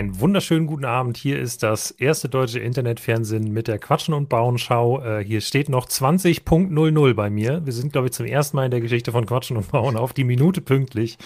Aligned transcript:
Einen 0.00 0.18
wunderschönen 0.18 0.66
guten 0.66 0.86
Abend. 0.86 1.18
Hier 1.18 1.38
ist 1.38 1.62
das 1.62 1.90
erste 1.90 2.30
deutsche 2.30 2.58
Internetfernsehen 2.58 3.52
mit 3.52 3.68
der 3.68 3.78
Quatschen 3.78 4.14
und 4.14 4.30
Bauen 4.30 4.56
Schau. 4.56 5.02
Äh, 5.02 5.22
hier 5.22 5.42
steht 5.42 5.68
noch 5.68 5.86
20.00 5.86 7.12
bei 7.12 7.28
mir. 7.28 7.60
Wir 7.66 7.72
sind, 7.74 7.92
glaube 7.92 8.06
ich, 8.06 8.14
zum 8.14 8.24
ersten 8.24 8.56
Mal 8.56 8.64
in 8.64 8.70
der 8.70 8.80
Geschichte 8.80 9.12
von 9.12 9.26
Quatschen 9.26 9.58
und 9.58 9.70
Bauen 9.70 9.98
auf 9.98 10.14
die 10.14 10.24
Minute 10.24 10.62
pünktlich. 10.62 11.18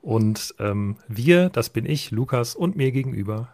Und 0.00 0.52
ähm, 0.58 0.96
wir, 1.06 1.48
das 1.48 1.70
bin 1.70 1.86
ich, 1.86 2.10
Lukas, 2.10 2.56
und 2.56 2.74
mir 2.74 2.90
gegenüber 2.90 3.50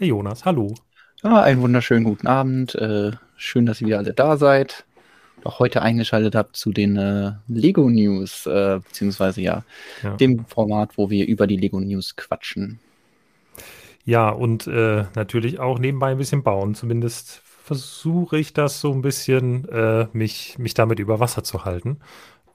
der 0.00 0.08
Jonas. 0.08 0.44
Hallo. 0.44 0.74
Ja, 1.22 1.42
einen 1.42 1.60
wunderschönen 1.60 2.02
guten 2.02 2.26
Abend. 2.26 2.74
Äh, 2.74 3.12
schön, 3.36 3.66
dass 3.66 3.80
ihr 3.80 3.86
wieder 3.86 3.98
alle 3.98 4.14
da 4.14 4.36
seid. 4.36 4.84
Auch 5.44 5.60
heute 5.60 5.82
eingeschaltet 5.82 6.34
habt 6.34 6.56
zu 6.56 6.72
den 6.72 6.96
äh, 6.96 7.34
Lego 7.46 7.88
News, 7.88 8.46
äh, 8.46 8.80
beziehungsweise 8.84 9.42
ja, 9.42 9.62
ja, 10.02 10.16
dem 10.16 10.44
Format, 10.46 10.98
wo 10.98 11.08
wir 11.08 11.28
über 11.28 11.46
die 11.46 11.56
Lego 11.56 11.78
News 11.78 12.16
quatschen. 12.16 12.80
Ja, 14.06 14.28
und 14.28 14.68
äh, 14.68 15.04
natürlich 15.16 15.58
auch 15.58 15.80
nebenbei 15.80 16.12
ein 16.12 16.18
bisschen 16.18 16.44
bauen. 16.44 16.76
Zumindest 16.76 17.42
versuche 17.64 18.38
ich 18.38 18.52
das 18.52 18.80
so 18.80 18.92
ein 18.92 19.02
bisschen, 19.02 19.68
äh, 19.68 20.06
mich, 20.12 20.58
mich 20.58 20.74
damit 20.74 21.00
über 21.00 21.18
Wasser 21.18 21.42
zu 21.42 21.64
halten. 21.64 21.98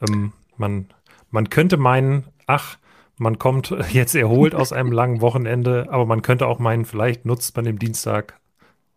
Ähm, 0.01 0.31
man, 0.55 0.87
man 1.29 1.49
könnte 1.49 1.75
meinen, 1.75 2.23
ach, 2.47 2.77
man 3.17 3.37
kommt 3.37 3.75
jetzt 3.91 4.15
erholt 4.15 4.55
aus 4.55 4.71
einem 4.71 4.93
langen 4.93 5.19
Wochenende, 5.19 5.87
aber 5.91 6.05
man 6.05 6.21
könnte 6.21 6.47
auch 6.47 6.59
meinen, 6.59 6.85
vielleicht 6.85 7.25
nutzt 7.25 7.53
man 7.57 7.65
den 7.65 7.77
Dienstag 7.77 8.39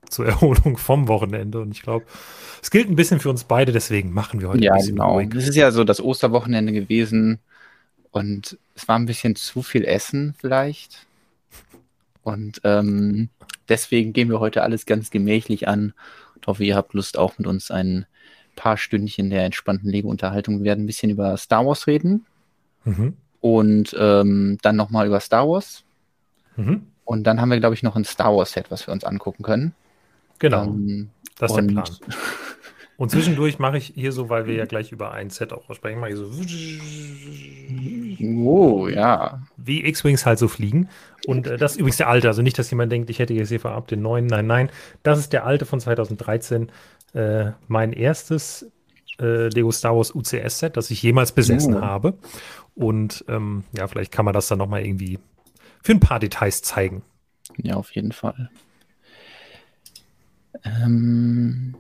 zur 0.08 0.26
Erholung 0.26 0.76
vom 0.76 1.08
Wochenende. 1.08 1.60
Und 1.60 1.72
ich 1.72 1.82
glaube, 1.82 2.06
es 2.62 2.70
gilt 2.70 2.88
ein 2.88 2.94
bisschen 2.94 3.18
für 3.18 3.30
uns 3.30 3.42
beide, 3.42 3.72
deswegen 3.72 4.12
machen 4.12 4.40
wir 4.40 4.50
heute 4.50 4.62
ja, 4.62 4.74
ein 4.74 4.78
bisschen 4.78 4.94
genau. 4.94 5.14
ruhig. 5.14 5.34
Es 5.34 5.48
ist 5.48 5.56
ja 5.56 5.72
so 5.72 5.82
das 5.82 6.00
Osterwochenende 6.00 6.72
gewesen 6.72 7.40
und 8.12 8.56
es 8.76 8.86
war 8.86 8.96
ein 8.96 9.06
bisschen 9.06 9.34
zu 9.34 9.62
viel 9.62 9.84
Essen 9.84 10.36
vielleicht. 10.38 11.08
Und 12.24 12.60
ähm, 12.64 13.28
deswegen 13.68 14.12
gehen 14.12 14.30
wir 14.30 14.40
heute 14.40 14.62
alles 14.62 14.86
ganz 14.86 15.10
gemächlich 15.10 15.68
an. 15.68 15.92
Ich 16.40 16.46
hoffe, 16.46 16.64
ihr 16.64 16.74
habt 16.74 16.94
Lust, 16.94 17.18
auch 17.18 17.38
mit 17.38 17.46
uns 17.46 17.70
ein 17.70 18.06
paar 18.56 18.76
Stündchen 18.76 19.30
der 19.30 19.44
entspannten 19.44 19.90
Lego-Unterhaltung. 19.90 20.58
Wir 20.58 20.64
werden 20.64 20.84
ein 20.84 20.86
bisschen 20.86 21.10
über 21.10 21.36
Star 21.36 21.66
Wars 21.66 21.86
reden. 21.86 22.26
Mhm. 22.84 23.16
Und 23.40 23.94
ähm, 23.98 24.58
dann 24.62 24.76
nochmal 24.76 25.06
über 25.06 25.20
Star 25.20 25.48
Wars. 25.48 25.84
Mhm. 26.56 26.86
Und 27.04 27.24
dann 27.24 27.40
haben 27.40 27.50
wir, 27.50 27.60
glaube 27.60 27.74
ich, 27.74 27.82
noch 27.82 27.96
ein 27.96 28.04
Star 28.04 28.34
Wars-Set, 28.34 28.70
was 28.70 28.86
wir 28.86 28.92
uns 28.92 29.04
angucken 29.04 29.42
können. 29.42 29.74
Genau. 30.38 30.64
Ähm, 30.64 31.10
das 31.38 31.50
ist 31.50 31.56
der 31.56 31.62
Plan. 31.62 31.84
Und 32.96 33.10
zwischendurch 33.10 33.58
mache 33.58 33.78
ich 33.78 33.92
hier 33.96 34.12
so, 34.12 34.28
weil 34.28 34.46
wir 34.46 34.54
ja 34.54 34.66
gleich 34.66 34.92
über 34.92 35.10
ein 35.10 35.28
Set 35.28 35.52
auch 35.52 35.64
sprechen, 35.74 35.98
mache 35.98 36.10
ich 36.10 36.16
so. 36.16 36.30
Oh, 38.48 38.86
ja. 38.86 39.42
Wie 39.56 39.84
X-Wings 39.84 40.24
halt 40.24 40.38
so 40.38 40.46
fliegen. 40.46 40.88
Und 41.26 41.46
äh, 41.46 41.56
das 41.56 41.72
ist 41.72 41.78
übrigens 41.78 41.96
der 41.96 42.08
alte. 42.08 42.28
Also 42.28 42.42
nicht, 42.42 42.58
dass 42.58 42.70
jemand 42.70 42.92
denkt, 42.92 43.10
ich 43.10 43.18
hätte 43.18 43.34
jetzt 43.34 43.48
hier 43.48 43.60
vorab 43.60 43.88
den 43.88 44.02
neuen. 44.02 44.26
Nein, 44.26 44.46
nein. 44.46 44.70
Das 45.02 45.18
ist 45.18 45.32
der 45.32 45.44
alte 45.44 45.66
von 45.66 45.80
2013. 45.80 46.70
Äh, 47.14 47.52
mein 47.68 47.92
erstes 47.92 48.70
äh, 49.20 49.48
Lego 49.48 49.70
Star 49.70 49.96
Wars 49.96 50.14
UCS-Set, 50.14 50.76
das 50.76 50.90
ich 50.90 51.02
jemals 51.02 51.32
besessen 51.32 51.76
oh. 51.76 51.80
habe. 51.80 52.14
Und 52.74 53.24
ähm, 53.28 53.64
ja, 53.76 53.86
vielleicht 53.86 54.12
kann 54.12 54.24
man 54.24 54.34
das 54.34 54.48
dann 54.48 54.58
nochmal 54.58 54.84
irgendwie 54.84 55.18
für 55.82 55.92
ein 55.92 56.00
paar 56.00 56.18
Details 56.18 56.62
zeigen. 56.62 57.02
Ja, 57.56 57.74
auf 57.76 57.94
jeden 57.94 58.12
Fall. 58.12 58.50
Ähm, 60.64 61.76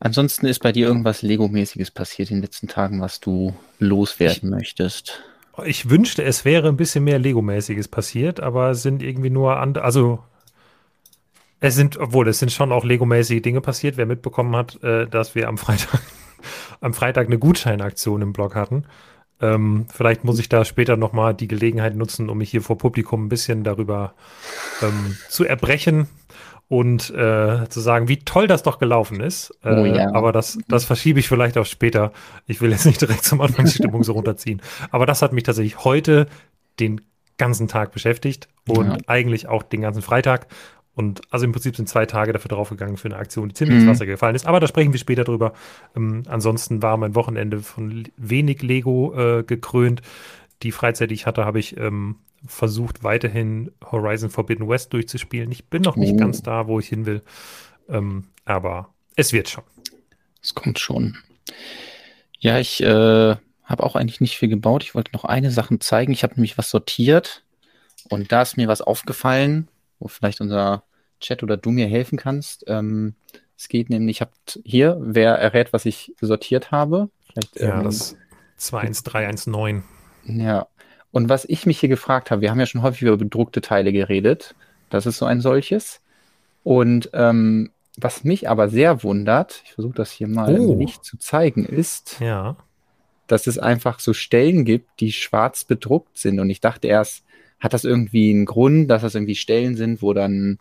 Ansonsten 0.00 0.46
ist 0.46 0.60
bei 0.60 0.70
dir 0.70 0.86
irgendwas 0.86 1.22
Lego-mäßiges 1.22 1.90
passiert 1.90 2.30
in 2.30 2.36
den 2.36 2.42
letzten 2.42 2.68
Tagen, 2.68 3.00
was 3.00 3.18
du 3.20 3.54
loswerden 3.80 4.50
ich, 4.50 4.56
möchtest. 4.56 5.22
Ich 5.64 5.90
wünschte, 5.90 6.22
es 6.22 6.44
wäre 6.44 6.68
ein 6.68 6.76
bisschen 6.76 7.04
mehr 7.04 7.18
Lego-mäßiges 7.18 7.88
passiert, 7.88 8.40
aber 8.40 8.70
es 8.70 8.82
sind 8.82 9.02
irgendwie 9.02 9.30
nur 9.30 9.58
andere, 9.58 9.84
also 9.84 10.20
es 11.60 11.74
sind, 11.74 11.96
obwohl 11.96 12.28
es 12.28 12.38
sind 12.38 12.52
schon 12.52 12.72
auch 12.72 12.84
Lego-mäßige 12.84 13.42
Dinge 13.42 13.60
passiert. 13.60 13.96
Wer 13.96 14.06
mitbekommen 14.06 14.54
hat, 14.54 14.82
äh, 14.82 15.06
dass 15.06 15.34
wir 15.34 15.48
am 15.48 15.58
Freitag, 15.58 16.00
am 16.80 16.94
Freitag 16.94 17.26
eine 17.26 17.38
Gutscheinaktion 17.38 18.22
im 18.22 18.32
Blog 18.32 18.54
hatten. 18.54 18.84
Ähm, 19.40 19.86
vielleicht 19.92 20.24
muss 20.24 20.38
ich 20.38 20.48
da 20.48 20.64
später 20.64 20.96
nochmal 20.96 21.34
die 21.34 21.48
Gelegenheit 21.48 21.94
nutzen, 21.94 22.28
um 22.28 22.38
mich 22.38 22.50
hier 22.50 22.62
vor 22.62 22.78
Publikum 22.78 23.26
ein 23.26 23.28
bisschen 23.28 23.64
darüber 23.64 24.14
ähm, 24.82 25.16
zu 25.28 25.44
erbrechen, 25.44 26.08
und 26.68 27.10
äh, 27.10 27.66
zu 27.68 27.80
sagen, 27.80 28.08
wie 28.08 28.18
toll 28.18 28.46
das 28.46 28.62
doch 28.62 28.78
gelaufen 28.78 29.20
ist. 29.20 29.58
Äh, 29.62 29.74
oh, 29.74 29.84
ja. 29.86 30.14
Aber 30.14 30.32
das, 30.32 30.58
das 30.68 30.84
verschiebe 30.84 31.18
ich 31.18 31.28
vielleicht 31.28 31.56
auch 31.56 31.66
später. 31.66 32.12
Ich 32.46 32.60
will 32.60 32.70
jetzt 32.70 32.84
nicht 32.84 33.00
direkt 33.00 33.24
zum 33.24 33.40
Anfang 33.40 33.64
die 33.64 33.72
Stimmung 33.72 34.04
so 34.04 34.12
runterziehen. 34.12 34.60
Aber 34.90 35.06
das 35.06 35.22
hat 35.22 35.32
mich 35.32 35.44
tatsächlich 35.44 35.84
heute 35.84 36.26
den 36.78 37.00
ganzen 37.38 37.68
Tag 37.68 37.92
beschäftigt 37.92 38.48
und 38.66 38.86
ja. 38.86 38.98
eigentlich 39.06 39.48
auch 39.48 39.62
den 39.62 39.80
ganzen 39.80 40.02
Freitag. 40.02 40.46
Und 40.94 41.22
also 41.30 41.46
im 41.46 41.52
Prinzip 41.52 41.76
sind 41.76 41.88
zwei 41.88 42.06
Tage 42.06 42.32
dafür 42.32 42.48
draufgegangen 42.48 42.96
für 42.96 43.06
eine 43.06 43.16
Aktion, 43.16 43.48
die 43.48 43.54
ziemlich 43.54 43.76
mhm. 43.76 43.82
ins 43.82 43.90
Wasser 43.90 44.06
gefallen 44.06 44.34
ist. 44.34 44.46
Aber 44.46 44.60
da 44.60 44.66
sprechen 44.66 44.92
wir 44.92 44.98
später 44.98 45.24
drüber. 45.24 45.52
Ähm, 45.96 46.24
ansonsten 46.28 46.82
war 46.82 46.96
mein 46.96 47.14
Wochenende 47.14 47.60
von 47.60 48.08
wenig 48.16 48.62
Lego 48.62 49.14
äh, 49.14 49.42
gekrönt. 49.44 50.02
Die 50.64 50.72
Freizeit, 50.72 51.10
die 51.10 51.14
ich 51.14 51.24
hatte, 51.24 51.44
habe 51.44 51.60
ich 51.60 51.76
ähm, 51.76 52.16
versucht 52.46 53.02
weiterhin 53.02 53.72
Horizon 53.84 54.30
Forbidden 54.30 54.68
West 54.68 54.92
durchzuspielen. 54.92 55.50
Ich 55.50 55.66
bin 55.66 55.82
noch 55.82 55.96
nicht 55.96 56.12
oh. 56.12 56.16
ganz 56.16 56.42
da, 56.42 56.66
wo 56.66 56.78
ich 56.78 56.88
hin 56.88 57.06
will, 57.06 57.22
ähm, 57.88 58.28
aber 58.44 58.94
es 59.16 59.32
wird 59.32 59.48
schon. 59.48 59.64
Es 60.42 60.54
kommt 60.54 60.78
schon. 60.78 61.16
Ja, 62.38 62.58
ich 62.58 62.80
äh, 62.82 63.36
habe 63.64 63.82
auch 63.82 63.96
eigentlich 63.96 64.20
nicht 64.20 64.38
viel 64.38 64.48
gebaut. 64.48 64.82
Ich 64.84 64.94
wollte 64.94 65.12
noch 65.12 65.24
eine 65.24 65.50
Sache 65.50 65.78
zeigen. 65.78 66.12
Ich 66.12 66.22
habe 66.22 66.34
nämlich 66.34 66.56
was 66.56 66.70
sortiert 66.70 67.44
und 68.08 68.30
da 68.32 68.42
ist 68.42 68.56
mir 68.56 68.68
was 68.68 68.80
aufgefallen, 68.80 69.68
wo 69.98 70.08
vielleicht 70.08 70.40
unser 70.40 70.84
Chat 71.20 71.42
oder 71.42 71.56
du 71.56 71.70
mir 71.70 71.86
helfen 71.86 72.16
kannst. 72.16 72.64
Ähm, 72.68 73.14
es 73.56 73.68
geht 73.68 73.90
nämlich, 73.90 74.18
ich 74.18 74.20
habe 74.20 74.30
hier, 74.64 74.96
wer 75.00 75.34
errät, 75.34 75.72
was 75.72 75.84
ich 75.84 76.14
sortiert 76.20 76.70
habe? 76.70 77.10
Vielleicht, 77.26 77.58
ja, 77.58 77.78
ähm, 77.78 77.84
das 77.84 78.16
21319. 78.58 79.82
Ja, 80.26 80.68
und 81.10 81.28
was 81.28 81.44
ich 81.46 81.66
mich 81.66 81.80
hier 81.80 81.88
gefragt 81.88 82.30
habe, 82.30 82.42
wir 82.42 82.50
haben 82.50 82.60
ja 82.60 82.66
schon 82.66 82.82
häufig 82.82 83.02
über 83.02 83.16
bedruckte 83.16 83.60
Teile 83.60 83.92
geredet. 83.92 84.54
Das 84.90 85.06
ist 85.06 85.18
so 85.18 85.24
ein 85.24 85.40
solches. 85.40 86.00
Und 86.64 87.10
ähm, 87.14 87.70
was 87.96 88.24
mich 88.24 88.48
aber 88.48 88.68
sehr 88.68 89.02
wundert, 89.02 89.62
ich 89.64 89.72
versuche 89.72 89.94
das 89.94 90.10
hier 90.10 90.28
mal 90.28 90.58
oh. 90.58 90.74
nicht 90.74 91.04
zu 91.04 91.18
zeigen, 91.18 91.64
ist, 91.64 92.20
ja. 92.20 92.56
dass 93.26 93.46
es 93.46 93.58
einfach 93.58 94.00
so 94.00 94.12
Stellen 94.12 94.64
gibt, 94.64 95.00
die 95.00 95.12
schwarz 95.12 95.64
bedruckt 95.64 96.18
sind. 96.18 96.40
Und 96.40 96.50
ich 96.50 96.60
dachte 96.60 96.88
erst, 96.88 97.24
hat 97.58 97.72
das 97.72 97.84
irgendwie 97.84 98.30
einen 98.30 98.44
Grund, 98.44 98.88
dass 98.88 99.02
das 99.02 99.14
irgendwie 99.14 99.34
Stellen 99.34 99.76
sind, 99.76 100.02
wo 100.02 100.12
dann 100.12 100.58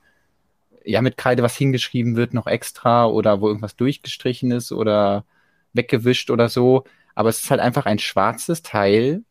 ja 0.83 1.01
mit 1.01 1.17
Kreide 1.17 1.43
was 1.43 1.55
hingeschrieben 1.55 2.15
wird, 2.15 2.33
noch 2.33 2.47
extra 2.47 3.05
oder 3.05 3.41
wo 3.41 3.47
irgendwas 3.47 3.75
durchgestrichen 3.75 4.51
ist 4.51 4.71
oder 4.71 5.25
weggewischt 5.73 6.31
oder 6.31 6.49
so. 6.49 6.85
Aber 7.13 7.29
es 7.29 7.43
ist 7.43 7.51
halt 7.51 7.61
einfach 7.61 7.85
ein 7.85 7.99
schwarzes 7.99 8.63
Teil 8.63 9.23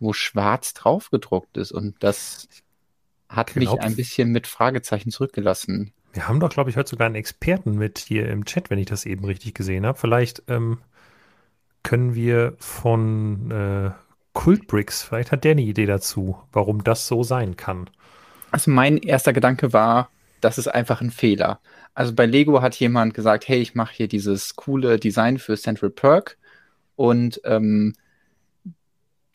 wo 0.00 0.12
schwarz 0.12 0.74
drauf 0.74 1.10
gedruckt 1.10 1.56
ist. 1.56 1.72
Und 1.72 1.96
das 2.00 2.48
hat 3.28 3.54
glaub, 3.54 3.56
mich 3.56 3.80
ein 3.80 3.96
bisschen 3.96 4.30
mit 4.30 4.46
Fragezeichen 4.46 5.10
zurückgelassen. 5.10 5.92
Wir 6.12 6.28
haben 6.28 6.40
doch, 6.40 6.50
glaube 6.50 6.70
ich, 6.70 6.76
heute 6.76 6.90
sogar 6.90 7.06
einen 7.06 7.14
Experten 7.14 7.76
mit 7.76 7.98
hier 7.98 8.28
im 8.28 8.44
Chat, 8.44 8.70
wenn 8.70 8.78
ich 8.78 8.86
das 8.86 9.06
eben 9.06 9.24
richtig 9.24 9.54
gesehen 9.54 9.86
habe. 9.86 9.98
Vielleicht 9.98 10.42
ähm, 10.48 10.78
können 11.82 12.14
wir 12.14 12.54
von 12.58 13.50
äh, 13.50 13.90
Kultbricks, 14.32 15.02
vielleicht 15.02 15.32
hat 15.32 15.44
der 15.44 15.52
eine 15.52 15.62
Idee 15.62 15.86
dazu, 15.86 16.38
warum 16.52 16.84
das 16.84 17.06
so 17.06 17.22
sein 17.22 17.56
kann. 17.56 17.90
Also 18.50 18.70
mein 18.70 18.98
erster 18.98 19.32
Gedanke 19.32 19.72
war, 19.72 20.10
das 20.40 20.58
ist 20.58 20.68
einfach 20.68 21.00
ein 21.00 21.10
Fehler. 21.10 21.60
Also 21.94 22.14
bei 22.14 22.26
Lego 22.26 22.62
hat 22.62 22.76
jemand 22.76 23.14
gesagt, 23.14 23.48
hey, 23.48 23.58
ich 23.58 23.74
mache 23.74 23.94
hier 23.94 24.08
dieses 24.08 24.54
coole 24.56 24.98
Design 24.98 25.38
für 25.38 25.56
Central 25.56 25.90
Perk 25.90 26.38
und 26.94 27.40
ähm, 27.44 27.94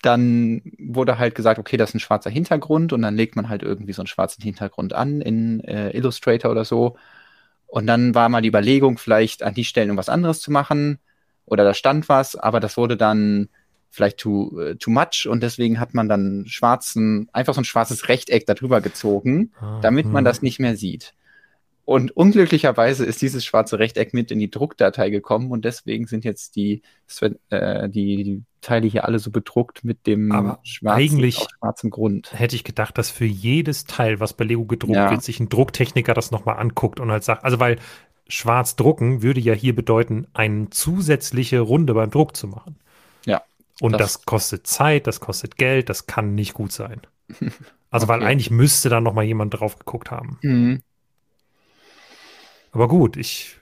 dann 0.05 0.61
wurde 0.77 1.17
halt 1.17 1.35
gesagt, 1.35 1.59
okay, 1.59 1.77
das 1.77 1.91
ist 1.91 1.95
ein 1.95 1.99
schwarzer 1.99 2.29
Hintergrund 2.29 2.93
und 2.93 3.01
dann 3.01 3.15
legt 3.15 3.35
man 3.35 3.49
halt 3.49 3.63
irgendwie 3.63 3.93
so 3.93 4.01
einen 4.01 4.07
schwarzen 4.07 4.43
Hintergrund 4.43 4.93
an 4.93 5.21
in 5.21 5.61
äh, 5.61 5.91
Illustrator 5.91 6.51
oder 6.51 6.65
so. 6.65 6.97
Und 7.67 7.87
dann 7.87 8.13
war 8.13 8.29
mal 8.29 8.41
die 8.41 8.49
Überlegung, 8.49 8.97
vielleicht 8.97 9.43
an 9.43 9.53
die 9.53 9.63
Stellen 9.63 9.89
irgendwas 9.89 10.09
anderes 10.09 10.41
zu 10.41 10.51
machen 10.51 10.99
oder 11.45 11.63
da 11.63 11.73
stand 11.73 12.09
was, 12.09 12.35
aber 12.35 12.59
das 12.59 12.77
wurde 12.77 12.97
dann 12.97 13.49
vielleicht 13.89 14.17
too, 14.17 14.51
uh, 14.53 14.73
too 14.75 14.91
much 14.91 15.27
und 15.29 15.41
deswegen 15.43 15.79
hat 15.79 15.93
man 15.93 16.09
dann 16.09 16.45
schwarzen, 16.47 17.29
einfach 17.31 17.53
so 17.53 17.61
ein 17.61 17.65
schwarzes 17.65 18.09
Rechteck 18.09 18.45
darüber 18.45 18.81
gezogen, 18.81 19.51
ah, 19.59 19.79
damit 19.81 20.07
man 20.07 20.21
hm. 20.21 20.25
das 20.25 20.41
nicht 20.41 20.59
mehr 20.59 20.75
sieht. 20.75 21.13
Und 21.85 22.15
unglücklicherweise 22.15 23.05
ist 23.05 23.21
dieses 23.21 23.43
schwarze 23.43 23.77
Rechteck 23.77 24.13
mit 24.13 24.31
in 24.31 24.39
die 24.39 24.49
Druckdatei 24.49 25.09
gekommen 25.09 25.51
und 25.51 25.65
deswegen 25.65 26.07
sind 26.07 26.23
jetzt 26.23 26.55
die, 26.55 26.81
äh, 27.49 27.89
die, 27.89 28.23
die 28.23 28.43
Teile 28.61 28.87
hier 28.87 29.03
alle 29.03 29.19
so 29.19 29.31
bedruckt 29.31 29.83
mit 29.83 30.07
dem 30.07 30.31
Aber 30.31 30.59
schwarzen, 30.63 31.01
eigentlich 31.01 31.45
schwarzen 31.59 31.89
Grund. 31.89 32.31
Hätte 32.31 32.55
ich 32.55 32.63
gedacht, 32.63 32.97
dass 32.97 33.09
für 33.09 33.25
jedes 33.25 33.83
Teil, 33.83 34.21
was 34.21 34.33
bei 34.33 34.45
Lego 34.45 34.63
gedruckt 34.63 34.95
ja. 34.95 35.11
wird, 35.11 35.23
sich 35.23 35.41
ein 35.41 35.49
Drucktechniker 35.49 36.13
das 36.13 36.31
nochmal 36.31 36.57
anguckt 36.57 37.01
und 37.01 37.11
halt 37.11 37.25
sagt, 37.25 37.43
also 37.43 37.59
weil 37.59 37.77
schwarz 38.29 38.77
drucken 38.77 39.21
würde 39.21 39.41
ja 39.41 39.53
hier 39.53 39.75
bedeuten, 39.75 40.27
eine 40.33 40.69
zusätzliche 40.69 41.59
Runde 41.59 41.93
beim 41.93 42.09
Druck 42.11 42.37
zu 42.37 42.47
machen. 42.47 42.77
Ja. 43.25 43.41
Und 43.81 43.93
das, 43.93 44.13
das 44.13 44.25
kostet 44.25 44.67
Zeit, 44.67 45.05
das 45.05 45.19
kostet 45.19 45.57
Geld, 45.57 45.89
das 45.89 46.07
kann 46.07 46.33
nicht 46.33 46.53
gut 46.53 46.71
sein. 46.71 47.01
Also, 47.93 48.07
weil 48.07 48.21
Okay. 48.21 48.25
eigentlich 48.31 48.49
müsste 48.49 48.89
da 48.89 48.99
noch 48.99 49.13
mal 49.13 49.21
jemand 49.21 49.53
drauf 49.53 49.77
geguckt 49.77 50.09
haben. 50.09 50.39
Mhm. 50.41 50.81
Aber 52.73 52.87
gut, 52.87 53.17
ich 53.17 53.57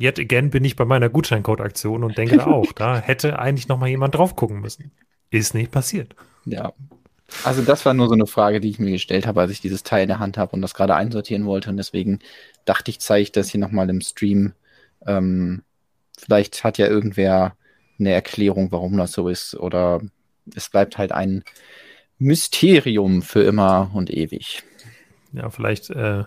yet 0.00 0.18
again 0.18 0.50
bin 0.50 0.64
ich 0.64 0.76
bei 0.76 0.84
meiner 0.84 1.08
Gutscheincode-Aktion 1.08 2.02
und 2.02 2.18
denke 2.18 2.38
da 2.38 2.46
auch, 2.46 2.72
da 2.72 2.98
hätte 2.98 3.38
eigentlich 3.38 3.68
noch 3.68 3.78
mal 3.78 3.88
jemand 3.88 4.14
drauf 4.14 4.36
gucken 4.36 4.60
müssen. 4.60 4.90
Ist 5.30 5.54
nicht 5.54 5.70
passiert. 5.70 6.14
Ja. 6.46 6.72
Also 7.44 7.60
das 7.60 7.84
war 7.84 7.92
nur 7.92 8.08
so 8.08 8.14
eine 8.14 8.26
Frage, 8.26 8.58
die 8.60 8.70
ich 8.70 8.78
mir 8.78 8.92
gestellt 8.92 9.26
habe, 9.26 9.42
als 9.42 9.52
ich 9.52 9.60
dieses 9.60 9.82
Teil 9.82 10.04
in 10.04 10.08
der 10.08 10.18
Hand 10.18 10.38
habe 10.38 10.52
und 10.52 10.62
das 10.62 10.72
gerade 10.72 10.94
einsortieren 10.94 11.44
wollte. 11.44 11.68
Und 11.68 11.76
deswegen 11.76 12.20
dachte 12.64 12.90
ich, 12.90 13.00
zeige 13.00 13.22
ich 13.22 13.32
das 13.32 13.50
hier 13.50 13.60
nochmal 13.60 13.90
im 13.90 14.00
Stream. 14.00 14.54
Ähm, 15.06 15.62
vielleicht 16.16 16.64
hat 16.64 16.78
ja 16.78 16.86
irgendwer 16.86 17.54
eine 17.98 18.12
Erklärung, 18.12 18.72
warum 18.72 18.96
das 18.96 19.12
so 19.12 19.28
ist. 19.28 19.54
Oder 19.54 20.00
es 20.54 20.70
bleibt 20.70 20.96
halt 20.96 21.12
ein 21.12 21.44
Mysterium 22.18 23.20
für 23.20 23.42
immer 23.42 23.90
und 23.92 24.08
ewig. 24.08 24.62
Ja, 25.34 25.50
vielleicht 25.50 25.90
äh, 25.90 26.24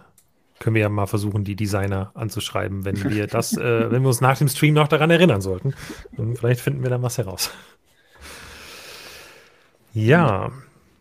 können 0.61 0.75
wir 0.75 0.83
ja 0.83 0.89
mal 0.89 1.07
versuchen, 1.07 1.43
die 1.43 1.55
Designer 1.55 2.11
anzuschreiben, 2.13 2.85
wenn 2.85 3.03
wir 3.09 3.27
das, 3.27 3.57
äh, 3.57 3.91
wenn 3.91 4.03
wir 4.03 4.07
uns 4.07 4.21
nach 4.21 4.37
dem 4.37 4.47
Stream 4.47 4.75
noch 4.75 4.87
daran 4.87 5.09
erinnern 5.09 5.41
sollten. 5.41 5.73
Und 6.15 6.37
vielleicht 6.37 6.61
finden 6.61 6.83
wir 6.83 6.89
dann 6.89 7.01
was 7.01 7.17
heraus. 7.17 7.51
Ja, 9.93 10.51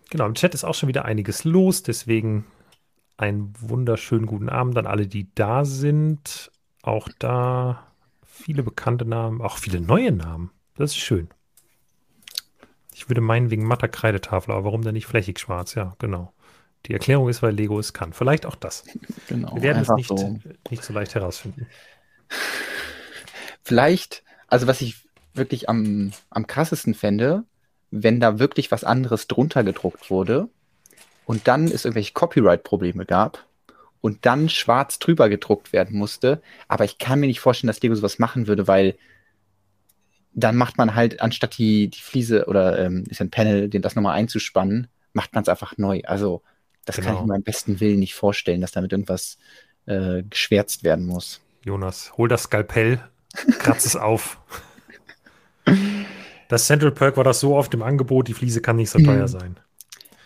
genau. 0.09 0.27
Im 0.27 0.35
Chat 0.35 0.55
ist 0.55 0.65
auch 0.65 0.75
schon 0.75 0.89
wieder 0.89 1.05
einiges 1.05 1.45
los, 1.45 1.83
deswegen 1.83 2.47
einen 3.19 3.53
wunderschönen 3.61 4.27
guten 4.27 4.49
Abend 4.49 4.79
an 4.79 4.87
alle, 4.87 5.07
die 5.07 5.29
da 5.35 5.65
sind. 5.65 6.51
Auch 6.83 7.09
da 7.19 7.87
viele 8.25 8.63
bekannte 8.63 9.05
Namen, 9.05 9.43
auch 9.43 9.59
viele 9.59 9.81
neue 9.81 10.11
Namen. 10.11 10.51
Das 10.75 10.93
ist 10.93 10.99
schön. 10.99 11.29
Ich 12.95 13.11
würde 13.11 13.21
meinen 13.21 13.51
wegen 13.51 13.67
matter 13.67 13.89
Kreidetafel, 13.89 14.53
aber 14.53 14.65
warum 14.65 14.83
denn 14.83 14.95
nicht 14.95 15.07
flächig 15.07 15.39
schwarz? 15.39 15.75
Ja, 15.75 15.95
genau. 15.99 16.33
Die 16.87 16.95
Erklärung 16.95 17.29
ist, 17.29 17.43
weil 17.43 17.55
Lego 17.55 17.79
es 17.79 17.93
kann. 17.93 18.13
Vielleicht 18.13 18.47
auch 18.47 18.57
das. 18.57 18.85
Genau. 19.29 19.55
Wir 19.55 19.63
werden 19.63 19.83
es 19.83 19.89
nicht, 19.91 20.09
so. 20.09 20.41
nicht 20.71 20.83
so 20.83 20.93
leicht 20.93 21.15
herausfinden. 21.15 21.69
Vielleicht, 23.63 24.25
also 24.49 24.67
was 24.67 24.81
ich 24.81 24.97
wirklich 25.35 25.69
am, 25.69 26.13
am 26.31 26.49
krassesten 26.49 26.95
fände, 26.95 27.45
wenn 27.93 28.19
da 28.19 28.41
wirklich 28.41 28.73
was 28.73 28.83
anderes 28.83 29.29
drunter 29.29 29.63
gedruckt 29.63 30.11
wurde 30.11 30.49
und 31.27 31.47
dann 31.47 31.67
es 31.67 31.85
irgendwelche 31.85 32.13
Copyright-Probleme 32.13 33.07
gab 33.07 33.47
und 34.01 34.27
dann 34.27 34.49
schwarz 34.49 34.99
drüber 34.99 35.29
gedruckt 35.29 35.73
werden 35.73 35.97
musste. 35.97 36.43
Aber 36.67 36.85
ich 36.85 36.99
kann 36.99 37.21
mir 37.21 37.27
nicht 37.27 37.41
vorstellen, 37.41 37.69
dass 37.69 37.83
Lego 37.83 37.95
sowas 37.95 38.19
machen 38.19 38.47
würde, 38.47 38.67
weil 38.67 38.97
dann 40.33 40.57
macht 40.57 40.79
man 40.79 40.95
halt, 40.95 41.21
anstatt 41.21 41.59
die, 41.59 41.89
die 41.89 42.01
Fliese 42.01 42.47
oder 42.47 42.79
ähm, 42.79 43.05
ist 43.09 43.21
ein 43.21 43.31
Panel, 43.31 43.69
den 43.69 43.83
das 43.83 43.97
nochmal 43.97 44.17
einzuspannen, 44.17 44.89
macht 45.13 45.35
man 45.35 45.43
es 45.43 45.49
einfach 45.49 45.77
neu. 45.77 46.03
Also 46.05 46.43
das 46.91 47.01
kann 47.01 47.15
Genau. 47.15 47.23
ich 47.23 47.23
mir 47.23 47.29
beim 47.35 47.43
besten 47.43 47.81
Willen 47.81 47.99
nicht 48.01 48.15
vorstellen, 48.15 48.61
dass 48.61 48.73
damit 48.73 48.93
irgendwas 48.93 49.39
äh, 49.87 50.23
geschwärzt 50.25 50.85
werden 50.85 51.07
muss. 51.07 51.41
Jonas, 51.65 52.13
hol 52.19 52.29
das 52.29 52.43
Skalpell, 52.45 53.01
kratz 53.59 53.87
es 53.87 53.97
auf. 53.97 54.39
Das 56.49 56.67
Central 56.67 56.93
Perk 56.93 57.17
war 57.17 57.25
das 57.25 57.41
so 57.41 57.57
oft 57.57 57.73
im 57.75 57.83
Angebot, 57.83 58.29
die 58.29 58.35
Fliese 58.35 58.61
kann 58.61 58.77
nicht 58.77 58.91
so 58.91 58.99
Mhm. 58.99 59.05
teuer 59.05 59.29
sein. 59.29 59.59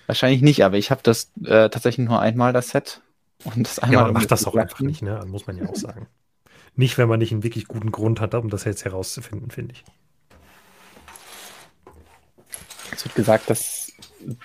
Wahrscheinlich 0.06 0.42
nicht, 0.42 0.64
aber 0.64 0.76
ich 0.78 0.90
habe 0.90 1.00
das 1.02 1.30
äh, 1.44 1.70
tatsächlich 1.70 2.06
nur 2.06 2.20
einmal, 2.20 2.52
das 2.52 2.70
Set. 2.70 3.02
Und 3.44 3.66
das 3.66 3.78
Ja, 3.86 3.88
einmal 3.88 4.04
man 4.04 4.12
um 4.12 4.14
macht 4.14 4.30
das 4.30 4.46
auch 4.46 4.56
einfach 4.56 4.80
nicht, 4.82 5.00
ne? 5.02 5.24
muss 5.26 5.46
man 5.46 5.56
ja 5.56 5.64
auch 5.66 5.76
sagen. 5.76 6.08
Nicht, 6.76 6.98
wenn 6.98 7.08
man 7.08 7.18
nicht 7.18 7.32
einen 7.32 7.42
wirklich 7.42 7.66
guten 7.68 7.90
Grund 7.92 8.20
hat, 8.20 8.34
um 8.34 8.48
das 8.50 8.64
jetzt 8.64 8.84
herauszufinden, 8.84 9.50
finde 9.50 9.72
ich. 9.74 9.84
Es 12.90 13.04
wird 13.04 13.14
gesagt, 13.14 13.50
dass 13.50 13.92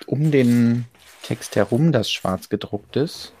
um 0.06 0.30
den 0.30 0.89
Text 1.22 1.56
herum 1.56 1.92
das 1.92 2.10
schwarz 2.10 2.48
gedruckt 2.48 2.96
ist. 2.96 3.32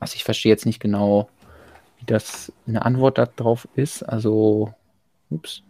Also 0.00 0.14
ich 0.14 0.24
verstehe 0.24 0.52
jetzt 0.52 0.66
nicht 0.66 0.80
genau, 0.80 1.28
wie 1.98 2.06
das 2.06 2.52
eine 2.66 2.84
Antwort 2.84 3.18
darauf 3.18 3.68
ist. 3.74 4.02
Also, 4.02 4.74
ups. 5.30 5.62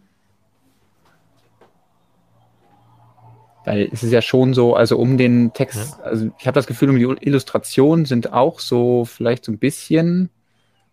Weil 3.65 3.89
es 3.91 4.03
ist 4.03 4.11
ja 4.11 4.21
schon 4.21 4.53
so, 4.53 4.75
also 4.75 4.97
um 4.97 5.17
den 5.17 5.53
Text, 5.53 5.99
also 6.01 6.29
ich 6.39 6.47
habe 6.47 6.55
das 6.55 6.67
Gefühl, 6.67 6.89
um 6.89 6.95
die 6.95 7.25
Illustrationen 7.27 8.05
sind 8.05 8.31
auch 8.31 8.59
so 8.59 9.03
vielleicht 9.03 9.43
so 9.43 9.51
ein 9.51 9.59
bisschen 9.59 10.29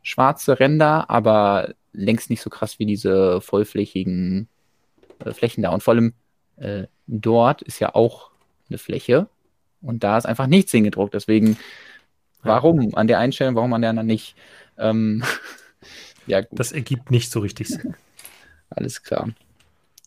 schwarze 0.02 0.58
Ränder, 0.58 1.08
aber 1.08 1.75
längst 1.93 2.31
nicht 2.31 2.43
so 2.43 2.50
krass 2.50 2.79
wie 2.79 2.87
diese 2.87 3.40
vollflächigen 3.40 4.49
äh, 5.25 5.32
Flächen 5.32 5.62
da. 5.62 5.70
Und 5.70 5.82
vor 5.82 5.94
allem 5.94 6.14
äh, 6.56 6.87
dort 7.06 7.62
ist 7.62 7.81
ja 7.81 7.95
auch 7.95 8.31
eine 8.69 8.79
Fläche 8.79 9.29
und 9.83 10.05
da 10.05 10.19
ist 10.19 10.27
einfach 10.27 10.47
nichts 10.47 10.73
hingedruckt. 10.73 11.15
Deswegen, 11.15 11.59
warum 12.43 12.95
an 12.95 13.06
der 13.06 13.19
einen 13.19 13.33
Stelle, 13.33 13.55
warum 13.55 13.73
an 13.73 13.83
der 13.83 13.91
anderen 13.91 14.06
nicht? 14.06 14.37
Ähm, 14.79 15.25
ja, 16.27 16.41
gut, 16.43 16.59
Das 16.59 16.73
ergibt 16.73 17.11
nicht 17.11 17.31
so 17.31 17.41
richtig 17.41 17.69
Sinn. 17.69 17.95
alles 18.71 19.03
klar. 19.03 19.31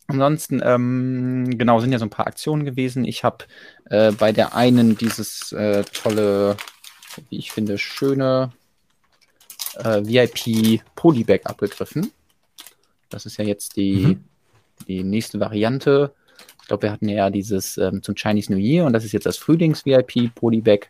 Ansonsten, 0.07 0.61
ähm, 0.63 1.57
genau, 1.57 1.79
sind 1.81 1.91
ja 1.91 1.99
so 1.99 2.05
ein 2.05 2.09
paar 2.09 2.27
Aktionen 2.27 2.63
gewesen. 2.65 3.05
Ich 3.05 3.23
habe 3.25 3.45
äh, 3.89 4.11
bei 4.13 4.31
der 4.31 4.55
einen 4.55 4.97
dieses 4.97 5.51
äh, 5.51 5.83
tolle, 5.83 6.55
wie 7.29 7.37
ich 7.39 7.51
finde, 7.51 7.77
schöne 7.77 8.51
äh, 9.75 10.01
VIP 10.05 10.81
Polybag 10.95 11.41
abgegriffen. 11.45 12.11
Das 13.09 13.25
ist 13.25 13.37
ja 13.37 13.45
jetzt 13.45 13.75
die, 13.75 14.07
Mhm. 14.07 14.23
die 14.87 15.03
nächste 15.03 15.39
Variante. 15.39 16.13
Ich 16.67 16.69
glaube, 16.69 16.83
wir 16.83 16.91
hatten 16.91 17.07
ja 17.07 17.29
dieses 17.29 17.77
ähm, 17.77 18.03
zum 18.03 18.15
Chinese 18.15 18.51
New 18.51 18.57
Year 18.59 18.83
und 18.85 18.91
das 18.91 19.05
ist 19.05 19.13
jetzt 19.13 19.25
das 19.25 19.37
Frühlings-VIP 19.37 20.35
Polybag. 20.35 20.87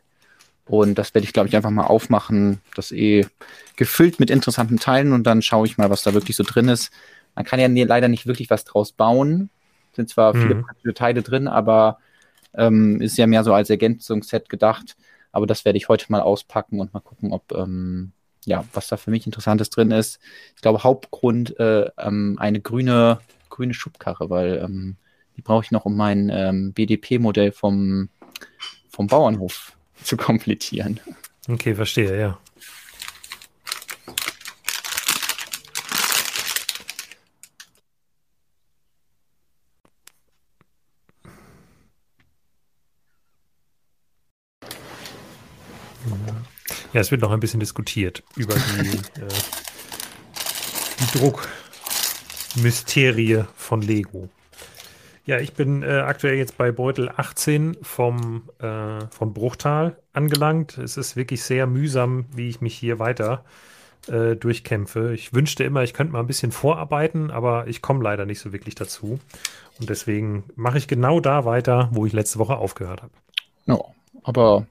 Und 0.65 0.95
das 0.97 1.13
werde 1.13 1.25
ich, 1.25 1.33
glaube 1.33 1.49
ich, 1.49 1.55
einfach 1.55 1.69
mal 1.69 1.85
aufmachen. 1.85 2.61
Das 2.75 2.91
eh 2.91 3.27
gefüllt 3.75 4.19
mit 4.19 4.31
interessanten 4.31 4.79
Teilen 4.79 5.13
und 5.13 5.23
dann 5.25 5.43
schaue 5.43 5.67
ich 5.67 5.77
mal, 5.77 5.91
was 5.91 6.01
da 6.01 6.15
wirklich 6.15 6.35
so 6.35 6.43
drin 6.43 6.67
ist. 6.67 6.91
Man 7.35 7.45
kann 7.45 7.59
ja 7.59 7.67
leider 7.85 8.07
nicht 8.07 8.25
wirklich 8.25 8.49
was 8.49 8.63
draus 8.65 8.91
bauen. 8.91 9.51
Sind 9.95 10.09
zwar 10.09 10.33
viele 10.35 10.55
Mhm. 10.55 10.61
praktische 10.63 10.95
Teile 10.95 11.21
drin, 11.21 11.47
aber 11.47 11.99
ähm, 12.55 13.01
ist 13.01 13.17
ja 13.17 13.27
mehr 13.27 13.43
so 13.43 13.53
als 13.53 13.69
Ergänzungsset 13.69 14.49
gedacht. 14.49 14.97
Aber 15.31 15.45
das 15.47 15.65
werde 15.65 15.77
ich 15.77 15.89
heute 15.89 16.07
mal 16.11 16.21
auspacken 16.21 16.79
und 16.79 16.93
mal 16.93 17.01
gucken, 17.01 17.33
ob 17.33 17.51
ähm, 17.53 18.13
ja, 18.45 18.65
was 18.73 18.87
da 18.87 18.97
für 18.97 19.11
mich 19.11 19.27
Interessantes 19.27 19.69
drin 19.69 19.91
ist. 19.91 20.19
Ich 20.55 20.61
glaube, 20.63 20.83
Hauptgrund 20.83 21.59
äh, 21.59 21.89
ähm, 21.99 22.37
eine 22.39 22.61
grüne, 22.61 23.21
grüne 23.49 23.73
Schubkarre, 23.75 24.29
weil 24.31 24.61
ähm, 24.63 24.97
die 25.37 25.41
brauche 25.41 25.63
ich 25.63 25.71
noch, 25.71 25.85
um 25.85 25.95
mein 25.95 26.29
ähm, 26.33 26.73
BDP-Modell 26.73 27.53
vom, 27.53 28.09
vom 28.89 29.07
Bauernhof 29.07 29.77
zu 30.03 30.17
komplettieren. 30.17 30.99
Okay, 31.47 31.75
verstehe, 31.75 32.19
ja. 32.19 32.37
Ja, 46.93 47.01
es 47.01 47.11
wird 47.11 47.21
noch 47.21 47.31
ein 47.31 47.39
bisschen 47.39 47.59
diskutiert 47.59 48.23
über 48.37 48.55
die, 48.55 48.87
äh, 49.21 49.27
die 50.99 51.05
Druckmysterie 51.19 53.47
von 53.55 53.83
Lego. 53.83 54.29
Ja, 55.27 55.41
ich 55.41 55.53
bin 55.53 55.83
äh, 55.83 55.87
aktuell 55.87 56.35
jetzt 56.35 56.57
bei 56.57 56.71
Beutel 56.71 57.09
18 57.09 57.75
vom, 57.81 58.43
äh, 58.59 59.05
von 59.11 59.33
Bruchtal 59.33 59.97
angelangt. 60.13 60.77
Es 60.77 60.95
ist 60.95 61.17
wirklich 61.17 61.43
sehr 61.43 61.67
mühsam, 61.67 62.23
wie 62.33 62.47
ich 62.47 62.61
mich 62.61 62.77
hier 62.77 62.97
weiter 62.97 63.43
äh, 64.07 64.37
durchkämpfe. 64.37 65.13
Ich 65.13 65.33
wünschte 65.33 65.65
immer, 65.65 65.83
ich 65.83 65.93
könnte 65.93 66.13
mal 66.13 66.21
ein 66.21 66.27
bisschen 66.27 66.53
vorarbeiten, 66.53 67.29
aber 67.29 67.67
ich 67.67 67.81
komme 67.81 68.01
leider 68.05 68.25
nicht 68.25 68.39
so 68.39 68.53
wirklich 68.53 68.75
dazu. 68.75 69.19
Und 69.77 69.89
deswegen 69.89 70.45
mache 70.55 70.77
ich 70.77 70.87
genau 70.87 71.19
da 71.19 71.43
weiter, 71.43 71.89
wo 71.91 72.05
ich 72.05 72.13
letzte 72.13 72.39
Woche 72.39 72.55
aufgehört 72.55 73.01
habe. 73.01 73.11
Ja, 73.65 73.79
aber 74.23 74.65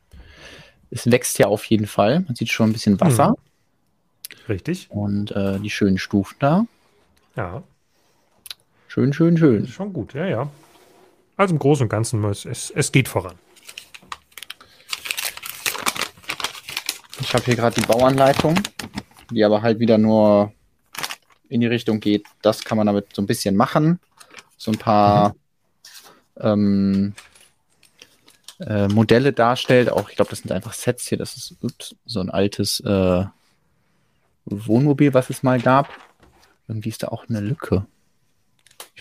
es 0.91 1.11
wächst 1.11 1.39
ja 1.39 1.49
auf 1.49 1.67
jeden 1.67 1.87
Fall. 1.87 2.21
Man 2.21 2.35
sieht 2.35 2.49
schon 2.49 2.71
ein 2.71 2.73
bisschen 2.73 2.99
Wasser 2.99 3.37
Richtig? 4.49 4.91
und 4.91 5.33
äh, 5.33 5.61
die 5.61 5.69
schönen 5.69 5.99
Stufen 5.99 6.37
da. 6.39 6.65
Ja, 7.37 7.63
Schön, 8.97 9.13
schön, 9.13 9.37
schön. 9.37 9.65
ist 9.65 9.73
schon 9.73 9.93
gut, 9.93 10.15
ja, 10.15 10.25
ja. 10.25 10.51
Also 11.37 11.53
im 11.53 11.59
Großen 11.59 11.83
und 11.83 11.91
Ganzen, 11.91 12.25
es, 12.25 12.47
es, 12.47 12.71
es 12.71 12.91
geht 12.91 13.09
voran. 13.09 13.35
Ich 17.21 17.35
habe 17.35 17.45
hier 17.45 17.57
gerade 17.57 17.79
die 17.79 17.87
Bauanleitung, 17.87 18.59
die 19.31 19.45
aber 19.45 19.61
halt 19.61 19.81
wieder 19.81 19.99
nur 19.99 20.51
in 21.51 21.61
die 21.61 21.67
Richtung 21.67 22.01
geht. 22.01 22.25
Das 22.41 22.65
kann 22.65 22.79
man 22.79 22.87
damit 22.87 23.15
so 23.15 23.21
ein 23.21 23.27
bisschen 23.27 23.55
machen. 23.55 24.01
So 24.57 24.71
ein 24.71 24.79
paar 24.79 25.37
ähm, 26.41 27.13
äh, 28.61 28.89
Modelle 28.89 29.35
darstellt. 29.35 29.93
Auch 29.93 30.09
ich 30.09 30.17
glaube, 30.17 30.31
das 30.31 30.39
sind 30.39 30.53
einfach 30.53 30.73
Sets 30.73 31.07
hier. 31.07 31.19
Das 31.19 31.37
ist 31.37 31.55
ups, 31.61 31.95
so 32.07 32.21
ein 32.21 32.31
altes 32.31 32.81
äh, 32.81 33.27
Wohnmobil, 34.47 35.13
was 35.13 35.29
es 35.29 35.43
mal 35.43 35.61
gab. 35.61 35.91
Irgendwie 36.67 36.89
ist 36.89 37.03
da 37.03 37.09
auch 37.09 37.29
eine 37.29 37.41
Lücke. 37.41 37.87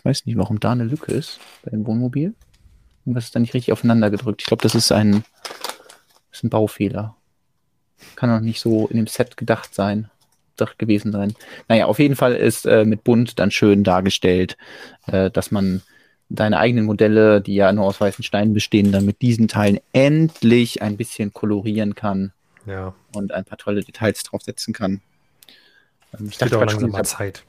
Ich 0.05 0.07
weiß 0.07 0.27
nicht, 0.27 0.37
warum 0.37 0.59
da 0.59 0.71
eine 0.71 0.83
Lücke 0.83 1.11
ist 1.11 1.39
bei 1.63 1.71
dem 1.71 1.87
Wohnmobil. 1.87 2.35
Irgendwas 3.05 3.23
ist 3.23 3.35
da 3.35 3.39
nicht 3.39 3.55
richtig 3.55 3.73
aufeinander 3.73 4.11
gedrückt. 4.11 4.43
Ich 4.43 4.45
glaube, 4.45 4.61
das 4.61 4.75
ist 4.75 4.91
ein, 4.91 5.23
das 6.29 6.37
ist 6.37 6.43
ein 6.43 6.51
Baufehler. 6.51 7.15
Kann 8.15 8.29
auch 8.29 8.39
nicht 8.39 8.59
so 8.59 8.85
in 8.85 8.97
dem 8.97 9.07
Set 9.07 9.35
gedacht 9.35 9.73
sein, 9.73 10.11
gewesen 10.77 11.11
sein. 11.11 11.33
Naja, 11.69 11.87
auf 11.87 11.97
jeden 11.97 12.15
Fall 12.15 12.35
ist 12.35 12.67
äh, 12.67 12.85
mit 12.85 13.03
bunt 13.03 13.39
dann 13.39 13.49
schön 13.49 13.83
dargestellt, 13.83 14.57
äh, 15.07 15.31
dass 15.31 15.49
man 15.49 15.81
deine 16.29 16.59
eigenen 16.59 16.85
Modelle, 16.85 17.41
die 17.41 17.55
ja 17.55 17.73
nur 17.73 17.85
aus 17.85 17.99
weißen 17.99 18.23
Steinen 18.23 18.53
bestehen, 18.53 18.91
dann 18.91 19.07
mit 19.07 19.23
diesen 19.23 19.47
Teilen 19.47 19.79
endlich 19.91 20.83
ein 20.83 20.97
bisschen 20.97 21.33
kolorieren 21.33 21.95
kann. 21.95 22.31
Ja. 22.67 22.93
Und 23.15 23.31
ein 23.31 23.43
paar 23.43 23.57
tolle 23.57 23.81
Details 23.81 24.21
draufsetzen 24.21 24.71
kann. 24.71 25.01
Ähm, 26.15 26.27
ich 26.29 26.37
dachte 26.37 26.59
auch 26.59 26.63
langsam 26.63 26.91
mal 26.91 27.03
Zeit. 27.05 27.43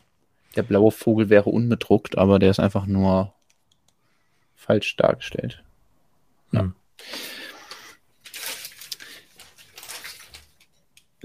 Der 0.56 0.62
blaue 0.62 0.90
Vogel 0.90 1.28
wäre 1.28 1.50
unbedruckt, 1.50 2.18
aber 2.18 2.38
der 2.38 2.50
ist 2.50 2.60
einfach 2.60 2.86
nur 2.86 3.34
falsch 4.54 4.96
dargestellt. 4.96 5.62
Ja. 6.52 6.60
Hm. 6.60 6.74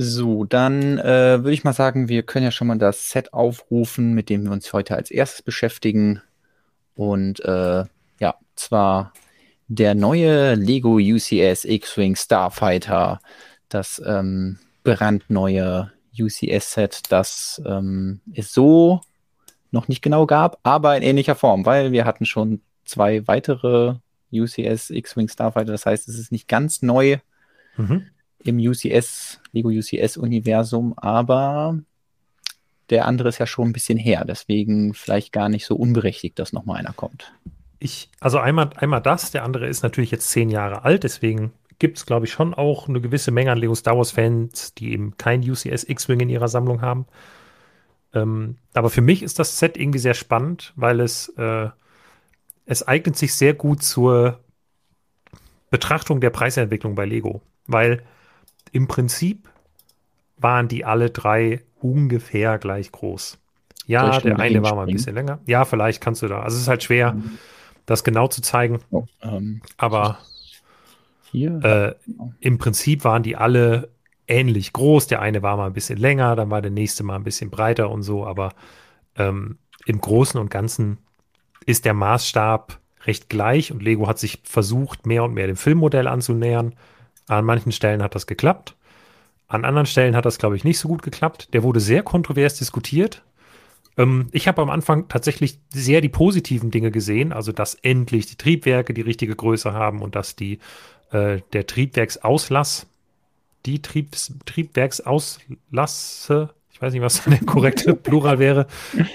So, 0.04 0.46
dann 0.46 0.98
äh, 0.98 1.44
würde 1.44 1.52
ich 1.52 1.64
mal 1.64 1.74
sagen, 1.74 2.08
wir 2.10 2.24
können 2.24 2.46
ja 2.46 2.52
schon 2.52 2.68
mal 2.68 2.78
das 2.78 3.12
Set 3.12 3.34
aufrufen, 3.34 4.14
mit 4.14 4.30
dem 4.30 4.46
wir 4.46 4.52
uns 4.52 4.74
heute 4.74 4.96
als 4.96 5.12
erstes 5.12 5.44
beschäftigen. 5.44 6.22
Und 6.96 7.40
äh, 7.46 7.86
ja, 8.20 8.36
zwar 8.56 9.14
der 9.68 9.94
neue 9.94 10.56
Lego 10.56 10.96
UCS 10.96 11.66
X-Wing 11.66 12.16
Starfighter, 12.16 13.22
das 13.70 14.02
ähm, 14.04 14.60
brandneue 14.84 15.92
UCS-Set, 16.20 17.04
das 17.10 17.62
ähm, 17.66 18.22
es 18.34 18.54
so 18.54 19.02
noch 19.72 19.88
nicht 19.88 20.02
genau 20.02 20.26
gab, 20.26 20.60
aber 20.64 20.98
in 20.98 21.04
ähnlicher 21.04 21.36
Form, 21.36 21.66
weil 21.66 21.92
wir 21.92 22.06
hatten 22.06 22.26
schon 22.26 22.62
zwei 22.86 23.28
weitere 23.28 23.96
UCS 24.34 24.90
X-Wing 24.90 25.28
Starfighter. 25.28 25.72
Das 25.72 25.86
heißt, 25.86 26.08
es 26.08 26.18
ist 26.18 26.32
nicht 26.32 26.48
ganz 26.48 26.82
neu 26.82 27.18
mhm. 27.78 28.08
im 28.40 28.58
UCS, 28.58 29.42
Lego 29.52 29.70
UCS-Universum, 29.70 30.94
aber 30.98 31.80
der 32.90 33.06
andere 33.06 33.30
ist 33.30 33.40
ja 33.40 33.48
schon 33.48 33.70
ein 33.70 33.74
bisschen 33.74 33.98
her. 33.98 34.26
Deswegen 34.26 34.94
vielleicht 34.94 35.32
gar 35.32 35.50
nicht 35.50 35.66
so 35.66 35.76
unberechtigt, 35.76 36.40
dass 36.40 36.54
nochmal 36.54 36.78
einer 36.78 36.94
kommt. 36.94 37.34
Ich, 37.80 38.10
also 38.20 38.38
einmal, 38.38 38.70
einmal 38.76 39.02
das, 39.02 39.32
der 39.32 39.44
andere 39.44 39.68
ist 39.68 39.84
natürlich 39.84 40.12
jetzt 40.12 40.30
zehn 40.30 40.50
Jahre 40.50 40.84
alt, 40.84 41.04
deswegen 41.04 41.52
gibt 41.80 41.98
es, 41.98 42.06
glaube 42.06 42.28
ich, 42.28 42.32
schon 42.32 42.54
auch 42.54 42.88
eine 42.88 43.02
gewisse 43.02 43.32
Menge 43.32 43.52
an 43.52 43.58
Lego 43.58 43.74
Star 43.74 43.98
Wars-Fans, 43.98 44.76
die 44.76 44.92
eben 44.92 45.18
kein 45.18 45.42
UCS 45.42 45.86
X-Wing 45.86 46.20
in 46.20 46.30
ihrer 46.30 46.48
Sammlung 46.48 46.82
haben. 46.82 47.08
Ähm, 48.14 48.58
aber 48.74 48.90
für 48.90 49.02
mich 49.02 49.24
ist 49.24 49.40
das 49.40 49.60
Set 49.60 49.78
irgendwie 49.78 50.00
sehr 50.00 50.14
spannend, 50.14 50.74
weil 50.76 51.00
es 51.00 51.30
äh, 51.38 51.70
es 52.66 52.88
eignet 52.88 53.18
sich 53.18 53.36
sehr 53.36 53.54
gut 53.54 53.84
zur 53.84 54.40
Betrachtung 55.70 56.22
der 56.22 56.30
Preisentwicklung 56.30 56.96
bei 56.96 57.06
Lego, 57.06 57.42
weil 57.68 58.04
im 58.72 58.88
Prinzip 58.88 59.50
waren 60.38 60.68
die 60.68 60.86
alle 60.86 61.10
drei 61.10 61.62
ungefähr 61.82 62.58
gleich 62.58 62.92
groß. 62.92 63.38
Ja, 63.88 64.20
der 64.20 64.40
eine 64.40 64.64
war 64.64 64.76
mal 64.76 64.88
ein 64.88 64.94
bisschen 64.94 65.16
länger. 65.16 65.40
Ja, 65.46 65.66
vielleicht 65.66 66.02
kannst 66.02 66.22
du 66.22 66.28
da. 66.28 66.42
Also 66.42 66.56
es 66.56 66.64
ist 66.64 66.68
halt 66.68 66.84
schwer, 66.84 67.14
mhm. 67.14 67.38
das 67.86 68.04
genau 68.04 68.28
zu 68.28 68.42
zeigen. 68.42 68.80
Oh, 68.90 69.06
ähm, 69.22 69.62
aber 69.78 70.20
äh, 71.34 71.94
im 72.40 72.58
Prinzip 72.58 73.04
waren 73.04 73.24
die 73.24 73.36
alle 73.36 73.90
ähnlich 74.32 74.74
groß. 74.74 75.08
Der 75.08 75.22
eine 75.22 75.44
war 75.44 75.58
mal 75.58 75.68
ein 75.68 75.74
bisschen 75.74 76.00
länger, 76.00 76.36
dann 76.36 76.50
war 76.50 76.62
der 76.62 76.72
nächste 76.72 77.04
mal 77.04 77.16
ein 77.16 77.24
bisschen 77.24 77.50
breiter 77.50 77.90
und 77.90 78.04
so. 78.04 78.26
Aber 78.26 78.54
ähm, 79.18 79.58
im 79.86 80.00
Großen 80.00 80.40
und 80.40 80.50
Ganzen 80.50 80.98
ist 81.66 81.86
der 81.86 81.94
Maßstab 81.94 82.80
recht 83.06 83.30
gleich 83.30 83.72
und 83.72 83.84
Lego 83.84 84.08
hat 84.08 84.20
sich 84.20 84.42
versucht, 84.44 85.06
mehr 85.06 85.24
und 85.24 85.34
mehr 85.34 85.48
dem 85.48 85.58
Filmmodell 85.58 86.08
anzunähern. 86.08 86.76
An 87.28 87.46
manchen 87.46 87.72
Stellen 87.72 88.02
hat 88.02 88.16
das 88.16 88.28
geklappt. 88.28 88.76
An 89.48 89.66
anderen 89.66 89.86
Stellen 89.86 90.16
hat 90.16 90.26
das, 90.26 90.38
glaube 90.38 90.56
ich, 90.56 90.64
nicht 90.64 90.80
so 90.80 90.88
gut 90.88 91.02
geklappt. 91.02 91.54
Der 91.54 91.64
wurde 91.64 91.80
sehr 91.80 92.04
kontrovers 92.04 92.58
diskutiert. 92.58 93.24
Ähm, 93.98 94.28
ich 94.32 94.48
habe 94.48 94.62
am 94.62 94.70
Anfang 94.70 95.08
tatsächlich 95.08 95.60
sehr 95.74 96.02
die 96.02 96.10
positiven 96.10 96.72
Dinge 96.72 96.92
gesehen, 96.92 97.34
also 97.34 97.52
dass 97.52 97.76
endlich 97.76 98.28
die 98.28 98.38
Triebwerke 98.38 98.94
die 98.94 99.02
richtige 99.02 99.36
Größe 99.36 99.74
haben 99.74 100.02
und 100.02 100.16
dass 100.16 100.36
die, 100.36 100.60
äh, 101.12 101.42
der 101.54 101.68
Triebwerksauslass, 101.68 102.88
die 103.66 103.82
Triebs, 103.82 104.34
Triebwerksauslasse, 104.46 106.50
ich 106.72 106.82
weiß 106.82 106.94
nicht, 106.94 107.02
was 107.02 107.24
der 107.26 107.40
korrekte 107.40 107.96
Plural 107.96 108.40
wäre, 108.40 108.68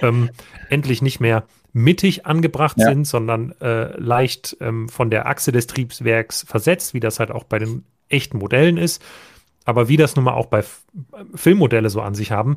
ähm, 0.03 0.31
endlich 0.71 1.03
nicht 1.03 1.21
mehr 1.21 1.45
mittig 1.73 2.25
angebracht 2.25 2.79
ja. 2.79 2.87
sind, 2.87 3.07
sondern 3.07 3.53
äh, 3.61 3.99
leicht 4.01 4.57
ähm, 4.61 4.89
von 4.89 5.11
der 5.11 5.27
Achse 5.27 5.53
des 5.53 5.67
Triebwerks 5.67 6.47
versetzt, 6.49 6.95
wie 6.95 7.01
das 7.01 7.21
halt 7.21 7.31
auch 7.31 7.45
bei 7.45 7.59
den 7.59 7.85
echten 8.09 8.39
Modellen 8.39 8.79
ist. 8.79 9.03
Aber 9.67 9.89
wie 9.89 9.97
das 9.97 10.17
nun 10.17 10.25
mal 10.25 10.35
auch 10.35 10.47
bei 10.47 10.61
F 10.61 10.85
Filmmodelle 11.35 11.91
so 11.91 12.01
an 12.01 12.15
sich 12.15 12.31
haben, 12.31 12.57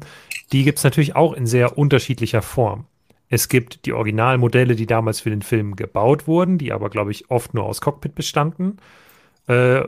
die 0.52 0.64
gibt 0.64 0.78
es 0.78 0.84
natürlich 0.84 1.16
auch 1.16 1.34
in 1.34 1.48
sehr 1.48 1.78
unterschiedlicher 1.78 2.42
Form. 2.42 2.86
Es 3.30 3.50
gibt 3.50 3.86
die 3.86 3.94
Originalmodelle, 3.94 4.76
die 4.76 4.86
damals 4.86 5.20
für 5.20 5.30
den 5.30 5.42
Film 5.42 5.76
gebaut 5.76 6.28
wurden, 6.28 6.58
die 6.58 6.72
aber, 6.72 6.90
glaube 6.90 7.12
ich, 7.12 7.30
oft 7.30 7.54
nur 7.54 7.66
aus 7.66 7.82
Cockpit 7.82 8.16
bestanden. 8.16 8.78
Äh, 9.50 9.80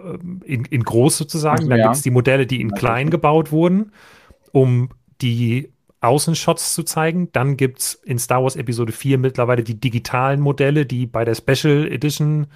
in, 0.43 0.65
in 0.65 0.83
groß 0.83 1.19
sozusagen. 1.19 1.59
Also, 1.59 1.69
Dann 1.69 1.79
ja. 1.79 1.85
gibt 1.85 1.95
es 1.97 2.01
die 2.01 2.09
Modelle, 2.09 2.47
die 2.47 2.61
in 2.61 2.71
klein 2.71 3.11
gebaut 3.11 3.51
wurden, 3.51 3.91
um 4.51 4.89
die 5.21 5.71
Außenshots 6.01 6.73
zu 6.73 6.81
zeigen. 6.81 7.31
Dann 7.31 7.57
gibt 7.57 7.79
es 7.79 7.93
in 7.93 8.17
Star 8.17 8.41
Wars 8.41 8.55
Episode 8.55 8.91
4 8.91 9.19
mittlerweile 9.19 9.63
die 9.63 9.79
digitalen 9.79 10.41
Modelle, 10.41 10.87
die 10.87 11.05
bei 11.05 11.25
der 11.25 11.35
Special 11.35 11.87
Edition 11.91 12.47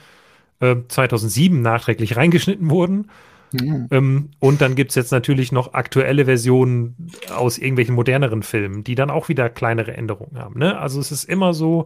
äh, 0.62 0.78
2007 0.88 1.62
nachträglich 1.62 2.18
reingeschnitten 2.18 2.72
wurden. 2.72 3.12
Mhm. 3.54 3.88
Ähm, 3.92 4.30
und 4.40 4.62
dann 4.62 4.74
gibt 4.74 4.90
es 4.90 4.96
jetzt 4.96 5.12
natürlich 5.12 5.52
noch 5.52 5.76
aktuelle 5.76 6.26
Versionen 6.26 7.12
aus 7.30 7.60
irgendwelchen 7.60 7.94
moderneren 7.94 8.42
Filmen, 8.42 8.84
die 8.84 8.96
dann 8.96 9.12
auch 9.12 9.30
wieder 9.30 9.52
kleinere 9.52 9.96
Änderungen 9.96 10.40
haben. 10.40 10.58
Ne? 10.58 10.76
Also 10.80 11.00
es 11.00 11.12
ist 11.12 11.26
immer 11.26 11.54
so, 11.54 11.86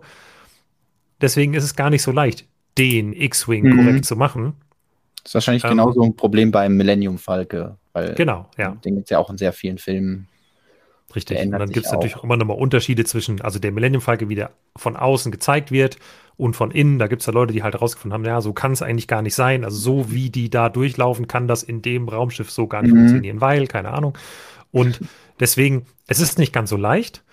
deswegen 1.20 1.56
ist 1.56 1.66
es 1.66 1.76
gar 1.76 1.90
nicht 1.90 2.04
so 2.04 2.14
leicht, 2.14 2.48
den 2.78 3.12
X-Wing 3.12 3.66
mhm. 3.66 3.76
korrekt 3.76 4.06
zu 4.06 4.16
machen. 4.16 4.54
Das 5.24 5.32
ist 5.32 5.34
wahrscheinlich 5.36 5.64
ähm, 5.64 5.72
genauso 5.72 6.02
ein 6.02 6.16
Problem 6.16 6.52
beim 6.52 6.76
Millennium 6.76 7.18
Falke. 7.18 7.78
Weil 7.94 8.14
genau, 8.16 8.50
ja. 8.58 8.76
Den 8.84 8.96
gibt 8.96 9.08
es 9.08 9.10
ja 9.10 9.20
auch 9.20 9.30
in 9.30 9.38
sehr 9.38 9.54
vielen 9.54 9.78
Filmen. 9.78 10.28
Richtig. 11.16 11.40
Und 11.42 11.52
dann 11.52 11.72
gibt 11.72 11.88
es 11.88 11.92
natürlich 11.92 12.16
auch 12.18 12.24
immer 12.24 12.38
nochmal 12.38 12.58
Unterschiede 12.58 13.04
zwischen, 13.04 13.42
also 13.42 13.58
der 13.58 13.72
Millennium 13.72 14.02
Falke, 14.02 14.30
wie 14.30 14.36
der 14.36 14.52
von 14.76 14.96
außen 14.96 15.32
gezeigt 15.32 15.72
wird 15.72 15.98
und 16.38 16.56
von 16.56 16.72
innen. 16.72 17.00
Da 17.00 17.08
gibt 17.08 17.22
es 17.22 17.26
ja 17.26 17.34
Leute, 17.34 17.52
die 17.52 17.64
halt 17.64 17.74
herausgefunden 17.74 18.14
haben, 18.14 18.26
ja, 18.26 18.42
so 18.42 18.54
kann 18.54 18.72
es 18.72 18.82
eigentlich 18.82 19.08
gar 19.08 19.22
nicht 19.22 19.36
sein. 19.36 19.64
Also 19.64 19.78
so 19.78 20.12
wie 20.12 20.30
die 20.30 20.50
da 20.50 20.70
durchlaufen, 20.70 21.28
kann 21.28 21.48
das 21.48 21.64
in 21.64 21.82
dem 21.82 22.08
Raumschiff 22.08 22.52
so 22.52 22.68
gar 22.68 22.84
nicht 22.84 22.94
mhm. 22.94 23.00
funktionieren, 23.00 23.42
weil, 23.42 23.68
keine 23.68 23.92
Ahnung. 23.92 24.18
Und 24.72 25.00
deswegen, 25.40 25.86
es 26.08 26.20
ist 26.20 26.38
nicht 26.38 26.54
ganz 26.54 26.70
so 26.70 26.78
leicht, 26.78 27.24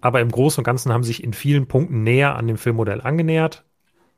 aber 0.00 0.20
im 0.20 0.30
Großen 0.30 0.60
und 0.60 0.64
Ganzen 0.64 0.92
haben 0.92 1.04
sich 1.04 1.22
in 1.22 1.34
vielen 1.34 1.66
Punkten 1.66 2.02
näher 2.02 2.36
an 2.36 2.46
dem 2.46 2.56
Filmmodell 2.56 3.00
angenähert. 3.02 3.64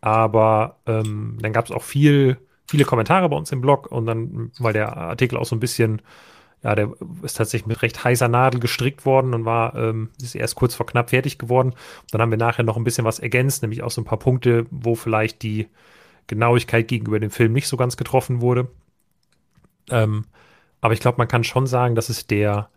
Aber 0.01 0.81
ähm, 0.87 1.39
dann 1.41 1.53
gab 1.53 1.67
es 1.67 1.73
auch 1.73 1.83
viel, 1.83 2.39
viele 2.71 2.85
Kommentare 2.85 3.29
bei 3.29 3.37
uns 3.37 3.53
im 3.53 3.61
Blog 3.61 3.87
und 3.87 4.07
dann, 4.07 4.53
weil 4.59 4.73
der 4.73 4.97
Artikel 4.97 5.37
auch 5.37 5.45
so 5.45 5.57
ein 5.57 5.61
bisschen 5.61 6.01
ja, 6.63 6.75
der 6.75 6.93
ist 7.23 7.39
tatsächlich 7.39 7.67
mit 7.67 7.83
recht 7.83 8.05
heißer 8.05 8.29
Nadel 8.29 8.61
gestrickt 8.61 9.07
worden 9.07 9.33
und 9.33 9.45
war, 9.45 9.75
ähm, 9.77 10.11
ist 10.21 10.35
erst 10.35 10.57
kurz 10.57 10.75
vor 10.75 10.87
knapp 10.87 11.11
fertig 11.11 11.39
geworden. 11.39 11.71
Und 11.71 12.13
dann 12.13 12.21
haben 12.21 12.31
wir 12.31 12.39
nachher 12.39 12.65
noch 12.65 12.77
ein 12.77 12.85
bisschen 12.85 13.05
was 13.05 13.19
ergänzt, 13.19 13.63
nämlich 13.63 13.83
auch 13.83 13.91
so 13.91 14.03
ein 14.03 14.05
paar 14.05 14.19
Punkte, 14.19 14.67
wo 14.71 14.95
vielleicht 14.95 15.43
die 15.43 15.69
Genauigkeit 16.27 16.87
gegenüber 16.87 17.19
dem 17.19 17.31
Film 17.31 17.53
nicht 17.53 17.67
so 17.67 17.77
ganz 17.77 17.97
getroffen 17.97 18.43
wurde. 18.43 18.69
Ähm, 19.89 20.27
aber 20.83 20.93
ich 20.93 21.01
glaube, 21.01 21.19
man 21.19 21.29
kann 21.29 21.45
schon 21.45 21.67
sagen, 21.67 21.95
dass 21.95 22.11
es 22.11 22.27
der 22.27 22.69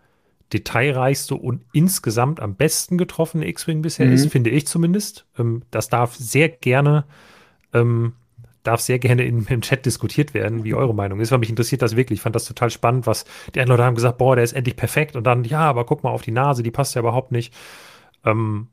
detailreichste 0.53 1.35
und 1.35 1.63
insgesamt 1.73 2.39
am 2.39 2.55
besten 2.55 2.97
getroffene 2.97 3.47
X-Wing 3.47 3.81
bisher 3.81 4.05
mhm. 4.05 4.13
ist, 4.13 4.31
finde 4.31 4.49
ich 4.49 4.65
zumindest. 4.65 5.25
Ähm, 5.37 5.63
das 5.71 5.89
darf 5.89 6.15
sehr 6.15 6.47
gerne 6.47 7.03
ähm, 7.73 8.13
darf 8.63 8.81
sehr 8.81 8.99
gerne 8.99 9.23
in, 9.23 9.45
im 9.45 9.61
Chat 9.61 9.85
diskutiert 9.85 10.33
werden, 10.33 10.63
wie 10.63 10.73
eure 10.73 10.95
Meinung 10.95 11.19
ist, 11.19 11.31
weil 11.31 11.39
mich 11.39 11.49
interessiert 11.49 11.81
das 11.81 11.95
wirklich. 11.95 12.19
Ich 12.19 12.23
fand 12.23 12.35
das 12.35 12.45
total 12.45 12.69
spannend, 12.69 13.05
was 13.05 13.25
die 13.53 13.59
anderen 13.59 13.77
Leute 13.77 13.85
haben 13.85 13.95
gesagt, 13.95 14.17
boah, 14.17 14.35
der 14.35 14.43
ist 14.43 14.53
endlich 14.53 14.75
perfekt 14.75 15.15
und 15.15 15.25
dann, 15.25 15.43
ja, 15.43 15.61
aber 15.61 15.85
guck 15.85 16.03
mal 16.03 16.11
auf 16.11 16.21
die 16.21 16.31
Nase, 16.31 16.63
die 16.63 16.71
passt 16.71 16.95
ja 16.95 17.01
überhaupt 17.01 17.31
nicht. 17.31 17.53
Ähm, 18.25 18.69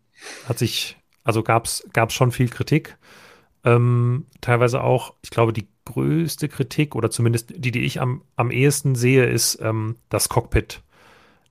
hat 0.48 0.58
sich, 0.58 0.96
also 1.24 1.42
gab 1.42 1.66
es 1.66 1.84
schon 2.10 2.30
viel 2.32 2.48
Kritik. 2.48 2.96
Ähm, 3.64 4.26
teilweise 4.40 4.82
auch, 4.82 5.14
ich 5.22 5.30
glaube, 5.30 5.52
die 5.52 5.68
größte 5.84 6.48
Kritik 6.48 6.94
oder 6.94 7.10
zumindest 7.10 7.52
die, 7.56 7.70
die 7.70 7.84
ich 7.84 8.00
am, 8.00 8.22
am 8.36 8.50
ehesten 8.50 8.94
sehe, 8.94 9.26
ist 9.26 9.58
ähm, 9.60 9.96
das 10.08 10.28
Cockpit. 10.28 10.82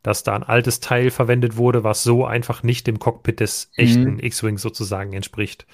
Dass 0.01 0.23
da 0.23 0.33
ein 0.33 0.43
altes 0.43 0.79
Teil 0.79 1.11
verwendet 1.11 1.57
wurde, 1.57 1.83
was 1.83 2.03
so 2.03 2.25
einfach 2.25 2.63
nicht 2.63 2.87
dem 2.87 2.99
Cockpit 2.99 3.41
des 3.41 3.69
echten 3.75 4.13
mhm. 4.13 4.19
X-Wings 4.19 4.61
sozusagen 4.61 5.11
entspricht. 5.11 5.67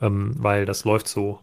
Ähm, 0.00 0.34
weil 0.36 0.66
das 0.66 0.84
läuft 0.84 1.06
so 1.06 1.40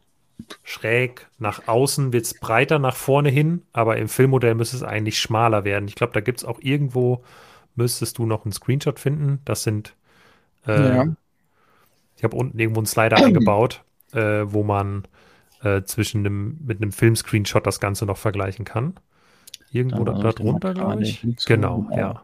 schräg 0.64 1.28
nach 1.40 1.68
außen 1.68 2.14
wird 2.14 2.26
es 2.26 2.34
breiter 2.40 2.80
nach 2.80 2.96
vorne 2.96 3.30
hin, 3.30 3.64
aber 3.74 3.98
im 3.98 4.08
Filmmodell 4.08 4.56
müsste 4.56 4.78
es 4.78 4.84
eigentlich 4.84 5.20
schmaler 5.20 5.64
werden. 5.66 5.88
Ich 5.88 5.96
glaube, 5.96 6.14
da 6.14 6.22
gibt 6.22 6.40
es 6.40 6.46
auch 6.46 6.60
irgendwo, 6.62 7.24
müsstest 7.76 8.18
du 8.18 8.26
noch 8.26 8.46
einen 8.46 8.52
Screenshot 8.52 9.00
finden. 9.00 9.40
Das 9.46 9.64
sind, 9.64 9.96
äh, 10.68 10.98
ja. 10.98 11.06
Ich 12.16 12.24
habe 12.24 12.36
unten 12.36 12.58
irgendwo 12.60 12.80
einen 12.80 12.88
Slider 12.88 13.18
eingebaut, 13.26 13.84
äh, 14.14 14.44
wo 14.46 14.64
man 14.64 15.08
äh, 15.64 15.84
zwischen 15.84 16.26
einem, 16.26 16.58
mit 16.66 16.82
einem 16.82 16.92
Film-Screenshot 16.92 17.66
das 17.66 17.80
Ganze 17.80 18.06
noch 18.06 18.18
vergleichen 18.18 18.66
kann. 18.66 18.96
Irgendwo 19.72 20.04
da, 20.06 20.14
da 20.14 20.32
drunter, 20.32 20.74
glaube 20.74 21.04
ich. 21.04 21.28
Genau, 21.46 21.88
ja. 21.96 22.24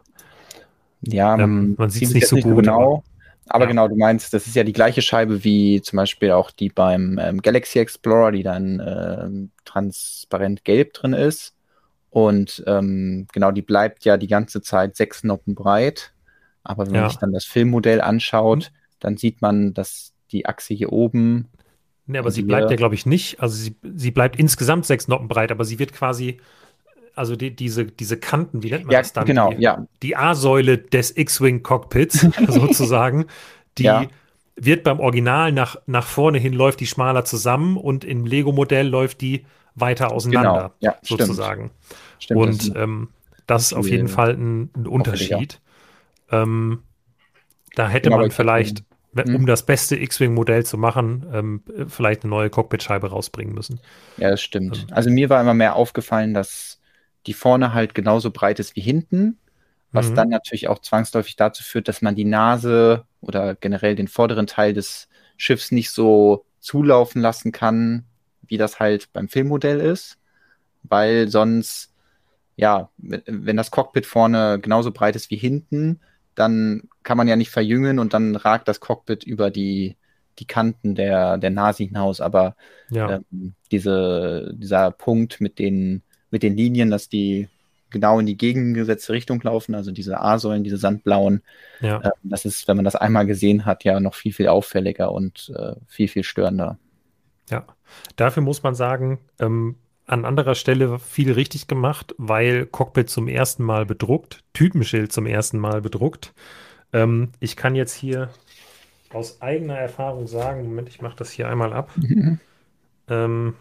Ja, 1.02 1.38
Ähm, 1.38 1.74
man 1.76 1.90
sieht 1.90 2.14
nicht 2.14 2.26
so 2.26 2.36
gut, 2.38 2.64
genau. 2.64 3.04
Aber 3.48 3.66
ja. 3.66 3.68
genau, 3.68 3.88
du 3.88 3.96
meinst, 3.96 4.32
das 4.34 4.46
ist 4.46 4.56
ja 4.56 4.64
die 4.64 4.72
gleiche 4.72 5.02
Scheibe 5.02 5.44
wie 5.44 5.82
zum 5.82 5.98
Beispiel 5.98 6.30
auch 6.32 6.50
die 6.50 6.70
beim 6.70 7.18
ähm, 7.22 7.42
Galaxy 7.42 7.78
Explorer, 7.78 8.32
die 8.32 8.42
dann 8.42 8.80
ähm, 8.84 9.50
transparent 9.64 10.64
gelb 10.64 10.94
drin 10.94 11.12
ist. 11.12 11.54
Und 12.10 12.62
ähm, 12.66 13.26
genau, 13.32 13.50
die 13.52 13.62
bleibt 13.62 14.04
ja 14.04 14.16
die 14.16 14.28
ganze 14.28 14.62
Zeit 14.62 14.96
sechs 14.96 15.24
Noppen 15.24 15.54
breit. 15.54 16.12
Aber 16.64 16.86
wenn 16.86 16.94
Ja. 16.94 17.02
man 17.02 17.08
sich 17.08 17.18
dann 17.18 17.32
das 17.32 17.44
Filmmodell 17.44 18.00
anschaut, 18.00 18.72
dann 19.00 19.16
sieht 19.16 19.42
man, 19.42 19.74
dass 19.74 20.14
die 20.32 20.46
Achse 20.46 20.74
hier 20.74 20.92
oben, 20.92 21.48
Nee, 22.06 22.18
aber 22.18 22.30
sie 22.30 22.42
bleibt 22.42 22.70
ja, 22.70 22.76
glaube 22.76 22.94
ich, 22.94 23.06
nicht. 23.06 23.40
Also 23.40 23.56
sie, 23.56 23.76
sie 23.96 24.10
bleibt 24.10 24.38
insgesamt 24.38 24.84
sechs 24.86 25.08
Noppen 25.08 25.28
breit, 25.28 25.50
aber 25.50 25.64
sie 25.64 25.78
wird 25.78 25.92
quasi, 25.94 26.38
also 27.14 27.36
die, 27.36 27.54
diese, 27.54 27.84
diese 27.86 28.16
Kanten, 28.18 28.62
wie 28.62 28.70
nennt 28.70 28.84
man 28.86 28.92
ja, 28.92 29.00
das 29.00 29.12
dann? 29.12 29.24
genau, 29.26 29.50
die, 29.52 29.62
ja, 29.62 29.86
die 30.02 30.16
A-Säule 30.16 30.78
des 30.78 31.16
X-Wing-Cockpits 31.16 32.26
sozusagen, 32.48 33.26
die 33.78 33.84
Ja. 33.84 34.06
wird 34.56 34.84
beim 34.84 35.00
Original 35.00 35.52
nach, 35.52 35.76
nach 35.86 36.06
vorne 36.06 36.38
hin 36.38 36.52
läuft 36.52 36.80
die 36.80 36.86
schmaler 36.86 37.24
zusammen 37.24 37.76
und 37.76 38.04
im 38.04 38.26
Lego-Modell 38.26 38.88
läuft 38.88 39.20
die 39.20 39.44
weiter 39.74 40.12
auseinander, 40.12 40.72
genau, 40.80 40.92
ja, 40.92 40.96
sozusagen. 41.02 41.70
Stimmt, 42.20 42.40
und 42.40 42.58
das 42.60 42.66
ist- 42.68 42.76
ähm, 42.76 43.08
das 43.46 43.62
ist 43.62 43.72
auf 43.74 43.88
jeden 43.88 44.08
Fall 44.08 44.30
ein, 44.34 44.70
ein 44.74 44.86
Unterschied. 44.86 45.60
Ähm, 46.30 46.82
da 47.74 47.88
hätte 47.88 48.08
Genau, 48.08 48.20
man 48.22 48.30
vielleicht, 48.30 48.84
wenn- 49.12 49.26
Hm. 49.28 49.34
um 49.36 49.46
das 49.46 49.66
beste 49.66 49.96
X-Wing-Modell 49.96 50.64
zu 50.64 50.78
machen, 50.78 51.26
ähm, 51.32 51.62
vielleicht 51.88 52.22
eine 52.22 52.30
neue 52.30 52.50
Cockpitscheibe 52.50 53.10
rausbringen 53.10 53.54
müssen. 53.54 53.80
Ja, 54.16 54.30
das 54.30 54.40
stimmt. 54.42 54.86
Ähm. 54.88 54.94
Also 54.94 55.10
mir 55.10 55.28
war 55.28 55.40
immer 55.40 55.54
mehr 55.54 55.76
aufgefallen, 55.76 56.32
dass 56.34 56.80
die 57.26 57.34
vorne 57.34 57.74
halt 57.74 57.94
genauso 57.94 58.30
breit 58.30 58.58
ist 58.60 58.76
wie 58.76 58.80
hinten, 58.80 59.38
was 59.92 60.12
Mhm. 60.12 60.14
dann 60.14 60.28
natürlich 60.28 60.68
auch 60.68 60.80
zwangsläufig 60.80 61.36
dazu 61.36 61.62
führt, 61.64 61.88
dass 61.88 62.02
man 62.02 62.14
die 62.16 62.24
Nase 62.24 63.06
oder 63.20 63.54
generell 63.54 63.94
den 63.96 64.08
vorderen 64.08 64.46
Teil 64.46 64.72
des 64.74 65.08
Schiffs 65.36 65.70
nicht 65.70 65.90
so 65.90 66.46
zulaufen 66.60 67.22
lassen 67.22 67.52
kann, 67.52 68.04
wie 68.42 68.58
das 68.58 68.80
halt 68.80 69.12
beim 69.12 69.28
Filmmodell 69.28 69.80
ist, 69.80 70.18
weil 70.82 71.28
sonst, 71.28 71.92
ja, 72.56 72.90
wenn 72.98 73.56
das 73.56 73.70
Cockpit 73.70 74.06
vorne 74.06 74.60
genauso 74.60 74.92
breit 74.92 75.16
ist 75.16 75.30
wie 75.30 75.36
hinten, 75.36 76.00
dann 76.34 76.88
kann 77.02 77.16
man 77.16 77.28
ja 77.28 77.36
nicht 77.36 77.50
verjüngen 77.50 77.98
und 77.98 78.14
dann 78.14 78.36
ragt 78.36 78.68
das 78.68 78.80
Cockpit 78.80 79.24
über 79.24 79.50
die, 79.50 79.96
die 80.38 80.46
Kanten 80.46 80.94
der, 80.94 81.38
der 81.38 81.50
Nase 81.50 81.84
hinaus, 81.84 82.20
aber 82.20 82.56
Ja, 82.88 83.16
ähm, 83.32 83.54
diese, 83.72 84.52
dieser 84.56 84.90
Punkt 84.92 85.40
mit 85.40 85.58
den, 85.58 86.02
mit 86.34 86.42
den 86.42 86.56
Linien, 86.56 86.90
dass 86.90 87.08
die 87.08 87.48
genau 87.90 88.18
in 88.18 88.26
die 88.26 88.36
gegengesetzte 88.36 89.12
Richtung 89.12 89.40
laufen, 89.40 89.76
also 89.76 89.92
diese 89.92 90.20
A-Säulen, 90.20 90.64
diese 90.64 90.78
sandblauen, 90.78 91.42
ja. 91.80 92.00
äh, 92.00 92.10
das 92.24 92.44
ist, 92.44 92.66
wenn 92.66 92.74
man 92.74 92.84
das 92.84 92.96
einmal 92.96 93.24
gesehen 93.24 93.66
hat, 93.66 93.84
ja 93.84 94.00
noch 94.00 94.14
viel, 94.14 94.32
viel 94.32 94.48
auffälliger 94.48 95.12
und 95.12 95.52
äh, 95.56 95.76
viel, 95.86 96.08
viel 96.08 96.24
störender. 96.24 96.76
Ja, 97.50 97.64
dafür 98.16 98.42
muss 98.42 98.64
man 98.64 98.74
sagen, 98.74 99.20
ähm, 99.38 99.76
an 100.06 100.24
anderer 100.24 100.56
Stelle 100.56 100.98
viel 100.98 101.30
richtig 101.30 101.68
gemacht, 101.68 102.16
weil 102.18 102.66
Cockpit 102.66 103.08
zum 103.08 103.28
ersten 103.28 103.62
Mal 103.62 103.86
bedruckt, 103.86 104.40
Typenschild 104.54 105.12
zum 105.12 105.26
ersten 105.26 105.60
Mal 105.60 105.80
bedruckt. 105.80 106.34
Ähm, 106.92 107.30
ich 107.38 107.54
kann 107.54 107.76
jetzt 107.76 107.94
hier 107.94 108.28
aus 109.12 109.40
eigener 109.40 109.78
Erfahrung 109.78 110.26
sagen, 110.26 110.64
Moment, 110.64 110.88
ich 110.88 111.00
mache 111.00 111.16
das 111.16 111.30
hier 111.30 111.48
einmal 111.48 111.72
ab. 111.72 111.92
Ähm, 113.06 113.54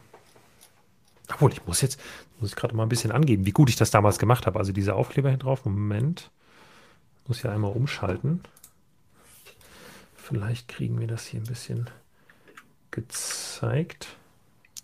obwohl, 1.43 1.51
ich 1.51 1.65
muss 1.67 1.82
jetzt, 1.82 1.99
muss 2.39 2.51
ich 2.51 2.56
gerade 2.56 2.73
mal 2.73 2.84
ein 2.84 2.89
bisschen 2.89 3.12
angeben, 3.12 3.45
wie 3.45 3.51
gut 3.51 3.69
ich 3.69 3.75
das 3.75 3.91
damals 3.91 4.17
gemacht 4.17 4.45
habe. 4.47 4.60
Also 4.60 4.71
diese 4.71 4.95
Aufkleber 4.95 5.29
hier 5.29 5.38
drauf, 5.38 5.65
Moment. 5.65 6.29
Muss 7.27 7.43
ja 7.43 7.51
einmal 7.51 7.73
umschalten. 7.73 8.41
Vielleicht 10.15 10.69
kriegen 10.69 10.99
wir 11.01 11.08
das 11.08 11.25
hier 11.25 11.41
ein 11.41 11.45
bisschen 11.45 11.89
gezeigt. 12.91 14.08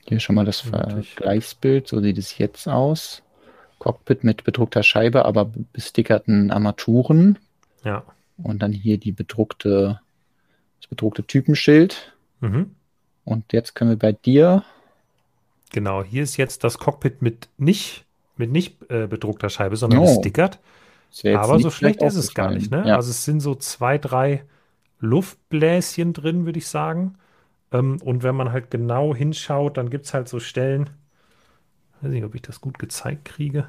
Hier 0.05 0.19
schon 0.19 0.35
mal 0.35 0.45
das. 0.45 0.61
Vergleichsbild, 0.61 1.87
so 1.87 2.01
sieht 2.01 2.17
es 2.17 2.37
jetzt 2.37 2.67
aus. 2.67 3.21
Cockpit 3.77 4.25
mit 4.25 4.43
bedruckter 4.43 4.83
Scheibe, 4.83 5.23
aber 5.23 5.45
bestickerten 5.45 6.51
Armaturen. 6.51 7.39
Ja. 7.85 8.03
Und 8.37 8.61
dann 8.61 8.73
hier 8.73 8.97
die 8.97 9.13
bedruckte, 9.13 10.01
das 10.81 10.89
bedruckte 10.89 11.23
Typenschild. 11.23 12.13
Mhm. 12.41 12.75
Und 13.23 13.53
jetzt 13.53 13.75
können 13.75 13.91
wir 13.91 13.97
bei 13.97 14.11
dir 14.11 14.65
Genau, 15.69 16.03
hier 16.03 16.23
ist 16.23 16.37
jetzt 16.37 16.63
das 16.63 16.77
Cockpit 16.79 17.21
mit 17.21 17.49
nicht, 17.57 18.05
mit 18.37 18.51
nicht 18.51 18.89
äh, 18.89 19.07
bedruckter 19.07 19.49
Scheibe, 19.49 19.75
sondern 19.77 19.99
Oh, 19.99 20.05
gestickert. 20.15 20.59
Aber 21.33 21.59
so 21.59 21.69
schlecht 21.71 22.01
ist 22.01 22.15
es 22.15 22.33
gar 22.33 22.51
nicht. 22.51 22.71
Ne? 22.71 22.83
Ja. 22.87 22.95
Also 22.95 23.11
es 23.11 23.25
sind 23.25 23.39
so 23.39 23.55
zwei, 23.55 23.97
drei 23.97 24.43
Luftbläschen 24.99 26.13
drin, 26.13 26.45
würde 26.45 26.59
ich 26.59 26.67
sagen. 26.67 27.15
Ähm, 27.71 27.97
und 28.03 28.23
wenn 28.23 28.35
man 28.35 28.51
halt 28.51 28.71
genau 28.71 29.15
hinschaut, 29.15 29.77
dann 29.77 29.89
gibt 29.89 30.05
es 30.05 30.13
halt 30.13 30.27
so 30.29 30.39
Stellen, 30.39 30.89
weiß 32.01 32.11
nicht, 32.11 32.23
ob 32.23 32.35
ich 32.35 32.41
das 32.41 32.61
gut 32.61 32.79
gezeigt 32.79 33.25
kriege, 33.25 33.67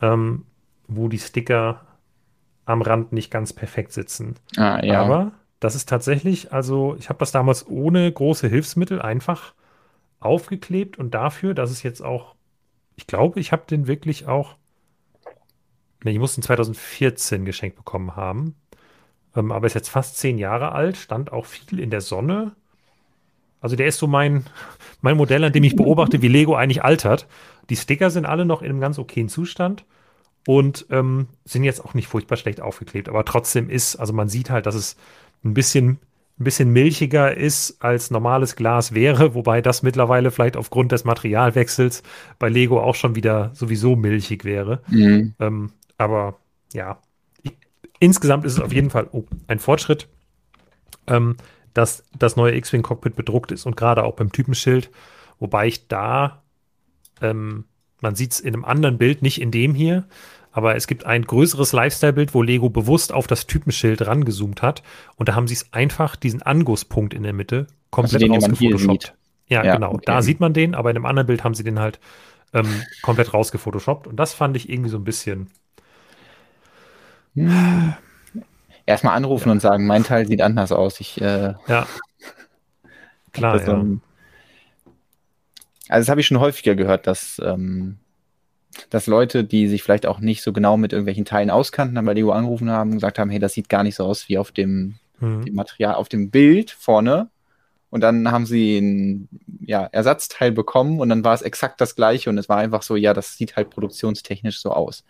ähm, 0.00 0.44
wo 0.86 1.08
die 1.08 1.18
Sticker 1.18 1.82
am 2.64 2.82
Rand 2.82 3.12
nicht 3.12 3.30
ganz 3.30 3.52
perfekt 3.52 3.92
sitzen. 3.92 4.36
ah, 4.56 4.84
ja. 4.84 5.02
Aber 5.02 5.32
das 5.60 5.74
ist 5.74 5.88
tatsächlich, 5.88 6.52
also 6.52 6.96
ich 6.98 7.08
habe 7.08 7.18
das 7.18 7.32
damals 7.32 7.66
ohne 7.68 8.10
große 8.10 8.48
Hilfsmittel 8.48 9.00
einfach 9.02 9.54
aufgeklebt 10.20 10.98
und 10.98 11.14
dafür, 11.14 11.54
dass 11.54 11.70
es 11.70 11.82
jetzt 11.82 12.02
auch, 12.02 12.34
ich 12.96 13.06
glaube, 13.06 13.40
ich 13.40 13.52
habe 13.52 13.64
den 13.68 13.86
wirklich 13.86 14.26
auch, 14.26 14.56
ne, 16.04 16.10
ich 16.10 16.18
muss 16.18 16.34
den 16.34 16.42
2014 16.42 17.44
geschenkt 17.44 17.76
bekommen 17.76 18.16
haben, 18.16 18.54
ähm, 19.36 19.52
aber 19.52 19.66
ist 19.66 19.74
jetzt 19.74 19.90
fast 19.90 20.18
zehn 20.18 20.38
Jahre 20.38 20.72
alt, 20.72 20.96
stand 20.96 21.32
auch 21.32 21.46
viel 21.46 21.78
in 21.78 21.90
der 21.90 22.00
Sonne. 22.00 22.52
Also 23.60 23.76
der 23.76 23.86
ist 23.86 23.98
so 23.98 24.06
mein, 24.06 24.44
mein 25.00 25.16
Modell, 25.16 25.44
an 25.44 25.52
dem 25.52 25.64
ich 25.64 25.76
beobachte, 25.76 26.22
wie 26.22 26.28
Lego 26.28 26.54
eigentlich 26.54 26.84
altert. 26.84 27.26
Die 27.70 27.76
Sticker 27.76 28.10
sind 28.10 28.26
alle 28.26 28.44
noch 28.44 28.62
in 28.62 28.70
einem 28.70 28.80
ganz 28.80 28.98
okayen 28.98 29.28
Zustand 29.28 29.84
und 30.46 30.86
ähm, 30.90 31.28
sind 31.44 31.64
jetzt 31.64 31.84
auch 31.84 31.94
nicht 31.94 32.08
furchtbar 32.08 32.36
schlecht 32.36 32.60
aufgeklebt, 32.60 33.08
aber 33.08 33.24
trotzdem 33.24 33.68
ist, 33.68 33.96
also 33.96 34.12
man 34.12 34.28
sieht 34.28 34.50
halt, 34.50 34.66
dass 34.66 34.74
es 34.74 34.96
ein 35.44 35.54
bisschen, 35.54 35.98
ein 36.38 36.44
bisschen 36.44 36.72
milchiger 36.72 37.36
ist, 37.36 37.82
als 37.82 38.10
normales 38.10 38.54
Glas 38.54 38.94
wäre, 38.94 39.34
wobei 39.34 39.60
das 39.60 39.82
mittlerweile 39.82 40.30
vielleicht 40.30 40.56
aufgrund 40.56 40.92
des 40.92 41.04
Materialwechsels 41.04 42.02
bei 42.38 42.48
Lego 42.48 42.80
auch 42.80 42.94
schon 42.94 43.16
wieder 43.16 43.50
sowieso 43.54 43.96
milchig 43.96 44.44
wäre. 44.44 44.80
Mhm. 44.88 45.34
Ähm, 45.40 45.72
aber 45.96 46.36
ja, 46.72 46.98
ich, 47.42 47.52
insgesamt 47.98 48.44
ist 48.44 48.52
es 48.52 48.60
auf 48.60 48.72
jeden 48.72 48.90
Fall 48.90 49.08
oh, 49.10 49.24
ein 49.48 49.58
Fortschritt, 49.58 50.08
ähm, 51.08 51.36
dass 51.74 52.04
das 52.16 52.36
neue 52.36 52.54
X-Wing-Cockpit 52.56 53.16
bedruckt 53.16 53.50
ist 53.50 53.66
und 53.66 53.76
gerade 53.76 54.04
auch 54.04 54.14
beim 54.14 54.30
Typenschild, 54.30 54.90
wobei 55.40 55.66
ich 55.66 55.88
da, 55.88 56.42
ähm, 57.20 57.64
man 58.00 58.14
sieht 58.14 58.32
es 58.32 58.40
in 58.40 58.54
einem 58.54 58.64
anderen 58.64 58.96
Bild, 58.96 59.22
nicht 59.22 59.40
in 59.40 59.50
dem 59.50 59.74
hier, 59.74 60.06
aber 60.52 60.76
es 60.76 60.86
gibt 60.86 61.06
ein 61.06 61.22
größeres 61.22 61.72
Lifestyle-Bild, 61.72 62.34
wo 62.34 62.42
Lego 62.42 62.70
bewusst 62.70 63.12
auf 63.12 63.26
das 63.26 63.46
Typenschild 63.46 64.06
rangezoomt 64.06 64.62
hat 64.62 64.82
und 65.16 65.28
da 65.28 65.34
haben 65.34 65.48
sie 65.48 65.54
es 65.54 65.72
einfach, 65.72 66.16
diesen 66.16 66.42
Angusspunkt 66.42 67.14
in 67.14 67.22
der 67.22 67.32
Mitte, 67.32 67.66
komplett 67.90 68.22
hier 68.22 68.32
rausgefotoshoppt. 68.32 69.14
Ja, 69.48 69.64
Ja, 69.64 69.74
genau. 69.74 69.92
okay. 69.92 70.02
Da 70.06 70.22
sieht 70.22 70.40
man 70.40 70.52
den, 70.52 70.74
aber 70.74 70.90
in 70.90 70.96
einem 70.96 71.06
anderen 71.06 71.26
Bild 71.26 71.44
haben 71.44 71.54
sie 71.54 71.64
den 71.64 71.78
halt 71.78 71.98
ähm, 72.52 72.82
komplett 73.02 73.34
rausgefotoshoppt. 73.34 74.06
Und 74.06 74.16
das 74.16 74.34
fand 74.34 74.56
ich 74.56 74.68
irgendwie 74.68 74.90
so 74.90 74.98
ein 74.98 75.04
bisschen. 75.04 75.50
Hm. 77.34 77.94
Erstmal 78.86 79.16
anrufen 79.16 79.50
und 79.50 79.60
sagen, 79.60 79.86
mein 79.86 80.02
Teil 80.02 80.26
sieht 80.26 80.40
anders 80.40 80.72
aus. 80.72 80.98
Ich 81.00 81.20
äh, 81.20 81.54
Ja. 81.66 81.86
Klar, 83.32 83.58
das, 83.58 83.66
ja. 83.66 83.74
ähm, 83.74 84.00
also 85.90 86.02
das 86.02 86.08
habe 86.08 86.20
ich 86.22 86.26
schon 86.26 86.40
häufiger 86.40 86.74
gehört, 86.74 87.06
dass, 87.06 87.38
ähm, 87.44 87.98
dass 88.90 89.06
Leute, 89.06 89.44
die 89.44 89.68
sich 89.68 89.82
vielleicht 89.82 90.06
auch 90.06 90.20
nicht 90.20 90.42
so 90.42 90.52
genau 90.52 90.76
mit 90.76 90.92
irgendwelchen 90.92 91.24
Teilen 91.24 91.50
auskannten, 91.50 91.94
dann 91.96 92.04
bei 92.04 92.14
Lego 92.14 92.32
angerufen 92.32 92.70
haben 92.70 92.90
und 92.90 92.96
gesagt 92.96 93.18
haben, 93.18 93.30
hey, 93.30 93.38
das 93.38 93.54
sieht 93.54 93.68
gar 93.68 93.82
nicht 93.82 93.96
so 93.96 94.04
aus 94.04 94.28
wie 94.28 94.38
auf 94.38 94.52
dem, 94.52 94.96
Mhm. 95.20 95.44
dem 95.44 95.54
Material, 95.54 95.94
auf 95.94 96.08
dem 96.08 96.30
Bild 96.30 96.70
vorne. 96.70 97.28
Und 97.90 98.02
dann 98.02 98.30
haben 98.30 98.44
sie 98.46 98.78
ein 98.78 99.28
ja, 99.64 99.84
Ersatzteil 99.90 100.52
bekommen 100.52 101.00
und 101.00 101.08
dann 101.08 101.24
war 101.24 101.34
es 101.34 101.42
exakt 101.42 101.80
das 101.80 101.96
gleiche 101.96 102.28
und 102.30 102.36
es 102.38 102.48
war 102.48 102.58
einfach 102.58 102.82
so, 102.82 102.96
ja, 102.96 103.14
das 103.14 103.36
sieht 103.36 103.56
halt 103.56 103.70
produktionstechnisch 103.70 104.60
so 104.60 104.70
aus. 104.70 105.04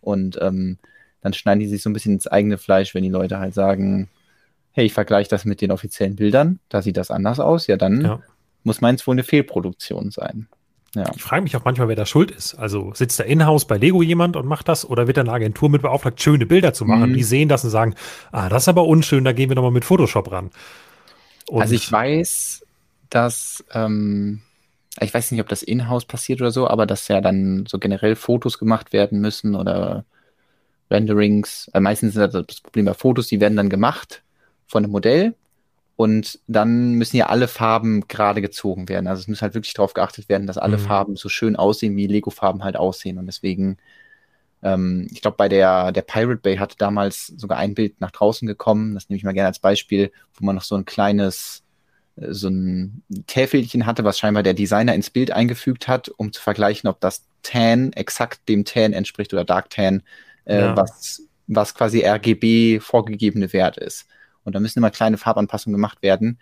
Und 0.00 0.38
ähm, 0.40 0.78
dann 1.20 1.32
schneiden 1.34 1.60
die 1.60 1.68
sich 1.68 1.82
so 1.82 1.90
ein 1.90 1.92
bisschen 1.92 2.14
ins 2.14 2.26
eigene 2.26 2.58
Fleisch, 2.58 2.94
wenn 2.94 3.02
die 3.04 3.10
Leute 3.10 3.38
halt 3.38 3.54
sagen, 3.54 4.08
hey, 4.72 4.86
ich 4.86 4.94
vergleiche 4.94 5.28
das 5.30 5.44
mit 5.44 5.60
den 5.60 5.70
offiziellen 5.70 6.16
Bildern, 6.16 6.58
da 6.70 6.80
sieht 6.82 6.96
das 6.96 7.10
anders 7.10 7.38
aus, 7.38 7.66
ja, 7.66 7.76
dann 7.76 8.00
Ja. 8.00 8.20
muss 8.64 8.80
meins 8.80 9.06
wohl 9.06 9.14
eine 9.14 9.22
Fehlproduktion 9.24 10.10
sein. 10.10 10.48
Ja. 10.94 11.10
Ich 11.14 11.22
frage 11.22 11.42
mich 11.42 11.56
auch 11.56 11.64
manchmal, 11.64 11.88
wer 11.88 11.96
da 11.96 12.04
schuld 12.04 12.30
ist. 12.30 12.54
Also 12.54 12.92
sitzt 12.94 13.18
da 13.18 13.24
in-house 13.24 13.64
bei 13.64 13.78
Lego 13.78 14.02
jemand 14.02 14.36
und 14.36 14.46
macht 14.46 14.68
das 14.68 14.88
oder 14.88 15.06
wird 15.06 15.16
da 15.16 15.22
eine 15.22 15.32
Agentur 15.32 15.70
mit 15.70 15.82
beauftragt, 15.82 16.20
schöne 16.20 16.44
Bilder 16.44 16.74
zu 16.74 16.84
machen? 16.84 17.10
Mhm. 17.10 17.14
Die 17.14 17.22
sehen 17.22 17.48
das 17.48 17.64
und 17.64 17.70
sagen, 17.70 17.94
ah, 18.30 18.48
das 18.48 18.64
ist 18.64 18.68
aber 18.68 18.84
unschön, 18.84 19.24
da 19.24 19.32
gehen 19.32 19.48
wir 19.48 19.56
nochmal 19.56 19.70
mit 19.70 19.84
Photoshop 19.84 20.30
ran. 20.30 20.50
Und 21.48 21.62
also 21.62 21.74
ich 21.74 21.90
weiß, 21.90 22.66
dass, 23.08 23.64
ähm, 23.72 24.42
ich 25.00 25.12
weiß 25.12 25.30
nicht, 25.30 25.40
ob 25.40 25.48
das 25.48 25.62
in-house 25.62 26.04
passiert 26.04 26.42
oder 26.42 26.50
so, 26.50 26.68
aber 26.68 26.84
dass 26.86 27.08
ja 27.08 27.22
dann 27.22 27.64
so 27.66 27.78
generell 27.78 28.14
Fotos 28.14 28.58
gemacht 28.58 28.92
werden 28.92 29.20
müssen 29.20 29.54
oder 29.54 30.04
Renderings. 30.90 31.70
Also 31.72 31.82
meistens 31.82 32.16
ist 32.16 32.34
das 32.34 32.60
Problem 32.60 32.84
bei 32.84 32.94
Fotos, 32.94 33.28
die 33.28 33.40
werden 33.40 33.56
dann 33.56 33.70
gemacht 33.70 34.22
von 34.66 34.84
einem 34.84 34.92
Modell 34.92 35.34
und 35.96 36.40
dann 36.46 36.94
müssen 36.94 37.16
ja 37.16 37.26
alle 37.26 37.48
Farben 37.48 38.06
gerade 38.08 38.40
gezogen 38.40 38.88
werden. 38.88 39.06
Also 39.06 39.20
es 39.20 39.28
muss 39.28 39.42
halt 39.42 39.54
wirklich 39.54 39.74
darauf 39.74 39.92
geachtet 39.92 40.28
werden, 40.28 40.46
dass 40.46 40.58
alle 40.58 40.78
mhm. 40.78 40.82
Farben 40.82 41.16
so 41.16 41.28
schön 41.28 41.56
aussehen, 41.56 41.96
wie 41.96 42.06
Lego-Farben 42.06 42.64
halt 42.64 42.76
aussehen. 42.76 43.18
Und 43.18 43.26
deswegen, 43.26 43.76
ähm, 44.62 45.06
ich 45.12 45.20
glaube, 45.20 45.36
bei 45.36 45.48
der, 45.48 45.92
der 45.92 46.02
Pirate 46.02 46.40
Bay 46.40 46.56
hatte 46.56 46.76
damals 46.78 47.26
sogar 47.26 47.58
ein 47.58 47.74
Bild 47.74 48.00
nach 48.00 48.10
draußen 48.10 48.48
gekommen. 48.48 48.94
Das 48.94 49.08
nehme 49.08 49.18
ich 49.18 49.24
mal 49.24 49.32
gerne 49.32 49.48
als 49.48 49.58
Beispiel, 49.58 50.10
wo 50.34 50.46
man 50.46 50.54
noch 50.54 50.62
so 50.62 50.76
ein 50.76 50.86
kleines, 50.86 51.62
äh, 52.16 52.32
so 52.32 52.48
ein 52.48 53.02
Täfelchen 53.26 53.84
hatte, 53.84 54.02
was 54.02 54.18
scheinbar 54.18 54.42
der 54.42 54.54
Designer 54.54 54.94
ins 54.94 55.10
Bild 55.10 55.30
eingefügt 55.30 55.88
hat, 55.88 56.08
um 56.08 56.32
zu 56.32 56.40
vergleichen, 56.40 56.88
ob 56.88 57.00
das 57.00 57.24
Tan 57.42 57.92
exakt 57.92 58.48
dem 58.48 58.64
Tan 58.64 58.92
entspricht 58.94 59.34
oder 59.34 59.44
Dark 59.44 59.68
Tan, 59.68 60.02
äh, 60.46 60.60
ja. 60.60 60.76
was, 60.76 61.22
was 61.48 61.74
quasi 61.74 62.02
RGB 62.02 62.80
vorgegebene 62.80 63.52
Wert 63.52 63.76
ist. 63.76 64.06
Und 64.44 64.54
da 64.54 64.60
müssen 64.60 64.78
immer 64.78 64.90
kleine 64.90 65.18
Farbanpassungen 65.18 65.74
gemacht 65.74 66.02
werden. 66.02 66.38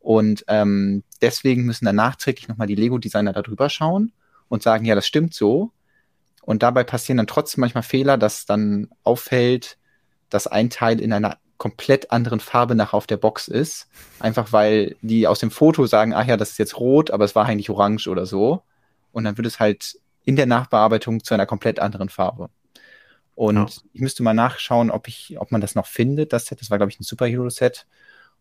Und 0.00 0.44
ähm, 0.48 1.02
deswegen 1.20 1.64
müssen 1.64 1.84
dann 1.84 1.96
nachträglich 1.96 2.48
nochmal 2.48 2.66
die 2.66 2.74
Lego-Designer 2.74 3.32
darüber 3.32 3.68
schauen 3.68 4.12
und 4.48 4.62
sagen, 4.62 4.84
ja, 4.84 4.94
das 4.94 5.06
stimmt 5.06 5.34
so. 5.34 5.72
Und 6.42 6.62
dabei 6.62 6.84
passieren 6.84 7.18
dann 7.18 7.26
trotzdem 7.26 7.60
manchmal 7.60 7.82
Fehler, 7.82 8.16
dass 8.16 8.46
dann 8.46 8.88
auffällt, 9.04 9.76
dass 10.30 10.46
ein 10.46 10.70
Teil 10.70 11.00
in 11.00 11.12
einer 11.12 11.38
komplett 11.58 12.10
anderen 12.10 12.40
Farbe 12.40 12.74
nach 12.74 12.94
auf 12.94 13.06
der 13.06 13.16
Box 13.16 13.48
ist. 13.48 13.88
Einfach 14.20 14.52
weil 14.52 14.96
die 15.02 15.26
aus 15.26 15.40
dem 15.40 15.50
Foto 15.50 15.86
sagen, 15.86 16.14
ach 16.14 16.26
ja, 16.26 16.36
das 16.36 16.52
ist 16.52 16.58
jetzt 16.58 16.78
rot, 16.78 17.10
aber 17.10 17.24
es 17.24 17.34
war 17.34 17.46
eigentlich 17.46 17.68
orange 17.68 18.08
oder 18.08 18.24
so. 18.24 18.62
Und 19.12 19.24
dann 19.24 19.36
wird 19.36 19.46
es 19.46 19.60
halt 19.60 19.98
in 20.24 20.36
der 20.36 20.46
Nachbearbeitung 20.46 21.22
zu 21.24 21.34
einer 21.34 21.46
komplett 21.46 21.80
anderen 21.80 22.08
Farbe. 22.08 22.48
Und 23.38 23.54
ja. 23.54 23.82
ich 23.92 24.00
müsste 24.00 24.24
mal 24.24 24.34
nachschauen, 24.34 24.90
ob 24.90 25.06
ich, 25.06 25.36
ob 25.38 25.52
man 25.52 25.60
das 25.60 25.76
noch 25.76 25.86
findet, 25.86 26.32
das 26.32 26.46
Set. 26.46 26.60
Das 26.60 26.70
war, 26.70 26.78
glaube 26.78 26.90
ich, 26.90 26.98
ein 26.98 27.04
Superhero-Set. 27.04 27.86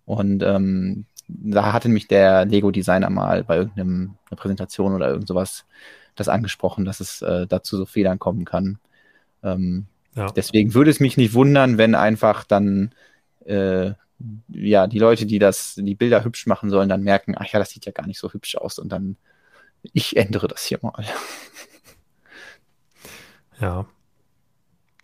Und 0.06 0.42
ähm, 0.42 1.06
da 1.28 1.72
hatte 1.72 1.88
mich 1.88 2.08
der 2.08 2.46
Lego-Designer 2.46 3.12
mal 3.12 3.44
bei 3.44 3.58
irgendeiner 3.58 4.16
Präsentation 4.36 4.96
oder 4.96 5.10
irgend 5.10 5.28
sowas 5.28 5.66
das 6.16 6.30
angesprochen, 6.30 6.84
dass 6.84 7.00
es 7.00 7.22
äh, 7.22 7.46
dazu 7.46 7.78
so 7.78 7.86
Fehlern 7.86 8.18
kommen 8.18 8.44
kann. 8.44 8.80
Ähm, 9.44 9.86
ja. 10.16 10.32
Deswegen 10.32 10.74
würde 10.74 10.90
es 10.90 11.00
mich 11.00 11.16
nicht 11.16 11.36
wundern, 11.36 11.78
wenn 11.78 11.94
einfach 11.94 12.44
dann 12.44 12.92
äh, 13.46 13.92
ja 14.48 14.88
die 14.88 14.98
Leute, 14.98 15.28
die 15.28 15.38
das, 15.38 15.76
die 15.76 15.94
Bilder 15.94 16.24
hübsch 16.24 16.48
machen 16.48 16.72
sollen, 16.72 16.90
dann 16.90 17.04
merken, 17.04 17.36
ach 17.38 17.46
ja, 17.46 17.60
das 17.60 17.70
sieht 17.70 17.86
ja 17.86 17.92
gar 17.92 18.08
nicht 18.08 18.18
so 18.18 18.34
hübsch 18.34 18.56
aus 18.56 18.80
und 18.80 18.90
dann 18.90 19.16
ich 19.94 20.18
ändere 20.18 20.48
das 20.48 20.64
hier 20.64 20.80
mal. 20.82 21.06
Ja, 23.60 23.86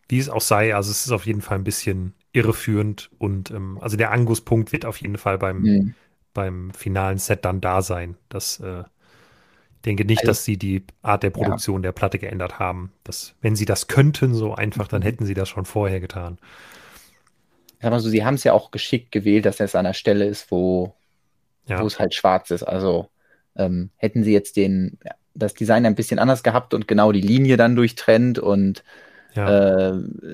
wie 0.10 0.20
es 0.20 0.30
auch 0.30 0.42
sei, 0.42 0.76
also 0.76 0.92
es 0.92 1.06
ist 1.06 1.12
auf 1.12 1.26
jeden 1.26 1.42
Fall 1.42 1.58
ein 1.58 1.64
bisschen 1.64 2.14
irreführend 2.34 3.10
und 3.18 3.52
ähm, 3.52 3.78
also 3.82 3.98
der 3.98 4.12
Angusspunkt 4.12 4.72
wird 4.72 4.86
auf 4.86 4.98
jeden 4.98 5.18
Fall 5.18 5.38
beim, 5.38 5.62
mhm. 5.62 5.96
beim 6.34 6.72
finalen 6.72 7.18
Set 7.18 7.46
dann 7.46 7.62
da 7.62 7.82
sein. 7.82 8.16
Das 8.30 8.60
äh, 8.60 8.84
ich 9.84 9.86
denke 9.86 10.06
nicht, 10.06 10.22
also, 10.22 10.30
dass 10.30 10.46
sie 10.46 10.58
die 10.58 10.84
Art 11.02 11.24
der 11.24 11.30
Produktion 11.30 11.82
ja. 11.82 11.88
der 11.88 11.92
Platte 11.92 12.18
geändert 12.18 12.58
haben. 12.58 12.94
Das, 13.04 13.36
wenn 13.42 13.58
sie 13.58 13.66
das 13.66 13.88
könnten, 13.88 14.34
so 14.34 14.56
einfach, 14.56 14.88
dann 14.88 15.02
mhm. 15.02 15.06
hätten 15.06 15.26
sie 15.26 15.34
das 15.34 15.50
schon 15.50 15.66
vorher 15.66 16.00
getan. 16.00 16.38
Also 17.82 18.10
sie 18.10 18.24
haben 18.24 18.36
es 18.36 18.46
ja 18.46 18.54
auch 18.54 18.72
geschickt 18.72 19.12
gewählt, 19.12 19.46
dass 19.46 19.60
es 19.60 19.76
an 19.76 19.84
der 19.84 19.94
Stelle 19.94 20.26
ist, 20.26 20.52
wo, 20.52 20.96
ja. 21.68 21.82
wo 21.82 21.86
es 21.86 22.00
halt 22.00 22.14
schwarz 22.14 22.50
ist. 22.52 22.64
Also 22.64 23.10
ähm, 23.56 23.90
hätten 23.98 24.24
sie 24.24 24.32
jetzt 24.32 24.56
den, 24.56 24.98
das 25.34 25.54
Design 25.54 25.86
ein 25.86 25.96
bisschen 25.96 26.20
anders 26.20 26.44
gehabt 26.44 26.74
und 26.74 26.88
genau 26.88 27.12
die 27.12 27.22
Linie 27.22 27.58
dann 27.58 27.76
durchtrennt 27.76 28.40
und 28.40 28.84
ja. 29.36 29.90
Äh, 29.90 29.92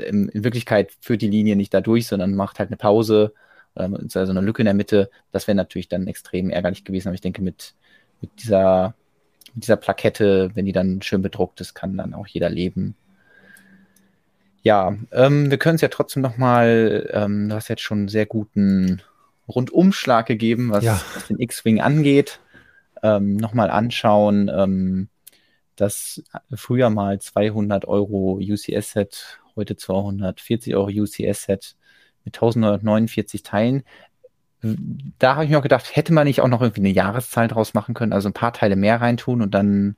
in, 0.08 0.30
in, 0.30 0.44
Wirklichkeit 0.44 0.92
führt 1.00 1.22
die 1.22 1.30
Linie 1.30 1.56
nicht 1.56 1.74
da 1.74 1.82
durch, 1.82 2.08
sondern 2.08 2.36
macht 2.36 2.60
halt 2.60 2.70
eine 2.70 2.78
Pause, 2.78 3.34
also 3.76 4.18
eine 4.18 4.42
Lücke 4.42 4.62
in 4.62 4.66
der 4.66 4.74
Mitte. 4.74 5.10
Das 5.32 5.48
wäre 5.48 5.56
natürlich 5.56 5.88
dann 5.88 6.08
extrem 6.08 6.50
ärgerlich 6.50 6.84
gewesen. 6.84 7.08
Aber 7.08 7.16
ich 7.16 7.22
denke, 7.22 7.42
mit, 7.42 7.76
mit, 8.22 8.32
dieser, 8.42 8.94
mit 9.54 9.64
dieser 9.64 9.78
Plakette, 9.78 10.52
wenn 10.54 10.66
die 10.66 10.74
dann 10.74 11.02
schön 11.02 11.22
bedruckt 11.22 11.62
ist, 11.62 11.74
kann 11.74 11.96
dann 11.98 12.14
auch 12.14 12.28
jeder 12.28 12.50
leben. 12.50 12.96
Ja, 14.62 14.98
ähm, 15.12 15.50
wir 15.50 15.58
können 15.58 15.76
es 15.76 15.82
ja 15.82 15.88
trotzdem 15.88 16.22
nochmal, 16.22 17.10
ähm, 17.14 17.50
du 17.50 17.56
hast 17.56 17.70
jetzt 17.70 17.82
schon 17.82 18.00
einen 18.00 18.08
sehr 18.10 18.26
guten 18.26 19.02
Rundumschlag 19.48 20.26
gegeben, 20.26 20.70
was, 20.72 20.84
ja. 20.84 21.02
was 21.16 21.28
den 21.28 21.40
X-Wing 21.40 21.80
angeht. 21.80 22.40
Ähm, 23.02 23.38
nochmal 23.38 23.70
anschauen. 23.70 24.52
Ähm, 24.54 25.08
das 25.82 26.24
früher 26.54 26.90
mal 26.90 27.20
200 27.20 27.86
Euro 27.86 28.40
UCS-Set, 28.42 29.40
heute 29.56 29.76
240 29.76 30.76
Euro 30.76 30.90
UCS-Set 30.90 31.76
mit 32.26 32.36
1949 32.36 33.44
Teilen. 33.44 33.84
Da 34.62 35.36
habe 35.36 35.46
ich 35.46 35.52
mir 35.52 35.60
auch 35.60 35.64
gedacht, 35.64 35.96
hätte 35.96 36.14
man 36.14 36.28
nicht 36.28 36.42
auch 36.42 36.48
noch 36.48 36.62
irgendwie 36.62 36.82
eine 36.82 36.90
Jahreszahl 36.90 37.48
draus 37.48 37.74
machen 37.74 37.94
können, 37.94 38.14
also 38.14 38.30
ein 38.30 38.34
paar 38.34 38.52
Teile 38.52 38.76
mehr 38.76 39.00
reintun 39.00 39.42
und 39.42 39.54
dann, 39.54 39.96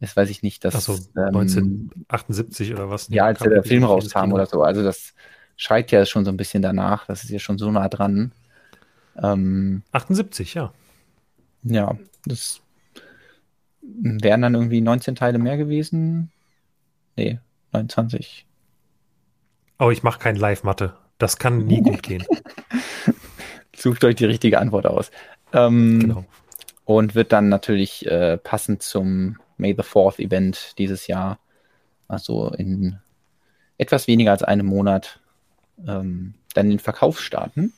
das 0.00 0.16
weiß 0.16 0.28
ich 0.28 0.42
nicht, 0.42 0.64
dass. 0.64 0.74
Achso, 0.74 0.98
1978 1.14 2.70
ähm, 2.70 2.76
oder 2.76 2.90
was? 2.90 3.08
Ja, 3.08 3.24
als 3.24 3.38
der 3.38 3.62
Film 3.62 3.84
rauskam 3.84 4.32
oder 4.32 4.46
so. 4.46 4.62
Also 4.62 4.82
das 4.82 5.14
schreit 5.56 5.90
ja 5.92 6.04
schon 6.04 6.26
so 6.26 6.30
ein 6.30 6.36
bisschen 6.36 6.62
danach. 6.62 7.06
Das 7.06 7.24
ist 7.24 7.30
ja 7.30 7.38
schon 7.38 7.56
so 7.56 7.70
nah 7.70 7.88
dran. 7.88 8.32
Ähm, 9.22 9.82
78, 9.92 10.54
ja. 10.54 10.72
Ja, 11.62 11.96
das 12.26 12.60
wären 13.86 14.42
dann 14.42 14.54
irgendwie 14.54 14.80
19 14.80 15.14
Teile 15.14 15.38
mehr 15.38 15.56
gewesen. 15.56 16.30
Nee, 17.16 17.38
29. 17.72 18.46
Oh, 19.78 19.90
ich 19.90 20.02
mache 20.02 20.18
kein 20.18 20.36
Live-Mathe. 20.36 20.94
Das 21.18 21.38
kann 21.38 21.66
nie 21.66 21.82
gut 21.82 22.02
gehen. 22.02 22.24
Sucht 23.76 24.04
euch 24.04 24.16
die 24.16 24.24
richtige 24.24 24.58
Antwort 24.58 24.86
aus. 24.86 25.10
Ähm, 25.52 26.00
genau. 26.00 26.24
Und 26.84 27.14
wird 27.14 27.32
dann 27.32 27.48
natürlich 27.48 28.06
äh, 28.06 28.38
passend 28.38 28.82
zum 28.82 29.38
May 29.56 29.74
the 29.76 29.82
Fourth 29.82 30.18
Event 30.18 30.74
dieses 30.78 31.06
Jahr, 31.06 31.38
also 32.08 32.50
in 32.50 32.98
etwas 33.78 34.06
weniger 34.06 34.30
als 34.30 34.42
einem 34.42 34.66
Monat, 34.66 35.20
ähm, 35.86 36.34
dann 36.54 36.70
den 36.70 36.78
Verkauf 36.78 37.20
starten. 37.20 37.72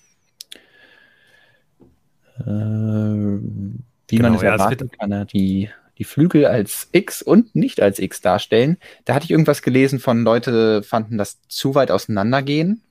Äh, 2.41 2.45
wie 2.45 4.17
genau, 4.17 4.29
man 4.29 4.35
es 4.37 4.43
erwarten 4.43 4.91
kann, 4.91 5.13
er 5.13 5.25
die 5.25 5.71
die 5.99 6.05
Flügel 6.05 6.47
als 6.47 6.89
X 6.93 7.23
und 7.23 7.55
nicht 7.55 7.83
als 7.83 7.99
X 7.99 8.21
darstellen. 8.21 8.79
Da 9.05 9.15
hatte 9.15 9.25
ich 9.25 9.31
irgendwas 9.31 9.63
gelesen 9.63 9.99
von 9.99 10.23
Leute 10.23 10.83
fanden 10.83 11.19
das 11.19 11.41
zu 11.49 11.75
weit 11.75 11.91
auseinandergehen. 11.91 12.83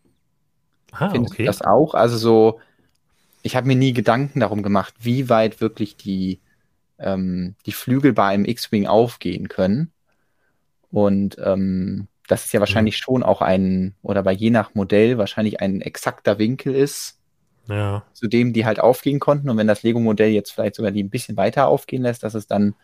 Ah, 0.92 1.10
Findest 1.10 1.34
okay. 1.34 1.46
das 1.46 1.62
auch? 1.62 1.94
Also 1.94 2.18
so, 2.18 2.60
ich 3.44 3.56
habe 3.56 3.68
mir 3.68 3.76
nie 3.76 3.94
Gedanken 3.94 4.42
darum 4.42 4.62
gemacht, 4.62 4.94
wie 5.00 5.30
weit 5.30 5.62
wirklich 5.62 5.96
die, 5.96 6.42
ähm, 7.00 7.56
die 7.66 7.72
Flügel 7.72 8.14
bei 8.14 8.28
einem 8.28 8.46
X-Wing 8.46 8.88
aufgehen 8.88 9.48
können. 9.48 9.92
Und 10.92 11.38
ähm, 11.44 12.08
das 12.28 12.46
ist 12.46 12.54
ja 12.54 12.60
wahrscheinlich 12.60 12.96
mhm. 12.96 13.04
schon 13.04 13.24
auch 13.24 13.42
ein, 13.42 13.96
oder 14.02 14.24
bei 14.24 14.34
je 14.34 14.50
nach 14.50 14.76
Modell 14.76 15.18
wahrscheinlich 15.18 15.62
ein 15.62 15.82
exakter 15.82 16.40
Winkel 16.40 16.76
ist, 16.76 17.17
ja. 17.68 18.04
zu 18.14 18.28
dem 18.28 18.54
die 18.54 18.66
halt 18.66 18.80
aufgehen 18.80 19.20
konnten. 19.20 19.50
Und 19.50 19.58
wenn 19.58 19.68
das 19.68 19.84
Lego-Modell 19.84 20.30
jetzt 20.30 20.52
vielleicht 20.52 20.76
sogar 20.76 20.92
die 20.92 21.04
ein 21.04 21.10
bisschen 21.10 21.38
weiter 21.38 21.68
aufgehen 21.68 22.04
lässt, 22.04 22.24
dass 22.24 22.34
es 22.34 22.48
dann 22.48 22.76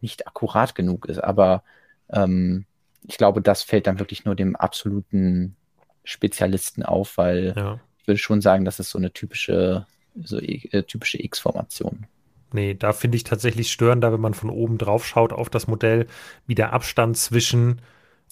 nicht 0.00 0.26
akkurat 0.26 0.74
genug 0.74 1.06
ist. 1.06 1.18
Aber 1.18 1.62
ähm, 2.10 2.66
ich 3.06 3.18
glaube, 3.18 3.42
das 3.42 3.62
fällt 3.62 3.86
dann 3.86 3.98
wirklich 3.98 4.24
nur 4.24 4.34
dem 4.34 4.56
absoluten 4.56 5.56
Spezialisten 6.04 6.82
auf, 6.82 7.16
weil 7.16 7.54
ja. 7.56 7.80
ich 8.00 8.06
würde 8.06 8.18
schon 8.18 8.40
sagen, 8.40 8.64
das 8.64 8.80
ist 8.80 8.90
so 8.90 8.98
eine 8.98 9.12
typische, 9.12 9.86
so 10.22 10.38
äh, 10.38 10.82
typische 10.84 11.22
X-Formation. 11.22 12.06
Nee, 12.52 12.74
da 12.74 12.92
finde 12.92 13.16
ich 13.16 13.24
tatsächlich 13.24 13.70
störender, 13.70 14.12
wenn 14.12 14.20
man 14.20 14.34
von 14.34 14.50
oben 14.50 14.78
drauf 14.78 15.06
schaut 15.06 15.32
auf 15.32 15.50
das 15.50 15.66
Modell, 15.66 16.06
wie 16.46 16.54
der 16.54 16.72
Abstand 16.72 17.18
zwischen, 17.18 17.82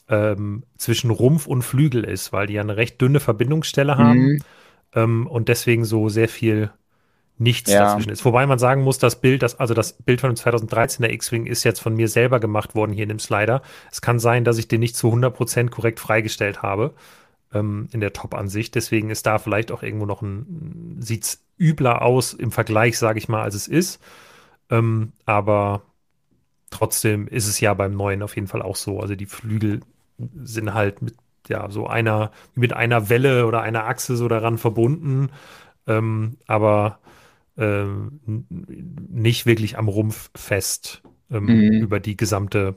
ähm, 0.08 0.64
zwischen 0.78 1.10
Rumpf 1.10 1.46
und 1.46 1.62
Flügel 1.62 2.04
ist, 2.04 2.32
weil 2.32 2.46
die 2.46 2.54
ja 2.54 2.62
eine 2.62 2.78
recht 2.78 3.00
dünne 3.00 3.20
Verbindungsstelle 3.20 3.98
haben 3.98 4.22
mhm. 4.22 4.42
Ähm, 4.96 5.28
und 5.28 5.48
deswegen 5.48 5.84
so 5.84 6.08
sehr 6.08 6.28
viel 6.28 6.72
nichts 7.38 7.70
ja. 7.70 7.84
dazwischen 7.84 8.10
ist. 8.10 8.24
Wobei 8.24 8.46
man 8.46 8.58
sagen 8.58 8.82
muss, 8.82 8.98
das 8.98 9.20
Bild, 9.20 9.42
das, 9.42 9.60
also 9.60 9.74
das 9.74 9.92
Bild 9.92 10.22
von 10.22 10.30
dem 10.30 10.36
2013er 10.36 11.10
X-Wing 11.10 11.46
ist 11.46 11.64
jetzt 11.64 11.80
von 11.80 11.94
mir 11.94 12.08
selber 12.08 12.40
gemacht 12.40 12.74
worden 12.74 12.92
hier 12.92 13.02
in 13.02 13.10
dem 13.10 13.18
Slider. 13.18 13.62
Es 13.92 14.00
kann 14.00 14.18
sein, 14.18 14.42
dass 14.42 14.58
ich 14.58 14.68
den 14.68 14.80
nicht 14.80 14.96
zu 14.96 15.12
100% 15.12 15.68
korrekt 15.68 16.00
freigestellt 16.00 16.62
habe 16.62 16.94
ähm, 17.52 17.88
in 17.92 18.00
der 18.00 18.14
Top-Ansicht. 18.14 18.74
Deswegen 18.74 19.10
ist 19.10 19.26
da 19.26 19.38
vielleicht 19.38 19.70
auch 19.70 19.82
irgendwo 19.82 20.06
noch 20.06 20.22
ein, 20.22 20.96
sieht's 20.98 21.44
übler 21.58 22.00
aus 22.00 22.32
im 22.32 22.50
Vergleich, 22.52 22.98
sage 22.98 23.18
ich 23.18 23.28
mal, 23.28 23.42
als 23.42 23.54
es 23.54 23.68
ist. 23.68 24.00
Ähm, 24.70 25.12
aber 25.26 25.82
trotzdem 26.70 27.28
ist 27.28 27.48
es 27.48 27.60
ja 27.60 27.74
beim 27.74 27.94
neuen 27.94 28.22
auf 28.22 28.34
jeden 28.34 28.48
Fall 28.48 28.62
auch 28.62 28.76
so. 28.76 29.00
Also 29.00 29.14
die 29.14 29.26
Flügel 29.26 29.80
sind 30.42 30.72
halt 30.72 31.02
mit 31.02 31.14
ja 31.48 31.70
so 31.70 31.86
einer 31.86 32.30
mit 32.54 32.72
einer 32.72 33.08
Welle 33.08 33.46
oder 33.46 33.62
einer 33.62 33.84
Achse 33.84 34.16
so 34.16 34.28
daran 34.28 34.58
verbunden, 34.58 35.30
ähm, 35.86 36.36
aber 36.46 37.00
ähm, 37.58 38.20
nicht 38.48 39.46
wirklich 39.46 39.78
am 39.78 39.88
Rumpf 39.88 40.30
fest 40.36 41.02
ähm, 41.30 41.44
mhm. 41.44 41.82
über 41.82 42.00
die 42.00 42.16
gesamte 42.16 42.76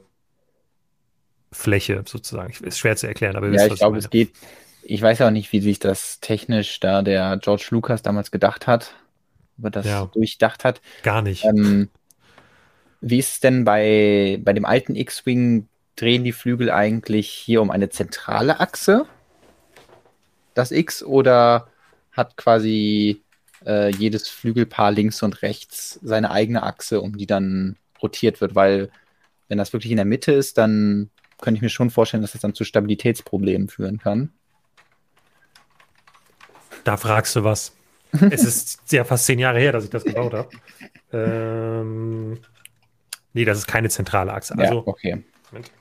Fläche 1.52 2.04
sozusagen. 2.06 2.54
Ist 2.64 2.80
schwer 2.80 2.96
zu 2.96 3.08
erklären, 3.08 3.36
aber 3.36 3.50
ja, 3.50 3.66
ich 3.66 3.76
glaube, 3.76 3.98
es 3.98 4.10
geht. 4.10 4.32
Ich 4.82 5.02
weiß 5.02 5.22
auch 5.22 5.32
nicht, 5.32 5.52
wie 5.52 5.60
sich 5.60 5.80
das 5.80 6.20
technisch 6.20 6.80
da 6.80 7.02
der 7.02 7.38
George 7.38 7.68
Lucas 7.72 8.02
damals 8.02 8.32
gedacht 8.32 8.66
hat, 8.66 8.96
ob 9.58 9.66
er 9.66 9.72
das 9.72 9.86
ja. 9.86 10.06
durchdacht 10.06 10.64
hat. 10.64 10.82
Gar 11.04 11.22
nicht. 11.22 11.44
Ähm, 11.46 11.90
wie 13.02 13.20
ist 13.20 13.34
es 13.34 13.40
denn 13.40 13.66
bei, 13.66 14.40
bei 14.42 14.54
dem 14.54 14.66
alten 14.66 14.96
X-Wing? 14.96 15.68
Drehen 16.00 16.24
die 16.24 16.32
Flügel 16.32 16.72
eigentlich 16.72 17.30
hier 17.30 17.62
um 17.62 17.72
eine 17.72 17.90
zentrale 17.90 18.62
Achse? 18.62 19.06
Das 20.54 20.72
X 20.72 21.04
oder 21.04 21.68
hat 22.12 22.38
quasi 22.38 23.22
äh, 23.66 23.90
jedes 23.90 24.30
Flügelpaar 24.30 24.92
links 24.92 25.22
und 25.24 25.42
rechts 25.42 26.00
seine 26.02 26.32
eigene 26.32 26.64
Achse, 26.64 27.02
um 27.02 27.18
die 27.18 27.26
dann 27.26 27.76
rotiert 28.02 28.40
wird? 28.40 28.56
Weil 28.56 28.90
wenn 29.50 29.58
das 29.58 29.74
wirklich 29.74 29.92
in 29.92 29.98
der 29.98 30.06
Mitte 30.06 30.32
ist, 30.32 30.58
dann 30.58 31.10
könnte 31.42 31.58
ich 31.58 31.62
mir 31.62 31.70
schon 31.70 31.90
vorstellen, 31.90 32.22
dass 32.22 32.32
das 32.32 32.42
dann 32.42 32.54
zu 32.54 32.64
Stabilitätsproblemen 32.64 33.68
führen 33.68 33.98
kann. 33.98 34.32
Da 36.86 36.96
fragst 36.96 37.36
du 37.36 37.44
was. 37.44 37.76
es 38.32 38.44
ist 38.44 38.92
ja 38.92 39.04
fast 39.04 39.26
zehn 39.26 39.40
Jahre 39.40 39.60
her, 39.60 39.74
dass 39.74 39.84
ich 39.84 39.90
das 39.90 40.06
gebaut 40.06 40.34
habe. 40.34 40.50
Ähm, 41.12 42.40
nee, 43.34 43.44
das 43.44 43.58
ist 43.58 43.68
keine 43.68 43.90
zentrale 43.90 44.34
Achse. 44.34 44.58
Also, 44.58 44.76
ja, 44.76 44.82
okay. 44.86 45.24
Moment. 45.52 45.72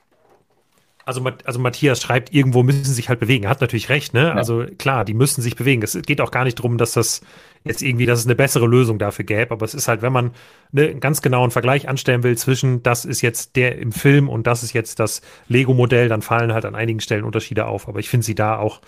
Also, 1.09 1.27
also 1.43 1.59
Matthias 1.59 2.01
schreibt, 2.03 2.31
irgendwo 2.35 2.61
müssen 2.61 2.83
sie 2.83 2.93
sich 2.93 3.09
halt 3.09 3.19
bewegen. 3.19 3.45
Er 3.45 3.49
hat 3.49 3.61
natürlich 3.61 3.89
recht, 3.89 4.13
ne? 4.13 4.27
Ja. 4.27 4.33
Also 4.35 4.65
klar, 4.77 5.05
die 5.05 5.15
müssen 5.15 5.41
sich 5.41 5.55
bewegen. 5.55 5.81
Es 5.81 5.99
geht 6.03 6.21
auch 6.21 6.29
gar 6.29 6.43
nicht 6.43 6.59
darum, 6.59 6.77
dass 6.77 6.93
das 6.93 7.21
jetzt 7.63 7.81
irgendwie, 7.81 8.05
dass 8.05 8.19
es 8.19 8.25
eine 8.25 8.35
bessere 8.35 8.67
Lösung 8.67 8.99
dafür 8.99 9.25
gäbe. 9.25 9.49
Aber 9.49 9.65
es 9.65 9.73
ist 9.73 9.87
halt, 9.87 10.03
wenn 10.03 10.13
man 10.13 10.33
ne, 10.71 10.87
einen 10.87 10.99
ganz 10.99 11.23
genauen 11.23 11.49
Vergleich 11.49 11.89
anstellen 11.89 12.21
will 12.21 12.37
zwischen, 12.37 12.83
das 12.83 13.05
ist 13.05 13.21
jetzt 13.21 13.55
der 13.55 13.79
im 13.79 13.91
Film 13.91 14.29
und 14.29 14.45
das 14.45 14.61
ist 14.61 14.73
jetzt 14.73 14.99
das 14.99 15.21
Lego-Modell, 15.47 16.09
dann 16.09 16.21
fallen 16.21 16.53
halt 16.53 16.65
an 16.65 16.75
einigen 16.75 16.99
Stellen 16.99 17.23
Unterschiede 17.23 17.65
auf. 17.65 17.87
Aber 17.87 17.97
ich 17.97 18.07
finde 18.07 18.27
sie 18.27 18.35
da 18.35 18.57
auch 18.57 18.79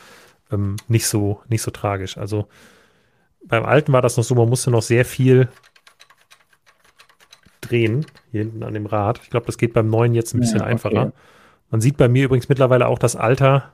ähm, 0.51 0.75
nicht 0.87 1.07
so, 1.07 1.41
nicht 1.49 1.63
so 1.63 1.71
tragisch. 1.71 2.19
Also 2.19 2.47
beim 3.43 3.65
alten 3.65 3.93
war 3.93 4.03
das 4.03 4.15
noch 4.15 4.23
so, 4.23 4.35
man 4.35 4.47
musste 4.47 4.69
noch 4.69 4.83
sehr 4.83 5.05
viel 5.05 5.49
drehen, 7.61 8.05
hier 8.31 8.41
hinten 8.41 8.61
an 8.61 8.75
dem 8.75 8.85
Rad. 8.85 9.19
Ich 9.23 9.31
glaube, 9.31 9.47
das 9.47 9.57
geht 9.57 9.73
beim 9.73 9.89
neuen 9.89 10.13
jetzt 10.13 10.35
ein 10.35 10.39
bisschen 10.39 10.59
ja, 10.59 10.65
okay. 10.65 10.71
einfacher. 10.71 11.13
Man 11.71 11.81
sieht 11.81 11.97
bei 11.97 12.09
mir 12.09 12.25
übrigens 12.25 12.49
mittlerweile 12.49 12.87
auch 12.87 12.99
das 12.99 13.15
Alter, 13.15 13.73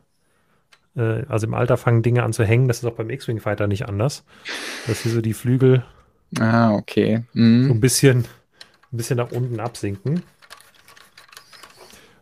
äh, 0.95 1.23
also 1.27 1.47
im 1.47 1.55
Alter 1.55 1.77
fangen 1.77 2.03
Dinge 2.03 2.23
an 2.23 2.31
zu 2.31 2.45
hängen. 2.45 2.67
Das 2.67 2.77
ist 2.77 2.85
auch 2.85 2.93
beim 2.93 3.09
X-Wing 3.09 3.39
Fighter 3.39 3.67
nicht 3.67 3.87
anders. 3.89 4.23
Dass 4.85 5.01
hier 5.01 5.11
so 5.11 5.21
die 5.21 5.33
Flügel 5.33 5.83
ah, 6.39 6.73
okay. 6.73 7.23
Mhm. 7.33 7.67
so 7.67 7.73
ein 7.73 7.79
bisschen, 7.81 8.19
ein 8.91 8.97
bisschen 8.97 9.17
nach 9.17 9.31
unten 9.31 9.59
absinken. 9.59 10.21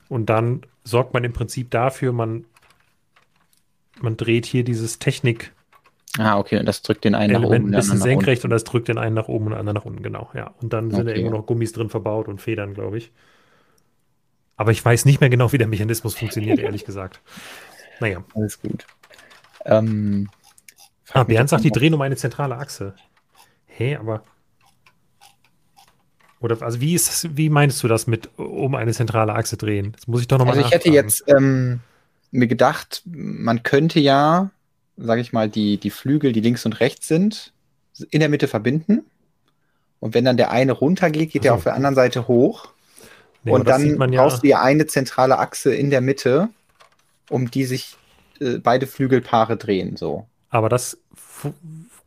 Und 0.08 0.30
dann 0.30 0.62
sorgt 0.84 1.14
man 1.14 1.24
im 1.24 1.34
Prinzip 1.34 1.72
dafür, 1.72 2.14
man, 2.14 2.46
man 4.00 4.16
dreht 4.16 4.46
hier 4.46 4.64
dieses 4.64 5.00
Technik. 5.00 5.52
Ah, 6.18 6.38
okay, 6.38 6.60
und 6.60 6.66
das 6.66 6.82
drückt 6.82 7.04
den 7.04 7.16
einen 7.16 7.36
Element 7.36 7.52
nach 7.52 7.58
oben. 7.58 7.74
Ein 7.74 7.78
bisschen 7.78 7.98
senkrecht 7.98 8.46
und 8.46 8.52
das 8.52 8.64
drückt 8.64 8.88
den 8.88 8.98
einen 8.98 9.16
nach 9.16 9.28
oben 9.28 9.48
und 9.48 9.52
den 9.52 9.60
anderen 9.60 9.76
nach 9.76 9.86
unten, 9.86 10.04
genau. 10.04 10.30
Ja. 10.34 10.54
Und 10.62 10.72
dann 10.72 10.92
sind 10.92 11.02
okay. 11.02 11.10
da 11.10 11.16
irgendwo 11.16 11.38
noch 11.38 11.46
Gummis 11.46 11.74
drin 11.74 11.90
verbaut 11.90 12.30
und 12.30 12.40
Federn, 12.40 12.74
glaube 12.74 12.98
ich. 13.00 13.12
Aber 14.58 14.72
ich 14.72 14.84
weiß 14.84 15.06
nicht 15.06 15.20
mehr 15.20 15.30
genau, 15.30 15.52
wie 15.52 15.58
der 15.58 15.68
Mechanismus 15.68 16.16
funktioniert, 16.16 16.60
ehrlich 16.60 16.86
gesagt. 16.86 17.22
Naja. 18.00 18.24
Alles 18.34 18.62
gut. 18.62 18.86
Ähm, 19.66 20.30
ah, 21.12 21.24
Bernd 21.24 21.50
sagt, 21.50 21.64
die 21.64 21.72
drehen 21.72 21.94
um 21.94 22.02
eine 22.02 22.16
zentrale 22.16 22.56
Achse. 22.58 22.96
Hä, 23.66 23.90
hey, 23.90 23.96
aber. 23.96 24.24
Oder 26.40 26.62
also 26.62 26.80
wie 26.80 26.94
ist 26.94 27.08
das, 27.08 27.38
wie 27.38 27.50
meinst 27.50 27.82
du 27.84 27.88
das 27.88 28.08
mit 28.08 28.30
um 28.38 28.76
eine 28.76 28.94
zentrale 28.94 29.34
Achse 29.34 29.58
drehen? 29.58 29.94
Das 29.94 30.08
muss 30.08 30.22
ich 30.22 30.28
doch 30.28 30.38
nochmal 30.38 30.56
Also 30.56 30.68
ich 30.68 30.74
hätte 30.74 30.90
jetzt 30.90 31.24
ähm, 31.28 31.80
mir 32.32 32.48
gedacht, 32.48 33.02
man 33.06 33.64
könnte 33.64 34.00
ja, 34.00 34.52
sage 34.96 35.22
ich 35.22 35.34
mal, 35.34 35.50
die, 35.50 35.78
die 35.78 35.90
Flügel, 35.90 36.34
die 36.34 36.42
links 36.42 36.66
und 36.66 36.80
rechts 36.80 37.08
sind, 37.08 37.54
in 38.12 38.20
der 38.20 38.30
Mitte 38.30 38.48
verbinden. 38.48 39.06
Und 40.00 40.14
wenn 40.14 40.26
dann 40.26 40.38
der 40.38 40.52
eine 40.52 40.74
runtergeht, 40.74 41.32
geht 41.32 41.42
also. 41.42 41.44
der 41.44 41.54
auf 41.56 41.64
der 41.64 41.74
anderen 41.74 41.96
Seite 41.96 42.28
hoch. 42.28 42.75
Nee, 43.46 43.52
und 43.52 43.68
dann 43.68 44.12
ja. 44.12 44.24
brauchst 44.24 44.44
du 44.44 44.48
ja 44.48 44.62
eine 44.62 44.88
zentrale 44.88 45.38
Achse 45.38 45.74
in 45.74 45.92
der 45.92 46.02
Mitte, 46.02 46.50
um 47.30 47.50
die 47.50 47.64
sich 47.66 47.96
äh, 48.40 48.58
beide 48.58 48.88
Flügelpaare 48.88 49.56
drehen. 49.56 49.98
So. 49.98 50.28
Aber 50.50 50.68
das 50.68 50.98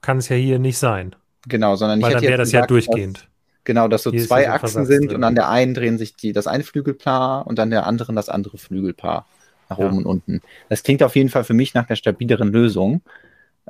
kann 0.01 0.19
es 0.19 0.29
ja 0.29 0.37
hier 0.37 0.59
nicht 0.59 0.79
sein. 0.79 1.15
Genau, 1.47 1.77
sondern 1.77 2.03
Weil 2.03 2.09
ich 2.09 2.15
dann 2.17 2.25
wäre 2.25 2.39
das 2.39 2.51
ja 2.51 2.67
durchgehend. 2.67 3.19
Dass, 3.19 3.27
genau, 3.65 3.87
dass 3.87 4.03
so 4.03 4.11
hier 4.11 4.27
zwei 4.27 4.51
Achsen 4.51 4.85
sind 4.85 5.11
drin. 5.11 5.17
und 5.17 5.25
an 5.25 5.37
der 5.37 5.49
einen 5.49 5.75
drehen 5.75 5.97
sich 5.97 6.17
die, 6.17 6.33
das 6.33 6.49
eine 6.49 6.65
Flügelpaar 6.65 7.47
und 7.47 7.61
an 7.61 7.71
der 7.71 7.87
anderen 7.87 8.17
das 8.17 8.29
andere 8.29 8.59
Flügelpaar 8.59 9.25
nach 9.69 9.79
ja. 9.79 9.87
oben 9.87 9.99
und 9.99 10.07
unten. 10.07 10.43
Das 10.69 10.83
klingt 10.83 11.05
auf 11.05 11.15
jeden 11.15 11.29
Fall 11.29 11.45
für 11.45 11.55
mich 11.55 11.73
nach 11.73 11.87
der 11.87 11.97
stabileren 11.97 12.49
Lösung. 12.49 13.01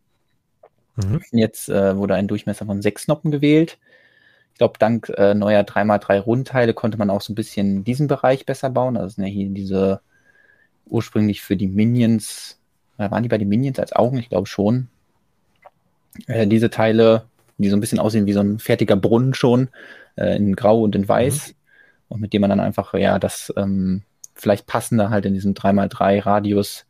Mhm. 0.97 1.23
Jetzt 1.33 1.69
äh, 1.69 1.97
wurde 1.97 2.15
ein 2.15 2.29
Durchmesser 2.29 2.67
von 2.67 2.83
sechs 2.83 3.09
Noppen 3.09 3.31
gewählt. 3.31 3.79
Ich 4.53 4.59
glaube, 4.59 4.79
dank 4.79 5.09
äh, 5.17 5.35
neuer 5.35 5.63
3x3 5.63 6.21
Rundteile 6.21 6.75
konnte 6.75 6.99
man 6.99 7.11
auch 7.11 7.21
so 7.21 7.33
ein 7.33 7.37
bisschen 7.37 7.83
diesen 7.83 8.07
Bereich 8.07 8.47
besser 8.47 8.71
bauen. 8.71 8.97
Also 8.97 9.17
sind 9.17 9.25
ja 9.25 9.31
hier 9.31 9.49
diese 9.51 10.01
ursprünglich 10.87 11.43
für 11.43 11.57
die 11.57 11.67
Minions, 11.67 12.61
äh, 12.99 13.11
waren 13.11 13.25
die 13.25 13.29
bei 13.29 13.39
den 13.39 13.49
Minions 13.49 13.81
als 13.81 13.93
Augen? 13.93 14.19
Ich 14.19 14.29
glaube 14.29 14.47
schon 14.47 14.89
äh, 16.27 16.47
diese 16.47 16.71
Teile, 16.71 17.27
die 17.59 17.69
so 17.69 17.77
ein 17.77 17.81
bisschen 17.81 17.99
aussehen 17.99 18.27
wie 18.27 18.33
so 18.33 18.41
ein 18.41 18.59
fertiger 18.59 18.97
Brunnen 18.97 19.35
schon, 19.35 19.69
äh, 20.17 20.37
in 20.37 20.57
Grau 20.57 20.83
und 20.83 20.95
in 20.95 21.09
Weiß. 21.09 21.49
Mhm. 21.49 21.55
Und 22.09 22.21
mit 22.21 22.33
dem 22.33 22.43
man 22.43 22.51
dann 22.51 22.61
einfach, 22.61 22.95
ja, 22.95 23.19
das 23.19 23.53
ähm, 23.57 24.03
vielleicht 24.35 24.67
passender 24.67 25.11
halt 25.11 25.27
in 25.27 25.35
diesem 25.35 25.55
3x3 25.55 26.25
Radius 26.25 26.87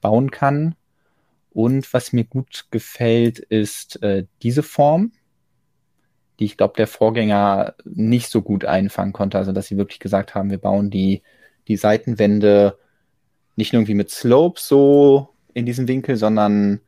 bauen 0.00 0.30
kann. 0.30 0.74
Und 1.50 1.92
was 1.92 2.12
mir 2.12 2.24
gut 2.24 2.66
gefällt, 2.70 3.38
ist 3.38 4.02
äh, 4.02 4.26
diese 4.42 4.62
Form, 4.62 5.12
die 6.38 6.44
ich 6.44 6.56
glaube, 6.56 6.74
der 6.76 6.86
Vorgänger 6.86 7.74
nicht 7.84 8.30
so 8.30 8.42
gut 8.42 8.64
einfangen 8.64 9.12
konnte. 9.12 9.38
Also, 9.38 9.52
dass 9.52 9.66
sie 9.66 9.76
wirklich 9.76 9.98
gesagt 9.98 10.34
haben, 10.34 10.50
wir 10.50 10.58
bauen 10.58 10.90
die, 10.90 11.22
die 11.66 11.76
Seitenwände 11.76 12.78
nicht 13.56 13.72
nur 13.72 13.80
irgendwie 13.80 13.94
mit 13.94 14.10
Slopes 14.10 14.68
so 14.68 15.30
in 15.52 15.66
diesem 15.66 15.88
Winkel, 15.88 16.16
sondern 16.16 16.80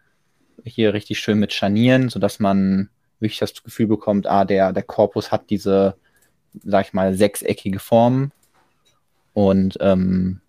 hier 0.64 0.94
richtig 0.94 1.18
schön 1.20 1.38
mit 1.38 1.52
Scharnieren, 1.52 2.08
sodass 2.08 2.38
man 2.38 2.90
wirklich 3.20 3.38
das 3.38 3.62
Gefühl 3.62 3.86
bekommt, 3.86 4.26
ah, 4.26 4.44
der, 4.44 4.72
der 4.72 4.82
Korpus 4.82 5.30
hat 5.30 5.50
diese, 5.50 5.96
sag 6.64 6.86
ich 6.86 6.92
mal, 6.92 7.14
sechseckige 7.14 7.78
Form. 7.78 8.32
Und 9.32 9.78
ähm, 9.80 10.40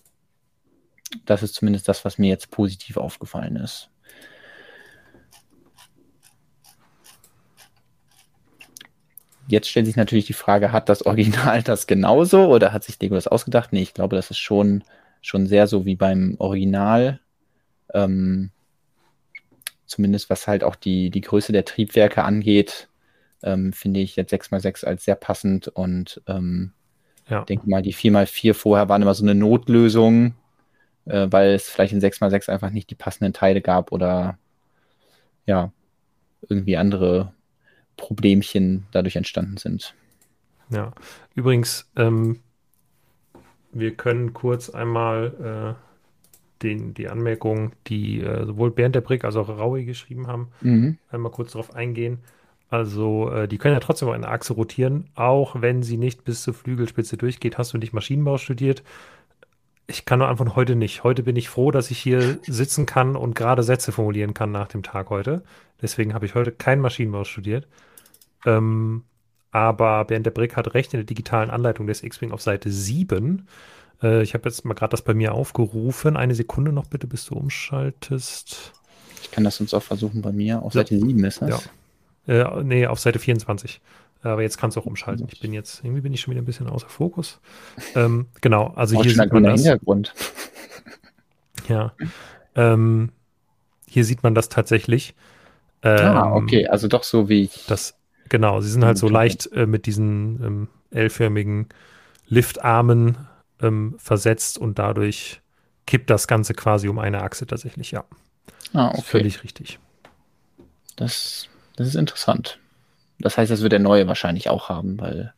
das 1.25 1.43
ist 1.43 1.55
zumindest 1.55 1.87
das, 1.87 2.05
was 2.05 2.17
mir 2.17 2.29
jetzt 2.29 2.51
positiv 2.51 2.97
aufgefallen 2.97 3.57
ist. 3.57 3.89
Jetzt 9.47 9.67
stellt 9.67 9.85
sich 9.85 9.97
natürlich 9.97 10.25
die 10.25 10.33
Frage, 10.33 10.71
hat 10.71 10.87
das 10.87 11.05
Original 11.05 11.61
das 11.63 11.85
genauso 11.85 12.47
oder 12.47 12.71
hat 12.71 12.83
sich 12.85 12.99
Lego 13.01 13.15
das 13.15 13.27
ausgedacht? 13.27 13.73
Nee, 13.73 13.81
ich 13.81 13.93
glaube, 13.93 14.15
das 14.15 14.31
ist 14.31 14.39
schon, 14.39 14.83
schon 15.21 15.45
sehr 15.45 15.67
so 15.67 15.85
wie 15.85 15.95
beim 15.95 16.35
Original. 16.39 17.19
Ähm, 17.93 18.51
zumindest 19.91 20.29
was 20.29 20.47
halt 20.47 20.63
auch 20.63 20.75
die, 20.75 21.09
die 21.09 21.21
Größe 21.21 21.51
der 21.51 21.65
Triebwerke 21.65 22.23
angeht, 22.23 22.87
ähm, 23.43 23.73
finde 23.73 23.99
ich 23.99 24.15
jetzt 24.15 24.33
6x6 24.33 24.85
als 24.85 25.05
sehr 25.05 25.15
passend 25.15 25.67
und 25.67 26.21
ähm, 26.27 26.71
ja. 27.27 27.43
denke 27.43 27.69
mal, 27.69 27.81
die 27.81 27.93
4x4 27.93 28.53
vorher 28.53 28.89
waren 28.89 29.01
immer 29.01 29.13
so 29.13 29.23
eine 29.23 29.35
Notlösung, 29.35 30.35
äh, 31.05 31.27
weil 31.29 31.51
es 31.51 31.69
vielleicht 31.69 31.93
in 31.93 32.01
6x6 32.01 32.49
einfach 32.49 32.69
nicht 32.69 32.89
die 32.89 32.95
passenden 32.95 33.33
Teile 33.33 33.61
gab 33.61 33.91
oder 33.91 34.37
ja, 35.45 35.71
irgendwie 36.47 36.77
andere 36.77 37.33
Problemchen 37.97 38.87
dadurch 38.91 39.15
entstanden 39.15 39.57
sind. 39.57 39.93
Ja, 40.69 40.93
übrigens, 41.35 41.89
ähm, 41.97 42.39
wir 43.73 43.95
können 43.95 44.33
kurz 44.33 44.69
einmal 44.69 45.75
äh, 45.77 45.90
den, 46.63 46.93
die 46.93 47.07
Anmerkung, 47.07 47.71
die 47.87 48.21
äh, 48.21 48.45
sowohl 48.45 48.71
Bernd 48.71 48.95
der 48.95 49.01
Brick 49.01 49.23
als 49.23 49.35
auch 49.35 49.49
Raui 49.49 49.85
geschrieben 49.85 50.27
haben, 50.27 50.49
mhm. 50.61 50.97
einmal 51.09 51.31
kurz 51.31 51.53
darauf 51.53 51.75
eingehen. 51.75 52.19
Also, 52.69 53.29
äh, 53.29 53.47
die 53.47 53.57
können 53.57 53.73
ja 53.73 53.79
trotzdem 53.79 54.07
auch 54.07 54.13
eine 54.13 54.29
Achse 54.29 54.53
rotieren, 54.53 55.09
auch 55.15 55.61
wenn 55.61 55.83
sie 55.83 55.97
nicht 55.97 56.23
bis 56.23 56.43
zur 56.43 56.53
Flügelspitze 56.53 57.17
durchgeht. 57.17 57.57
Hast 57.57 57.73
du 57.73 57.77
nicht 57.77 57.93
Maschinenbau 57.93 58.37
studiert? 58.37 58.83
Ich 59.87 60.05
kann 60.05 60.19
nur 60.19 60.29
einfach 60.29 60.55
heute 60.55 60.75
nicht. 60.75 61.03
Heute 61.03 61.23
bin 61.23 61.35
ich 61.35 61.49
froh, 61.49 61.71
dass 61.71 61.91
ich 61.91 61.97
hier 61.99 62.39
sitzen 62.43 62.85
kann 62.85 63.17
und 63.17 63.35
gerade 63.35 63.63
Sätze 63.63 63.91
formulieren 63.91 64.33
kann 64.33 64.53
nach 64.53 64.69
dem 64.69 64.83
Tag 64.83 65.09
heute. 65.09 65.43
Deswegen 65.81 66.13
habe 66.13 66.25
ich 66.25 66.33
heute 66.33 66.53
kein 66.53 66.79
Maschinenbau 66.79 67.25
studiert. 67.25 67.67
Ähm, 68.45 69.03
aber 69.51 70.05
Bernd 70.05 70.25
der 70.25 70.31
Brick 70.31 70.55
hat 70.55 70.73
recht 70.73 70.93
in 70.93 70.99
der 70.99 71.05
digitalen 71.05 71.49
Anleitung 71.49 71.87
des 71.87 72.03
X-Wing 72.03 72.31
auf 72.31 72.41
Seite 72.41 72.71
7. 72.71 73.47
Äh, 74.01 74.23
ich 74.23 74.33
habe 74.33 74.49
jetzt 74.49 74.65
mal 74.65 74.73
gerade 74.73 74.91
das 74.91 75.01
bei 75.01 75.13
mir 75.13 75.33
aufgerufen. 75.33 76.17
Eine 76.17 76.35
Sekunde 76.35 76.71
noch 76.71 76.87
bitte, 76.87 77.07
bis 77.07 77.25
du 77.25 77.35
umschaltest. 77.35 78.73
Ich 79.21 79.31
kann 79.31 79.43
das 79.43 79.59
uns 79.59 79.73
auch 79.73 79.83
versuchen 79.83 80.21
bei 80.21 80.31
mir. 80.31 80.61
Auf 80.61 80.73
Seite 80.73 80.97
7 80.97 81.23
ist 81.23 81.41
das? 81.41 81.69
Ja. 82.27 82.57
Äh, 82.59 82.63
nee, 82.63 82.87
auf 82.87 82.99
Seite 82.99 83.19
24. 83.19 83.81
Aber 84.23 84.41
jetzt 84.41 84.57
kannst 84.57 84.77
du 84.77 84.81
auch 84.81 84.85
umschalten. 84.85 85.27
Ich 85.31 85.39
bin 85.39 85.51
jetzt, 85.51 85.83
irgendwie 85.83 86.01
bin 86.01 86.13
ich 86.13 86.21
schon 86.21 86.31
wieder 86.31 86.41
ein 86.41 86.45
bisschen 86.45 86.67
außer 86.67 86.89
Fokus. 86.89 87.39
Ähm, 87.95 88.27
genau, 88.39 88.67
also 88.75 89.01
hier 89.01 89.11
sieht 89.11 89.33
man 89.33 89.43
das. 89.43 89.61
Hintergrund. 89.61 90.13
Ja. 91.67 91.93
Ähm, 92.55 93.11
hier 93.87 94.03
sieht 94.03 94.23
man 94.23 94.33
das 94.33 94.49
tatsächlich. 94.49 95.13
Ah, 95.83 95.89
ähm, 95.89 96.17
ah, 96.17 96.35
okay, 96.35 96.67
also 96.67 96.87
doch 96.87 97.03
so 97.03 97.29
wie 97.29 97.43
ich. 97.43 97.65
Das 97.67 97.93
Genau, 98.31 98.61
sie 98.61 98.69
sind 98.69 98.85
halt 98.85 98.97
so 98.97 99.09
leicht 99.09 99.51
äh, 99.51 99.65
mit 99.65 99.85
diesen 99.85 100.41
ähm, 100.41 100.67
L-förmigen 100.91 101.67
Liftarmen 102.27 103.17
ähm, 103.61 103.95
versetzt 103.97 104.57
und 104.57 104.79
dadurch 104.79 105.41
kippt 105.85 106.09
das 106.09 106.27
Ganze 106.27 106.53
quasi 106.53 106.87
um 106.87 106.99
eine 106.99 107.21
Achse 107.21 107.45
tatsächlich, 107.45 107.91
ja. 107.91 108.03
Ah, 108.73 108.89
okay. 108.89 109.01
völlig 109.01 109.43
richtig. 109.43 109.79
Das, 110.95 111.47
das 111.75 111.87
ist 111.87 111.95
interessant. 111.95 112.59
Das 113.19 113.37
heißt, 113.37 113.51
das 113.51 113.61
wird 113.61 113.71
der 113.71 113.79
neue 113.79 114.07
wahrscheinlich 114.07 114.49
auch 114.49 114.69
haben, 114.69 114.99
weil 114.99 115.33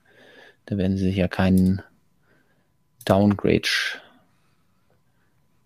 da 0.66 0.78
werden 0.78 0.98
sie 0.98 1.06
sich 1.06 1.16
ja 1.16 1.28
keinen 1.28 1.82
Downgrade 3.06 3.68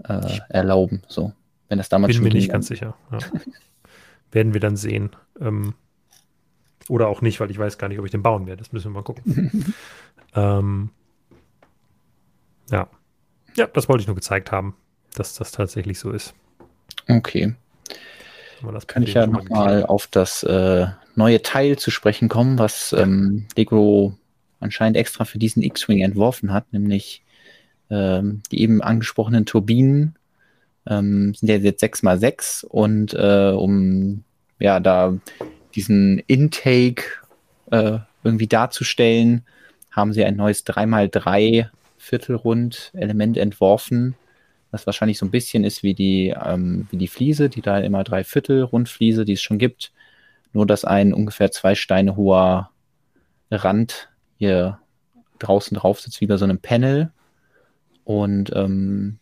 äh, 0.04 0.40
erlauben. 0.50 1.04
So, 1.08 1.34
wenn 1.70 1.78
das 1.78 1.90
damals 1.90 2.16
bin 2.16 2.24
mir 2.24 2.34
nicht 2.34 2.52
ganz 2.52 2.68
sicher. 2.68 2.96
Ja. 3.12 3.20
werden 4.32 4.54
wir 4.54 4.62
dann 4.62 4.78
sehen. 4.78 5.12
Ähm, 5.40 5.74
oder 6.90 7.08
auch 7.08 7.22
nicht, 7.22 7.40
weil 7.40 7.52
ich 7.52 7.60
weiß 7.60 7.78
gar 7.78 7.88
nicht, 7.90 8.00
ob 8.00 8.06
ich 8.06 8.12
den 8.12 8.24
bauen 8.24 8.48
werde. 8.48 8.64
Das 8.64 8.72
müssen 8.72 8.92
wir 8.92 8.96
mal 9.00 9.04
gucken. 9.04 9.74
ähm, 10.36 10.90
ja. 12.72 12.88
Ja, 13.56 13.68
das 13.68 13.90
wollte 13.90 14.02
ich 14.02 14.08
nur 14.08 14.16
gezeigt 14.16 14.52
haben, 14.52 14.76
dass 15.16 15.34
das 15.34 15.52
tatsächlich 15.52 16.00
so 16.00 16.12
ist. 16.12 16.34
Okay. 17.08 17.56
Kann 18.88 19.04
ich 19.04 19.14
ja 19.14 19.28
nochmal 19.28 19.86
auf 19.86 20.08
das 20.08 20.44
äh, 20.44 20.88
neue 21.16 21.42
Teil 21.42 21.78
zu 21.78 21.92
sprechen 21.92 22.28
kommen, 22.28 22.58
was 22.58 22.94
ähm, 22.94 23.48
Lego 23.56 24.18
anscheinend 24.60 24.98
extra 24.98 25.26
für 25.26 25.38
diesen 25.38 25.62
X-Wing 25.62 26.02
entworfen 26.02 26.52
hat, 26.52 26.72
nämlich 26.74 27.24
ähm, 27.90 28.42
die 28.52 28.62
eben 28.62 28.82
angesprochenen 28.82 29.46
Turbinen 29.46 30.18
ähm, 30.88 31.34
sind 31.36 31.50
ja 31.50 31.58
jetzt 31.58 31.84
6x6 31.84 32.66
und 32.66 33.14
äh, 33.14 33.52
um 33.56 34.24
ja 34.60 34.80
da 34.80 35.16
diesen 35.76 36.20
Intake 36.28 37.04
äh, 37.72 38.00
irgendwie 38.24 38.48
darzustellen, 38.48 39.46
haben 39.92 40.14
sie 40.14 40.24
ein 40.26 40.36
neues 40.36 40.66
3x3 40.66 41.68
Viertelrund-Element 42.08 43.38
entworfen, 43.38 44.16
was 44.72 44.86
wahrscheinlich 44.86 45.18
so 45.18 45.26
ein 45.26 45.32
bisschen 45.32 45.64
ist 45.64 45.84
wie 45.84 45.94
die, 45.94 46.36
ähm, 46.44 46.88
wie 46.92 46.98
die 46.98 47.08
Fliese, 47.08 47.50
die 47.50 47.62
da 47.62 47.80
immer 47.80 48.04
drei 48.04 48.24
Viertel 48.24 48.64
Rundfliese, 48.64 49.26
die 49.26 49.34
es 49.34 49.42
schon 49.42 49.58
gibt. 49.58 49.92
Nur, 50.54 50.66
dass 50.66 50.86
ein 50.86 51.14
ungefähr 51.14 51.52
zwei 51.52 51.76
Steine 51.76 52.16
hoher 52.16 52.72
Rand 53.52 54.10
hier 54.38 54.80
draußen 55.40 55.78
drauf 55.78 56.00
sitzt, 56.02 56.22
wie 56.22 56.28
bei 56.28 56.38
so 56.38 56.46
einem 56.46 56.60
Panel. 56.60 57.12
Und 58.04 58.52
ähm, 58.56 59.20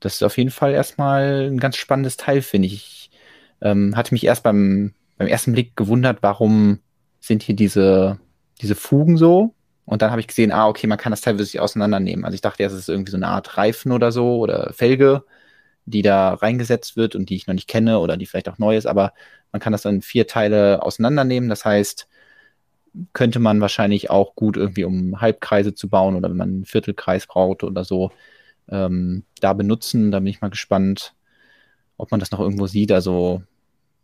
das 0.00 0.14
ist 0.14 0.22
auf 0.22 0.38
jeden 0.38 0.50
Fall 0.50 0.72
erstmal 0.72 1.48
ein 1.50 1.58
ganz 1.58 1.76
spannendes 1.76 2.16
Teil, 2.16 2.42
finde 2.42 2.66
ich. 2.66 2.74
ich 2.74 3.10
ähm, 3.60 3.96
hatte 3.96 4.14
mich 4.14 4.24
erst 4.24 4.42
beim 4.42 4.94
beim 5.20 5.28
ersten 5.28 5.52
Blick 5.52 5.76
gewundert, 5.76 6.22
warum 6.22 6.78
sind 7.20 7.42
hier 7.42 7.54
diese, 7.54 8.18
diese 8.62 8.74
Fugen 8.74 9.18
so? 9.18 9.54
Und 9.90 10.02
dann 10.02 10.12
habe 10.12 10.20
ich 10.20 10.28
gesehen, 10.28 10.52
ah, 10.52 10.68
okay, 10.68 10.86
man 10.86 10.98
kann 10.98 11.10
das 11.10 11.20
teilweise 11.20 11.60
auseinandernehmen. 11.60 12.24
Also 12.24 12.36
ich 12.36 12.40
dachte 12.40 12.62
erst, 12.62 12.76
es 12.76 12.82
ist 12.82 12.88
irgendwie 12.88 13.10
so 13.10 13.16
eine 13.16 13.26
Art 13.26 13.56
Reifen 13.56 13.90
oder 13.90 14.12
so 14.12 14.38
oder 14.38 14.72
Felge, 14.72 15.24
die 15.84 16.02
da 16.02 16.34
reingesetzt 16.34 16.96
wird 16.96 17.16
und 17.16 17.28
die 17.28 17.34
ich 17.34 17.48
noch 17.48 17.54
nicht 17.54 17.66
kenne 17.66 17.98
oder 17.98 18.16
die 18.16 18.26
vielleicht 18.26 18.48
auch 18.48 18.58
neu 18.58 18.76
ist, 18.76 18.86
aber 18.86 19.12
man 19.50 19.58
kann 19.60 19.72
das 19.72 19.82
dann 19.82 19.96
in 19.96 20.02
vier 20.02 20.28
Teile 20.28 20.80
auseinandernehmen. 20.84 21.48
Das 21.50 21.64
heißt, 21.64 22.08
könnte 23.14 23.40
man 23.40 23.60
wahrscheinlich 23.60 24.10
auch 24.10 24.36
gut 24.36 24.56
irgendwie, 24.56 24.84
um 24.84 25.20
Halbkreise 25.20 25.74
zu 25.74 25.88
bauen 25.88 26.14
oder 26.14 26.30
wenn 26.30 26.36
man 26.36 26.48
einen 26.50 26.64
Viertelkreis 26.66 27.26
braucht 27.26 27.64
oder 27.64 27.82
so, 27.82 28.12
ähm, 28.68 29.24
da 29.40 29.54
benutzen. 29.54 30.12
Da 30.12 30.20
bin 30.20 30.28
ich 30.28 30.40
mal 30.40 30.50
gespannt, 30.50 31.14
ob 31.96 32.12
man 32.12 32.20
das 32.20 32.30
noch 32.30 32.38
irgendwo 32.38 32.68
sieht. 32.68 32.92
Also 32.92 33.42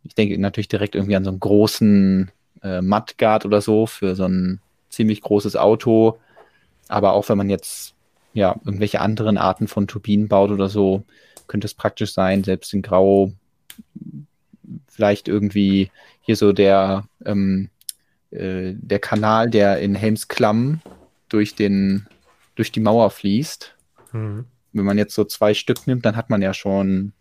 ich 0.03 0.15
denke 0.15 0.37
natürlich 0.37 0.67
direkt 0.67 0.95
irgendwie 0.95 1.15
an 1.15 1.23
so 1.23 1.29
einen 1.29 1.39
großen 1.39 2.29
äh, 2.61 2.81
Mudguard 2.81 3.45
oder 3.45 3.61
so 3.61 3.85
für 3.85 4.13
so 4.15 4.25
ein 4.25 4.59
ziemlich 4.89 5.21
großes 5.21 5.55
Auto. 5.55 6.19
Aber 6.87 7.13
auch 7.13 7.27
wenn 7.29 7.37
man 7.37 7.49
jetzt 7.49 7.93
ja 8.33 8.59
irgendwelche 8.65 9.01
anderen 9.01 9.37
Arten 9.37 9.67
von 9.67 9.87
Turbinen 9.87 10.27
baut 10.27 10.51
oder 10.51 10.69
so, 10.69 11.03
könnte 11.47 11.65
es 11.65 11.73
praktisch 11.73 12.13
sein, 12.13 12.43
selbst 12.43 12.73
in 12.73 12.81
Grau 12.81 13.31
vielleicht 14.87 15.27
irgendwie 15.27 15.91
hier 16.21 16.35
so 16.35 16.51
der, 16.51 17.07
ähm, 17.25 17.69
äh, 18.31 18.73
der 18.75 18.99
Kanal, 18.99 19.49
der 19.49 19.79
in 19.79 19.95
Helmsklamm 19.95 20.81
durch 21.29 21.55
den, 21.55 22.07
durch 22.55 22.71
die 22.71 22.79
Mauer 22.79 23.09
fließt. 23.09 23.75
Mhm. 24.11 24.45
Wenn 24.73 24.85
man 24.85 24.97
jetzt 24.97 25.15
so 25.15 25.23
zwei 25.23 25.53
Stück 25.53 25.87
nimmt, 25.87 26.05
dann 26.05 26.15
hat 26.15 26.29
man 26.29 26.41
ja 26.41 26.53
schon 26.53 27.13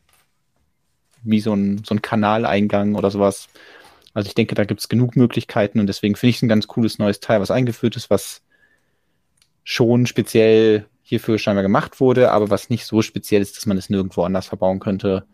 wie 1.23 1.41
so 1.41 1.53
ein, 1.53 1.83
so 1.85 1.95
ein 1.95 2.03
Kanaleingang 2.03 2.95
oder 2.95 3.11
sowas. 3.11 3.49
Also 4.17 4.29
ich 4.29 4.35
denke, 4.35 4.55
da 4.55 4.65
gibt 4.65 4.81
es 4.81 4.89
genug 4.89 5.15
Möglichkeiten 5.15 5.79
und 5.79 5.89
deswegen 5.89 6.17
finde 6.17 6.31
ich 6.31 6.37
es 6.37 6.43
ein 6.43 6.49
ganz 6.49 6.67
cooles 6.67 6.99
neues 6.99 7.21
Teil, 7.21 7.39
was 7.43 7.51
eingeführt 7.51 7.97
ist, 7.97 8.09
was 8.09 8.41
schon 9.63 10.07
speziell 10.07 10.87
hierfür 11.03 11.39
scheinbar 11.39 11.63
gemacht 11.63 12.01
wurde, 12.01 12.33
aber 12.33 12.49
was 12.49 12.71
nicht 12.71 12.87
so 12.87 13.03
speziell 13.03 13.43
ist, 13.43 13.59
dass 13.59 13.67
man 13.67 13.77
es 13.77 13.91
nirgendwo 13.91 14.23
anders 14.23 14.47
verbauen 14.47 14.81
könnte. 14.81 15.27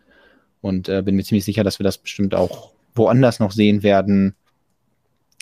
Und 0.63 0.89
äh, 0.89 1.01
bin 1.01 1.15
mir 1.15 1.23
ziemlich 1.23 1.45
sicher, 1.45 1.63
dass 1.63 1.79
wir 1.79 1.85
das 1.85 1.97
bestimmt 1.97 2.35
auch 2.35 2.73
woanders 2.97 3.39
noch 3.39 3.53
sehen 3.53 3.85
werden. 3.85 4.35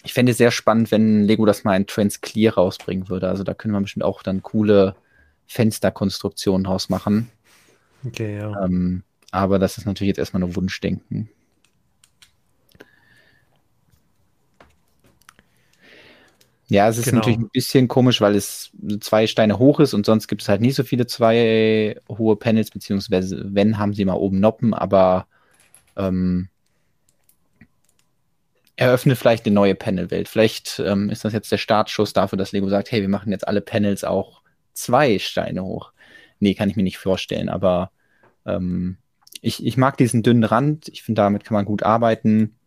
Ich 0.05 0.13
fände 0.13 0.33
es 0.33 0.39
sehr 0.39 0.51
spannend, 0.51 0.91
wenn 0.91 1.25
Lego 1.25 1.47
das 1.47 1.65
mal 1.65 1.77
in 1.77 1.87
Transclear 1.87 2.53
rausbringen 2.57 3.09
würde. 3.09 3.31
Also 3.31 3.43
da 3.43 3.55
könnte 3.55 3.73
man 3.73 3.85
bestimmt 3.85 4.05
auch 4.05 4.23
dann 4.23 4.43
coole 4.43 4.97
Fensterkonstruktionen 5.47 6.65
draus 6.65 6.91
machen. 6.91 7.31
Okay, 8.07 8.37
ja. 8.37 8.67
Ähm, 8.67 9.03
aber 9.31 9.59
das 9.59 9.79
ist 9.79 9.87
natürlich 9.87 10.09
jetzt 10.09 10.19
erstmal 10.19 10.41
nur 10.41 10.57
Wunschdenken. 10.57 11.31
Ja, 16.71 16.89
es 16.89 16.99
ist 16.99 17.07
genau. 17.07 17.17
natürlich 17.17 17.41
ein 17.41 17.51
bisschen 17.51 17.89
komisch, 17.89 18.21
weil 18.21 18.37
es 18.37 18.71
zwei 19.01 19.27
Steine 19.27 19.59
hoch 19.59 19.81
ist 19.81 19.93
und 19.93 20.07
sonst 20.07 20.29
gibt 20.29 20.43
es 20.43 20.49
halt 20.49 20.61
nicht 20.61 20.77
so 20.77 20.85
viele 20.85 21.07
zwei 21.09 21.97
hohe 22.09 22.37
Panels, 22.37 22.71
beziehungsweise 22.71 23.43
wenn, 23.45 23.77
haben 23.77 23.93
sie 23.93 24.05
mal 24.05 24.15
oben 24.15 24.39
Noppen, 24.39 24.73
aber 24.73 25.27
ähm, 25.97 26.49
eröffnet 28.77 29.19
vielleicht 29.19 29.47
eine 29.47 29.55
neue 29.55 29.75
Panelwelt. 29.75 30.29
Vielleicht 30.29 30.81
ähm, 30.87 31.11
ist 31.11 31.25
das 31.25 31.33
jetzt 31.33 31.51
der 31.51 31.59
Startschuss 31.59 32.13
dafür, 32.13 32.39
dass 32.39 32.53
Lego 32.53 32.69
sagt, 32.69 32.93
hey, 32.93 33.01
wir 33.01 33.09
machen 33.09 33.33
jetzt 33.33 33.49
alle 33.49 33.63
Panels 33.63 34.05
auch 34.05 34.43
zwei 34.73 35.19
Steine 35.19 35.65
hoch. 35.65 35.93
Nee, 36.39 36.55
kann 36.55 36.71
ich 36.71 36.77
mir 36.77 36.85
nicht 36.85 36.99
vorstellen, 36.99 37.49
aber 37.49 37.91
ähm, 38.47 38.97
ich, 39.41 39.67
ich 39.67 39.77
mag 39.77 39.97
diesen 39.97 40.23
dünnen 40.23 40.45
Rand. 40.45 40.89
Ich 40.89 41.03
finde, 41.03 41.21
damit 41.23 41.43
kann 41.43 41.57
man 41.57 41.65
gut 41.65 41.83
arbeiten. 41.83 42.60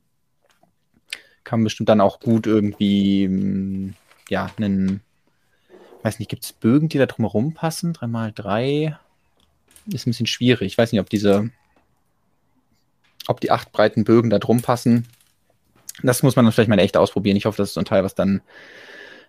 Kann 1.44 1.64
bestimmt 1.64 1.90
dann 1.90 2.02
auch 2.02 2.20
gut 2.20 2.48
irgendwie, 2.48 3.28
mm, 3.28 3.96
ja, 4.30 4.50
einen, 4.58 5.02
weiß 6.04 6.20
nicht, 6.20 6.30
gibt 6.30 6.44
es 6.44 6.54
Bögen, 6.54 6.90
die 6.90 6.98
da 6.98 7.06
drumherum 7.06 7.54
passen? 7.54 7.94
3x3 7.94 8.96
ist 9.88 10.08
ein 10.08 10.12
bisschen 10.12 10.28
schwierig. 10.28 10.68
Ich 10.74 10.78
weiß 10.78 10.92
nicht, 10.92 11.02
ob 11.02 11.10
diese, 11.10 11.50
ob 13.28 13.42
die 13.42 13.52
acht 13.52 13.72
breiten 13.72 14.04
Bögen 14.04 14.30
da 14.30 14.40
drum 14.40 14.62
passen. 14.62 15.08
Das 16.02 16.24
muss 16.24 16.36
man 16.36 16.46
dann 16.46 16.52
vielleicht 16.52 16.70
mal 16.70 16.80
echt 16.80 16.98
ausprobieren. 16.98 17.38
Ich 17.38 17.46
hoffe, 17.46 17.58
das 17.58 17.70
ist 17.70 17.74
so 17.76 17.82
ein 17.82 17.86
Teil, 17.86 18.04
was 18.04 18.16
dann, 18.16 18.42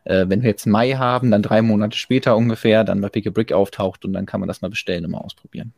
äh, 0.04 0.26
wenn 0.28 0.42
wir 0.42 0.50
jetzt 0.50 0.66
Mai 0.66 0.92
haben, 0.92 1.30
dann 1.30 1.42
drei 1.42 1.62
Monate 1.62 1.96
später 1.98 2.36
ungefähr, 2.36 2.84
dann 2.84 3.00
bei 3.00 3.08
Pick 3.08 3.26
a 3.26 3.30
Brick 3.30 3.52
auftaucht 3.52 4.04
und 4.04 4.12
dann 4.12 4.26
kann 4.26 4.40
man 4.40 4.48
das 4.48 4.62
mal 4.62 4.70
bestellen 4.70 5.04
und 5.04 5.10
mal 5.10 5.18
ausprobieren. 5.18 5.72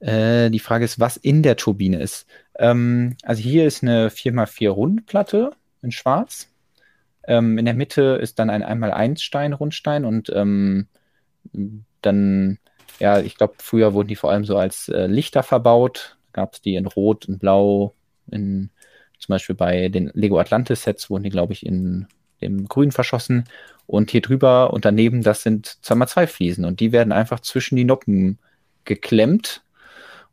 Äh, 0.00 0.50
die 0.50 0.58
Frage 0.58 0.84
ist, 0.84 1.00
was 1.00 1.16
in 1.16 1.42
der 1.42 1.56
Turbine 1.56 2.00
ist. 2.00 2.26
Ähm, 2.58 3.16
also 3.22 3.42
hier 3.42 3.66
ist 3.66 3.82
eine 3.82 4.10
4x4 4.10 4.68
Rundplatte 4.68 5.50
in 5.82 5.92
schwarz. 5.92 6.48
Ähm, 7.26 7.58
in 7.58 7.64
der 7.64 7.74
Mitte 7.74 8.18
ist 8.20 8.38
dann 8.38 8.50
ein 8.50 8.62
1x1 8.62 9.20
Stein, 9.20 9.52
Rundstein 9.52 10.04
und 10.04 10.30
ähm, 10.34 10.86
dann, 12.02 12.58
ja, 13.00 13.20
ich 13.20 13.36
glaube, 13.36 13.54
früher 13.58 13.92
wurden 13.92 14.08
die 14.08 14.16
vor 14.16 14.30
allem 14.30 14.44
so 14.44 14.56
als 14.56 14.88
äh, 14.88 15.06
Lichter 15.06 15.42
verbaut. 15.42 16.16
Gab 16.32 16.54
es 16.54 16.60
die 16.60 16.76
in 16.76 16.86
Rot, 16.86 17.24
in 17.26 17.38
Blau, 17.38 17.94
in 18.30 18.70
zum 19.18 19.32
Beispiel 19.32 19.56
bei 19.56 19.88
den 19.88 20.10
Lego 20.14 20.38
Atlantis 20.38 20.84
Sets 20.84 21.10
wurden 21.10 21.24
die, 21.24 21.30
glaube 21.30 21.52
ich, 21.52 21.66
in 21.66 22.06
dem 22.40 22.68
Grün 22.68 22.92
verschossen. 22.92 23.44
Und 23.86 24.10
hier 24.10 24.20
drüber 24.20 24.72
und 24.72 24.84
daneben, 24.84 25.22
das 25.22 25.42
sind 25.42 25.78
2x2 25.82 26.26
Fliesen 26.26 26.64
und 26.64 26.80
die 26.80 26.92
werden 26.92 27.12
einfach 27.12 27.40
zwischen 27.40 27.76
die 27.76 27.84
Noppen 27.84 28.38
geklemmt 28.84 29.62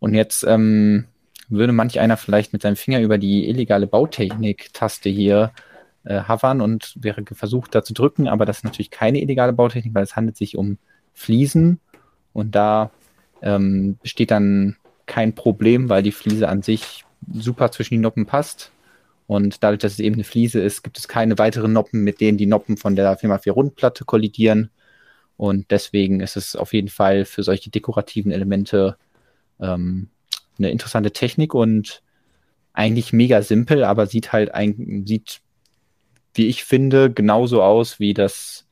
und 0.06 0.14
jetzt 0.14 0.44
ähm, 0.44 1.06
würde 1.50 1.74
manch 1.74 2.00
einer 2.00 2.16
vielleicht 2.16 2.54
mit 2.54 2.62
seinem 2.62 2.76
Finger 2.76 3.02
über 3.02 3.18
die 3.18 3.50
illegale 3.50 3.88
Bautechnik-Taste 3.88 5.10
hier 5.10 5.52
äh, 6.04 6.22
hovern 6.28 6.62
und 6.62 6.94
wäre 7.02 7.24
versucht, 7.26 7.74
da 7.74 7.84
zu 7.84 7.96
drücken, 7.96 8.28
aber 8.28 8.46
das 8.46 8.58
ist 8.58 8.66
natürlich 8.66 8.92
keine 8.92 9.20
illegale 9.20 9.52
Bautechnik, 9.52 9.96
weil 9.96 10.04
es 10.04 10.16
handelt 10.16 10.38
sich 10.38 10.58
um 10.58 10.78
Fliesen 11.16 11.80
und 12.34 12.54
da 12.54 12.92
ähm, 13.42 13.98
besteht 14.00 14.30
dann 14.30 14.76
kein 15.08 15.34
Problem, 15.34 15.90
weil 15.90 16.04
die 16.04 16.12
Fliese 16.12 16.50
an 16.50 16.62
sich 16.62 17.04
super 17.34 17.72
zwischen 17.72 17.96
die 17.96 18.00
Noppen 18.00 18.28
passt. 18.28 18.70
Und 19.26 19.64
dadurch, 19.64 19.80
dass 19.80 19.94
es 19.94 20.00
eben 20.00 20.18
eine 20.18 20.24
Fliese 20.24 20.62
ist, 20.62 20.84
gibt 20.84 21.00
es 21.00 21.08
keine 21.08 21.40
weiteren 21.40 21.74
Noppen, 21.74 22.04
mit 22.04 22.22
denen 22.22 22.38
die 22.38 22.46
Noppen 22.46 22.78
von 22.78 22.96
der 22.96 23.18
4x4 23.20 23.50
Rundplatte 23.50 24.06
kollidieren. 24.06 24.70
Und 25.36 25.72
deswegen 25.72 26.20
ist 26.20 26.38
es 26.38 26.56
auf 26.56 26.74
jeden 26.74 26.90
Fall 26.90 27.26
für 27.26 27.42
solche 27.42 27.72
dekorativen 27.72 28.32
Elemente 28.32 28.98
ähm, 29.60 30.10
eine 30.58 30.72
interessante 30.72 31.12
Technik 31.12 31.54
und 31.54 32.02
eigentlich 32.74 33.14
mega 33.14 33.42
simpel, 33.42 33.84
aber 33.84 34.06
sieht 34.08 34.34
halt 34.34 34.54
ein, 34.54 35.04
sieht, 35.06 35.42
wie 36.34 36.48
ich 36.48 36.64
finde, 36.64 37.12
genauso 37.12 37.64
aus, 37.64 38.00
wie 38.00 38.14
das 38.14 38.68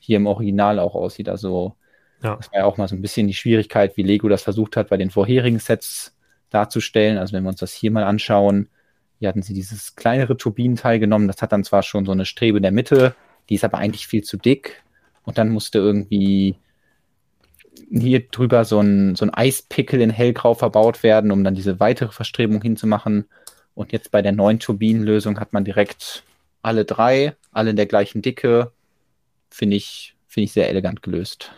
hier 0.00 0.16
im 0.16 0.26
Original 0.26 0.78
auch 0.78 0.94
aussieht. 0.94 1.28
Also 1.28 1.76
ja. 2.22 2.36
das 2.36 2.50
war 2.52 2.60
ja 2.60 2.64
auch 2.66 2.76
mal 2.76 2.88
so 2.88 2.96
ein 2.96 3.02
bisschen 3.02 3.26
die 3.26 3.34
Schwierigkeit, 3.34 3.96
wie 3.96 4.02
Lego 4.02 4.28
das 4.28 4.42
versucht 4.42 4.76
hat, 4.76 4.88
bei 4.88 4.96
den 4.96 5.10
vorherigen 5.10 5.58
Sets 5.58 6.16
darzustellen. 6.50 7.18
Also 7.18 7.32
wenn 7.32 7.44
wir 7.44 7.50
uns 7.50 7.60
das 7.60 7.72
hier 7.72 7.90
mal 7.90 8.04
anschauen, 8.04 8.68
hier 9.18 9.28
hatten 9.28 9.42
sie 9.42 9.54
dieses 9.54 9.94
kleinere 9.94 10.36
Turbinenteil 10.36 10.98
genommen, 10.98 11.28
das 11.28 11.40
hat 11.40 11.52
dann 11.52 11.64
zwar 11.64 11.82
schon 11.82 12.04
so 12.04 12.12
eine 12.12 12.26
Strebe 12.26 12.58
in 12.58 12.62
der 12.62 12.72
Mitte, 12.72 13.14
die 13.48 13.54
ist 13.54 13.64
aber 13.64 13.78
eigentlich 13.78 14.06
viel 14.06 14.22
zu 14.22 14.36
dick. 14.36 14.82
Und 15.22 15.38
dann 15.38 15.48
musste 15.50 15.78
irgendwie 15.78 16.56
hier 17.90 18.20
drüber 18.28 18.64
so 18.64 18.80
ein, 18.80 19.14
so 19.16 19.24
ein 19.24 19.34
Eispickel 19.34 20.00
in 20.00 20.10
hellgrau 20.10 20.54
verbaut 20.54 21.02
werden, 21.02 21.30
um 21.30 21.44
dann 21.44 21.54
diese 21.54 21.80
weitere 21.80 22.12
Verstrebung 22.12 22.62
hinzumachen. 22.62 23.26
Und 23.74 23.92
jetzt 23.92 24.10
bei 24.10 24.22
der 24.22 24.32
neuen 24.32 24.60
Turbinenlösung 24.60 25.40
hat 25.40 25.52
man 25.52 25.64
direkt 25.64 26.24
alle 26.62 26.84
drei, 26.84 27.36
alle 27.52 27.70
in 27.70 27.76
der 27.76 27.86
gleichen 27.86 28.22
Dicke. 28.22 28.72
Finde 29.50 29.76
ich, 29.76 30.16
finde 30.26 30.44
ich 30.44 30.52
sehr 30.52 30.68
elegant 30.68 31.02
gelöst. 31.02 31.52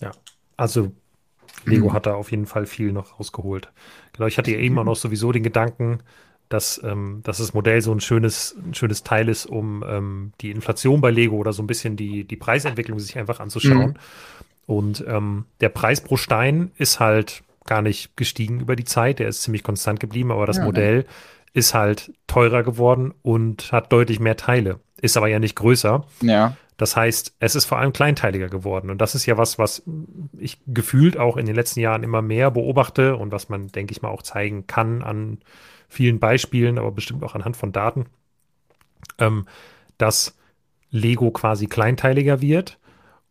Ja, 0.00 0.10
also 0.56 0.92
Lego 1.64 1.92
hat 1.92 2.06
da 2.06 2.14
auf 2.14 2.30
jeden 2.30 2.46
Fall 2.46 2.66
viel 2.66 2.92
noch 2.92 3.18
rausgeholt. 3.18 3.70
Genau, 4.12 4.26
ich 4.26 4.38
hatte 4.38 4.50
ja 4.50 4.58
eben 4.58 4.78
auch 4.78 4.84
noch 4.84 4.96
sowieso 4.96 5.32
den 5.32 5.42
Gedanken, 5.42 6.00
dass, 6.48 6.80
ähm, 6.84 7.20
dass 7.24 7.38
das 7.38 7.54
Modell 7.54 7.80
so 7.80 7.92
ein 7.92 8.00
schönes, 8.00 8.56
ein 8.64 8.74
schönes 8.74 9.02
Teil 9.02 9.28
ist, 9.28 9.46
um 9.46 9.84
ähm, 9.86 10.32
die 10.40 10.50
Inflation 10.50 11.00
bei 11.00 11.10
Lego 11.10 11.36
oder 11.36 11.52
so 11.52 11.62
ein 11.62 11.66
bisschen 11.66 11.96
die, 11.96 12.24
die 12.24 12.36
Preisentwicklung 12.36 12.98
sich 12.98 13.18
einfach 13.18 13.40
anzuschauen. 13.40 13.90
Mhm. 13.90 13.96
Und 14.66 15.04
ähm, 15.06 15.44
der 15.60 15.68
Preis 15.68 16.00
pro 16.00 16.16
Stein 16.16 16.72
ist 16.76 17.00
halt 17.00 17.42
gar 17.66 17.82
nicht 17.82 18.16
gestiegen 18.16 18.60
über 18.60 18.76
die 18.76 18.84
Zeit, 18.84 19.18
der 19.18 19.28
ist 19.28 19.42
ziemlich 19.42 19.62
konstant 19.62 20.00
geblieben, 20.00 20.32
aber 20.32 20.46
das 20.46 20.58
ja, 20.58 20.64
Modell 20.64 20.98
ne? 20.98 21.04
ist 21.52 21.74
halt 21.74 22.12
teurer 22.26 22.62
geworden 22.62 23.14
und 23.22 23.72
hat 23.72 23.92
deutlich 23.92 24.20
mehr 24.20 24.36
Teile, 24.36 24.80
ist 25.00 25.16
aber 25.16 25.28
ja 25.28 25.38
nicht 25.38 25.56
größer. 25.56 26.04
Ja. 26.22 26.56
Das 26.76 26.94
heißt, 26.94 27.36
es 27.38 27.54
ist 27.54 27.64
vor 27.64 27.78
allem 27.78 27.92
kleinteiliger 27.92 28.48
geworden. 28.48 28.90
Und 28.90 29.00
das 29.00 29.14
ist 29.14 29.24
ja 29.24 29.38
was, 29.38 29.58
was 29.58 29.82
ich 30.38 30.58
gefühlt 30.66 31.16
auch 31.16 31.38
in 31.38 31.46
den 31.46 31.54
letzten 31.54 31.80
Jahren 31.80 32.02
immer 32.02 32.20
mehr 32.20 32.50
beobachte 32.50 33.16
und 33.16 33.32
was 33.32 33.48
man, 33.48 33.68
denke 33.68 33.92
ich 33.92 34.02
mal, 34.02 34.10
auch 34.10 34.22
zeigen 34.22 34.66
kann 34.66 35.02
an 35.02 35.38
vielen 35.88 36.18
Beispielen, 36.18 36.78
aber 36.78 36.92
bestimmt 36.92 37.24
auch 37.24 37.34
anhand 37.34 37.56
von 37.56 37.72
Daten, 37.72 38.06
ähm, 39.18 39.46
dass 39.96 40.36
Lego 40.90 41.30
quasi 41.30 41.66
kleinteiliger 41.66 42.42
wird 42.42 42.78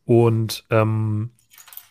und 0.05 0.65
ähm, 0.69 1.31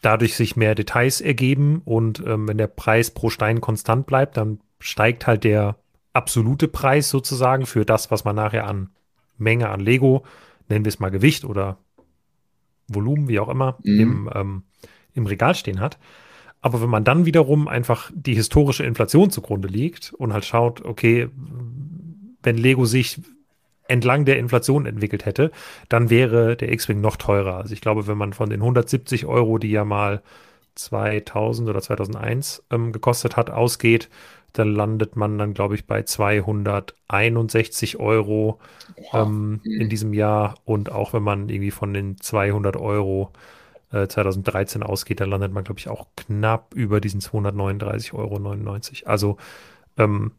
dadurch 0.00 0.36
sich 0.36 0.56
mehr 0.56 0.74
Details 0.74 1.20
ergeben 1.20 1.82
und 1.84 2.22
ähm, 2.26 2.48
wenn 2.48 2.58
der 2.58 2.66
Preis 2.66 3.10
pro 3.10 3.30
Stein 3.30 3.60
konstant 3.60 4.06
bleibt, 4.06 4.36
dann 4.36 4.60
steigt 4.78 5.26
halt 5.26 5.44
der 5.44 5.76
absolute 6.12 6.68
Preis 6.68 7.10
sozusagen 7.10 7.66
für 7.66 7.84
das, 7.84 8.10
was 8.10 8.24
man 8.24 8.36
nachher 8.36 8.66
an 8.66 8.90
Menge 9.36 9.68
an 9.70 9.80
Lego, 9.80 10.24
nennen 10.68 10.84
wir 10.84 10.90
es 10.90 11.00
mal 11.00 11.10
Gewicht 11.10 11.44
oder 11.44 11.78
Volumen, 12.86 13.28
wie 13.28 13.40
auch 13.40 13.48
immer, 13.48 13.78
mhm. 13.82 14.00
im, 14.00 14.30
ähm, 14.34 14.62
im 15.14 15.26
Regal 15.26 15.54
stehen 15.54 15.80
hat. 15.80 15.98
Aber 16.60 16.80
wenn 16.80 16.88
man 16.88 17.04
dann 17.04 17.26
wiederum 17.26 17.68
einfach 17.68 18.10
die 18.14 18.34
historische 18.34 18.84
Inflation 18.84 19.30
zugrunde 19.30 19.68
liegt 19.68 20.12
und 20.14 20.32
halt 20.32 20.44
schaut, 20.44 20.82
okay, 20.84 21.28
wenn 22.42 22.56
Lego 22.56 22.84
sich 22.84 23.20
entlang 23.88 24.24
der 24.24 24.38
Inflation 24.38 24.86
entwickelt 24.86 25.26
hätte, 25.26 25.50
dann 25.88 26.10
wäre 26.10 26.56
der 26.56 26.72
X-Wing 26.72 27.00
noch 27.00 27.16
teurer. 27.16 27.56
Also 27.56 27.74
ich 27.74 27.80
glaube, 27.80 28.06
wenn 28.06 28.18
man 28.18 28.32
von 28.32 28.50
den 28.50 28.60
170 28.60 29.26
Euro, 29.26 29.58
die 29.58 29.70
ja 29.70 29.84
mal 29.84 30.22
2000 30.74 31.68
oder 31.68 31.80
2001 31.80 32.64
ähm, 32.70 32.92
gekostet 32.92 33.36
hat, 33.36 33.50
ausgeht, 33.50 34.08
dann 34.54 34.72
landet 34.72 35.16
man 35.16 35.36
dann, 35.36 35.52
glaube 35.52 35.74
ich, 35.74 35.86
bei 35.86 36.02
261 36.02 37.98
Euro 37.98 38.60
ähm, 39.12 39.60
in 39.64 39.88
diesem 39.88 40.14
Jahr. 40.14 40.54
Und 40.64 40.92
auch 40.92 41.12
wenn 41.12 41.24
man 41.24 41.48
irgendwie 41.48 41.72
von 41.72 41.92
den 41.92 42.20
200 42.20 42.76
Euro 42.76 43.32
äh, 43.90 44.06
2013 44.06 44.84
ausgeht, 44.84 45.20
dann 45.20 45.30
landet 45.30 45.52
man, 45.52 45.64
glaube 45.64 45.80
ich, 45.80 45.88
auch 45.88 46.06
knapp 46.16 46.72
über 46.74 47.00
diesen 47.00 47.20
239,99 47.20 48.14
Euro. 48.14 49.10
Also 49.10 49.36
ähm, 49.98 50.32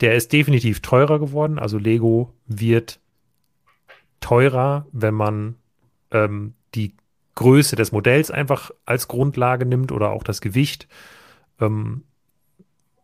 der 0.00 0.14
ist 0.14 0.32
definitiv 0.32 0.80
teurer 0.80 1.18
geworden. 1.18 1.58
Also 1.58 1.78
Lego 1.78 2.34
wird 2.46 3.00
teurer, 4.20 4.86
wenn 4.92 5.14
man 5.14 5.56
ähm, 6.10 6.54
die 6.74 6.94
Größe 7.34 7.76
des 7.76 7.92
Modells 7.92 8.30
einfach 8.30 8.70
als 8.84 9.08
Grundlage 9.08 9.66
nimmt 9.66 9.92
oder 9.92 10.10
auch 10.10 10.22
das 10.22 10.40
Gewicht. 10.40 10.88
Ähm, 11.60 12.04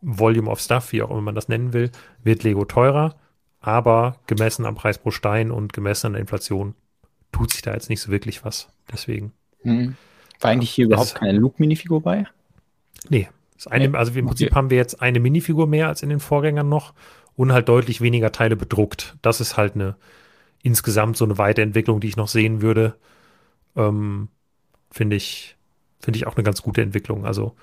Volume 0.01 0.49
of 0.49 0.59
Stuff, 0.59 0.91
wie 0.91 1.01
auch 1.01 1.11
immer 1.11 1.21
man 1.21 1.35
das 1.35 1.47
nennen 1.47 1.73
will, 1.73 1.91
wird 2.23 2.43
Lego 2.43 2.65
teurer. 2.65 3.15
Aber 3.59 4.17
gemessen 4.27 4.65
am 4.65 4.75
Preis 4.75 4.97
pro 4.97 5.11
Stein 5.11 5.49
und 5.49 5.71
gemessen 5.71 6.07
an 6.07 6.13
der 6.13 6.21
Inflation 6.21 6.75
tut 7.31 7.51
sich 7.51 7.61
da 7.61 7.73
jetzt 7.73 7.89
nicht 7.89 8.01
so 8.01 8.11
wirklich 8.11 8.43
was. 8.43 8.67
Deswegen. 8.91 9.31
Hm. 9.61 9.95
War 10.41 10.51
eigentlich 10.51 10.71
hier 10.71 10.85
überhaupt 10.85 11.15
keine 11.15 11.37
Luke-Minifigur 11.37 12.01
bei? 12.01 12.25
Nee, 13.09 13.29
eine, 13.67 13.97
also 13.97 14.13
im 14.13 14.25
Prinzip 14.25 14.47
okay. 14.47 14.55
haben 14.55 14.69
wir 14.69 14.77
jetzt 14.77 15.01
eine 15.01 15.19
Minifigur 15.19 15.67
mehr 15.67 15.87
als 15.87 16.03
in 16.03 16.09
den 16.09 16.19
Vorgängern 16.19 16.69
noch 16.69 16.93
und 17.35 17.51
halt 17.51 17.69
deutlich 17.69 18.01
weniger 18.01 18.31
Teile 18.31 18.55
bedruckt. 18.55 19.17
Das 19.21 19.41
ist 19.41 19.57
halt 19.57 19.75
eine 19.75 19.95
insgesamt 20.61 21.17
so 21.17 21.25
eine 21.25 21.37
Weiterentwicklung, 21.37 21.99
die 21.99 22.07
ich 22.07 22.17
noch 22.17 22.29
sehen 22.29 22.61
würde. 22.61 22.95
Ähm, 23.75 24.29
finde 24.89 25.15
ich, 25.15 25.57
finde 25.99 26.17
ich 26.17 26.25
auch 26.25 26.35
eine 26.35 26.43
ganz 26.43 26.61
gute 26.61 26.81
Entwicklung. 26.81 27.25
Also 27.25 27.55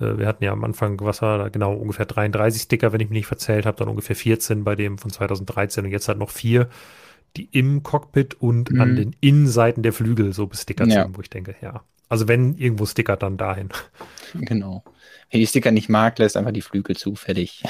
äh, 0.00 0.18
wir 0.18 0.26
hatten 0.26 0.42
ja 0.42 0.52
am 0.52 0.64
Anfang, 0.64 0.98
was 1.00 1.22
war 1.22 1.38
da 1.38 1.48
genau, 1.50 1.74
ungefähr 1.74 2.06
33 2.06 2.62
Sticker, 2.62 2.92
wenn 2.92 3.00
ich 3.00 3.08
mich 3.08 3.18
nicht 3.18 3.26
verzählt 3.26 3.66
habe, 3.66 3.76
dann 3.76 3.88
ungefähr 3.88 4.16
14 4.16 4.64
bei 4.64 4.74
dem 4.74 4.98
von 4.98 5.10
2013 5.10 5.84
und 5.84 5.90
jetzt 5.90 6.08
halt 6.08 6.18
noch 6.18 6.30
vier. 6.30 6.68
die 7.36 7.48
im 7.52 7.82
Cockpit 7.82 8.40
und 8.40 8.70
mhm. 8.72 8.80
an 8.80 8.96
den 8.96 9.16
Innenseiten 9.20 9.82
der 9.82 9.92
Flügel 9.92 10.32
so 10.32 10.46
bestickert 10.46 10.88
ja. 10.88 11.02
sind, 11.02 11.16
wo 11.16 11.20
ich 11.20 11.30
denke, 11.30 11.54
ja. 11.60 11.82
Also 12.08 12.28
wenn 12.28 12.54
irgendwo 12.56 12.86
stickert, 12.86 13.22
dann 13.22 13.36
dahin. 13.36 13.68
Genau. 14.34 14.84
Wenn 15.30 15.40
die 15.40 15.46
Sticker 15.46 15.70
nicht 15.70 15.88
mag, 15.88 16.18
lässt 16.18 16.36
einfach 16.36 16.52
die 16.52 16.62
Flügel 16.62 16.96
zufällig. 16.96 17.62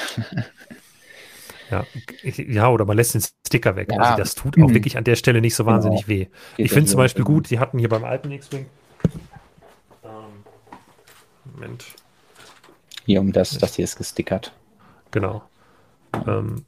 Ja, 1.70 1.84
ja, 2.22 2.70
oder 2.70 2.84
man 2.86 2.96
lässt 2.96 3.14
den 3.14 3.22
Sticker 3.46 3.76
weg. 3.76 3.92
Ja. 3.92 3.98
Also 3.98 4.16
das 4.16 4.34
tut 4.34 4.56
auch 4.56 4.68
mhm. 4.68 4.74
wirklich 4.74 4.96
an 4.96 5.04
der 5.04 5.16
Stelle 5.16 5.40
nicht 5.40 5.54
so 5.54 5.64
genau. 5.64 5.76
wahnsinnig 5.76 6.06
genau. 6.06 6.20
weh. 6.20 6.24
Geht 6.56 6.66
ich 6.66 6.72
finde 6.72 6.88
zum 6.88 6.96
Beispiel 6.96 7.24
gut, 7.24 7.46
sie 7.46 7.58
hatten 7.58 7.78
hier 7.78 7.90
beim 7.90 8.04
alten 8.04 8.30
X-Wing. 8.30 8.66
Ähm, 10.02 10.10
Moment. 11.44 11.84
Hier 13.04 13.20
um 13.20 13.32
das, 13.32 13.58
das 13.58 13.74
hier 13.74 13.84
ist 13.84 13.96
gestickert. 13.96 14.52
Genau. 15.10 15.42
Ähm, 16.26 16.64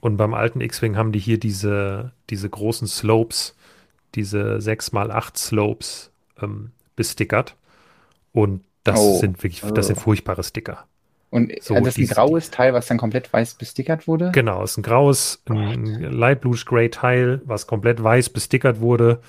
und 0.00 0.16
beim 0.16 0.34
alten 0.34 0.60
X-Wing 0.60 0.96
haben 0.96 1.12
die 1.12 1.18
hier 1.18 1.38
diese, 1.38 2.12
diese 2.30 2.48
großen 2.48 2.86
Slopes, 2.86 3.56
diese 4.14 4.58
6x8 4.58 5.36
Slopes 5.36 6.12
ähm, 6.40 6.72
bestickert. 6.96 7.56
Und 8.32 8.64
das 8.84 8.98
oh. 8.98 9.18
sind 9.18 9.42
wirklich, 9.42 9.62
das 9.74 9.86
sind 9.86 9.98
oh. 9.98 10.00
furchtbare 10.00 10.42
Sticker. 10.42 10.86
Und 11.30 11.50
so, 11.62 11.74
das 11.74 11.96
ist 11.96 12.10
ein 12.10 12.14
graues 12.14 12.50
Teil, 12.50 12.74
was 12.74 12.86
dann 12.86 12.98
komplett 12.98 13.32
weiß 13.32 13.54
bestickert 13.54 14.06
wurde? 14.06 14.32
Genau, 14.32 14.62
es 14.62 14.72
ist 14.72 14.78
ein 14.78 14.82
graues, 14.82 15.42
ein 15.48 15.86
Light 16.12 16.42
Bluish 16.42 16.66
Gray 16.66 16.90
Teil, 16.90 17.40
was 17.46 17.66
komplett 17.66 18.02
weiß 18.02 18.28
bestickert 18.30 18.80
wurde, 18.80 19.22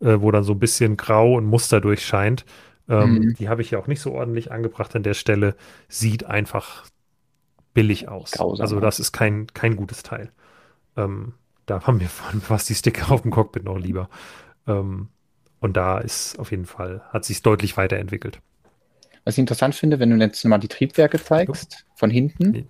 äh, 0.00 0.20
wo 0.20 0.30
dann 0.30 0.44
so 0.44 0.52
ein 0.52 0.60
bisschen 0.60 0.96
grau 0.96 1.34
und 1.34 1.46
Muster 1.46 1.80
durchscheint. 1.80 2.44
Ähm, 2.88 3.14
mhm. 3.14 3.34
Die 3.34 3.48
habe 3.48 3.62
ich 3.62 3.72
ja 3.72 3.80
auch 3.80 3.88
nicht 3.88 4.00
so 4.00 4.12
ordentlich 4.12 4.52
angebracht 4.52 4.94
an 4.94 5.02
der 5.02 5.14
Stelle. 5.14 5.56
Sieht 5.88 6.24
einfach 6.24 6.84
billig 7.74 8.08
aus. 8.08 8.30
Grausam, 8.30 8.62
also 8.62 8.78
das 8.78 9.00
ist 9.00 9.10
kein, 9.10 9.48
kein 9.48 9.74
gutes 9.74 10.04
Teil. 10.04 10.30
Ähm, 10.96 11.34
da 11.66 11.82
haben 11.82 11.98
wir 11.98 12.08
fast 12.08 12.68
die 12.68 12.74
Sticker 12.76 13.10
auf 13.10 13.22
dem 13.22 13.32
Cockpit 13.32 13.64
noch 13.64 13.78
lieber. 13.78 14.08
Ähm, 14.68 15.08
und 15.60 15.76
da 15.76 15.98
ist 15.98 16.38
auf 16.38 16.50
jeden 16.50 16.66
Fall, 16.66 17.02
hat 17.10 17.24
sich 17.24 17.42
deutlich 17.42 17.76
weiterentwickelt. 17.76 18.40
Was 19.24 19.34
ich 19.34 19.40
interessant 19.40 19.74
finde, 19.74 19.98
wenn 19.98 20.10
du 20.10 20.24
jetzt 20.24 20.44
mal 20.44 20.58
die 20.58 20.68
Triebwerke 20.68 21.22
zeigst, 21.22 21.84
von 21.94 22.10
hinten, 22.10 22.50
nee. 22.50 22.66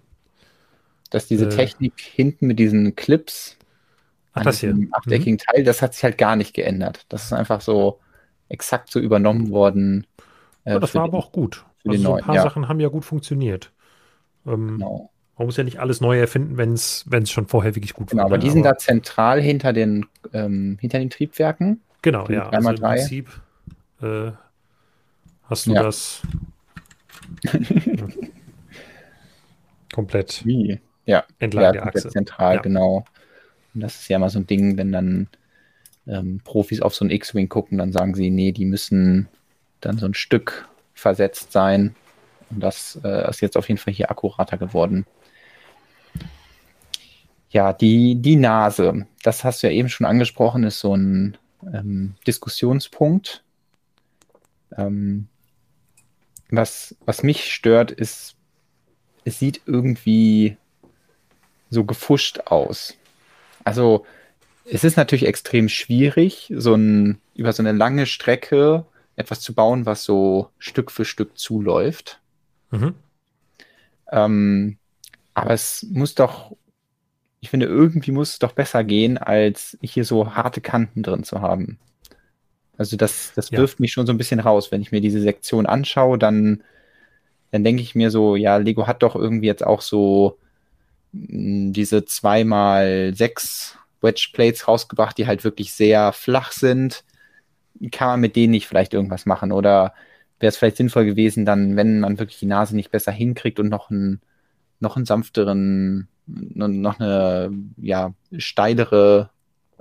dass 1.11 1.27
diese 1.27 1.47
äh, 1.47 1.51
Technik 1.51 1.95
hinten 2.01 2.47
mit 2.47 2.59
diesen 2.59 2.97
Clips 2.97 3.57
Ach, 4.33 4.43
das 4.43 4.61
hier. 4.61 4.77
achteckigen 4.93 5.35
mhm. 5.35 5.39
Teil, 5.39 5.65
das 5.65 5.83
hat 5.83 5.95
sich 5.95 6.05
halt 6.05 6.19
gar 6.19 6.37
nicht 6.37 6.55
geändert. 6.55 7.07
Das 7.09 7.25
ist 7.25 7.33
einfach 7.33 7.61
so 7.61 8.01
exakt 8.49 8.91
so 8.91 9.01
übernommen 9.01 9.51
worden. 9.51 10.07
Äh, 10.65 10.73
ja, 10.73 10.79
das 10.79 10.95
war 10.95 11.05
den, 11.05 11.11
aber 11.11 11.19
auch 11.19 11.33
gut. 11.33 11.65
Also 11.87 12.03
so 12.03 12.15
ein 12.15 12.25
paar 12.25 12.35
ja. 12.35 12.43
Sachen 12.43 12.69
haben 12.69 12.81
ja 12.81 12.89
gut 12.89 13.05
funktioniert. 13.05 13.73
Ähm, 14.47 14.79
genau. 14.79 15.11
Man 15.37 15.47
muss 15.47 15.57
ja 15.57 15.63
nicht 15.63 15.79
alles 15.79 16.01
neu 16.01 16.19
erfinden, 16.19 16.57
wenn 16.57 16.73
es 16.73 17.31
schon 17.31 17.47
vorher 17.47 17.77
wirklich 17.77 17.95
gut 17.95 18.11
genau, 18.11 18.25
war. 18.25 18.29
Genau, 18.29 18.35
aber 18.35 18.43
die 18.43 18.51
sind 18.51 18.65
da 18.65 18.77
zentral 18.77 19.41
hinter 19.41 19.73
den, 19.73 20.07
ähm, 20.33 20.79
hinter 20.81 20.99
den 20.99 21.11
Triebwerken. 21.11 21.81
Genau, 22.03 22.29
ja. 22.29 22.49
Also 22.49 22.71
im 22.71 22.77
Prinzip 22.77 23.41
äh, 24.03 24.31
Hast 25.49 25.67
du 25.67 25.73
ja. 25.73 25.83
das 25.83 26.23
komplett 29.93 30.45
Wie? 30.45 30.81
Ja, 31.07 31.25
entlang 31.39 31.65
ja, 31.65 31.73
der 31.73 31.87
Achse? 31.87 32.11
Zentral, 32.11 32.57
ja. 32.57 32.61
genau. 32.61 33.05
Und 33.75 33.81
das 33.81 34.01
ist 34.01 34.09
ja 34.09 34.17
immer 34.17 34.29
so 34.29 34.39
ein 34.39 34.47
Ding, 34.47 34.77
wenn 34.77 34.93
dann 34.93 35.29
ähm, 36.07 36.41
Profis 36.45 36.83
auf 36.83 36.95
so 36.95 37.05
ein 37.05 37.11
X-Wing 37.11 37.49
gucken, 37.49 37.79
dann 37.79 37.93
sagen 37.93 38.15
sie, 38.15 38.29
nee, 38.29 38.53
die 38.53 38.67
müssen 38.67 39.29
dann 39.81 39.97
so 39.97 40.05
ein 40.05 40.15
Stück 40.15 40.69
versetzt 40.93 41.53
sein. 41.53 41.95
Und 42.51 42.61
das 42.61 43.01
äh, 43.03 43.31
ist 43.31 43.41
jetzt 43.41 43.57
auf 43.57 43.69
jeden 43.69 43.79
Fall 43.79 43.95
hier 43.95 44.11
akkurater 44.11 44.59
geworden. 44.59 45.07
Ja, 47.51 47.73
die, 47.73 48.17
die 48.17 48.37
Nase, 48.37 49.07
das 49.23 49.45
hast 49.45 49.63
du 49.63 49.69
ja 49.69 49.73
eben 49.73 49.89
schon 49.89 50.07
angesprochen, 50.07 50.65
ist 50.65 50.81
so 50.81 50.95
ein 50.95 51.39
ähm, 51.73 52.15
Diskussionspunkt. 52.27 53.43
Ähm, 54.77 55.29
was, 56.51 56.97
was 57.05 57.23
mich 57.23 57.53
stört, 57.53 57.91
ist, 57.91 58.37
es 59.25 59.39
sieht 59.39 59.63
irgendwie 59.67 60.57
so 61.71 61.85
gefuscht 61.85 62.41
aus. 62.47 62.95
Also, 63.65 64.07
es 64.65 64.85
ist 64.85 64.97
natürlich 64.97 65.27
extrem 65.27 65.69
schwierig, 65.69 66.53
so 66.55 66.75
ein, 66.75 67.21
über 67.35 67.53
so 67.53 67.63
eine 67.63 67.73
lange 67.73 68.07
Strecke 68.07 68.87
etwas 69.17 69.41
zu 69.41 69.55
bauen, 69.55 69.87
was 69.87 70.05
so 70.05 70.51
Stück 70.59 70.91
für 70.91 71.05
Stück 71.05 71.39
zuläuft. 71.39 72.21
Mhm. 72.71 72.95
Ähm, 74.11 74.79
aber 75.35 75.51
es 75.53 75.87
muss 75.91 76.15
doch, 76.15 76.57
ich 77.41 77.51
finde, 77.51 77.67
irgendwie 77.67 78.11
muss 78.11 78.31
es 78.31 78.39
doch 78.39 78.53
besser 78.53 78.85
gehen, 78.85 79.19
als 79.19 79.79
hier 79.81 80.05
so 80.05 80.35
harte 80.35 80.61
Kanten 80.61 81.03
drin 81.03 81.25
zu 81.25 81.41
haben. 81.41 81.79
Also 82.77 82.97
das, 82.97 83.33
das 83.35 83.51
ja. 83.51 83.59
wirft 83.59 83.81
mich 83.81 83.93
schon 83.93 84.07
so 84.07 84.13
ein 84.13 84.19
bisschen 84.19 84.41
raus. 84.41 84.71
Wenn 84.73 84.83
ich 84.83 84.93
mir 84.93 85.01
diese 85.01 85.21
Sektion 85.21 85.67
anschaue, 85.67 86.19
dann, 86.19 86.63
dann 87.51 87.65
denke 87.65 87.83
ich 87.83 87.95
mir 87.95 88.11
so, 88.11 88.37
ja, 88.37 88.57
Lego 88.57 88.87
hat 88.87 89.03
doch 89.03 89.17
irgendwie 89.17 89.47
jetzt 89.47 89.65
auch 89.67 89.83
so 89.83 90.39
mh, 91.13 91.69
mm, 91.69 91.73
diese 91.73 92.05
zweimal 92.05 93.13
sechs 93.15 93.77
Wedge 94.01 94.31
Plates 94.33 94.69
rausgebracht, 94.69 95.19
die 95.19 95.27
halt 95.27 95.45
wirklich 95.45 95.73
sehr 95.73 96.13
flach 96.13 96.53
sind. 96.53 97.05
Kann 97.93 98.09
man 98.09 98.21
mit 98.21 98.37
denen 98.37 98.53
nicht 98.53 98.67
vielleicht 98.69 98.95
irgendwas 98.95 99.27
machen? 99.27 99.53
Oder 99.53 99.95
wäre 100.41 100.49
es 100.49 100.57
vielleicht 100.57 100.77
sinnvoll 100.77 101.05
gewesen, 101.05 101.45
dann, 101.45 101.77
wenn 101.77 102.01
man 102.01 102.19
wirklich 102.19 102.39
die 102.39 102.47
Nase 102.47 102.77
nicht 102.77 102.91
besser 102.91 103.13
hinkriegt 103.13 103.59
und 103.61 103.69
noch 103.69 103.91
einen, 103.91 104.21
noch 104.81 104.97
einen 104.97 105.07
sanfteren, 105.07 106.09
noch 106.29 107.01
eine 107.01 107.51
ja, 107.77 108.13
steilere 108.37 109.31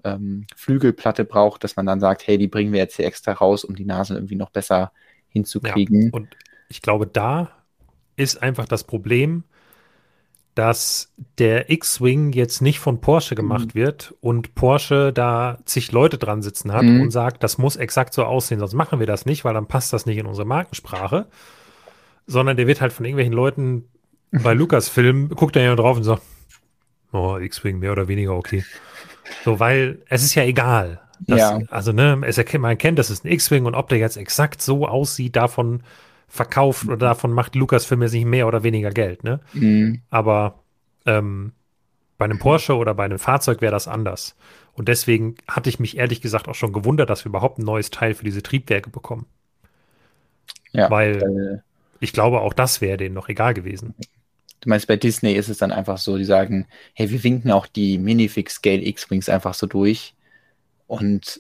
ähm, 0.03 0.45
Flügelplatte 0.55 1.25
braucht, 1.25 1.63
dass 1.63 1.75
man 1.75 1.85
dann 1.85 1.99
sagt, 1.99 2.25
hey, 2.27 2.37
die 2.37 2.47
bringen 2.47 2.71
wir 2.71 2.79
jetzt 2.79 2.95
hier 2.95 3.05
extra 3.05 3.33
raus, 3.33 3.63
um 3.63 3.75
die 3.75 3.85
Nase 3.85 4.15
irgendwie 4.15 4.35
noch 4.35 4.49
besser 4.49 4.91
hinzukriegen. 5.29 6.03
Ja, 6.03 6.09
und 6.13 6.29
ich 6.69 6.81
glaube, 6.81 7.07
da 7.07 7.49
ist 8.15 8.41
einfach 8.41 8.65
das 8.65 8.83
Problem, 8.83 9.43
dass 10.55 11.13
der 11.37 11.69
X-Wing 11.69 12.31
jetzt 12.33 12.61
nicht 12.61 12.79
von 12.79 12.99
Porsche 12.99 13.35
gemacht 13.35 13.75
mhm. 13.75 13.79
wird 13.79 14.15
und 14.21 14.55
Porsche 14.55 15.13
da 15.13 15.59
zig 15.65 15.91
Leute 15.91 16.17
dran 16.17 16.41
sitzen 16.41 16.73
hat 16.73 16.83
mhm. 16.83 17.01
und 17.01 17.11
sagt, 17.11 17.43
das 17.43 17.59
muss 17.59 17.75
exakt 17.75 18.13
so 18.13 18.23
aussehen, 18.23 18.59
sonst 18.59 18.73
machen 18.73 18.99
wir 18.99 19.05
das 19.05 19.27
nicht, 19.27 19.45
weil 19.45 19.53
dann 19.53 19.67
passt 19.67 19.93
das 19.93 20.07
nicht 20.07 20.17
in 20.17 20.25
unsere 20.25 20.47
Markensprache, 20.47 21.27
sondern 22.25 22.57
der 22.57 22.65
wird 22.65 22.81
halt 22.81 22.91
von 22.91 23.05
irgendwelchen 23.05 23.33
Leuten 23.33 23.85
bei 24.31 24.53
Lucasfilm, 24.55 25.29
guckt 25.29 25.55
er 25.55 25.63
ja 25.63 25.75
drauf 25.75 25.97
und 25.97 26.03
sagt, 26.03 26.23
oh, 27.11 27.37
X-Wing 27.37 27.79
mehr 27.79 27.91
oder 27.91 28.07
weniger 28.07 28.35
okay. 28.35 28.63
So, 29.43 29.59
weil 29.59 29.99
es 30.09 30.23
ist 30.23 30.35
ja 30.35 30.43
egal. 30.43 31.01
Dass, 31.19 31.39
ja. 31.39 31.59
Also, 31.69 31.91
ne, 31.91 32.21
es 32.25 32.37
erkennt, 32.37 32.61
man 32.61 32.71
erkennt, 32.71 32.99
das 32.99 33.09
ist 33.09 33.25
ein 33.25 33.31
X-Wing 33.31 33.65
und 33.65 33.75
ob 33.75 33.89
der 33.89 33.97
jetzt 33.97 34.17
exakt 34.17 34.61
so 34.61 34.87
aussieht, 34.87 35.35
davon 35.35 35.81
verkauft 36.27 36.85
oder 36.85 36.97
davon 36.97 37.31
macht 37.31 37.55
Lucasfilm 37.55 38.01
jetzt 38.01 38.13
nicht 38.13 38.25
mehr 38.25 38.47
oder 38.47 38.63
weniger 38.63 38.91
Geld, 38.91 39.23
ne? 39.23 39.39
Mhm. 39.53 40.01
Aber 40.09 40.59
ähm, 41.05 41.53
bei 42.17 42.25
einem 42.25 42.39
Porsche 42.39 42.75
oder 42.75 42.93
bei 42.93 43.05
einem 43.05 43.19
Fahrzeug 43.19 43.61
wäre 43.61 43.71
das 43.71 43.87
anders. 43.87 44.35
Und 44.73 44.87
deswegen 44.87 45.35
hatte 45.47 45.69
ich 45.69 45.79
mich 45.79 45.97
ehrlich 45.97 46.21
gesagt 46.21 46.47
auch 46.47 46.55
schon 46.55 46.73
gewundert, 46.73 47.09
dass 47.09 47.25
wir 47.25 47.29
überhaupt 47.29 47.57
ein 47.57 47.65
neues 47.65 47.89
Teil 47.89 48.13
für 48.13 48.23
diese 48.23 48.43
Triebwerke 48.43 48.89
bekommen. 48.89 49.25
Ja, 50.71 50.91
weil 50.91 51.63
äh, 51.63 51.67
ich 51.99 52.13
glaube, 52.13 52.41
auch 52.41 52.53
das 52.53 52.81
wäre 52.81 52.97
denen 52.97 53.15
noch 53.15 53.29
egal 53.29 53.53
gewesen. 53.53 53.95
Du 54.68 54.72
meinst, 54.72 54.88
bei 54.88 54.97
Disney 54.97 55.32
ist 55.32 55.47
es 55.47 55.59
dann 55.59 55.72
einfach 55.72 55.97
so, 55.97 56.18
die 56.18 56.26
sagen, 56.26 56.68
hey, 56.93 57.09
wir 57.09 57.24
winken 57.24 57.51
auch 57.51 57.68
die 57.68 57.97
Minifix-Scale 57.97 58.86
X-Wings 58.86 59.30
einfach 59.30 59.53
so 59.53 59.65
durch. 59.65 60.13
Und 60.88 61.39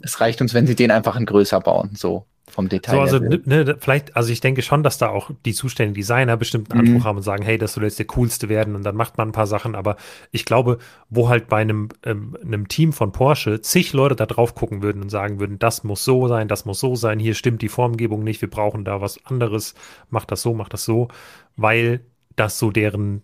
es 0.00 0.20
reicht 0.20 0.40
uns, 0.40 0.54
wenn 0.54 0.68
sie 0.68 0.76
den 0.76 0.92
einfach 0.92 1.16
in 1.16 1.26
größer 1.26 1.58
bauen, 1.58 1.90
so 1.96 2.24
vom 2.48 2.68
Detail. 2.68 2.94
So, 2.94 3.00
also 3.00 3.18
ne, 3.18 3.40
ne, 3.44 3.76
vielleicht, 3.80 4.14
also 4.14 4.30
ich 4.30 4.40
denke 4.40 4.62
schon, 4.62 4.84
dass 4.84 4.96
da 4.96 5.08
auch 5.08 5.32
die 5.44 5.54
zuständigen 5.54 5.96
Designer 5.96 6.36
bestimmt 6.36 6.70
einen 6.70 6.82
Anspruch 6.82 7.00
mhm. 7.00 7.04
haben 7.04 7.16
und 7.16 7.24
sagen, 7.24 7.42
hey, 7.42 7.58
das 7.58 7.72
soll 7.72 7.82
jetzt 7.82 7.98
der 7.98 8.06
coolste 8.06 8.48
werden 8.48 8.76
und 8.76 8.84
dann 8.84 8.94
macht 8.94 9.18
man 9.18 9.30
ein 9.30 9.32
paar 9.32 9.48
Sachen. 9.48 9.74
Aber 9.74 9.96
ich 10.30 10.44
glaube, 10.44 10.78
wo 11.10 11.28
halt 11.28 11.48
bei 11.48 11.60
einem, 11.60 11.88
ähm, 12.04 12.36
einem 12.44 12.68
Team 12.68 12.92
von 12.92 13.10
Porsche 13.10 13.60
zig 13.60 13.92
Leute 13.92 14.14
da 14.14 14.26
drauf 14.26 14.54
gucken 14.54 14.82
würden 14.82 15.02
und 15.02 15.08
sagen 15.08 15.40
würden, 15.40 15.58
das 15.58 15.82
muss 15.82 16.04
so 16.04 16.28
sein, 16.28 16.46
das 16.46 16.64
muss 16.64 16.78
so 16.78 16.94
sein, 16.94 17.18
hier 17.18 17.34
stimmt 17.34 17.60
die 17.60 17.68
Formgebung 17.68 18.22
nicht, 18.22 18.40
wir 18.40 18.48
brauchen 18.48 18.84
da 18.84 19.00
was 19.00 19.18
anderes, 19.26 19.74
macht 20.10 20.30
das 20.30 20.42
so, 20.42 20.54
macht 20.54 20.74
das 20.74 20.84
so, 20.84 21.08
weil 21.56 22.02
das 22.38 22.58
so 22.58 22.70
deren 22.70 23.22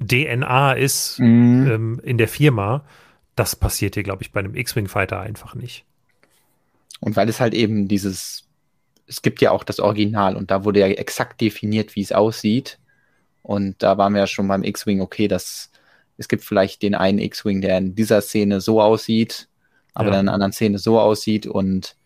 DNA 0.00 0.72
ist 0.72 1.18
mhm. 1.18 1.70
ähm, 1.70 2.00
in 2.04 2.18
der 2.18 2.28
Firma. 2.28 2.84
Das 3.36 3.56
passiert 3.56 3.94
hier, 3.94 4.02
glaube 4.02 4.22
ich, 4.22 4.32
bei 4.32 4.40
einem 4.40 4.54
X-Wing 4.54 4.88
Fighter 4.88 5.20
einfach 5.20 5.54
nicht. 5.54 5.84
Und 7.00 7.16
weil 7.16 7.28
es 7.28 7.40
halt 7.40 7.54
eben 7.54 7.88
dieses, 7.88 8.48
es 9.06 9.22
gibt 9.22 9.40
ja 9.40 9.50
auch 9.50 9.64
das 9.64 9.80
Original 9.80 10.36
und 10.36 10.50
da 10.50 10.64
wurde 10.64 10.80
ja 10.80 10.86
exakt 10.86 11.40
definiert, 11.40 11.96
wie 11.96 12.02
es 12.02 12.12
aussieht. 12.12 12.78
Und 13.42 13.82
da 13.82 13.98
waren 13.98 14.14
wir 14.14 14.20
ja 14.20 14.26
schon 14.26 14.48
beim 14.48 14.64
X-Wing, 14.64 15.00
okay, 15.00 15.28
dass 15.28 15.70
es 16.16 16.28
gibt 16.28 16.44
vielleicht 16.44 16.82
den 16.82 16.94
einen 16.94 17.18
X-Wing, 17.18 17.60
der 17.60 17.76
in 17.78 17.94
dieser 17.94 18.20
Szene 18.20 18.60
so 18.60 18.80
aussieht, 18.80 19.48
aber 19.92 20.06
ja. 20.06 20.12
dann 20.12 20.20
in 20.20 20.28
einer 20.28 20.34
anderen 20.34 20.52
Szene 20.52 20.78
so 20.78 20.98
aussieht. 21.00 21.46
Und 21.46 21.96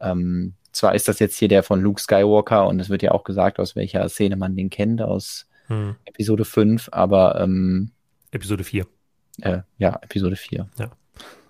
ähm, 0.00 0.54
zwar 0.72 0.94
ist 0.94 1.08
das 1.08 1.18
jetzt 1.18 1.38
hier 1.38 1.48
der 1.48 1.62
von 1.62 1.80
Luke 1.80 2.00
Skywalker 2.00 2.66
und 2.66 2.80
es 2.80 2.88
wird 2.88 3.02
ja 3.02 3.12
auch 3.12 3.24
gesagt, 3.24 3.58
aus 3.58 3.76
welcher 3.76 4.08
Szene 4.08 4.36
man 4.36 4.56
den 4.56 4.70
kennt, 4.70 5.02
aus 5.02 5.46
hm. 5.70 5.96
Episode 6.04 6.44
5, 6.44 6.88
aber 6.92 7.40
ähm, 7.40 7.92
Episode 8.30 8.64
4. 8.64 8.86
Äh, 9.40 9.60
ja, 9.78 9.98
Episode 10.02 10.36
4. 10.36 10.68
Ja. 10.78 10.90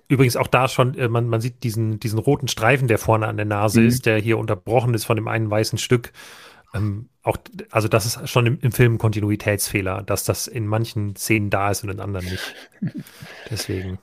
Übrigens 0.09 0.37
auch 0.37 0.47
da 0.47 0.69
schon, 0.69 0.95
äh, 0.97 1.09
man, 1.09 1.27
man 1.27 1.41
sieht 1.41 1.63
diesen, 1.63 2.01
diesen 2.01 2.19
roten 2.19 2.49
Streifen, 2.49 2.89
der 2.89 2.99
vorne 2.99 3.27
an 3.27 3.37
der 3.37 3.47
Nase 3.47 3.81
mhm. 3.81 3.89
ist, 3.89 4.07
der 4.07 4.19
hier 4.19 4.39
unterbrochen 4.39 4.95
ist 4.95 5.05
von 5.05 5.17
dem 5.17 5.29
einen 5.29 5.51
weißen 5.51 5.79
Stück. 5.79 6.13
Ähm, 6.75 7.09
auch, 7.23 7.37
also 7.71 7.89
das 7.89 8.07
ist 8.07 8.29
schon 8.29 8.47
im, 8.47 8.59
im 8.61 8.73
Film 8.73 8.99
Kontinuitätsfehler, 8.99 10.03
dass 10.03 10.25
das 10.25 10.47
in 10.47 10.67
manchen 10.67 11.17
Szenen 11.17 11.51
da 11.51 11.71
ist 11.71 11.83
und 11.83 11.91
in 11.91 12.01
anderen 12.01 12.27
nicht. 12.27 12.55
Deswegen. 13.51 13.99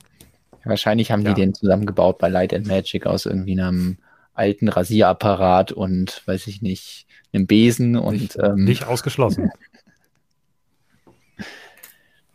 Wahrscheinlich 0.64 1.10
haben 1.10 1.22
ja. 1.22 1.32
die 1.32 1.40
den 1.40 1.54
zusammengebaut 1.54 2.18
bei 2.18 2.28
Light 2.28 2.52
and 2.52 2.66
Magic 2.66 3.06
aus 3.06 3.26
irgendwie 3.26 3.58
einem 3.58 3.98
alten 4.34 4.68
Rasierapparat 4.68 5.72
und 5.72 6.22
weiß 6.26 6.46
ich 6.46 6.62
nicht, 6.62 7.06
einem 7.32 7.46
Besen 7.46 7.96
und 7.96 8.14
nicht, 8.14 8.38
ähm, 8.42 8.64
nicht 8.64 8.86
ausgeschlossen. 8.86 9.50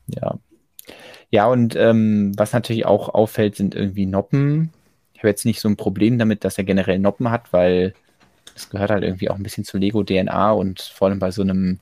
ja. 0.08 0.40
Ja, 1.32 1.48
und 1.48 1.76
ähm, 1.76 2.32
was 2.38 2.54
natürlich 2.54 2.86
auch 2.86 3.10
auffällt, 3.10 3.56
sind 3.56 3.74
irgendwie 3.74 4.06
Noppen. 4.06 4.72
Ich 5.14 5.20
habe 5.20 5.30
jetzt 5.30 5.46
nicht 5.46 5.62
so 5.62 5.68
ein 5.68 5.78
Problem 5.78 6.20
damit, 6.20 6.44
dass 6.44 6.58
er 6.58 6.64
generell 6.64 7.00
Noppen 7.00 7.32
hat, 7.32 7.52
weil 7.52 7.96
das 8.54 8.70
gehört 8.70 8.92
halt 8.92 9.04
irgendwie 9.04 9.30
auch 9.30 9.36
ein 9.36 9.44
bisschen 9.44 9.64
zu 9.64 9.78
Lego 9.78 10.04
DNA 10.04 10.52
und 10.52 10.82
vor 10.82 11.08
allem 11.08 11.20
bei 11.20 11.32
so 11.32 11.42
einem 11.42 11.80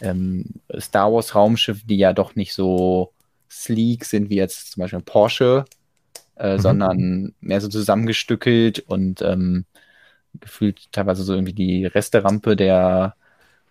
ähm, 0.00 0.46
Star 0.78 1.12
Wars 1.12 1.34
Raumschiff, 1.34 1.84
die 1.84 1.98
ja 1.98 2.12
doch 2.12 2.36
nicht 2.36 2.54
so 2.54 3.12
sleek 3.50 4.04
sind 4.04 4.30
wie 4.30 4.36
jetzt 4.36 4.72
zum 4.72 4.80
Beispiel 4.82 5.00
Porsche, 5.00 5.64
äh, 6.36 6.54
mhm. 6.54 6.60
sondern 6.60 7.34
mehr 7.40 7.60
so 7.60 7.68
zusammengestückelt 7.68 8.80
und 8.80 9.22
ähm, 9.22 9.64
gefühlt 10.40 10.90
teilweise 10.92 11.22
so 11.22 11.34
irgendwie 11.34 11.54
die 11.54 11.86
Resterampe 11.86 12.56
der, 12.56 13.14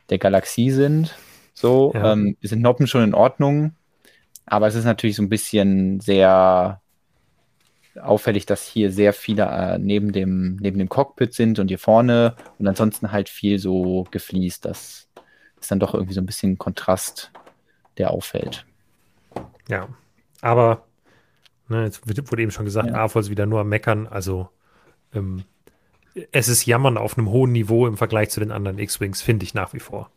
der 0.09 0.17
Galaxie 0.17 0.71
sind. 0.71 1.15
So, 1.53 1.93
ja. 1.93 2.13
ähm, 2.13 2.37
sind 2.41 2.61
Noppen 2.61 2.87
schon 2.87 3.03
in 3.03 3.13
Ordnung, 3.13 3.73
aber 4.45 4.67
es 4.67 4.75
ist 4.75 4.85
natürlich 4.85 5.15
so 5.15 5.23
ein 5.23 5.29
bisschen 5.29 5.99
sehr 5.99 6.81
auffällig, 8.01 8.45
dass 8.45 8.65
hier 8.65 8.91
sehr 8.91 9.13
viele 9.13 9.43
äh, 9.43 9.77
neben, 9.77 10.11
dem, 10.11 10.57
neben 10.57 10.77
dem 10.77 10.89
Cockpit 10.89 11.33
sind 11.33 11.59
und 11.59 11.69
hier 11.69 11.79
vorne 11.79 12.35
und 12.59 12.67
ansonsten 12.67 13.11
halt 13.11 13.29
viel 13.29 13.57
so 13.59 14.05
gefliest. 14.11 14.65
Das 14.65 15.07
ist 15.59 15.71
dann 15.71 15.79
doch 15.79 15.93
irgendwie 15.93 16.13
so 16.13 16.21
ein 16.21 16.25
bisschen 16.25 16.57
Kontrast, 16.57 17.31
der 17.97 18.11
auffällt. 18.11 18.65
Ja, 19.69 19.87
aber 20.41 20.85
ne, 21.69 21.85
jetzt 21.85 22.07
wurde 22.07 22.41
eben 22.41 22.51
schon 22.51 22.65
gesagt, 22.65 22.89
ja. 22.89 22.95
AFOL 22.95 23.21
ist 23.21 23.29
wieder 23.29 23.45
nur 23.45 23.61
am 23.61 23.69
Meckern. 23.69 24.07
Also 24.07 24.49
ähm, 25.13 25.43
es 26.31 26.47
ist 26.47 26.65
Jammern 26.65 26.97
auf 26.97 27.17
einem 27.17 27.29
hohen 27.29 27.51
Niveau 27.51 27.87
im 27.87 27.97
Vergleich 27.97 28.29
zu 28.29 28.39
den 28.39 28.51
anderen 28.51 28.77
X-Wings, 28.77 29.21
finde 29.21 29.43
ich 29.43 29.53
nach 29.53 29.73
wie 29.73 29.79
vor. 29.79 30.11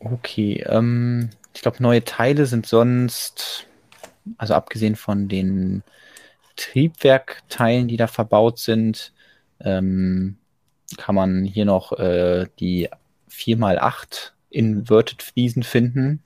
Okay, 0.00 0.64
ähm, 0.66 1.30
ich 1.54 1.62
glaube, 1.62 1.82
neue 1.82 2.04
Teile 2.04 2.46
sind 2.46 2.66
sonst, 2.66 3.66
also 4.38 4.54
abgesehen 4.54 4.96
von 4.96 5.28
den 5.28 5.82
Triebwerkteilen, 6.56 7.86
die 7.86 7.96
da 7.96 8.06
verbaut 8.06 8.58
sind, 8.58 9.12
ähm, 9.60 10.36
kann 10.96 11.14
man 11.14 11.44
hier 11.44 11.66
noch 11.66 11.92
äh, 11.92 12.46
die 12.58 12.88
4x8 13.30 14.32
Inverted 14.50 15.22
Fliesen 15.22 15.62
finden. 15.62 16.22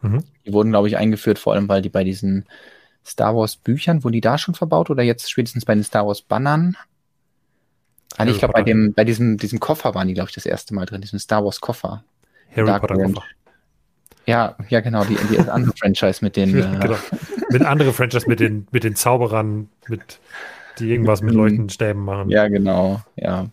Mhm. 0.00 0.24
Die 0.46 0.52
wurden, 0.52 0.70
glaube 0.70 0.88
ich, 0.88 0.96
eingeführt, 0.96 1.38
vor 1.38 1.52
allem, 1.52 1.68
weil 1.68 1.82
die 1.82 1.90
bei 1.90 2.04
diesen 2.04 2.46
Star 3.04 3.36
Wars 3.36 3.56
Büchern, 3.56 4.04
wurden 4.04 4.14
die 4.14 4.20
da 4.20 4.38
schon 4.38 4.54
verbaut 4.54 4.88
oder 4.88 5.02
jetzt 5.02 5.30
spätestens 5.30 5.64
bei 5.64 5.74
den 5.74 5.84
Star 5.84 6.06
Wars 6.06 6.22
Bannern? 6.22 6.76
Ah, 8.16 8.26
ich 8.26 8.38
glaube, 8.38 8.52
bei 8.54 8.62
dem, 8.62 8.94
bei 8.94 9.04
diesem, 9.04 9.36
diesem 9.36 9.58
Koffer 9.58 9.94
waren 9.94 10.06
die, 10.06 10.14
glaube 10.14 10.30
ich, 10.30 10.34
das 10.34 10.46
erste 10.46 10.72
Mal 10.74 10.86
drin, 10.86 11.00
diesem 11.00 11.18
Star 11.18 11.44
Wars 11.44 11.60
Koffer. 11.60 12.04
Harry 12.54 12.66
Dark 12.66 12.82
Potter 12.82 12.96
Koffer. 12.96 13.22
Ja, 14.26 14.56
ja, 14.68 14.80
genau, 14.80 15.04
die, 15.04 15.16
die 15.30 15.38
andere 15.38 15.74
Franchise 15.78 16.24
mit 16.24 16.36
den. 16.36 16.56
Äh, 16.56 16.78
genau. 16.80 16.96
Mit 17.50 17.62
andere 17.62 17.92
Franchise 17.92 18.26
mit 18.28 18.40
den, 18.40 18.66
mit 18.70 18.84
den 18.84 18.96
Zauberern, 18.96 19.68
mit, 19.88 20.18
die 20.78 20.90
irgendwas 20.90 21.22
mit 21.22 21.34
leuchtenden 21.34 21.68
Stäben 21.70 22.04
machen. 22.04 22.30
Ja, 22.30 22.48
genau, 22.48 23.02
ja. 23.16 23.48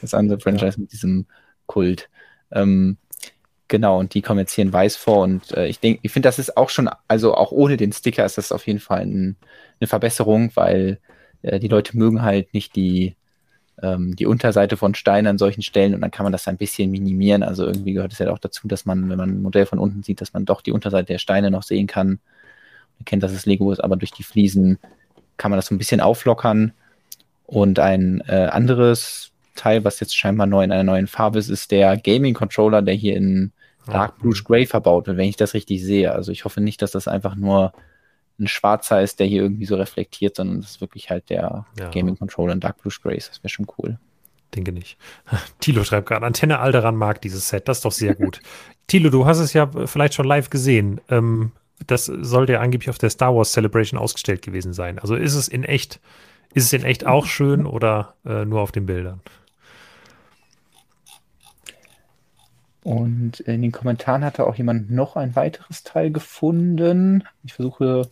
Das 0.00 0.14
andere 0.14 0.40
Franchise 0.40 0.76
ja. 0.76 0.80
mit 0.80 0.92
diesem 0.92 1.26
Kult. 1.66 2.08
Ähm, 2.50 2.96
genau, 3.68 3.98
und 3.98 4.14
die 4.14 4.22
kommen 4.22 4.40
jetzt 4.40 4.52
hier 4.52 4.64
in 4.64 4.72
Weiß 4.72 4.96
vor 4.96 5.24
und 5.24 5.52
äh, 5.52 5.66
ich 5.66 5.80
denke, 5.80 6.00
ich 6.02 6.12
finde, 6.12 6.28
das 6.28 6.38
ist 6.38 6.56
auch 6.56 6.70
schon, 6.70 6.88
also 7.06 7.34
auch 7.34 7.52
ohne 7.52 7.76
den 7.76 7.92
Sticker 7.92 8.24
ist 8.24 8.38
das 8.38 8.52
auf 8.52 8.66
jeden 8.66 8.80
Fall 8.80 9.02
ein, 9.02 9.36
eine 9.80 9.88
Verbesserung, 9.88 10.50
weil 10.54 10.98
äh, 11.42 11.58
die 11.60 11.68
Leute 11.68 11.96
mögen 11.96 12.22
halt 12.22 12.54
nicht 12.54 12.74
die 12.76 13.16
ähm, 13.82 14.16
die 14.16 14.26
Unterseite 14.26 14.76
von 14.76 14.94
Steinen 14.94 15.26
an 15.26 15.38
solchen 15.38 15.62
Stellen 15.62 15.94
und 15.94 16.00
dann 16.00 16.10
kann 16.10 16.24
man 16.24 16.32
das 16.32 16.48
ein 16.48 16.56
bisschen 16.56 16.90
minimieren. 16.90 17.42
Also 17.42 17.66
irgendwie 17.66 17.92
gehört 17.92 18.12
es 18.12 18.18
ja 18.18 18.30
auch 18.30 18.38
dazu, 18.38 18.68
dass 18.68 18.84
man, 18.86 19.08
wenn 19.08 19.18
man 19.18 19.30
ein 19.30 19.42
Modell 19.42 19.66
von 19.66 19.78
unten 19.78 20.02
sieht, 20.02 20.20
dass 20.20 20.32
man 20.32 20.44
doch 20.44 20.60
die 20.60 20.72
Unterseite 20.72 21.12
der 21.12 21.18
Steine 21.18 21.50
noch 21.50 21.62
sehen 21.62 21.86
kann. 21.86 22.18
Man 22.98 23.04
kennt, 23.04 23.22
dass 23.22 23.32
es 23.32 23.46
Lego 23.46 23.70
ist, 23.72 23.80
aber 23.80 23.96
durch 23.96 24.10
die 24.10 24.22
Fliesen 24.22 24.78
kann 25.36 25.50
man 25.50 25.58
das 25.58 25.66
so 25.66 25.74
ein 25.74 25.78
bisschen 25.78 26.00
auflockern. 26.00 26.72
Und 27.46 27.78
ein 27.78 28.22
äh, 28.26 28.48
anderes 28.50 29.30
Teil, 29.54 29.84
was 29.84 30.00
jetzt 30.00 30.16
scheinbar 30.16 30.46
neu 30.46 30.64
in 30.64 30.72
einer 30.72 30.84
neuen 30.84 31.06
Farbe 31.06 31.38
ist, 31.38 31.48
ist 31.48 31.70
der 31.70 31.96
Gaming 31.96 32.34
Controller, 32.34 32.82
der 32.82 32.94
hier 32.94 33.16
in 33.16 33.52
Dark 33.86 34.18
Blue 34.18 34.34
Gray 34.34 34.66
verbaut 34.66 35.06
wird, 35.06 35.16
wenn 35.16 35.28
ich 35.28 35.36
das 35.36 35.54
richtig 35.54 35.82
sehe. 35.82 36.12
Also 36.12 36.30
ich 36.30 36.44
hoffe 36.44 36.60
nicht, 36.60 36.82
dass 36.82 36.90
das 36.90 37.08
einfach 37.08 37.36
nur 37.36 37.72
ein 38.38 38.48
schwarzer 38.48 39.02
ist, 39.02 39.20
der 39.20 39.26
hier 39.26 39.42
irgendwie 39.42 39.66
so 39.66 39.76
reflektiert, 39.76 40.36
sondern 40.36 40.60
das 40.60 40.72
ist 40.72 40.80
wirklich 40.80 41.10
halt 41.10 41.30
der 41.30 41.66
ja. 41.78 41.90
Gaming 41.90 42.16
Controller 42.16 42.52
in 42.52 42.60
Dark 42.60 42.80
Blue 42.80 42.92
Grace. 43.02 43.28
Das 43.28 43.42
wäre 43.42 43.48
schon 43.48 43.66
cool. 43.78 43.98
Denke 44.54 44.72
nicht. 44.72 44.96
Tilo 45.60 45.84
schreibt 45.84 46.08
gerade, 46.08 46.24
Antenne 46.24 46.58
Alderan 46.60 46.96
mag 46.96 47.20
dieses 47.20 47.48
Set. 47.48 47.68
Das 47.68 47.78
ist 47.78 47.84
doch 47.84 47.92
sehr 47.92 48.14
gut. 48.14 48.40
Tilo, 48.86 49.10
du 49.10 49.26
hast 49.26 49.38
es 49.38 49.52
ja 49.52 49.68
vielleicht 49.86 50.14
schon 50.14 50.26
live 50.26 50.50
gesehen. 50.50 51.00
Ähm, 51.10 51.52
das 51.86 52.06
sollte 52.06 52.54
ja 52.54 52.60
angeblich 52.60 52.90
auf 52.90 52.98
der 52.98 53.10
Star 53.10 53.34
Wars 53.34 53.52
Celebration 53.52 54.00
ausgestellt 54.00 54.42
gewesen 54.42 54.72
sein. 54.72 54.98
Also 54.98 55.14
ist 55.14 55.34
es 55.34 55.48
in 55.48 55.64
echt, 55.64 56.00
ist 56.54 56.64
es 56.64 56.72
in 56.72 56.84
echt 56.84 57.06
auch 57.06 57.26
schön 57.26 57.66
oder 57.66 58.14
äh, 58.24 58.44
nur 58.44 58.60
auf 58.60 58.72
den 58.72 58.86
Bildern? 58.86 59.20
Und 62.82 63.40
in 63.40 63.60
den 63.60 63.70
Kommentaren 63.70 64.24
hatte 64.24 64.46
auch 64.46 64.54
jemand 64.54 64.90
noch 64.90 65.16
ein 65.16 65.36
weiteres 65.36 65.82
Teil 65.82 66.10
gefunden. 66.10 67.22
Ich 67.44 67.52
versuche 67.52 68.08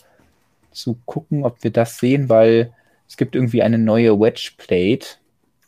zu 0.77 0.99
gucken, 1.05 1.45
ob 1.45 1.63
wir 1.65 1.71
das 1.71 1.99
sehen, 1.99 2.29
weil 2.29 2.73
es 3.09 3.17
gibt 3.17 3.35
irgendwie 3.35 3.63
eine 3.63 3.79
neue 3.79 4.19
Wedge 4.19 4.53
Plate, 4.57 5.07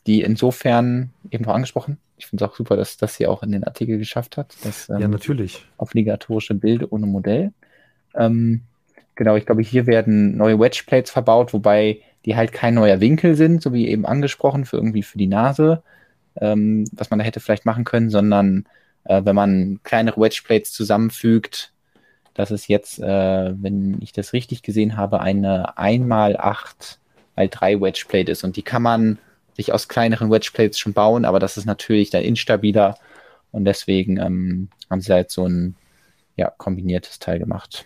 die 0.07 0.21
insofern 0.21 1.11
eben 1.31 1.45
noch 1.45 1.53
angesprochen. 1.53 1.97
Ich 2.17 2.27
finde 2.27 2.43
es 2.43 2.51
auch 2.51 2.55
super, 2.55 2.75
dass 2.75 2.97
das 2.97 3.15
hier 3.15 3.31
auch 3.31 3.43
in 3.43 3.51
den 3.51 3.63
Artikel 3.63 3.97
geschafft 3.97 4.37
hat. 4.37 4.55
Das, 4.63 4.89
ähm, 4.89 4.99
ja, 4.99 5.07
natürlich. 5.07 5.65
Obligatorische 5.77 6.53
Bilder 6.53 6.91
ohne 6.91 7.05
Modell. 7.05 7.53
Ähm, 8.15 8.61
genau, 9.15 9.35
ich 9.35 9.45
glaube, 9.45 9.61
hier 9.61 9.87
werden 9.87 10.35
neue 10.35 10.59
Wedge 10.59 10.83
Plates 10.85 11.11
verbaut, 11.11 11.53
wobei 11.53 12.01
die 12.25 12.35
halt 12.35 12.51
kein 12.51 12.73
neuer 12.73 12.99
Winkel 12.99 13.35
sind, 13.35 13.61
so 13.61 13.73
wie 13.73 13.87
eben 13.87 14.05
angesprochen, 14.05 14.65
für 14.65 14.77
irgendwie 14.77 15.03
für 15.03 15.17
die 15.17 15.27
Nase, 15.27 15.81
ähm, 16.35 16.85
was 16.91 17.09
man 17.09 17.19
da 17.19 17.25
hätte 17.25 17.39
vielleicht 17.39 17.65
machen 17.65 17.85
können, 17.85 18.09
sondern 18.09 18.65
äh, 19.05 19.23
wenn 19.23 19.35
man 19.35 19.79
kleinere 19.83 20.19
Wedge 20.19 20.41
Plates 20.45 20.73
zusammenfügt, 20.73 21.71
dass 22.39 22.51
es 22.51 22.69
jetzt, 22.69 22.99
äh, 22.99 23.53
wenn 23.61 23.97
ich 24.01 24.13
das 24.13 24.31
richtig 24.31 24.63
gesehen 24.63 24.95
habe, 24.95 25.19
eine 25.19 25.77
1x8 25.77 26.69
x 26.71 26.99
3 27.35 27.81
Wedge 27.81 28.05
Plate 28.07 28.31
ist. 28.31 28.45
Und 28.45 28.55
die 28.55 28.61
kann 28.61 28.81
man 28.81 29.17
sich 29.57 29.73
aus 29.73 29.89
kleineren 29.89 30.31
Wedge 30.31 30.51
Plates 30.53 30.79
schon 30.79 30.93
bauen, 30.93 31.25
aber 31.25 31.39
das 31.39 31.57
ist 31.57 31.65
natürlich 31.65 32.11
dann 32.11 32.23
instabiler. 32.23 32.97
Und 33.51 33.65
deswegen 33.65 34.21
ähm, 34.21 34.69
haben 34.89 35.01
sie 35.01 35.11
halt 35.11 35.31
so 35.31 35.45
ein 35.45 35.75
ja, 36.37 36.49
kombiniertes 36.49 37.19
Teil 37.19 37.39
gemacht. 37.39 37.85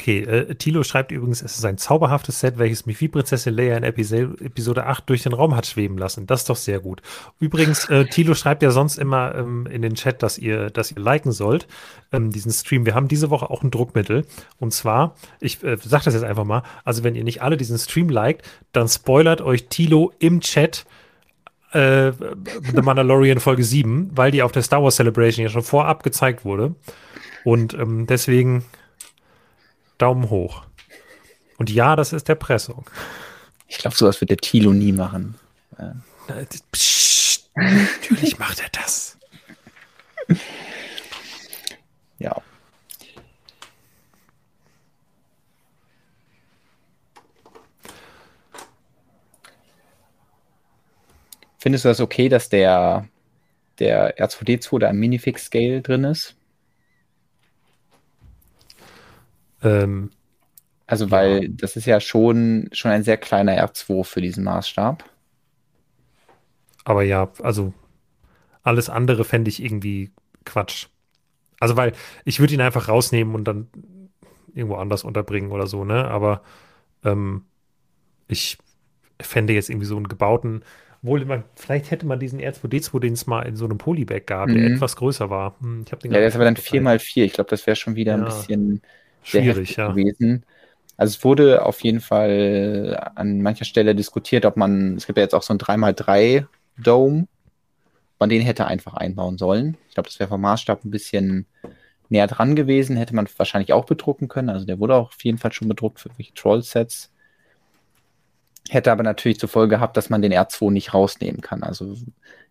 Okay, 0.00 0.20
äh, 0.20 0.54
Tilo 0.54 0.84
schreibt 0.84 1.10
übrigens, 1.10 1.42
es 1.42 1.58
ist 1.58 1.64
ein 1.64 1.76
zauberhaftes 1.76 2.38
Set, 2.38 2.56
welches 2.56 2.86
mich 2.86 3.00
wie 3.00 3.08
Prinzessin 3.08 3.52
Leia 3.52 3.76
in 3.76 3.82
Episode, 3.82 4.36
Episode 4.44 4.86
8 4.86 5.10
durch 5.10 5.24
den 5.24 5.32
Raum 5.32 5.56
hat 5.56 5.66
schweben 5.66 5.98
lassen. 5.98 6.24
Das 6.24 6.42
ist 6.42 6.50
doch 6.50 6.56
sehr 6.56 6.78
gut. 6.78 7.02
Übrigens, 7.40 7.86
äh, 7.90 8.04
Tilo 8.04 8.34
schreibt 8.34 8.62
ja 8.62 8.70
sonst 8.70 8.96
immer 8.96 9.34
ähm, 9.34 9.66
in 9.66 9.82
den 9.82 9.96
Chat, 9.96 10.22
dass 10.22 10.38
ihr, 10.38 10.70
dass 10.70 10.92
ihr 10.92 11.02
liken 11.02 11.32
sollt, 11.32 11.66
ähm, 12.12 12.30
diesen 12.30 12.52
Stream. 12.52 12.86
Wir 12.86 12.94
haben 12.94 13.08
diese 13.08 13.28
Woche 13.30 13.50
auch 13.50 13.64
ein 13.64 13.72
Druckmittel. 13.72 14.24
Und 14.60 14.72
zwar, 14.72 15.16
ich 15.40 15.64
äh, 15.64 15.76
sag 15.82 16.04
das 16.04 16.14
jetzt 16.14 16.22
einfach 16.22 16.44
mal, 16.44 16.62
also 16.84 17.02
wenn 17.02 17.16
ihr 17.16 17.24
nicht 17.24 17.42
alle 17.42 17.56
diesen 17.56 17.76
Stream 17.76 18.08
liked, 18.08 18.48
dann 18.70 18.86
spoilert 18.86 19.40
euch 19.40 19.66
Tilo 19.66 20.12
im 20.20 20.40
Chat 20.40 20.86
äh, 21.72 22.12
The 22.12 22.82
Mandalorian 22.82 23.40
Folge 23.40 23.64
7, 23.64 24.12
weil 24.14 24.30
die 24.30 24.44
auf 24.44 24.52
der 24.52 24.62
Star 24.62 24.80
Wars 24.80 24.94
Celebration 24.94 25.42
ja 25.42 25.50
schon 25.50 25.62
vorab 25.62 26.04
gezeigt 26.04 26.44
wurde. 26.44 26.76
Und 27.42 27.74
ähm, 27.74 28.06
deswegen 28.06 28.64
Daumen 29.98 30.30
hoch. 30.30 30.64
Und 31.58 31.70
ja, 31.70 31.96
das 31.96 32.12
ist 32.12 32.28
Erpressung. 32.28 32.88
Ich 33.66 33.78
glaube, 33.78 33.96
sowas 33.96 34.20
wird 34.20 34.30
der 34.30 34.38
Tilo 34.38 34.72
nie 34.72 34.92
machen. 34.92 35.34
Psst, 36.72 37.50
natürlich 37.54 38.38
macht 38.38 38.60
er 38.60 38.68
das. 38.72 39.18
Ja. 42.20 42.42
Findest 51.58 51.84
du 51.84 51.88
das 51.88 52.00
okay, 52.00 52.28
dass 52.28 52.48
der, 52.48 53.08
der 53.78 54.16
R2D2 54.18 54.78
da 54.80 54.90
im 54.90 54.98
Minifix-Scale 54.98 55.80
drin 55.82 56.02
ist? 56.04 56.37
Ähm, 59.62 60.10
also, 60.86 61.10
weil 61.10 61.44
ja. 61.44 61.48
das 61.50 61.76
ist 61.76 61.86
ja 61.86 62.00
schon, 62.00 62.68
schon 62.72 62.90
ein 62.90 63.02
sehr 63.02 63.18
kleiner 63.18 63.52
R2 63.62 64.04
für 64.04 64.20
diesen 64.20 64.44
Maßstab. 64.44 65.04
Aber 66.84 67.02
ja, 67.02 67.30
also 67.42 67.74
alles 68.62 68.88
andere 68.88 69.24
fände 69.24 69.50
ich 69.50 69.62
irgendwie 69.62 70.10
Quatsch. 70.44 70.86
Also, 71.60 71.76
weil 71.76 71.92
ich 72.24 72.40
würde 72.40 72.54
ihn 72.54 72.60
einfach 72.60 72.88
rausnehmen 72.88 73.34
und 73.34 73.44
dann 73.44 73.68
irgendwo 74.54 74.76
anders 74.76 75.04
unterbringen 75.04 75.52
oder 75.52 75.66
so, 75.66 75.84
ne? 75.84 76.08
Aber 76.08 76.42
ähm, 77.04 77.44
ich 78.26 78.58
fände 79.20 79.52
jetzt 79.52 79.68
irgendwie 79.68 79.86
so 79.86 79.96
einen 79.96 80.08
gebauten, 80.08 80.62
wohl 81.02 81.24
man, 81.24 81.44
vielleicht 81.54 81.90
hätte 81.90 82.06
man 82.06 82.18
diesen 82.18 82.40
R2D2, 82.40 83.00
den 83.00 83.12
es 83.12 83.26
mal 83.26 83.42
in 83.42 83.56
so 83.56 83.64
einem 83.64 83.78
Polybag 83.78 84.26
gab, 84.26 84.48
mhm. 84.48 84.54
der 84.54 84.66
etwas 84.72 84.96
größer 84.96 85.30
war. 85.30 85.56
Hm, 85.60 85.84
ich 85.84 85.98
den 85.98 86.12
ja, 86.12 86.18
der 86.18 86.28
ist 86.28 86.34
aber 86.34 86.44
dann 86.44 86.56
4x4. 86.56 87.24
Ich 87.24 87.32
glaube, 87.34 87.50
das 87.50 87.66
wäre 87.66 87.76
schon 87.76 87.94
wieder 87.94 88.12
ja. 88.12 88.18
ein 88.18 88.24
bisschen 88.24 88.82
schwierig 89.22 89.76
ja. 89.76 89.88
gewesen. 89.88 90.44
Also 90.96 91.16
es 91.16 91.24
wurde 91.24 91.64
auf 91.64 91.82
jeden 91.84 92.00
Fall 92.00 93.10
an 93.14 93.40
mancher 93.40 93.64
Stelle 93.64 93.94
diskutiert, 93.94 94.44
ob 94.44 94.56
man, 94.56 94.96
es 94.96 95.06
gibt 95.06 95.16
ja 95.16 95.22
jetzt 95.22 95.34
auch 95.34 95.42
so 95.42 95.54
ein 95.54 95.58
3x3 95.58 96.46
Dome, 96.76 97.28
man 98.18 98.28
den 98.28 98.42
hätte 98.42 98.66
einfach 98.66 98.94
einbauen 98.94 99.38
sollen. 99.38 99.76
Ich 99.88 99.94
glaube, 99.94 100.08
das 100.08 100.18
wäre 100.18 100.28
vom 100.28 100.40
Maßstab 100.40 100.84
ein 100.84 100.90
bisschen 100.90 101.46
näher 102.08 102.26
dran 102.26 102.56
gewesen, 102.56 102.96
hätte 102.96 103.14
man 103.14 103.28
wahrscheinlich 103.36 103.72
auch 103.72 103.84
bedrucken 103.84 104.28
können. 104.28 104.48
Also 104.48 104.66
der 104.66 104.80
wurde 104.80 104.96
auch 104.96 105.08
auf 105.08 105.22
jeden 105.22 105.38
Fall 105.38 105.52
schon 105.52 105.68
bedruckt 105.68 106.00
für 106.00 106.10
welche 106.16 106.34
Troll-Sets. 106.34 107.12
Hätte 108.68 108.92
aber 108.92 109.02
natürlich 109.02 109.38
zur 109.38 109.48
Folge 109.48 109.76
gehabt, 109.76 109.96
dass 109.96 110.10
man 110.10 110.22
den 110.22 110.32
R2 110.32 110.70
nicht 110.70 110.94
rausnehmen 110.94 111.40
kann. 111.40 111.62
Also 111.62 111.94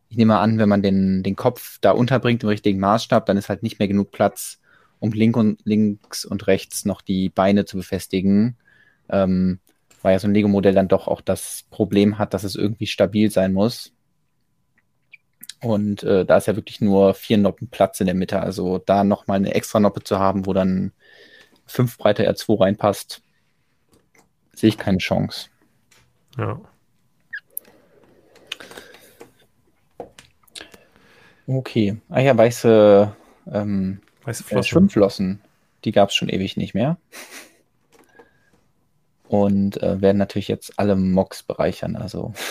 ich 0.09 0.17
nehme 0.17 0.37
an, 0.37 0.57
wenn 0.57 0.69
man 0.69 0.81
den, 0.81 1.21
den 1.21 1.35
Kopf 1.35 1.79
da 1.81 1.91
unterbringt 1.91 2.43
im 2.43 2.49
richtigen 2.49 2.79
Maßstab, 2.79 3.25
dann 3.25 3.37
ist 3.37 3.49
halt 3.49 3.61
nicht 3.61 3.79
mehr 3.79 3.87
genug 3.87 4.11
Platz, 4.11 4.59
um 4.99 5.11
link 5.11 5.37
und, 5.37 5.61
links 5.63 6.25
und 6.25 6.47
rechts 6.47 6.85
noch 6.85 7.01
die 7.01 7.29
Beine 7.29 7.65
zu 7.65 7.77
befestigen. 7.77 8.57
Ähm, 9.09 9.59
weil 10.01 10.13
ja 10.13 10.19
so 10.19 10.27
ein 10.27 10.33
Lego-Modell 10.33 10.73
dann 10.73 10.87
doch 10.87 11.07
auch 11.07 11.21
das 11.21 11.65
Problem 11.69 12.17
hat, 12.17 12.33
dass 12.33 12.43
es 12.43 12.55
irgendwie 12.55 12.87
stabil 12.87 13.31
sein 13.31 13.53
muss. 13.53 13.93
Und 15.61 16.03
äh, 16.03 16.23
da 16.23 16.37
ist 16.37 16.47
ja 16.47 16.55
wirklich 16.55 16.81
nur 16.81 17.13
vier 17.13 17.37
Noppen 17.37 17.67
Platz 17.69 17.99
in 17.99 18.05
der 18.05 18.15
Mitte. 18.15 18.39
Also 18.39 18.77
da 18.77 19.03
nochmal 19.03 19.37
eine 19.37 19.55
extra 19.55 19.79
Noppe 19.79 20.03
zu 20.03 20.19
haben, 20.19 20.45
wo 20.45 20.53
dann 20.53 20.91
fünf 21.65 21.97
breiter 21.97 22.23
R2 22.23 22.61
reinpasst, 22.61 23.21
sehe 24.53 24.69
ich 24.69 24.77
keine 24.77 24.99
Chance. 24.99 25.49
Ja. 26.37 26.61
Okay. 31.47 31.97
Ah 32.09 32.19
ja, 32.19 32.37
weiße 32.37 33.15
ähm, 33.51 34.01
Weiße 34.27 34.43
Flossen. 34.43 34.59
Äh, 34.59 34.69
Schwimmflossen, 34.69 35.41
die 35.85 35.93
gab 35.93 36.09
es 36.09 36.15
schon 36.15 36.27
ewig 36.27 36.57
nicht 36.57 36.73
mehr. 36.73 36.97
Und 39.29 39.81
äh, 39.81 40.01
werden 40.01 40.17
natürlich 40.17 40.49
jetzt 40.49 40.77
alle 40.77 40.95
Mocks 40.95 41.43
bereichern. 41.43 41.95
Also. 41.95 42.33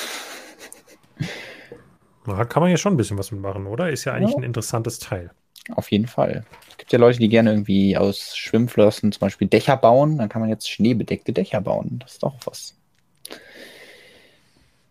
Da 2.28 2.44
kann 2.44 2.60
man 2.60 2.72
ja 2.72 2.76
schon 2.76 2.94
ein 2.94 2.96
bisschen 2.96 3.18
was 3.18 3.30
mitmachen, 3.30 3.68
oder? 3.68 3.88
Ist 3.88 4.04
ja 4.04 4.12
eigentlich 4.12 4.32
ja. 4.32 4.38
ein 4.38 4.42
interessantes 4.42 4.98
Teil. 4.98 5.30
Auf 5.76 5.92
jeden 5.92 6.08
Fall. 6.08 6.44
Es 6.70 6.76
gibt 6.76 6.92
ja 6.92 6.98
Leute, 6.98 7.20
die 7.20 7.28
gerne 7.28 7.52
irgendwie 7.52 7.96
aus 7.96 8.36
Schwimmflossen 8.36 9.12
zum 9.12 9.20
Beispiel 9.20 9.46
Dächer 9.46 9.76
bauen. 9.76 10.18
Dann 10.18 10.28
kann 10.28 10.40
man 10.40 10.50
jetzt 10.50 10.68
schneebedeckte 10.68 11.32
Dächer 11.32 11.60
bauen. 11.60 12.00
Das 12.00 12.14
ist 12.14 12.24
doch 12.24 12.34
was. 12.44 12.74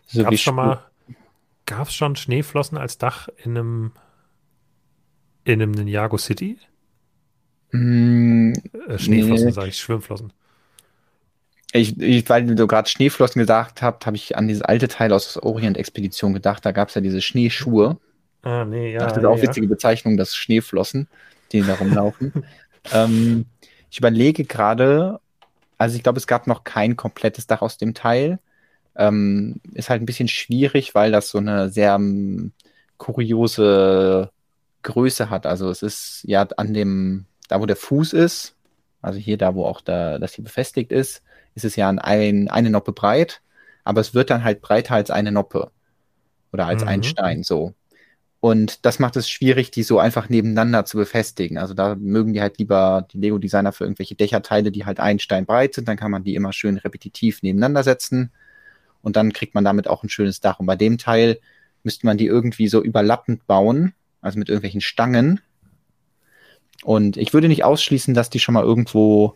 So 0.08 0.24
gab 0.24 0.32
es 0.32 0.40
schon 0.40 0.56
mal, 0.56 0.80
schon 1.90 2.16
Schneeflossen 2.16 2.78
als 2.78 2.98
Dach 2.98 3.28
in 3.44 3.58
einem 3.58 3.92
in 5.46 5.62
einem 5.62 5.72
Ninjago 5.72 6.18
City? 6.18 6.58
Mm, 7.76 8.54
äh, 8.88 8.98
Schneeflossen, 8.98 9.48
nee. 9.48 9.52
sage 9.52 9.68
ich, 9.68 9.78
Schwimmflossen. 9.78 10.32
Ich, 11.74 12.00
ich, 12.00 12.30
weil 12.30 12.46
du 12.56 12.68
gerade 12.68 12.88
Schneeflossen 12.88 13.42
gesagt 13.42 13.82
hast, 13.82 14.06
habe 14.06 14.16
ich 14.16 14.38
an 14.38 14.48
dieses 14.48 14.62
alte 14.62 14.88
Teil 14.88 15.12
aus 15.12 15.34
der 15.34 15.44
Orient-Expedition 15.44 16.34
gedacht. 16.34 16.66
Da 16.66 16.72
gab 16.72 16.88
es 16.88 16.96
ja 16.96 17.02
diese 17.02 17.22
Schneeschuhe. 17.22 17.98
Ah, 18.44 18.64
nee, 18.64 18.94
ja. 18.94 19.00
Das 19.00 19.18
ist 19.18 19.26
auch 19.26 19.36
ja. 19.38 19.44
witzige 19.44 19.68
Bezeichnung, 19.68 20.16
das 20.16 20.36
Schneeflossen, 20.36 21.10
die 21.52 21.64
da 21.64 21.74
rumlaufen. 21.74 22.32
ähm, 22.94 23.46
ich 23.92 23.98
überlege 23.98 24.46
gerade, 24.46 25.20
also 25.78 25.98
ich 25.98 26.04
glaube, 26.04 26.20
es 26.20 26.28
gab 26.28 26.48
noch 26.48 26.64
kein 26.64 26.96
komplettes 26.96 27.46
Dach 27.46 27.62
aus 27.62 27.78
dem 27.78 27.94
Teil. 27.94 28.40
Ähm, 28.96 29.60
ist 29.74 29.90
halt 29.90 30.02
ein 30.02 30.06
bisschen 30.06 30.30
schwierig, 30.30 30.96
weil 30.96 31.12
das 31.12 31.28
so 31.30 31.40
eine 31.40 31.70
sehr 31.70 31.96
um, 31.96 32.04
ähm, 32.06 32.52
kuriose 32.98 34.32
Größe 34.84 35.30
hat. 35.30 35.46
Also 35.46 35.70
es 35.70 35.82
ist 35.82 36.24
ja 36.26 36.48
an 36.56 36.74
dem 36.74 37.26
da 37.48 37.60
wo 37.62 37.66
der 37.66 37.76
Fuß 37.76 38.14
ist, 38.14 38.56
also 39.02 39.20
hier 39.20 39.38
da, 39.38 39.56
wo 39.56 39.66
auch 39.66 39.82
da, 39.82 40.20
das 40.20 40.34
hier 40.34 40.44
befestigt 40.44 40.92
ist, 40.92 41.22
ist 41.54 41.66
es 41.66 41.76
ja 41.76 41.90
ein, 41.90 42.50
eine 42.50 42.70
Noppe 42.70 42.92
breit, 42.92 43.42
aber 43.84 44.02
es 44.02 44.14
wird 44.14 44.30
dann 44.30 44.44
halt 44.44 44.62
breiter 44.62 44.96
als 44.96 45.12
eine 45.12 45.32
Noppe 45.32 45.72
oder 46.52 46.66
als 46.68 46.82
mhm. 46.84 46.88
ein 46.90 47.04
Stein 47.04 47.44
so. 47.44 47.74
Und 48.40 48.86
das 48.86 49.00
macht 49.00 49.16
es 49.16 49.28
schwierig, 49.28 49.72
die 49.72 49.82
so 49.82 49.98
einfach 49.98 50.30
nebeneinander 50.30 50.86
zu 50.86 50.98
befestigen. 50.98 51.58
Also 51.58 51.74
da 51.74 51.96
mögen 51.96 52.34
die 52.34 52.42
halt 52.42 52.60
lieber 52.60 53.08
die 53.12 53.18
Lego-Designer 53.18 53.72
für 53.72 53.86
irgendwelche 53.86 54.14
Dächerteile, 54.14 54.72
die 54.72 54.86
halt 54.86 55.00
ein 55.00 55.18
Stein 55.18 55.48
breit 55.48 55.74
sind, 55.74 55.88
dann 55.88 55.98
kann 55.98 56.12
man 56.12 56.24
die 56.24 56.36
immer 56.36 56.54
schön 56.54 56.78
repetitiv 56.78 57.42
nebeneinander 57.42 57.84
setzen 57.84 58.32
und 59.02 59.16
dann 59.16 59.34
kriegt 59.34 59.56
man 59.56 59.64
damit 59.64 59.88
auch 59.88 60.04
ein 60.04 60.10
schönes 60.10 60.42
Dach. 60.42 60.60
Und 60.60 60.66
bei 60.66 60.76
dem 60.76 60.98
Teil 60.98 61.40
müsste 61.84 62.06
man 62.06 62.18
die 62.18 62.26
irgendwie 62.26 62.68
so 62.68 62.84
überlappend 62.84 63.46
bauen, 63.48 63.94
also 64.22 64.40
mit 64.40 64.50
irgendwelchen 64.50 64.82
Stangen, 64.82 65.42
und 66.84 67.18
ich 67.18 67.34
würde 67.34 67.48
nicht 67.48 67.64
ausschließen, 67.64 68.14
dass 68.14 68.30
die 68.30 68.40
schon 68.40 68.54
mal 68.54 68.64
irgendwo 68.64 69.36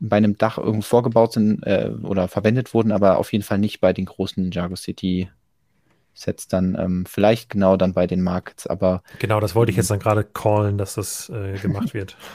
bei 0.00 0.16
einem 0.16 0.38
Dach 0.38 0.58
irgendwo 0.58 0.82
vorgebaut 0.82 1.34
sind 1.34 1.62
äh, 1.66 1.90
oder 2.02 2.26
verwendet 2.26 2.72
wurden, 2.72 2.90
aber 2.90 3.18
auf 3.18 3.32
jeden 3.32 3.44
Fall 3.44 3.58
nicht 3.58 3.80
bei 3.80 3.92
den 3.92 4.06
großen 4.06 4.50
Jago 4.50 4.76
City 4.76 5.28
Sets 6.14 6.48
dann, 6.48 6.76
ähm, 6.78 7.06
vielleicht 7.06 7.50
genau 7.50 7.76
dann 7.76 7.92
bei 7.92 8.06
den 8.06 8.22
Markets, 8.22 8.66
aber. 8.66 9.02
Genau, 9.20 9.40
das 9.40 9.54
wollte 9.54 9.70
ich 9.70 9.76
jetzt 9.76 9.90
dann 9.90 10.00
gerade 10.00 10.24
callen, 10.24 10.76
dass 10.76 10.94
das 10.94 11.28
äh, 11.30 11.58
gemacht 11.58 11.94
wird. 11.94 12.16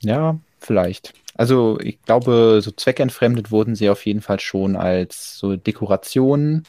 Ja, 0.00 0.38
vielleicht. 0.60 1.12
Also 1.34 1.78
ich 1.80 2.00
glaube, 2.02 2.60
so 2.62 2.70
zweckentfremdet 2.70 3.50
wurden 3.50 3.74
sie 3.74 3.90
auf 3.90 4.06
jeden 4.06 4.20
Fall 4.20 4.38
schon 4.38 4.76
als 4.76 5.36
so 5.36 5.56
Dekorationen 5.56 6.62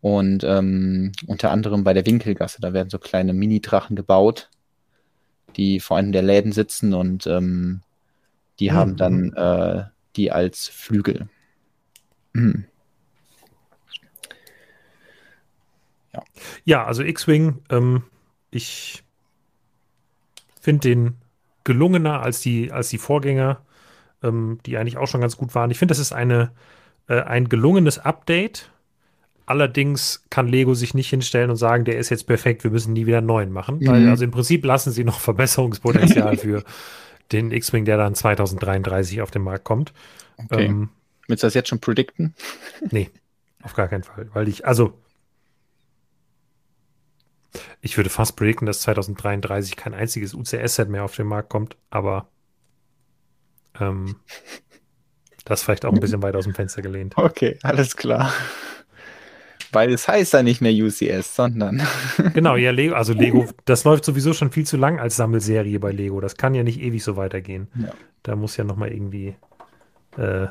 und 0.00 0.42
ähm, 0.42 1.12
unter 1.28 1.52
anderem 1.52 1.84
bei 1.84 1.94
der 1.94 2.04
Winkelgasse, 2.04 2.60
da 2.60 2.72
werden 2.72 2.90
so 2.90 2.98
kleine 2.98 3.32
Mini-Drachen 3.32 3.94
gebaut, 3.94 4.50
die 5.56 5.80
vor 5.80 5.96
einem 5.96 6.12
der 6.12 6.22
Läden 6.22 6.52
sitzen 6.52 6.94
und 6.94 7.26
ähm, 7.26 7.80
die 8.58 8.70
mhm. 8.70 8.74
haben 8.74 8.96
dann 8.96 9.32
äh, 9.32 9.84
die 10.16 10.32
als 10.32 10.68
Flügel. 10.68 11.28
Mhm. 12.32 12.64
Ja. 16.14 16.22
ja, 16.64 16.84
also 16.84 17.02
X-Wing, 17.02 17.58
ähm, 17.70 18.04
ich 18.52 19.02
finde 20.60 20.88
den 20.88 21.16
gelungener 21.64 22.22
als 22.22 22.40
die, 22.40 22.70
als 22.70 22.88
die 22.88 22.98
Vorgänger, 22.98 23.62
ähm, 24.22 24.60
die 24.64 24.76
eigentlich 24.76 24.96
auch 24.96 25.08
schon 25.08 25.20
ganz 25.20 25.36
gut 25.36 25.56
waren. 25.56 25.72
Ich 25.72 25.78
finde, 25.78 25.90
das 25.90 25.98
ist 25.98 26.12
eine, 26.12 26.52
äh, 27.08 27.20
ein 27.20 27.48
gelungenes 27.48 27.98
Update 27.98 28.70
Allerdings 29.46 30.24
kann 30.30 30.48
Lego 30.48 30.74
sich 30.74 30.94
nicht 30.94 31.10
hinstellen 31.10 31.50
und 31.50 31.56
sagen, 31.56 31.84
der 31.84 31.98
ist 31.98 32.08
jetzt 32.08 32.26
perfekt, 32.26 32.64
wir 32.64 32.70
müssen 32.70 32.94
nie 32.94 33.06
wieder 33.06 33.18
einen 33.18 33.26
neuen 33.26 33.52
machen. 33.52 33.78
Mhm. 33.78 33.86
Weil, 33.88 34.08
also 34.08 34.24
im 34.24 34.30
Prinzip 34.30 34.64
lassen 34.64 34.90
sie 34.90 35.04
noch 35.04 35.20
Verbesserungspotenzial 35.20 36.36
für 36.38 36.64
den 37.32 37.50
X-Wing, 37.52 37.84
der 37.84 37.96
dann 37.96 38.14
2033 38.14 39.20
auf 39.20 39.30
den 39.30 39.42
Markt 39.42 39.64
kommt. 39.64 39.92
Okay. 40.36 40.66
Ähm, 40.66 40.90
Willst 41.26 41.42
du 41.42 41.46
das 41.46 41.54
jetzt 41.54 41.68
schon 41.68 41.80
predikten? 41.80 42.34
Nee, 42.90 43.10
auf 43.62 43.74
gar 43.74 43.88
keinen 43.88 44.02
Fall. 44.02 44.28
Weil 44.34 44.48
ich, 44.48 44.66
also, 44.66 44.98
ich 47.80 47.96
würde 47.96 48.10
fast 48.10 48.36
predikten, 48.36 48.66
dass 48.66 48.80
2033 48.80 49.76
kein 49.76 49.94
einziges 49.94 50.34
UCS-Set 50.34 50.88
mehr 50.88 51.04
auf 51.04 51.14
den 51.16 51.26
Markt 51.26 51.50
kommt, 51.50 51.76
aber 51.90 52.28
ähm, 53.80 54.16
das 55.44 55.62
vielleicht 55.62 55.84
auch 55.84 55.92
ein 55.92 56.00
bisschen 56.00 56.22
weit 56.22 56.36
aus 56.36 56.44
dem 56.44 56.54
Fenster 56.54 56.82
gelehnt. 56.82 57.16
Okay, 57.16 57.58
alles 57.62 57.96
klar. 57.96 58.32
Weil 59.74 59.92
es 59.92 60.08
heißt 60.08 60.32
ja 60.32 60.42
nicht 60.42 60.60
mehr 60.60 60.72
UCS, 60.72 61.34
sondern. 61.34 61.82
genau, 62.34 62.56
ja, 62.56 62.70
Lego, 62.70 62.94
also 62.94 63.12
Lego, 63.12 63.46
das 63.64 63.84
läuft 63.84 64.04
sowieso 64.04 64.32
schon 64.32 64.50
viel 64.50 64.66
zu 64.66 64.76
lang 64.76 65.00
als 65.00 65.16
Sammelserie 65.16 65.78
bei 65.80 65.92
Lego. 65.92 66.20
Das 66.20 66.36
kann 66.36 66.54
ja 66.54 66.62
nicht 66.62 66.80
ewig 66.80 67.02
so 67.02 67.16
weitergehen. 67.16 67.68
Ja. 67.74 67.92
Da 68.22 68.36
muss 68.36 68.56
ja 68.56 68.64
nochmal 68.64 68.92
irgendwie. 68.92 69.34
Äh, 70.16 70.46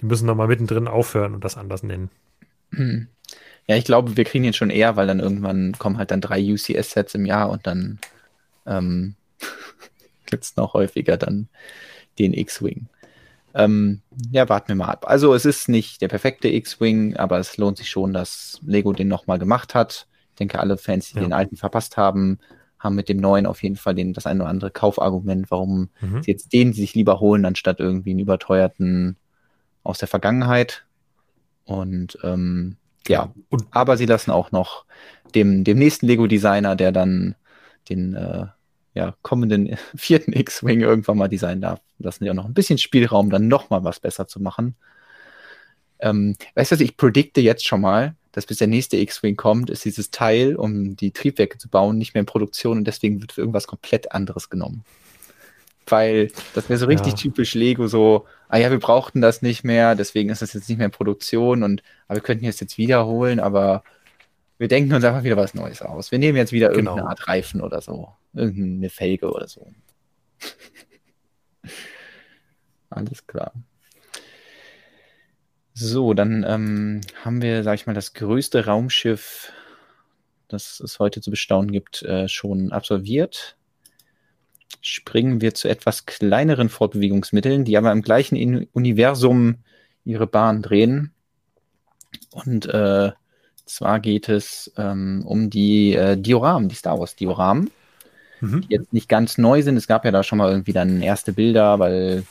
die 0.00 0.06
müssen 0.06 0.26
nochmal 0.26 0.46
mittendrin 0.46 0.88
aufhören 0.88 1.34
und 1.34 1.44
das 1.44 1.56
anders 1.56 1.82
nennen. 1.82 2.10
Hm. 2.72 3.08
Ja, 3.66 3.76
ich 3.76 3.84
glaube, 3.84 4.16
wir 4.16 4.24
kriegen 4.24 4.44
jetzt 4.44 4.56
schon 4.56 4.70
eher, 4.70 4.96
weil 4.96 5.06
dann 5.06 5.20
irgendwann 5.20 5.72
kommen 5.78 5.98
halt 5.98 6.10
dann 6.10 6.20
drei 6.20 6.40
UCS-Sets 6.40 7.14
im 7.14 7.26
Jahr 7.26 7.50
und 7.50 7.66
dann 7.66 7.98
ähm, 8.66 9.14
gibt 10.26 10.44
es 10.44 10.56
noch 10.56 10.74
häufiger 10.74 11.16
dann 11.16 11.48
den 12.18 12.32
X-Wing. 12.32 12.86
Ähm, 13.56 14.02
ja, 14.30 14.46
warten 14.50 14.68
wir 14.68 14.74
mal 14.74 14.88
ab. 14.88 15.06
Also 15.08 15.32
es 15.32 15.46
ist 15.46 15.70
nicht 15.70 16.02
der 16.02 16.08
perfekte 16.08 16.48
X-Wing, 16.48 17.16
aber 17.16 17.38
es 17.38 17.56
lohnt 17.56 17.78
sich 17.78 17.88
schon, 17.88 18.12
dass 18.12 18.60
Lego 18.66 18.92
den 18.92 19.08
nochmal 19.08 19.38
gemacht 19.38 19.74
hat. 19.74 20.06
Ich 20.30 20.36
denke, 20.36 20.60
alle 20.60 20.76
Fans, 20.76 21.08
die 21.08 21.16
ja. 21.16 21.22
den 21.22 21.32
alten 21.32 21.56
verpasst 21.56 21.96
haben, 21.96 22.38
haben 22.78 22.94
mit 22.94 23.08
dem 23.08 23.16
neuen 23.16 23.46
auf 23.46 23.62
jeden 23.62 23.76
Fall 23.76 23.94
den, 23.94 24.12
das 24.12 24.26
ein 24.26 24.42
oder 24.42 24.50
andere 24.50 24.70
Kaufargument, 24.70 25.50
warum 25.50 25.88
mhm. 26.02 26.22
sie 26.22 26.30
jetzt 26.30 26.52
den 26.52 26.74
sich 26.74 26.94
lieber 26.94 27.18
holen, 27.18 27.46
anstatt 27.46 27.80
irgendwie 27.80 28.10
einen 28.10 28.18
überteuerten 28.18 29.16
aus 29.82 29.96
der 29.96 30.08
Vergangenheit. 30.08 30.84
Und 31.64 32.18
ähm, 32.22 32.76
ja, 33.08 33.32
und, 33.48 33.64
aber 33.70 33.96
sie 33.96 34.06
lassen 34.06 34.30
auch 34.32 34.52
noch 34.52 34.84
dem, 35.34 35.64
dem 35.64 35.78
nächsten 35.78 36.06
Lego-Designer, 36.06 36.76
der 36.76 36.92
dann 36.92 37.36
den 37.88 38.14
äh, 38.14 38.46
ja, 38.96 39.14
kommenden 39.22 39.76
vierten 39.94 40.32
X-Wing 40.32 40.80
irgendwann 40.80 41.18
mal 41.18 41.28
designen 41.28 41.60
darf, 41.60 41.80
lassen 41.98 42.24
sie 42.24 42.30
auch 42.30 42.34
noch 42.34 42.46
ein 42.46 42.54
bisschen 42.54 42.78
Spielraum, 42.78 43.30
dann 43.30 43.46
noch 43.46 43.70
mal 43.70 43.84
was 43.84 44.00
besser 44.00 44.26
zu 44.26 44.40
machen. 44.40 44.74
Ähm, 45.98 46.34
weißt 46.54 46.72
du, 46.72 46.76
ich 46.82 46.96
predikte 46.96 47.40
jetzt 47.40 47.66
schon 47.66 47.82
mal, 47.82 48.16
dass 48.32 48.46
bis 48.46 48.58
der 48.58 48.66
nächste 48.66 48.96
X-Wing 48.96 49.36
kommt, 49.36 49.70
ist 49.70 49.84
dieses 49.84 50.10
Teil, 50.10 50.56
um 50.56 50.96
die 50.96 51.10
Triebwerke 51.10 51.58
zu 51.58 51.68
bauen, 51.68 51.98
nicht 51.98 52.14
mehr 52.14 52.20
in 52.20 52.26
Produktion 52.26 52.78
und 52.78 52.84
deswegen 52.84 53.20
wird 53.20 53.32
für 53.32 53.42
irgendwas 53.42 53.66
komplett 53.66 54.12
anderes 54.12 54.48
genommen. 54.50 54.84
Weil 55.86 56.32
das 56.54 56.68
wäre 56.68 56.78
so 56.78 56.86
richtig 56.86 57.12
ja. 57.12 57.18
typisch 57.18 57.54
Lego, 57.54 57.86
so, 57.88 58.24
ah 58.48 58.58
ja, 58.58 58.70
wir 58.70 58.78
brauchten 58.78 59.20
das 59.20 59.42
nicht 59.42 59.62
mehr, 59.62 59.94
deswegen 59.94 60.30
ist 60.30 60.42
das 60.42 60.54
jetzt 60.54 60.68
nicht 60.68 60.78
mehr 60.78 60.86
in 60.86 60.92
Produktion 60.92 61.62
und 61.62 61.82
aber 62.08 62.16
wir 62.16 62.22
könnten 62.22 62.46
es 62.46 62.60
jetzt 62.60 62.78
wiederholen, 62.78 63.40
aber 63.40 63.84
wir 64.58 64.68
denken 64.68 64.94
uns 64.94 65.04
einfach 65.04 65.24
wieder 65.24 65.36
was 65.36 65.54
Neues 65.54 65.82
aus. 65.82 66.10
Wir 66.10 66.18
nehmen 66.18 66.36
jetzt 66.36 66.52
wieder 66.52 66.68
genau. 66.68 66.92
irgendeine 66.92 67.08
Art 67.10 67.28
Reifen 67.28 67.60
oder 67.60 67.80
so. 67.80 68.12
Irgendeine 68.32 68.90
Felge 68.90 69.30
oder 69.30 69.48
so. 69.48 69.70
Alles 72.90 73.26
klar. 73.26 73.52
So, 75.74 76.14
dann 76.14 76.42
ähm, 76.48 77.02
haben 77.22 77.42
wir, 77.42 77.62
sag 77.62 77.74
ich 77.74 77.86
mal, 77.86 77.92
das 77.92 78.14
größte 78.14 78.64
Raumschiff, 78.64 79.52
das 80.48 80.80
es 80.80 80.98
heute 80.98 81.20
zu 81.20 81.30
bestaunen 81.30 81.70
gibt, 81.70 82.02
äh, 82.02 82.28
schon 82.28 82.72
absolviert. 82.72 83.58
Springen 84.80 85.42
wir 85.42 85.52
zu 85.52 85.68
etwas 85.68 86.06
kleineren 86.06 86.70
Fortbewegungsmitteln, 86.70 87.66
die 87.66 87.76
aber 87.76 87.92
im 87.92 88.00
gleichen 88.00 88.66
Universum 88.72 89.56
ihre 90.04 90.26
Bahn 90.26 90.62
drehen. 90.62 91.12
Und 92.30 92.64
äh, 92.66 93.12
zwar 93.66 94.00
geht 94.00 94.28
es 94.28 94.72
ähm, 94.76 95.22
um 95.26 95.50
die 95.50 95.94
äh, 95.94 96.16
Dioramen, 96.16 96.68
die 96.68 96.74
Star 96.74 96.98
Wars 96.98 97.16
Dioramen, 97.16 97.70
mhm. 98.40 98.62
die 98.62 98.74
jetzt 98.74 98.92
nicht 98.92 99.08
ganz 99.08 99.38
neu 99.38 99.62
sind. 99.62 99.76
Es 99.76 99.86
gab 99.88 100.04
ja 100.04 100.10
da 100.10 100.22
schon 100.22 100.38
mal 100.38 100.50
irgendwie 100.50 100.72
dann 100.72 101.02
erste 101.02 101.32
Bilder, 101.32 101.78
weil 101.78 102.24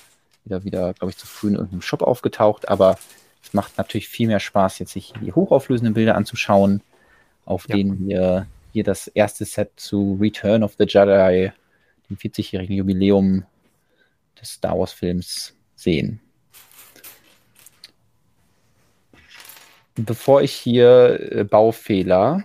wieder, 0.45 0.63
wieder 0.63 0.93
glaube 0.93 1.11
ich, 1.11 1.17
zu 1.17 1.27
früh 1.27 1.49
in 1.49 1.55
irgendeinem 1.55 1.81
Shop 1.81 2.01
aufgetaucht, 2.01 2.69
aber 2.69 2.97
es 3.43 3.53
macht 3.53 3.77
natürlich 3.77 4.07
viel 4.07 4.27
mehr 4.27 4.39
Spaß, 4.39 4.79
jetzt 4.79 4.93
sich 4.93 5.13
die 5.21 5.33
hochauflösenden 5.33 5.93
Bilder 5.93 6.15
anzuschauen, 6.15 6.81
auf 7.45 7.67
ja. 7.67 7.75
denen 7.75 8.07
wir 8.07 8.47
hier 8.73 8.83
das 8.83 9.07
erste 9.07 9.45
Set 9.45 9.71
zu 9.75 10.17
Return 10.19 10.63
of 10.63 10.75
the 10.77 10.86
Jedi, 10.88 11.51
dem 12.09 12.17
40-jährigen 12.17 12.75
Jubiläum 12.75 13.43
des 14.39 14.53
Star 14.53 14.77
Wars-Films, 14.77 15.55
sehen. 15.75 16.19
Bevor 19.95 20.41
ich 20.41 20.51
hier 20.51 21.31
äh, 21.31 21.43
Baufehler 21.43 22.43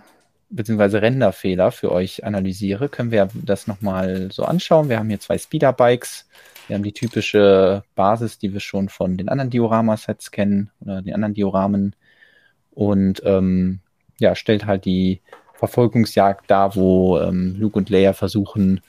bzw. 0.49 0.97
Renderfehler 0.97 1.71
für 1.71 1.91
euch 1.91 2.23
analysiere, 2.23 2.89
können 2.89 3.11
wir 3.11 3.29
das 3.33 3.67
nochmal 3.67 4.29
so 4.31 4.43
anschauen. 4.43 4.89
Wir 4.89 4.99
haben 4.99 5.09
hier 5.09 5.19
zwei 5.19 5.37
Speederbikes 5.37 6.25
wir 6.71 6.75
haben 6.75 6.83
die 6.83 6.93
typische 6.93 7.83
Basis, 7.95 8.37
die 8.37 8.53
wir 8.53 8.61
schon 8.61 8.87
von 8.87 9.17
den 9.17 9.27
anderen 9.27 9.49
Diorama-Sets 9.49 10.31
kennen 10.31 10.71
oder 10.79 11.01
den 11.01 11.13
anderen 11.13 11.33
Dioramen. 11.33 11.97
Und 12.71 13.21
ähm, 13.25 13.81
ja, 14.19 14.35
stellt 14.35 14.65
halt 14.65 14.85
die 14.85 15.19
Verfolgungsjagd 15.55 16.49
dar, 16.49 16.75
wo 16.77 17.19
ähm, 17.19 17.57
Luke 17.59 17.77
und 17.77 17.89
Leia 17.89 18.13
versuchen, 18.13 18.79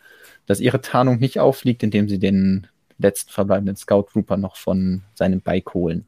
dass 0.46 0.60
ihre 0.60 0.80
Tarnung 0.80 1.18
nicht 1.18 1.40
auffliegt, 1.40 1.82
indem 1.82 2.08
sie 2.08 2.20
den 2.20 2.68
letzten 2.98 3.32
verbleibenden 3.32 3.74
Scout 3.74 4.04
Trooper 4.12 4.36
noch 4.36 4.54
von 4.54 5.02
seinem 5.14 5.40
Bike 5.40 5.74
holen. 5.74 6.06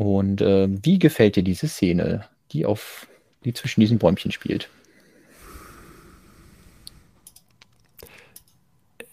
Und 0.00 0.40
äh, 0.40 0.66
wie 0.82 0.98
gefällt 0.98 1.36
dir 1.36 1.42
diese 1.42 1.68
Szene, 1.68 2.24
die 2.52 2.64
auf 2.64 3.06
die 3.44 3.52
zwischen 3.52 3.82
diesen 3.82 3.98
Bäumchen 3.98 4.32
spielt? 4.32 4.70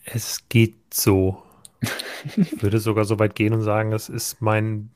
Es 0.06 0.48
geht 0.48 0.76
so. 0.94 1.44
Ich 2.38 2.62
würde 2.62 2.80
sogar 2.80 3.04
so 3.04 3.20
weit 3.20 3.36
gehen 3.36 3.54
und 3.54 3.64
sagen, 3.64 3.92
es 3.92 4.08
ist 4.08 4.42
mein 4.42 4.90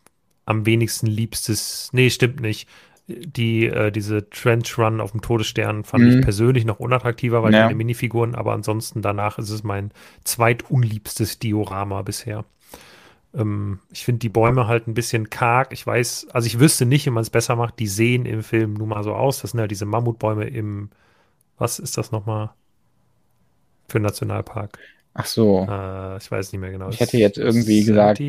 am 0.46 0.66
wenigsten 0.66 1.08
liebstes. 1.08 1.90
Nee, 1.92 2.10
stimmt 2.10 2.40
nicht. 2.40 2.70
Die, 3.08 3.66
äh, 3.66 3.92
diese 3.92 4.30
Trench 4.30 4.78
Run 4.78 5.02
auf 5.02 5.12
dem 5.12 5.22
Todesstern 5.22 5.84
fand 5.84 6.06
mhm. 6.06 6.10
ich 6.12 6.22
persönlich 6.22 6.64
noch 6.64 6.80
unattraktiver, 6.80 7.44
weil 7.44 7.54
ja. 7.54 7.64
meine 7.66 7.76
Minifiguren, 7.76 8.34
aber 8.36 8.54
ansonsten 8.54 9.02
danach 9.02 9.40
ist 9.40 9.50
es 9.50 9.64
mein 9.64 9.92
zweitunliebstes 10.24 11.38
Diorama 11.40 12.02
bisher. 12.02 12.46
Ähm, 13.34 13.80
ich 13.92 14.06
finde 14.06 14.20
die 14.20 14.30
Bäume 14.30 14.68
halt 14.68 14.88
ein 14.88 14.94
bisschen 14.94 15.30
karg. 15.30 15.72
Ich 15.72 15.86
weiß, 15.86 16.28
also 16.32 16.46
ich 16.46 16.60
wüsste 16.60 16.86
nicht, 16.86 17.06
wie 17.06 17.12
man 17.12 17.22
es 17.22 17.30
besser 17.30 17.56
macht. 17.56 17.80
Die 17.80 17.88
sehen 17.88 18.26
im 18.26 18.44
Film 18.44 18.74
nun 18.74 18.90
mal 18.90 19.04
so 19.04 19.14
aus. 19.14 19.42
Das 19.42 19.52
sind 19.52 19.60
ja 19.60 19.68
diese 19.68 19.86
Mammutbäume 19.86 20.46
im, 20.46 20.90
was 21.58 21.80
ist 21.80 21.98
das 21.98 22.12
nochmal? 22.12 22.52
Für 23.88 24.00
Nationalpark. 24.00 24.80
Ach 25.14 25.26
so. 25.26 25.68
Äh, 25.70 26.18
ich 26.18 26.32
weiß 26.32 26.52
nicht 26.52 26.62
mehr 26.62 26.72
genau. 26.72 26.90
Ich 26.90 27.00
hätte 27.00 27.18
jetzt 27.18 27.38
irgendwie 27.38 27.84
gesagt, 27.84 28.22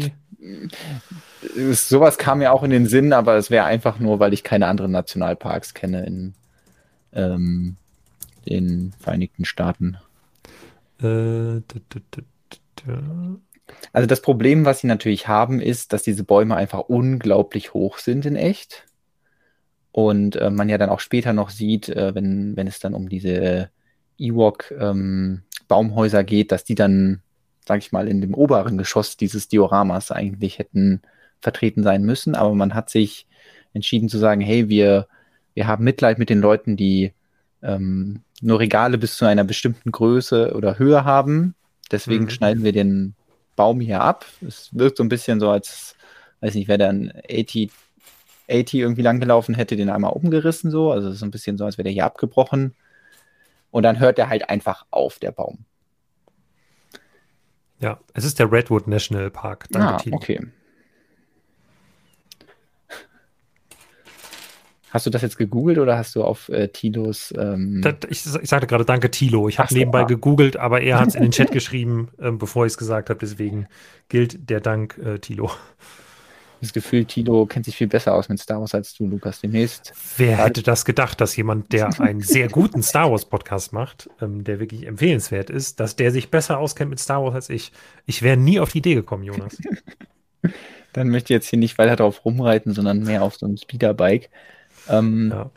ist, 1.54 1.88
sowas 1.88 2.18
kam 2.18 2.38
mir 2.38 2.52
auch 2.52 2.62
in 2.62 2.70
den 2.70 2.86
Sinn, 2.86 3.12
aber 3.12 3.36
es 3.36 3.50
wäre 3.50 3.64
einfach 3.64 3.98
nur, 3.98 4.18
weil 4.18 4.32
ich 4.32 4.42
keine 4.42 4.66
anderen 4.66 4.90
Nationalparks 4.90 5.74
kenne 5.74 6.04
in 6.04 6.34
ähm, 7.12 7.76
den 8.48 8.92
Vereinigten 8.98 9.44
Staaten. 9.44 9.98
Äh, 11.00 11.60
also 13.92 14.06
das 14.06 14.22
Problem, 14.22 14.64
was 14.64 14.80
sie 14.80 14.86
natürlich 14.86 15.28
haben, 15.28 15.60
ist, 15.60 15.92
dass 15.92 16.02
diese 16.02 16.24
Bäume 16.24 16.56
einfach 16.56 16.80
unglaublich 16.80 17.74
hoch 17.74 17.98
sind 17.98 18.26
in 18.26 18.36
echt. 18.36 18.84
Und 19.92 20.36
äh, 20.36 20.50
man 20.50 20.68
ja 20.68 20.78
dann 20.78 20.90
auch 20.90 21.00
später 21.00 21.32
noch 21.32 21.50
sieht, 21.50 21.88
äh, 21.88 22.14
wenn, 22.14 22.56
wenn 22.56 22.66
es 22.66 22.80
dann 22.80 22.94
um 22.94 23.08
diese 23.08 23.70
Ewok 24.18 24.70
ähm, 24.78 25.42
geht, 26.26 26.52
dass 26.52 26.64
die 26.64 26.74
dann, 26.74 27.22
sag 27.66 27.78
ich 27.78 27.92
mal, 27.92 28.08
in 28.08 28.20
dem 28.20 28.34
oberen 28.34 28.78
Geschoss 28.78 29.16
dieses 29.16 29.48
Dioramas 29.48 30.10
eigentlich 30.10 30.58
hätten 30.58 31.02
vertreten 31.40 31.82
sein 31.82 32.02
müssen. 32.04 32.34
Aber 32.34 32.54
man 32.54 32.74
hat 32.74 32.90
sich 32.90 33.26
entschieden 33.74 34.08
zu 34.08 34.18
sagen, 34.18 34.40
hey, 34.40 34.68
wir, 34.68 35.08
wir 35.54 35.66
haben 35.66 35.84
Mitleid 35.84 36.18
mit 36.18 36.30
den 36.30 36.40
Leuten, 36.40 36.76
die 36.76 37.12
ähm, 37.62 38.20
nur 38.40 38.60
Regale 38.60 38.98
bis 38.98 39.16
zu 39.16 39.24
einer 39.24 39.44
bestimmten 39.44 39.92
Größe 39.92 40.54
oder 40.54 40.78
Höhe 40.78 41.04
haben. 41.04 41.54
Deswegen 41.90 42.24
mhm. 42.24 42.30
schneiden 42.30 42.64
wir 42.64 42.72
den 42.72 43.14
Baum 43.62 43.80
hier 43.80 44.00
ab. 44.00 44.26
Es 44.44 44.70
wirkt 44.72 44.96
so 44.96 45.04
ein 45.04 45.08
bisschen 45.08 45.38
so, 45.38 45.48
als, 45.48 45.94
weiß 46.40 46.56
nicht, 46.56 46.66
wer 46.66 46.78
dann 46.78 47.12
80, 47.30 47.70
80 48.50 48.74
irgendwie 48.74 49.02
langgelaufen 49.02 49.54
hätte, 49.54 49.76
den 49.76 49.88
einmal 49.88 50.14
umgerissen 50.14 50.72
so. 50.72 50.90
Also 50.90 51.06
es 51.06 51.14
ist 51.14 51.20
so 51.20 51.26
ein 51.26 51.30
bisschen 51.30 51.56
so, 51.58 51.64
als 51.64 51.78
wäre 51.78 51.84
der 51.84 51.92
hier 51.92 52.04
abgebrochen. 52.04 52.74
Und 53.70 53.84
dann 53.84 54.00
hört 54.00 54.18
er 54.18 54.28
halt 54.28 54.50
einfach 54.50 54.84
auf, 54.90 55.20
der 55.20 55.30
Baum. 55.30 55.64
Ja, 57.78 58.00
es 58.14 58.24
ist 58.24 58.40
der 58.40 58.50
Redwood 58.50 58.88
National 58.88 59.30
Park. 59.30 59.68
Danke, 59.70 60.10
ah, 60.12 60.16
okay. 60.16 60.40
Hast 64.92 65.06
du 65.06 65.10
das 65.10 65.22
jetzt 65.22 65.38
gegoogelt 65.38 65.78
oder 65.78 65.96
hast 65.96 66.14
du 66.14 66.22
auf 66.22 66.48
äh, 66.50 66.68
Tilos. 66.68 67.32
Ähm 67.36 67.80
das, 67.82 67.94
ich, 68.08 68.26
ich, 68.42 68.48
sagte 68.48 68.66
gerade 68.66 68.84
Danke, 68.84 69.10
Tilo. 69.10 69.48
Ich 69.48 69.58
habe 69.58 69.72
nebenbei 69.74 70.02
ah. 70.02 70.04
gegoogelt, 70.04 70.56
aber 70.56 70.82
er 70.82 71.00
hat 71.00 71.08
es 71.08 71.14
in 71.14 71.22
den 71.22 71.30
Chat 71.32 71.50
geschrieben, 71.52 72.10
äh, 72.18 72.30
bevor 72.30 72.66
ich 72.66 72.72
es 72.72 72.78
gesagt 72.78 73.08
habe. 73.10 73.18
Deswegen 73.18 73.66
gilt 74.08 74.50
der 74.50 74.60
Dank, 74.60 74.98
äh, 74.98 75.18
Tilo 75.18 75.50
das 76.62 76.72
Gefühl, 76.72 77.04
Tilo 77.04 77.44
kennt 77.46 77.64
sich 77.64 77.76
viel 77.76 77.88
besser 77.88 78.14
aus 78.14 78.28
mit 78.28 78.38
Star 78.38 78.60
Wars 78.60 78.74
als 78.74 78.94
du, 78.94 79.06
Lukas. 79.06 79.40
Demnächst. 79.40 79.92
Wer 80.16 80.36
hätte 80.36 80.62
das 80.62 80.84
gedacht, 80.84 81.20
dass 81.20 81.36
jemand, 81.36 81.72
der 81.72 81.88
einen 82.00 82.20
sehr 82.20 82.48
guten 82.48 82.82
Star 82.82 83.10
Wars 83.10 83.24
Podcast 83.24 83.72
macht, 83.72 84.08
ähm, 84.20 84.44
der 84.44 84.60
wirklich 84.60 84.86
empfehlenswert 84.86 85.50
ist, 85.50 85.80
dass 85.80 85.96
der 85.96 86.12
sich 86.12 86.30
besser 86.30 86.58
auskennt 86.58 86.90
mit 86.90 87.00
Star 87.00 87.22
Wars 87.22 87.34
als 87.34 87.50
ich? 87.50 87.72
Ich 88.06 88.22
wäre 88.22 88.36
nie 88.36 88.60
auf 88.60 88.72
die 88.72 88.78
Idee 88.78 88.94
gekommen, 88.94 89.24
Jonas. 89.24 89.58
Dann 90.92 91.08
möchte 91.08 91.32
ich 91.32 91.36
jetzt 91.36 91.48
hier 91.48 91.58
nicht 91.58 91.78
weiter 91.78 91.96
drauf 91.96 92.24
rumreiten, 92.24 92.74
sondern 92.74 93.00
mehr 93.00 93.22
auf 93.22 93.34
so 93.36 93.46
einem 93.46 93.56
Speederbike. 93.56 94.30
Ähm, 94.88 95.30
ja. 95.30 95.50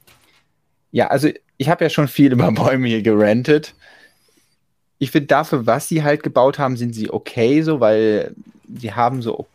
ja, 0.91 1.07
also 1.07 1.29
ich 1.57 1.69
habe 1.69 1.83
ja 1.83 1.89
schon 1.89 2.07
viel 2.07 2.31
über 2.33 2.51
Bäume 2.51 2.87
hier 2.87 3.01
gerantet. 3.01 3.75
Ich 4.97 5.11
finde 5.11 5.27
dafür, 5.27 5.65
was 5.65 5.87
sie 5.87 6.03
halt 6.03 6.23
gebaut 6.23 6.57
haben, 6.57 6.77
sind 6.77 6.95
sie 6.95 7.11
okay 7.11 7.61
so, 7.61 7.79
weil 7.79 8.33
sie 8.79 8.93
haben 8.93 9.21
so 9.21 9.45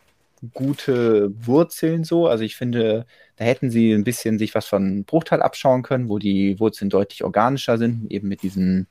gute 0.53 1.31
Wurzeln 1.45 2.03
so. 2.03 2.27
Also 2.27 2.43
ich 2.43 2.55
finde, 2.55 3.05
da 3.37 3.45
hätten 3.45 3.71
sie 3.71 3.91
ein 3.91 4.03
bisschen 4.03 4.39
sich 4.39 4.53
was 4.55 4.67
von 4.67 5.03
Bruchteil 5.03 5.41
abschauen 5.41 5.83
können, 5.83 6.09
wo 6.09 6.19
die 6.19 6.59
Wurzeln 6.59 6.89
deutlich 6.89 7.23
organischer 7.23 7.77
sind, 7.77 8.11
eben 8.11 8.27
mit 8.27 8.43
diesen, 8.43 8.87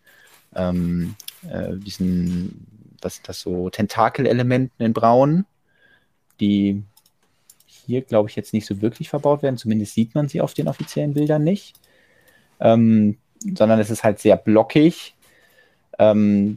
ähm, 0.55 1.15
äh, 1.49 1.77
diesen, 1.77 2.67
was 3.01 3.17
ist 3.17 3.29
das 3.29 3.41
so, 3.41 3.71
Tentakelelementen 3.71 4.85
in 4.85 4.93
Braun, 4.93 5.47
die 6.41 6.83
hier, 7.91 8.03
glaube 8.03 8.31
ich, 8.31 8.37
jetzt 8.37 8.55
nicht 8.55 8.67
so 8.67 8.81
wirklich 8.83 9.09
verbaut 9.11 9.43
werden. 9.43 9.59
Zumindest 9.59 9.95
sieht 9.95 10.15
man 10.15 10.29
sie 10.29 10.41
auf 10.41 10.55
den 10.55 10.69
offiziellen 10.69 11.15
Bildern 11.15 11.45
nicht. 11.45 11.75
ähm, 12.61 13.19
sondern 13.57 13.81
es 13.81 13.91
ist 13.91 14.05
halt 14.05 14.19
sehr 14.21 14.37
blockig. 14.37 15.15
Ähm, 15.99 16.57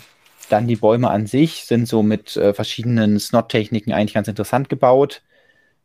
dann 0.49 0.67
die 0.67 0.75
Bäume 0.77 1.09
an 1.09 1.27
sich 1.27 1.65
sind 1.65 1.87
so 1.87 2.03
mit 2.03 2.37
äh, 2.37 2.53
verschiedenen 2.53 3.19
Snot-Techniken 3.19 3.93
eigentlich 3.93 4.13
ganz 4.15 4.27
interessant 4.27 4.69
gebaut. 4.69 5.23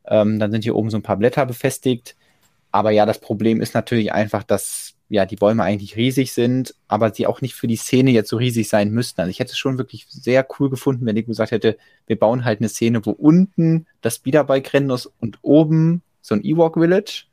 Ähm, 0.07 0.39
dann 0.41 0.53
sind 0.53 0.65
hier 0.65 0.77
oben 0.77 0.91
so 0.91 0.99
ein 0.99 1.03
paar 1.03 1.17
Blätter 1.19 1.47
befestigt. 1.47 2.17
Aber 2.73 2.91
ja, 2.93 3.07
das 3.07 3.21
Problem 3.21 3.61
ist 3.63 3.75
natürlich 3.75 4.13
einfach, 4.13 4.45
dass 4.45 4.95
ja 5.09 5.25
die 5.25 5.37
Bäume 5.37 5.63
eigentlich 5.63 5.97
riesig 5.97 6.33
sind, 6.33 6.75
aber 6.87 7.13
sie 7.15 7.27
auch 7.27 7.41
nicht 7.41 7.55
für 7.55 7.67
die 7.67 7.77
Szene 7.77 8.11
jetzt 8.11 8.29
so 8.29 8.37
riesig 8.37 8.69
sein 8.69 8.91
müssten. 8.91 9.21
Also 9.21 9.31
ich 9.31 9.39
hätte 9.41 9.53
es 9.53 9.59
schon 9.59 9.79
wirklich 9.79 10.07
sehr 10.09 10.47
cool 10.59 10.69
gefunden, 10.69 11.07
wenn 11.07 11.17
ich 11.17 11.27
gesagt 11.27 11.51
hätte, 11.51 11.79
wir 12.07 12.19
bauen 12.19 12.45
halt 12.45 12.61
eine 12.61 12.69
Szene, 12.69 13.05
wo 13.05 13.13
unten 13.13 13.87
das 14.03 14.17
Speederbike-Rennen 14.17 14.91
ist 14.91 15.11
und 15.19 15.39
oben 15.43 16.03
so 16.21 16.35
ein 16.35 16.45
Ewok 16.45 16.75
Village. 16.75 17.25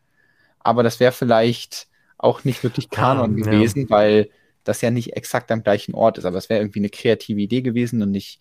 Aber 0.60 0.84
das 0.84 1.00
wäre 1.00 1.12
vielleicht 1.12 1.88
auch 2.18 2.44
nicht 2.44 2.64
wirklich 2.64 2.90
Kanon 2.90 3.34
ah, 3.34 3.46
gewesen, 3.46 3.84
ja. 3.84 3.90
weil 3.90 4.30
das 4.64 4.82
ja 4.82 4.90
nicht 4.90 5.16
exakt 5.16 5.52
am 5.52 5.64
gleichen 5.64 5.94
Ort 5.94 6.18
ist. 6.18 6.26
Aber 6.26 6.38
es 6.38 6.50
wäre 6.50 6.62
irgendwie 6.62 6.80
eine 6.80 6.90
kreative 6.90 7.42
Idee 7.42 7.62
gewesen 7.62 8.02
und 8.02 8.16
ich 8.16 8.40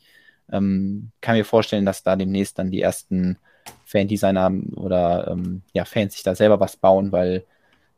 ähm, 0.53 1.11
kann 1.21 1.37
mir 1.37 1.45
vorstellen, 1.45 1.85
dass 1.85 2.03
da 2.03 2.17
demnächst 2.17 2.59
dann 2.59 2.71
die 2.71 2.83
ersten 2.83 3.39
Fan-Designer 3.85 4.53
oder 4.77 5.29
ähm, 5.31 5.63
ja, 5.73 5.85
Fans 5.85 6.15
sich 6.15 6.23
da 6.23 6.35
selber 6.35 6.61
was 6.61 6.77
bauen, 6.77 7.13
weil 7.13 7.45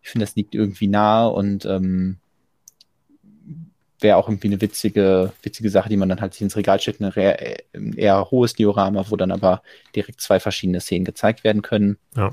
ich 0.06 0.12
finde, 0.12 0.24
das 0.24 0.36
liegt 0.36 0.54
irgendwie 0.54 0.86
nahe 0.86 1.30
und 1.30 1.64
ähm, 1.64 2.18
wäre 3.98 4.16
auch 4.18 4.28
irgendwie 4.28 4.46
eine 4.46 4.60
witzige, 4.60 5.32
witzige 5.42 5.68
Sache, 5.68 5.88
die 5.88 5.96
man 5.96 6.08
dann 6.08 6.20
halt 6.20 6.32
sich 6.32 6.42
ins 6.42 6.56
Regal 6.56 6.78
stellt, 6.78 7.00
ein 7.00 7.10
eher, 7.12 7.58
eher 7.74 8.30
hohes 8.30 8.54
Diorama, 8.54 9.06
wo 9.08 9.16
dann 9.16 9.32
aber 9.32 9.62
direkt 9.96 10.20
zwei 10.20 10.38
verschiedene 10.38 10.80
Szenen 10.80 11.04
gezeigt 11.04 11.42
werden 11.42 11.62
können. 11.62 11.98
Ja. 12.14 12.32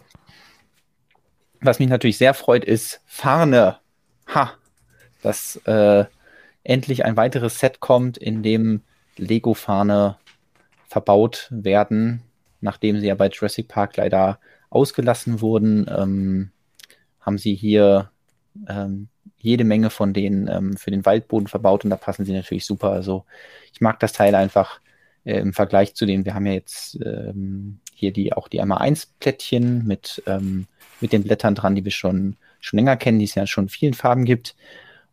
Was 1.61 1.79
mich 1.79 1.89
natürlich 1.89 2.19
sehr 2.19 2.35
freut, 2.35 2.63
ist 2.63 3.01
Farne. 3.07 3.79
Ha! 4.27 4.53
Dass 5.23 5.55
äh, 5.65 6.05
endlich 6.63 7.05
ein 7.05 7.17
weiteres 7.17 7.57
Set 7.57 7.79
kommt, 7.79 8.19
in 8.19 8.43
dem 8.43 8.81
Lego-Fahne 9.17 10.17
verbaut 10.87 11.47
werden 11.49 12.21
nachdem 12.63 12.99
sie 12.99 13.07
ja 13.07 13.15
bei 13.15 13.27
Jurassic 13.27 13.67
Park 13.67 13.97
leider 13.97 14.39
ausgelassen 14.69 15.41
wurden, 15.41 15.85
ähm, 15.95 16.51
haben 17.23 17.37
sie 17.37 17.55
hier 17.55 18.11
ähm, 18.69 19.07
jede 19.37 19.63
Menge 19.63 19.89
von 19.89 20.13
denen 20.13 20.47
ähm, 20.47 20.77
für 20.77 20.91
den 20.91 21.05
Waldboden 21.05 21.47
verbaut 21.47 21.83
und 21.83 21.89
da 21.89 21.97
passen 21.97 22.25
sie 22.25 22.33
natürlich 22.33 22.65
super. 22.65 22.91
Also 22.91 23.25
ich 23.73 23.81
mag 23.81 23.99
das 23.99 24.13
Teil 24.13 24.35
einfach 24.35 24.79
äh, 25.25 25.39
im 25.39 25.53
Vergleich 25.53 25.95
zu 25.95 26.05
denen, 26.05 26.25
wir 26.25 26.33
haben 26.33 26.45
ja 26.45 26.53
jetzt 26.53 26.97
ähm, 27.03 27.79
hier 27.93 28.13
die 28.13 28.33
auch 28.33 28.47
die 28.47 28.61
einmal 28.61 28.79
1 28.79 29.07
Plättchen 29.19 29.85
mit, 29.85 30.21
ähm, 30.27 30.67
mit 31.01 31.11
den 31.13 31.23
Blättern 31.23 31.55
dran, 31.55 31.75
die 31.75 31.83
wir 31.83 31.91
schon, 31.91 32.37
schon 32.59 32.77
länger 32.77 32.97
kennen, 32.97 33.19
die 33.19 33.25
es 33.25 33.35
ja 33.35 33.47
schon 33.47 33.65
in 33.65 33.69
vielen 33.69 33.93
Farben 33.93 34.25
gibt. 34.25 34.55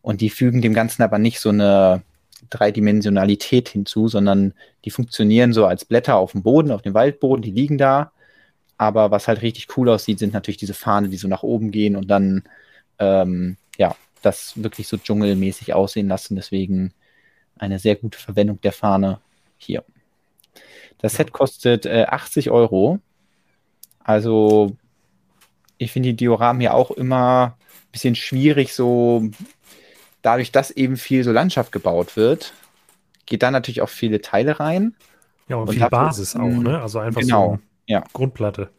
Und 0.01 0.21
die 0.21 0.29
fügen 0.29 0.61
dem 0.61 0.73
Ganzen 0.73 1.03
aber 1.03 1.19
nicht 1.19 1.39
so 1.39 1.49
eine 1.49 2.01
Dreidimensionalität 2.49 3.69
hinzu, 3.69 4.07
sondern 4.07 4.53
die 4.83 4.91
funktionieren 4.91 5.53
so 5.53 5.65
als 5.65 5.85
Blätter 5.85 6.17
auf 6.17 6.31
dem 6.31 6.43
Boden, 6.43 6.71
auf 6.71 6.81
dem 6.81 6.93
Waldboden, 6.93 7.41
die 7.41 7.51
liegen 7.51 7.77
da. 7.77 8.11
Aber 8.81 9.11
was 9.11 9.27
halt 9.27 9.43
richtig 9.43 9.77
cool 9.77 9.89
aussieht, 9.89 10.17
sind 10.17 10.33
natürlich 10.33 10.57
diese 10.57 10.73
Fahne, 10.73 11.09
die 11.09 11.17
so 11.17 11.27
nach 11.27 11.43
oben 11.43 11.69
gehen 11.69 11.95
und 11.95 12.07
dann 12.07 12.41
ähm, 12.97 13.57
ja, 13.77 13.95
das 14.23 14.53
wirklich 14.55 14.87
so 14.87 14.97
dschungelmäßig 14.97 15.75
aussehen 15.75 16.07
lassen. 16.07 16.35
Deswegen 16.35 16.91
eine 17.59 17.77
sehr 17.77 17.95
gute 17.95 18.17
Verwendung 18.17 18.59
der 18.61 18.71
Fahne 18.71 19.19
hier. 19.59 19.83
Das 20.97 21.13
Set 21.13 21.31
kostet 21.31 21.85
äh, 21.85 22.05
80 22.09 22.49
Euro. 22.49 22.97
Also 23.99 24.75
ich 25.77 25.91
finde 25.91 26.09
die 26.09 26.15
Dioramen 26.15 26.59
hier 26.59 26.73
auch 26.73 26.89
immer 26.89 27.55
ein 27.59 27.91
bisschen 27.91 28.15
schwierig, 28.15 28.73
so 28.73 29.29
dadurch, 30.23 30.51
dass 30.51 30.71
eben 30.71 30.97
viel 30.97 31.23
so 31.23 31.31
Landschaft 31.31 31.71
gebaut 31.71 32.15
wird, 32.15 32.53
geht 33.27 33.43
da 33.43 33.51
natürlich 33.51 33.83
auch 33.83 33.89
viele 33.89 34.21
Teile 34.21 34.59
rein. 34.59 34.95
Ja, 35.49 35.57
und, 35.57 35.69
und 35.69 35.75
viel 35.75 35.87
Basis 35.87 36.35
auch, 36.35 36.47
ne? 36.47 36.81
Also 36.81 36.97
einfach 36.97 37.21
genau, 37.21 37.57
so 37.57 37.70
ja. 37.91 38.03
Grundplatte. 38.13 38.69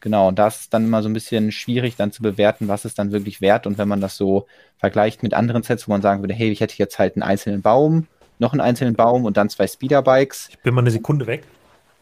Genau, 0.00 0.28
und 0.28 0.38
das 0.38 0.60
ist 0.62 0.74
dann 0.74 0.84
immer 0.84 1.02
so 1.02 1.08
ein 1.08 1.14
bisschen 1.14 1.50
schwierig, 1.50 1.96
dann 1.96 2.12
zu 2.12 2.22
bewerten, 2.22 2.68
was 2.68 2.84
ist 2.84 2.98
dann 2.98 3.12
wirklich 3.12 3.40
wert. 3.40 3.66
Und 3.66 3.78
wenn 3.78 3.88
man 3.88 4.00
das 4.00 4.16
so 4.16 4.46
vergleicht 4.78 5.22
mit 5.22 5.34
anderen 5.34 5.62
Sets, 5.62 5.88
wo 5.88 5.92
man 5.92 6.02
sagen 6.02 6.22
würde, 6.22 6.34
hey, 6.34 6.50
ich 6.50 6.60
hätte 6.60 6.76
jetzt 6.76 6.98
halt 6.98 7.16
einen 7.16 7.22
einzelnen 7.22 7.62
Baum, 7.62 8.06
noch 8.38 8.52
einen 8.52 8.60
einzelnen 8.60 8.94
Baum 8.94 9.24
und 9.24 9.36
dann 9.36 9.48
zwei 9.48 9.66
Speederbikes. 9.66 10.48
Ich 10.50 10.58
bin 10.58 10.74
mal 10.74 10.82
eine 10.82 10.90
Sekunde 10.90 11.26
weg. 11.26 11.44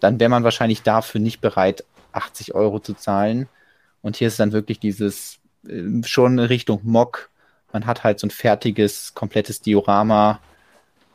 Dann 0.00 0.18
wäre 0.20 0.28
man 0.28 0.44
wahrscheinlich 0.44 0.82
dafür 0.82 1.20
nicht 1.20 1.40
bereit, 1.40 1.84
80 2.12 2.54
Euro 2.54 2.80
zu 2.80 2.94
zahlen. 2.94 3.48
Und 4.02 4.16
hier 4.16 4.28
ist 4.28 4.40
dann 4.40 4.52
wirklich 4.52 4.80
dieses 4.80 5.38
äh, 5.66 6.02
schon 6.04 6.38
Richtung 6.38 6.80
Mock 6.82 7.30
man 7.74 7.86
hat 7.86 8.04
halt 8.04 8.20
so 8.20 8.28
ein 8.28 8.30
fertiges, 8.30 9.12
komplettes 9.14 9.60
Diorama 9.60 10.38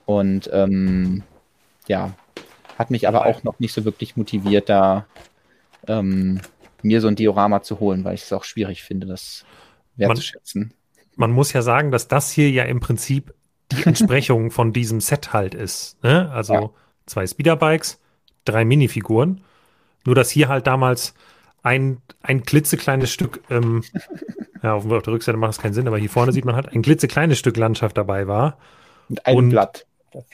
und 0.06 0.50
ähm, 0.54 1.24
ja, 1.88 2.12
hat 2.80 2.90
mich 2.90 3.08
aber 3.08 3.26
auch 3.26 3.44
noch 3.44 3.60
nicht 3.60 3.74
so 3.74 3.86
wirklich 3.86 4.18
motiviert, 4.18 4.70
da 4.70 5.06
ähm, 5.88 6.42
mir 6.82 7.02
so 7.02 7.08
ein 7.08 7.16
Diorama 7.16 7.62
zu 7.62 7.80
holen, 7.80 8.04
weil 8.04 8.16
ich 8.16 8.24
es 8.24 8.34
auch 8.34 8.44
schwierig 8.44 8.84
finde, 8.84 9.06
das 9.06 9.46
wertzuschätzen. 9.98 10.74
Man, 11.16 11.30
man 11.30 11.32
muss 11.32 11.54
ja 11.54 11.62
sagen, 11.62 11.92
dass 11.92 12.08
das 12.08 12.32
hier 12.32 12.50
ja 12.50 12.64
im 12.64 12.80
Prinzip 12.80 13.34
die 13.72 13.84
Entsprechung 13.84 14.50
von 14.52 14.74
diesem 14.74 15.02
Set 15.02 15.34
halt 15.34 15.54
ist. 15.54 16.02
Ne? 16.04 16.32
Also 16.32 16.54
ja. 16.54 16.70
zwei 17.06 17.28
Speederbikes, 17.28 18.00
drei 18.46 18.66
Minifiguren. 18.66 19.42
Nur 20.06 20.16
dass 20.16 20.30
hier 20.32 20.48
halt 20.48 20.66
damals 20.66 21.14
ein, 21.62 22.02
ein 22.22 22.44
klitzekleines 22.44 23.12
Stück 23.12 23.44
ähm, 23.50 23.84
Ja, 24.62 24.74
auf, 24.74 24.88
der 24.88 25.08
Rückseite 25.08 25.38
macht 25.38 25.50
das 25.50 25.60
keinen 25.60 25.74
Sinn, 25.74 25.88
aber 25.88 25.98
hier 25.98 26.10
vorne 26.10 26.32
sieht 26.32 26.46
man 26.46 26.56
halt 26.56 26.74
ein 26.74 26.82
klitzekleines 26.82 27.40
Stück 27.40 27.58
Landschaft 27.58 27.98
dabei 27.98 28.28
war. 28.28 28.58
Mit 29.08 29.26
einem 29.26 29.38
und 29.38 29.50
Blatt. 29.50 29.86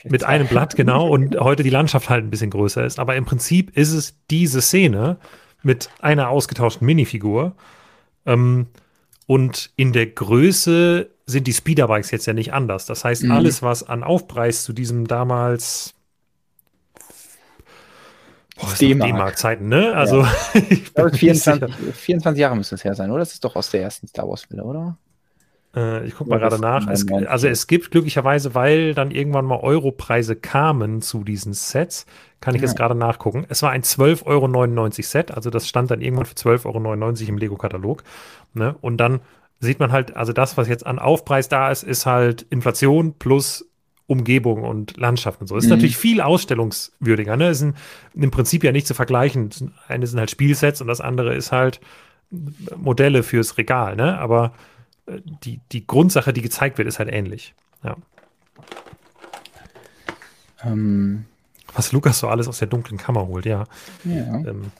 Mit 0.04 0.24
einem 0.24 0.46
Blatt, 0.46 0.76
genau. 0.76 1.08
Und 1.08 1.36
heute 1.40 1.62
die 1.62 1.70
Landschaft 1.70 2.08
halt 2.10 2.24
ein 2.24 2.30
bisschen 2.30 2.50
größer 2.50 2.84
ist. 2.84 2.98
Aber 2.98 3.16
im 3.16 3.24
Prinzip 3.24 3.76
ist 3.76 3.92
es 3.92 4.14
diese 4.30 4.60
Szene 4.60 5.18
mit 5.62 5.90
einer 6.00 6.28
ausgetauschten 6.28 6.86
Minifigur. 6.86 7.54
Ähm, 8.24 8.66
und 9.26 9.70
in 9.76 9.92
der 9.92 10.06
Größe 10.06 11.10
sind 11.26 11.46
die 11.46 11.52
Speederbikes 11.52 12.10
jetzt 12.10 12.26
ja 12.26 12.32
nicht 12.32 12.52
anders. 12.52 12.86
Das 12.86 13.04
heißt, 13.04 13.24
mhm. 13.24 13.32
alles, 13.32 13.62
was 13.62 13.82
an 13.82 14.04
Aufpreis 14.04 14.62
zu 14.62 14.72
diesem 14.72 15.06
damals 15.06 15.94
D-Mark-Zeiten, 18.80 19.68
ne? 19.68 19.92
Also, 19.94 20.22
ja. 20.22 20.32
ich 20.70 20.94
glaube, 20.94 21.12
24, 21.12 21.74
24 21.94 22.40
Jahre 22.40 22.56
müsste 22.56 22.76
es 22.76 22.84
her 22.84 22.94
sein, 22.94 23.10
oder? 23.10 23.18
Das 23.18 23.32
ist 23.32 23.44
doch 23.44 23.54
aus 23.54 23.70
der 23.70 23.82
ersten 23.82 24.06
Star 24.06 24.28
Wars-Fälle, 24.28 24.64
oder? 24.64 24.96
Äh, 25.76 26.06
ich 26.06 26.14
gucke 26.14 26.30
mal 26.30 26.38
gerade 26.38 26.58
nach. 26.58 26.88
Es, 26.88 27.06
also, 27.26 27.46
es 27.46 27.66
gibt 27.66 27.90
glücklicherweise, 27.90 28.54
weil 28.54 28.94
dann 28.94 29.10
irgendwann 29.10 29.44
mal 29.44 29.60
Europreise 29.60 30.34
kamen 30.34 31.02
zu 31.02 31.22
diesen 31.22 31.52
Sets, 31.52 32.06
kann 32.40 32.54
ich 32.54 32.62
ja. 32.62 32.66
jetzt 32.66 32.76
gerade 32.76 32.94
nachgucken. 32.94 33.44
Es 33.48 33.62
war 33.62 33.70
ein 33.70 33.82
12,99 33.82 34.26
Euro 34.26 34.90
Set, 34.90 35.30
also 35.30 35.50
das 35.50 35.68
stand 35.68 35.90
dann 35.90 36.00
irgendwann 36.00 36.26
für 36.26 36.34
12,99 36.34 36.66
Euro 36.66 37.28
im 37.28 37.38
Lego-Katalog. 37.38 38.02
Ne? 38.54 38.74
Und 38.80 38.96
dann 38.96 39.20
sieht 39.60 39.78
man 39.78 39.92
halt, 39.92 40.16
also 40.16 40.32
das, 40.32 40.56
was 40.56 40.68
jetzt 40.68 40.86
an 40.86 40.98
Aufpreis 40.98 41.48
da 41.48 41.70
ist, 41.70 41.82
ist 41.82 42.06
halt 42.06 42.42
Inflation 42.50 43.14
plus 43.14 43.68
Umgebung 44.06 44.62
und 44.62 44.96
Landschaft 44.96 45.40
und 45.40 45.48
so. 45.48 45.56
Das 45.56 45.64
ist 45.64 45.70
mhm. 45.70 45.76
natürlich 45.76 45.96
viel 45.96 46.20
ausstellungswürdiger. 46.20 47.36
Ne? 47.36 47.48
Das 47.48 47.58
sind 47.58 47.76
im 48.14 48.30
Prinzip 48.30 48.62
ja 48.62 48.70
nicht 48.70 48.86
zu 48.86 48.94
vergleichen. 48.94 49.48
Das 49.48 49.64
eine 49.88 50.06
sind 50.06 50.18
halt 50.18 50.30
Spielsets 50.30 50.80
und 50.80 50.86
das 50.86 51.00
andere 51.00 51.34
ist 51.34 51.52
halt 51.52 51.80
Modelle 52.76 53.22
fürs 53.22 53.58
Regal. 53.58 53.96
Ne? 53.96 54.16
Aber 54.18 54.52
die, 55.44 55.60
die 55.72 55.86
Grundsache, 55.86 56.32
die 56.32 56.42
gezeigt 56.42 56.78
wird, 56.78 56.88
ist 56.88 56.98
halt 56.98 57.12
ähnlich. 57.12 57.54
Ja. 57.82 57.96
Ähm. 60.64 61.26
Was 61.74 61.92
Lukas 61.92 62.18
so 62.18 62.28
alles 62.28 62.48
aus 62.48 62.58
der 62.58 62.68
dunklen 62.68 62.98
Kammer 62.98 63.26
holt, 63.26 63.44
ja. 63.44 63.64
ja. 64.04 64.34
Ähm, 64.34 64.72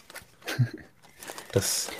das 1.53 1.91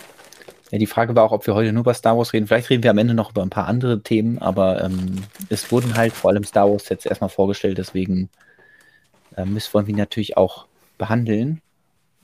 ja, 0.71 0.79
die 0.79 0.87
Frage 0.87 1.15
war 1.15 1.25
auch, 1.25 1.33
ob 1.33 1.47
wir 1.47 1.55
heute 1.55 1.73
nur 1.73 1.83
über 1.83 1.95
Star 1.95 2.17
Wars 2.17 2.33
reden. 2.33 2.47
Vielleicht 2.47 2.71
reden 2.71 2.83
wir 2.83 2.91
am 2.91 2.99
Ende 2.99 3.15
noch 3.15 3.31
über 3.31 3.43
ein 3.43 3.51
paar 3.51 3.69
andere 3.69 4.03
Themen, 4.03 4.39
aber 4.39 4.83
ähm, 4.83 5.23
es 5.49 5.71
wurden 5.71 5.97
halt 5.97 6.13
vor 6.13 6.31
allem 6.31 6.45
Star 6.45 6.69
Wars 6.71 6.89
jetzt 6.89 7.07
erstmal 7.07 7.31
vorgestellt, 7.31 7.79
deswegen 7.79 8.29
äh, 9.37 9.45
müssen 9.45 9.73
wir 9.75 9.89
ihn 9.89 9.97
natürlich 9.97 10.37
auch 10.37 10.67
behandeln. 10.99 11.61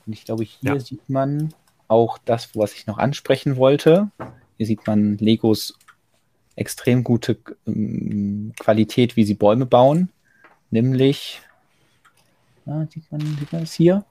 Und 0.06 0.12
ich 0.12 0.24
glaube, 0.24 0.42
hier 0.42 0.74
ja. 0.74 0.80
sieht 0.80 1.08
man 1.08 1.54
auch 1.86 2.18
das, 2.24 2.50
was 2.54 2.74
ich 2.74 2.86
noch 2.86 2.98
ansprechen 2.98 3.56
wollte. 3.56 4.10
Hier 4.56 4.66
sieht 4.66 4.86
man 4.86 5.18
Legos 5.18 5.78
extrem 6.56 7.04
gute 7.04 7.38
ähm, 7.66 8.52
Qualität, 8.58 9.16
wie 9.16 9.24
sie 9.24 9.34
Bäume 9.34 9.66
bauen. 9.66 10.10
Nämlich, 10.70 11.40
na, 12.64 12.86
sieht, 12.92 13.10
man, 13.10 13.20
sieht 13.20 13.52
man 13.52 13.62
das 13.62 13.72
hier? 13.72 14.04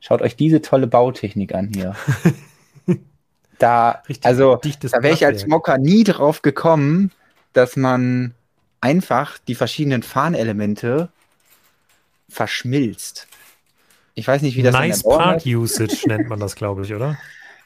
Schaut 0.00 0.22
euch 0.22 0.36
diese 0.36 0.62
tolle 0.62 0.86
Bautechnik 0.86 1.54
an 1.54 1.70
hier. 1.72 1.96
Da, 3.58 4.02
Richtig 4.06 4.26
also, 4.26 4.56
da 4.56 5.02
wäre 5.02 5.14
ich 5.14 5.24
als 5.24 5.46
Mocker 5.46 5.78
nie 5.78 6.04
drauf 6.04 6.42
gekommen, 6.42 7.10
dass 7.52 7.76
man 7.76 8.34
einfach 8.80 9.38
die 9.38 9.54
verschiedenen 9.54 10.02
Fahnelemente 10.02 11.08
verschmilzt. 12.28 13.28
Ich 14.14 14.28
weiß 14.28 14.42
nicht, 14.42 14.56
wie 14.56 14.62
das 14.62 14.74
Nice 14.74 15.02
Part 15.02 15.46
Usage 15.46 16.06
nennt 16.06 16.28
man 16.28 16.38
das, 16.38 16.54
glaube 16.54 16.82
ich, 16.82 16.94
oder? 16.94 17.18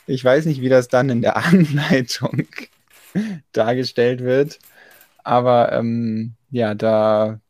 Ich 0.07 0.25
weiß 0.25 0.47
nicht, 0.47 0.61
wie 0.61 0.69
das 0.69 0.89
dann 0.89 1.11
in 1.11 1.23
der 1.23 1.37
Anleitung 1.45 2.47
dargestellt 3.53 4.21
wird. 4.21 4.59
Aber 5.25 5.73
ähm, 5.73 6.35
ja, 6.51 6.75
da, 6.75 7.41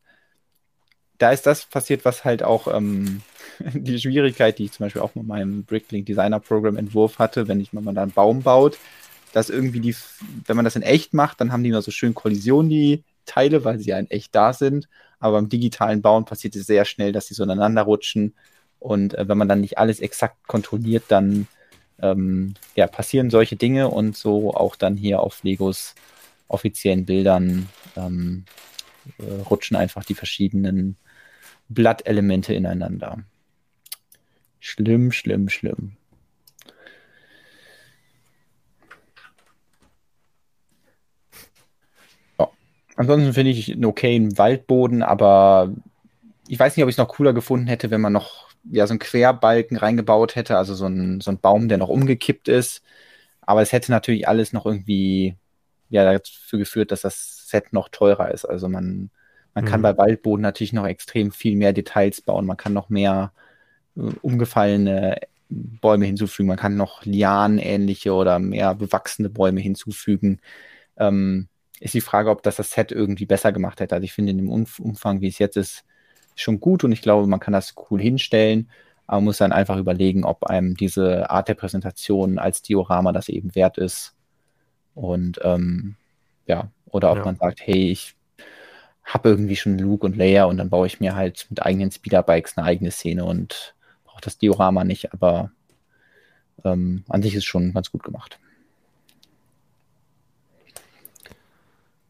da 1.17 1.31
ist 1.31 1.45
das 1.45 1.65
passiert, 1.65 2.05
was 2.05 2.25
halt 2.25 2.43
auch 2.43 2.67
ähm, 2.73 3.21
die 3.73 3.99
Schwierigkeit, 3.99 4.59
die 4.59 4.65
ich 4.65 4.73
zum 4.73 4.85
Beispiel 4.85 5.01
auch 5.01 5.15
mit 5.15 5.25
meinem 5.25 5.63
Bricklink 5.63 6.05
Designer 6.05 6.39
Program 6.39 6.77
Entwurf 6.77 7.19
hatte, 7.19 7.47
wenn 7.47 7.61
ich 7.61 7.73
mal 7.73 7.93
da 7.93 8.03
einen 8.03 8.11
Baum 8.11 8.41
baut, 8.41 8.77
dass 9.33 9.49
irgendwie 9.49 9.79
die, 9.79 9.95
wenn 10.45 10.55
man 10.55 10.65
das 10.65 10.75
in 10.75 10.81
echt 10.81 11.13
macht, 11.13 11.39
dann 11.39 11.51
haben 11.51 11.63
die 11.63 11.69
immer 11.69 11.81
so 11.81 11.91
schön 11.91 12.13
Kollisionen, 12.13 12.69
die 12.69 13.03
Teile, 13.25 13.63
weil 13.63 13.79
sie 13.79 13.89
ja 13.89 13.99
in 13.99 14.09
echt 14.09 14.35
da 14.35 14.53
sind. 14.53 14.89
Aber 15.19 15.37
beim 15.37 15.49
digitalen 15.49 16.01
Bauen 16.01 16.25
passiert 16.25 16.55
es 16.55 16.65
sehr 16.65 16.83
schnell, 16.85 17.11
dass 17.11 17.27
sie 17.27 17.35
so 17.35 17.43
ineinander 17.43 17.83
rutschen. 17.83 18.33
Und 18.79 19.13
äh, 19.13 19.27
wenn 19.27 19.37
man 19.37 19.47
dann 19.47 19.61
nicht 19.61 19.77
alles 19.77 19.99
exakt 19.99 20.47
kontrolliert, 20.47 21.03
dann 21.07 21.47
ähm, 22.01 22.55
ja, 22.75 22.87
passieren 22.87 23.29
solche 23.29 23.55
Dinge 23.55 23.89
und 23.89 24.17
so 24.17 24.53
auch 24.53 24.75
dann 24.75 24.97
hier 24.97 25.21
auf 25.21 25.43
Legos 25.43 25.95
offiziellen 26.47 27.05
Bildern 27.05 27.69
ähm, 27.95 28.45
äh, 29.19 29.41
rutschen 29.49 29.77
einfach 29.77 30.03
die 30.03 30.15
verschiedenen 30.15 30.97
Blattelemente 31.69 32.53
ineinander. 32.53 33.19
Schlimm, 34.59 35.11
schlimm, 35.11 35.49
schlimm. 35.49 35.93
Ja. 42.37 42.49
Ansonsten 42.95 43.33
finde 43.33 43.51
ich 43.51 43.71
einen 43.71 43.85
okayen 43.85 44.37
Waldboden, 44.37 45.01
aber 45.01 45.73
ich 46.47 46.59
weiß 46.59 46.75
nicht, 46.75 46.83
ob 46.83 46.89
ich 46.89 46.95
es 46.95 46.97
noch 46.97 47.07
cooler 47.07 47.33
gefunden 47.33 47.67
hätte, 47.67 47.89
wenn 47.89 48.01
man 48.01 48.13
noch 48.13 48.50
ja, 48.63 48.87
so 48.87 48.91
einen 48.91 48.99
Querbalken 48.99 49.77
reingebaut 49.77 50.35
hätte, 50.35 50.57
also 50.57 50.75
so 50.75 50.85
ein, 50.85 51.21
so 51.21 51.31
ein 51.31 51.39
Baum, 51.39 51.67
der 51.67 51.77
noch 51.77 51.89
umgekippt 51.89 52.47
ist. 52.47 52.81
Aber 53.41 53.61
es 53.61 53.71
hätte 53.71 53.91
natürlich 53.91 54.27
alles 54.27 54.53
noch 54.53 54.65
irgendwie 54.65 55.35
ja, 55.89 56.05
dazu 56.11 56.57
geführt, 56.57 56.91
dass 56.91 57.01
das 57.01 57.47
Set 57.49 57.73
noch 57.73 57.89
teurer 57.89 58.31
ist. 58.31 58.45
Also 58.45 58.69
man, 58.69 59.09
man 59.53 59.65
mhm. 59.65 59.67
kann 59.67 59.81
bei 59.81 59.97
Waldboden 59.97 60.41
natürlich 60.41 60.73
noch 60.73 60.87
extrem 60.87 61.31
viel 61.31 61.55
mehr 61.55 61.73
Details 61.73 62.21
bauen. 62.21 62.45
Man 62.45 62.57
kann 62.57 62.73
noch 62.73 62.89
mehr 62.89 63.33
äh, 63.97 64.01
umgefallene 64.21 65.17
Bäume 65.49 66.05
hinzufügen. 66.05 66.47
Man 66.47 66.57
kann 66.57 66.77
noch 66.77 67.03
Lianen-ähnliche 67.05 68.13
oder 68.13 68.39
mehr 68.39 68.73
bewachsene 68.75 69.29
Bäume 69.29 69.59
hinzufügen. 69.59 70.39
Ähm, 70.97 71.49
ist 71.81 71.93
die 71.93 72.01
Frage, 72.01 72.29
ob 72.29 72.43
das 72.43 72.55
das 72.57 72.71
Set 72.71 72.91
irgendwie 72.91 73.25
besser 73.25 73.51
gemacht 73.51 73.79
hätte. 73.79 73.95
Also 73.95 74.05
ich 74.05 74.13
finde 74.13 74.31
in 74.31 74.37
dem 74.37 74.49
Umfang, 74.49 75.21
wie 75.21 75.27
es 75.27 75.39
jetzt 75.39 75.57
ist, 75.57 75.83
schon 76.35 76.59
gut 76.59 76.83
und 76.83 76.91
ich 76.91 77.01
glaube, 77.01 77.27
man 77.27 77.39
kann 77.39 77.53
das 77.53 77.75
cool 77.89 78.01
hinstellen, 78.01 78.69
aber 79.07 79.17
man 79.17 79.25
muss 79.25 79.37
dann 79.37 79.51
einfach 79.51 79.77
überlegen, 79.77 80.23
ob 80.23 80.45
einem 80.45 80.75
diese 80.75 81.29
Art 81.29 81.47
der 81.47 81.55
Präsentation 81.55 82.39
als 82.39 82.61
Diorama 82.61 83.11
das 83.11 83.29
eben 83.29 83.55
wert 83.55 83.77
ist. 83.77 84.15
Und 84.95 85.39
ähm, 85.43 85.95
ja, 86.47 86.69
oder 86.85 87.11
ob 87.11 87.19
ja. 87.19 87.25
man 87.25 87.35
sagt, 87.35 87.61
hey, 87.65 87.91
ich 87.91 88.15
habe 89.03 89.29
irgendwie 89.29 89.55
schon 89.55 89.77
Luke 89.77 90.05
und 90.05 90.15
Leia 90.15 90.45
und 90.45 90.57
dann 90.57 90.69
baue 90.69 90.87
ich 90.87 90.99
mir 90.99 91.15
halt 91.15 91.47
mit 91.49 91.61
eigenen 91.61 91.91
Speederbikes 91.91 92.57
eine 92.57 92.65
eigene 92.65 92.91
Szene 92.91 93.25
und 93.25 93.75
brauche 94.05 94.21
das 94.21 94.37
Diorama 94.37 94.83
nicht, 94.83 95.13
aber 95.13 95.51
ähm, 96.63 97.03
an 97.09 97.23
sich 97.23 97.35
ist 97.35 97.45
schon 97.45 97.73
ganz 97.73 97.91
gut 97.91 98.03
gemacht. 98.03 98.39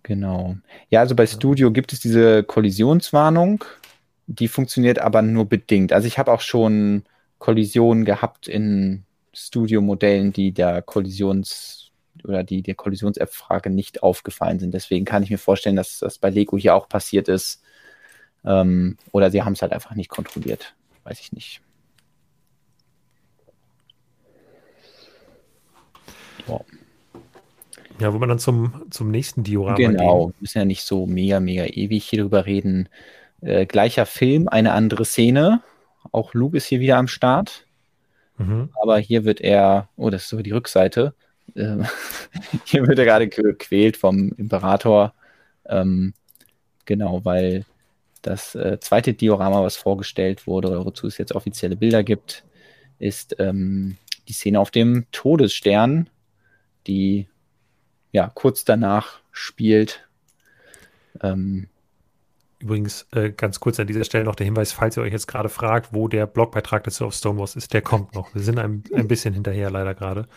Genau. 0.03 0.57
Ja, 0.89 0.99
also 0.99 1.15
bei 1.15 1.25
Studio 1.27 1.71
gibt 1.71 1.93
es 1.93 1.99
diese 1.99 2.43
Kollisionswarnung 2.43 3.63
die 4.31 4.47
funktioniert 4.47 4.99
aber 4.99 5.21
nur 5.21 5.45
bedingt. 5.45 5.93
Also 5.93 6.07
ich 6.07 6.17
habe 6.17 6.31
auch 6.31 6.41
schon 6.41 7.03
Kollisionen 7.39 8.05
gehabt 8.05 8.47
in 8.47 9.03
Studio-Modellen, 9.33 10.31
die 10.31 10.51
der 10.51 10.81
Kollisions- 10.81 11.91
oder 12.23 12.43
die 12.43 12.61
der 12.61 12.75
Kollisions-App-Frage 12.75 13.69
nicht 13.69 14.03
aufgefallen 14.03 14.59
sind. 14.59 14.73
Deswegen 14.73 15.05
kann 15.05 15.23
ich 15.23 15.29
mir 15.29 15.37
vorstellen, 15.37 15.75
dass 15.75 15.99
das 15.99 16.17
bei 16.17 16.29
Lego 16.29 16.57
hier 16.57 16.75
auch 16.75 16.87
passiert 16.87 17.27
ist. 17.27 17.61
Ähm, 18.45 18.97
oder 19.11 19.31
sie 19.31 19.43
haben 19.43 19.53
es 19.53 19.61
halt 19.61 19.73
einfach 19.73 19.95
nicht 19.95 20.09
kontrolliert. 20.09 20.75
Weiß 21.03 21.19
ich 21.19 21.31
nicht. 21.31 21.61
Wow. 26.47 26.65
Ja, 27.99 28.13
wo 28.13 28.17
man 28.17 28.29
dann 28.29 28.39
zum, 28.39 28.85
zum 28.89 29.11
nächsten 29.11 29.43
Diorama 29.43 29.77
Genau, 29.77 30.27
gehen. 30.27 30.35
müssen 30.39 30.57
ja 30.57 30.65
nicht 30.65 30.83
so 30.83 31.05
mega, 31.05 31.39
mega 31.39 31.65
ewig 31.65 32.03
hier 32.05 32.21
drüber 32.21 32.45
reden. 32.45 32.89
Äh, 33.41 33.65
gleicher 33.65 34.05
Film, 34.05 34.47
eine 34.47 34.73
andere 34.73 35.05
Szene. 35.05 35.61
Auch 36.11 36.33
Luke 36.33 36.57
ist 36.57 36.65
hier 36.65 36.79
wieder 36.79 36.97
am 36.97 37.07
Start. 37.07 37.65
Mhm. 38.37 38.69
Aber 38.81 38.99
hier 38.99 39.25
wird 39.25 39.41
er, 39.41 39.89
oh, 39.95 40.09
das 40.09 40.23
ist 40.23 40.29
so 40.29 40.41
die 40.41 40.51
Rückseite. 40.51 41.13
Äh, 41.55 41.77
hier 42.65 42.87
wird 42.87 42.99
er 42.99 43.05
gerade 43.05 43.27
gequält 43.27 43.97
vom 43.97 44.31
Imperator. 44.37 45.13
Ähm, 45.65 46.13
genau, 46.85 47.25
weil 47.25 47.65
das 48.21 48.55
äh, 48.55 48.79
zweite 48.79 49.13
Diorama, 49.13 49.63
was 49.63 49.75
vorgestellt 49.75 50.45
wurde, 50.47 50.69
oder 50.69 50.85
wozu 50.85 51.07
es 51.07 51.17
jetzt 51.17 51.33
offizielle 51.33 51.75
Bilder 51.75 52.03
gibt, 52.03 52.43
ist 52.99 53.35
ähm, 53.39 53.97
die 54.27 54.33
Szene 54.33 54.59
auf 54.59 54.69
dem 54.69 55.05
Todesstern, 55.11 56.09
die 56.85 57.27
ja 58.11 58.31
kurz 58.33 58.63
danach 58.65 59.21
spielt. 59.31 60.07
Ähm, 61.21 61.67
Übrigens 62.61 63.07
äh, 63.11 63.31
ganz 63.31 63.59
kurz 63.59 63.79
an 63.79 63.87
dieser 63.87 64.03
Stelle 64.03 64.23
noch 64.23 64.35
der 64.35 64.45
Hinweis, 64.45 64.71
falls 64.71 64.95
ihr 64.97 65.03
euch 65.03 65.11
jetzt 65.13 65.27
gerade 65.27 65.49
fragt, 65.49 65.93
wo 65.93 66.07
der 66.07 66.27
Blogbeitrag 66.27 66.83
dazu 66.83 67.05
auf 67.05 67.15
Stonewalls 67.15 67.55
ist, 67.55 67.73
der 67.73 67.81
kommt 67.81 68.13
noch. 68.13 68.33
Wir 68.35 68.43
sind 68.43 68.59
ein, 68.59 68.83
ein 68.93 69.07
bisschen 69.07 69.33
hinterher 69.33 69.71
leider 69.71 69.95
gerade. 69.95 70.27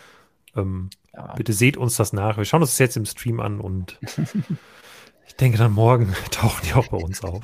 Ähm, 0.55 0.89
ja. 1.13 1.33
Bitte 1.35 1.53
seht 1.53 1.77
uns 1.77 1.97
das 1.97 2.13
nach. 2.13 2.37
Wir 2.37 2.45
schauen 2.45 2.61
uns 2.61 2.71
das 2.71 2.79
jetzt 2.79 2.97
im 2.97 3.05
Stream 3.05 3.39
an 3.39 3.59
und 3.59 3.99
ich 5.27 5.35
denke 5.35 5.57
dann 5.57 5.71
morgen 5.71 6.13
tauchen 6.31 6.61
die 6.65 6.73
auch 6.73 6.87
bei 6.87 6.97
uns 6.97 7.23
auf. 7.23 7.43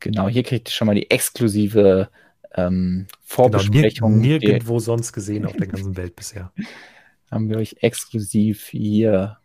Genau, 0.00 0.28
hier 0.28 0.42
kriegt 0.42 0.68
ihr 0.68 0.72
schon 0.72 0.86
mal 0.86 0.94
die 0.94 1.10
exklusive 1.10 2.10
ähm, 2.54 3.06
Vorbesprechung. 3.22 4.10
Genau, 4.10 4.20
nir 4.20 4.38
nirgendwo 4.40 4.78
sonst 4.78 5.12
gesehen 5.12 5.46
auf 5.46 5.56
der 5.56 5.68
ganzen 5.68 5.96
Welt 5.96 6.16
bisher. 6.16 6.52
Haben 7.30 7.48
wir 7.48 7.56
euch 7.56 7.76
exklusiv 7.80 8.66
hier 8.66 9.38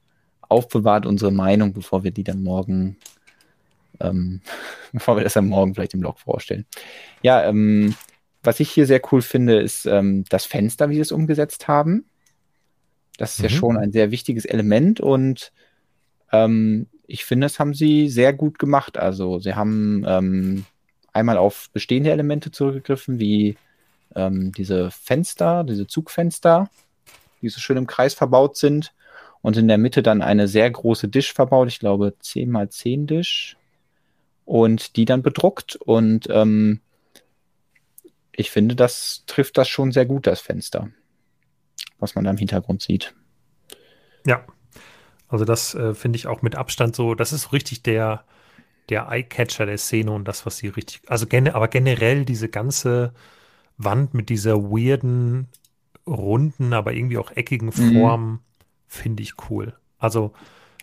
aufbewahrt 0.50 1.06
unsere 1.06 1.32
Meinung, 1.32 1.74
bevor 1.74 2.04
wir 2.04 2.12
die 2.12 2.24
dann 2.24 2.43
morgen, 2.43 2.98
ähm, 4.00 4.41
bevor 4.91 5.18
wir 5.18 5.24
das 5.24 5.34
dann 5.34 5.48
morgen 5.48 5.76
vielleicht 5.76 5.93
im 5.93 6.02
Blog 6.02 6.20
vorstellen. 6.20 6.66
Ja, 7.22 7.43
ähm, 7.43 7.95
was 8.43 8.60
ich 8.60 8.70
hier 8.70 8.86
sehr 8.86 9.02
cool 9.12 9.22
finde, 9.22 9.60
ist 9.60 9.86
ähm, 9.86 10.24
das 10.30 10.45
Fenster, 10.45 10.89
wie 10.89 10.95
sie 10.95 11.02
es 11.02 11.12
umgesetzt 11.12 11.68
haben. 11.68 12.06
Das 13.18 13.34
ist 13.34 13.39
mhm. 13.39 13.43
ja 13.43 13.50
schon 13.50 13.78
ein 13.78 13.91
sehr 13.91 14.12
wichtiges 14.12 14.45
Element 14.45 15.00
und 15.00 15.52
ähm, 16.32 16.88
ich 17.08 17.26
finde, 17.26 17.45
das 17.45 17.60
haben 17.60 17.74
sie 17.74 18.10
sehr 18.10 18.34
gut 18.34 18.60
gemacht. 18.60 18.98
Also 18.98 19.39
sie 19.39 19.56
haben 19.56 20.04
ähm, 20.06 20.66
einmal 21.14 21.38
auf 21.38 21.70
bestehende 21.72 22.12
Elemente 22.12 22.52
zurückgegriffen, 22.52 23.20
wie 23.20 23.58
ähm, 24.16 24.51
diese 24.51 24.92
Fenster, 24.92 25.63
diese 25.63 25.88
Zugfenster, 25.88 26.70
die 27.42 27.50
so 27.50 27.59
schön 27.59 27.78
im 27.78 27.88
Kreis 27.88 28.13
verbaut 28.13 28.58
sind 28.58 28.93
und 29.47 29.55
in 29.55 29.69
der 29.69 29.78
Mitte 29.78 30.03
dann 30.03 30.21
eine 30.21 30.49
sehr 30.49 30.69
große 30.69 31.07
Dish 31.07 31.32
verbaut, 31.32 31.69
ich 31.69 31.79
glaube 31.79 32.13
10 32.19 32.51
mal 32.51 32.69
10 32.69 33.07
Dish 33.07 33.55
und 34.43 34.97
die 34.97 35.05
dann 35.05 35.21
bedruckt 35.21 35.78
und 35.78 36.28
ähm, 36.29 36.82
ich 38.33 38.51
finde, 38.51 38.75
das 38.75 39.24
trifft 39.25 39.57
das 39.57 39.69
schon 39.69 39.93
sehr 39.93 40.05
gut, 40.05 40.28
das 40.28 40.41
Fenster, 40.41 40.89
was 41.97 42.13
man 42.13 42.25
da 42.25 42.32
im 42.32 42.36
Hintergrund 42.36 42.82
sieht. 42.82 43.15
Ja, 44.25 44.45
also 45.29 45.45
das 45.45 45.74
äh, 45.75 45.93
finde 45.93 46.17
ich 46.17 46.28
auch 46.28 46.41
mit 46.41 46.57
Abstand 46.57 46.93
so, 46.93 47.15
das 47.15 47.32
ist 47.32 47.43
so 47.43 47.49
richtig 47.51 47.83
der, 47.83 48.25
der 48.89 49.07
Eyecatcher 49.09 49.65
der 49.65 49.78
Szene 49.78 50.11
und 50.11 50.28
das, 50.28 50.45
was 50.45 50.57
sie 50.57 50.67
richtig, 50.67 50.99
also 51.07 51.25
gene, 51.25 51.55
aber 51.55 51.69
generell 51.69 52.25
diese 52.25 52.49
ganze 52.49 53.13
Wand 53.78 54.13
mit 54.13 54.28
dieser 54.28 54.61
weirden, 54.61 55.47
runden, 56.05 56.74
aber 56.74 56.91
irgendwie 56.91 57.17
auch 57.17 57.32
eckigen 57.32 57.67
mhm. 57.67 57.93
Form, 57.93 58.29
mhm 58.29 58.39
finde 58.88 59.24
ich 59.24 59.34
cool. 59.50 59.74
Also 60.00 60.34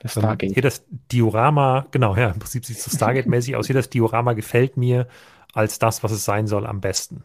das 0.00 0.16
ähm, 0.16 0.36
hier 0.40 0.62
das 0.62 0.84
Diorama, 1.12 1.86
genau, 1.90 2.14
ja, 2.14 2.28
im 2.28 2.38
Prinzip 2.38 2.66
sieht 2.66 2.76
es 2.76 2.84
so 2.84 2.90
Stargate-mäßig 2.96 3.56
aus. 3.56 3.66
Hier 3.66 3.74
das 3.74 3.88
Diorama 3.88 4.34
gefällt 4.34 4.76
mir 4.76 5.08
als 5.54 5.78
das, 5.78 6.02
was 6.02 6.12
es 6.12 6.24
sein 6.24 6.46
soll, 6.46 6.66
am 6.66 6.80
besten. 6.80 7.22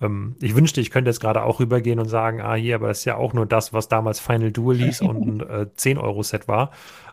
Ähm, 0.00 0.36
ich 0.40 0.54
wünschte, 0.54 0.80
ich 0.80 0.90
könnte 0.90 1.10
jetzt 1.10 1.20
gerade 1.20 1.42
auch 1.42 1.60
rübergehen 1.60 1.98
und 1.98 2.08
sagen, 2.08 2.40
ah, 2.40 2.54
hier, 2.54 2.76
aber 2.76 2.88
das 2.88 3.00
ist 3.00 3.04
ja 3.04 3.16
auch 3.16 3.32
nur 3.32 3.46
das, 3.46 3.72
was 3.72 3.88
damals 3.88 4.20
Final 4.20 4.52
Duel 4.52 4.78
hieß 4.78 5.00
und 5.02 5.26
ein 5.26 5.40
äh, 5.48 5.66
10-Euro-Set 5.76 6.46
war. 6.46 6.70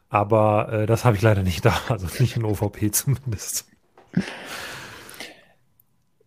Aber 0.09 0.71
äh, 0.71 0.85
das 0.85 1.05
habe 1.05 1.15
ich 1.15 1.21
leider 1.21 1.41
nicht 1.41 1.65
da, 1.65 1.73
also 1.89 2.07
nicht 2.19 2.35
in 2.35 2.45
OVP 2.45 2.91
zumindest. 2.91 3.67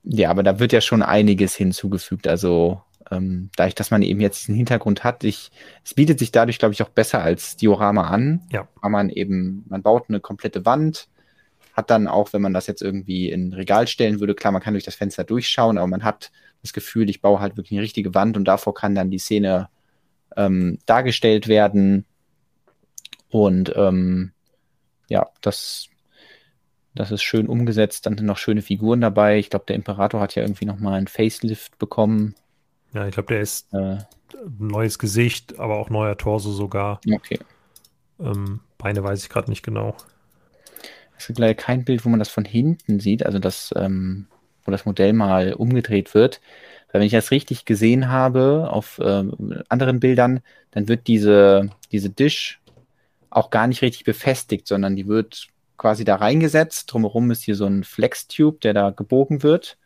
Ja, 0.03 0.31
aber 0.31 0.43
da 0.43 0.59
wird 0.59 0.73
ja 0.73 0.81
schon 0.81 1.03
einiges 1.03 1.55
hinzugefügt. 1.55 2.27
Also 2.27 2.83
ähm, 3.11 3.51
dadurch, 3.57 3.75
dass 3.75 3.91
man 3.91 4.03
eben 4.03 4.21
jetzt 4.21 4.43
diesen 4.43 4.55
Hintergrund 4.55 5.05
hat, 5.05 5.25
ich, 5.25 5.51
es 5.85 5.95
bietet 5.95 6.19
sich 6.19 6.33
dadurch, 6.33 6.59
glaube 6.59 6.75
ich, 6.75 6.83
auch 6.83 6.89
besser 6.89 7.23
als 7.23 7.57
Diorama 7.57 8.09
an. 8.09 8.43
Ja. 8.51 8.69
Weil 8.81 8.91
man 8.91 9.11
eben, 9.11 9.65
man 9.69 9.83
baut 9.83 10.05
eine 10.09 10.21
komplette 10.21 10.65
Wand, 10.65 11.09
hat 11.75 11.91
dann 11.91 12.07
auch, 12.09 12.33
wenn 12.33 12.43
man 12.43 12.55
das 12.55 12.67
jetzt 12.67 12.83
irgendwie 12.83 13.31
in 13.31 13.53
Regal 13.53 13.87
stellen 13.89 14.21
würde, 14.21 14.35
klar, 14.35 14.53
man 14.53 14.63
kann 14.63 14.75
durch 14.75 14.85
das 14.85 14.95
Fenster 14.95 15.25
durchschauen, 15.25 15.77
aber 15.77 15.89
man 15.89 16.05
hat 16.05 16.31
das 16.63 16.73
Gefühl, 16.73 17.11
ich 17.11 17.21
baue 17.21 17.41
halt 17.41 17.57
wirklich 17.57 17.73
eine 17.73 17.83
richtige 17.83 18.15
Wand 18.15 18.37
und 18.37 18.45
davor 18.45 18.75
kann 18.75 18.95
dann 18.95 19.11
die 19.11 19.19
Szene 19.19 19.69
ähm, 20.37 20.79
dargestellt 20.87 21.49
werden. 21.49 22.07
Und 23.29 23.73
ähm, 23.77 24.33
ja, 25.09 25.29
das, 25.41 25.89
das 26.95 27.11
ist 27.11 27.23
schön 27.23 27.49
umgesetzt. 27.49 28.07
Dann 28.07 28.17
sind 28.17 28.27
noch 28.27 28.39
schöne 28.39 28.63
Figuren 28.63 29.01
dabei. 29.01 29.39
Ich 29.39 29.51
glaube, 29.51 29.65
der 29.67 29.77
Imperator 29.77 30.21
hat 30.21 30.35
ja 30.37 30.43
irgendwie 30.43 30.67
nochmal 30.67 30.95
einen 30.95 31.09
Facelift 31.09 31.77
bekommen. 31.79 32.35
Ja, 32.95 33.07
ich 33.07 33.15
glaube, 33.15 33.35
der 33.35 33.41
ist 33.41 33.73
äh, 33.75 33.99
neues 34.59 34.99
Gesicht, 34.99 35.59
aber 35.59 35.77
auch 35.77 35.91
neuer 35.91 36.17
Torso 36.17 36.53
sogar. 36.53 37.01
Okay. 37.13 37.39
Ähm, 38.21 38.61
Beine 38.79 39.03
weiß 39.03 39.23
ich 39.23 39.29
gerade 39.29 39.51
nicht 39.51 39.65
genau. 39.65 39.97
Es 41.19 41.27
gibt 41.27 41.39
leider 41.39 41.55
kein 41.55 41.85
Bild, 41.85 42.05
wo 42.05 42.09
man 42.09 42.21
das 42.21 42.29
von 42.29 42.45
hinten 42.45 43.01
sieht, 43.01 43.27
also 43.27 43.39
das, 43.39 43.75
ähm, 43.77 44.27
wo 44.65 44.71
das 44.71 44.85
Modell 44.85 45.13
mal 45.13 45.55
umgedreht 45.55 46.15
wird. 46.15 46.41
Weil 46.93 47.01
wenn 47.01 47.07
ich 47.07 47.13
das 47.13 47.33
richtig 47.33 47.65
gesehen 47.65 48.09
habe 48.09 48.69
auf 48.71 49.01
ähm, 49.03 49.63
anderen 49.69 49.99
Bildern, 49.99 50.41
dann 50.71 50.87
wird 50.87 51.09
diese, 51.09 51.71
diese 51.91 52.11
Dish 52.11 52.61
auch 53.31 53.51
gar 53.51 53.67
nicht 53.67 53.83
richtig 53.83 54.05
befestigt, 54.05 54.69
sondern 54.69 54.95
die 54.95 55.09
wird 55.09 55.49
quasi 55.77 56.05
da 56.05 56.17
reingesetzt. 56.17 56.93
Drumherum 56.93 57.33
ist 57.33 57.43
hier 57.43 57.57
so 57.57 57.67
ein 57.67 57.83
Flex-Tube, 57.83 58.61
der 58.61 58.75
da 58.75 58.91
gebogen 58.91 59.43
wird. 59.43 59.77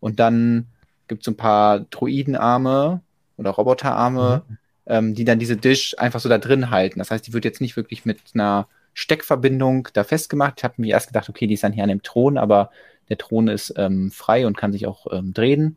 Und 0.00 0.18
dann 0.18 0.66
gibt 1.08 1.22
es 1.22 1.28
ein 1.28 1.36
paar 1.36 1.80
Droidenarme 1.80 3.00
oder 3.36 3.50
Roboterarme, 3.50 4.42
mhm. 4.46 4.58
ähm, 4.86 5.14
die 5.14 5.24
dann 5.24 5.38
diese 5.38 5.56
Dish 5.56 5.94
einfach 5.98 6.20
so 6.20 6.28
da 6.28 6.38
drin 6.38 6.70
halten. 6.70 6.98
Das 6.98 7.10
heißt, 7.10 7.26
die 7.26 7.32
wird 7.32 7.44
jetzt 7.44 7.60
nicht 7.60 7.76
wirklich 7.76 8.04
mit 8.04 8.20
einer 8.34 8.68
Steckverbindung 8.94 9.88
da 9.92 10.04
festgemacht. 10.04 10.54
Ich 10.58 10.64
habe 10.64 10.74
mir 10.78 10.88
erst 10.88 11.08
gedacht, 11.08 11.28
okay, 11.28 11.46
die 11.46 11.54
ist 11.54 11.62
dann 11.62 11.72
hier 11.72 11.84
an 11.84 11.88
dem 11.88 12.02
Thron, 12.02 12.36
aber 12.36 12.70
der 13.08 13.18
Thron 13.18 13.48
ist 13.48 13.72
ähm, 13.76 14.10
frei 14.10 14.46
und 14.46 14.56
kann 14.56 14.72
sich 14.72 14.86
auch 14.86 15.06
ähm, 15.10 15.32
drehen. 15.32 15.76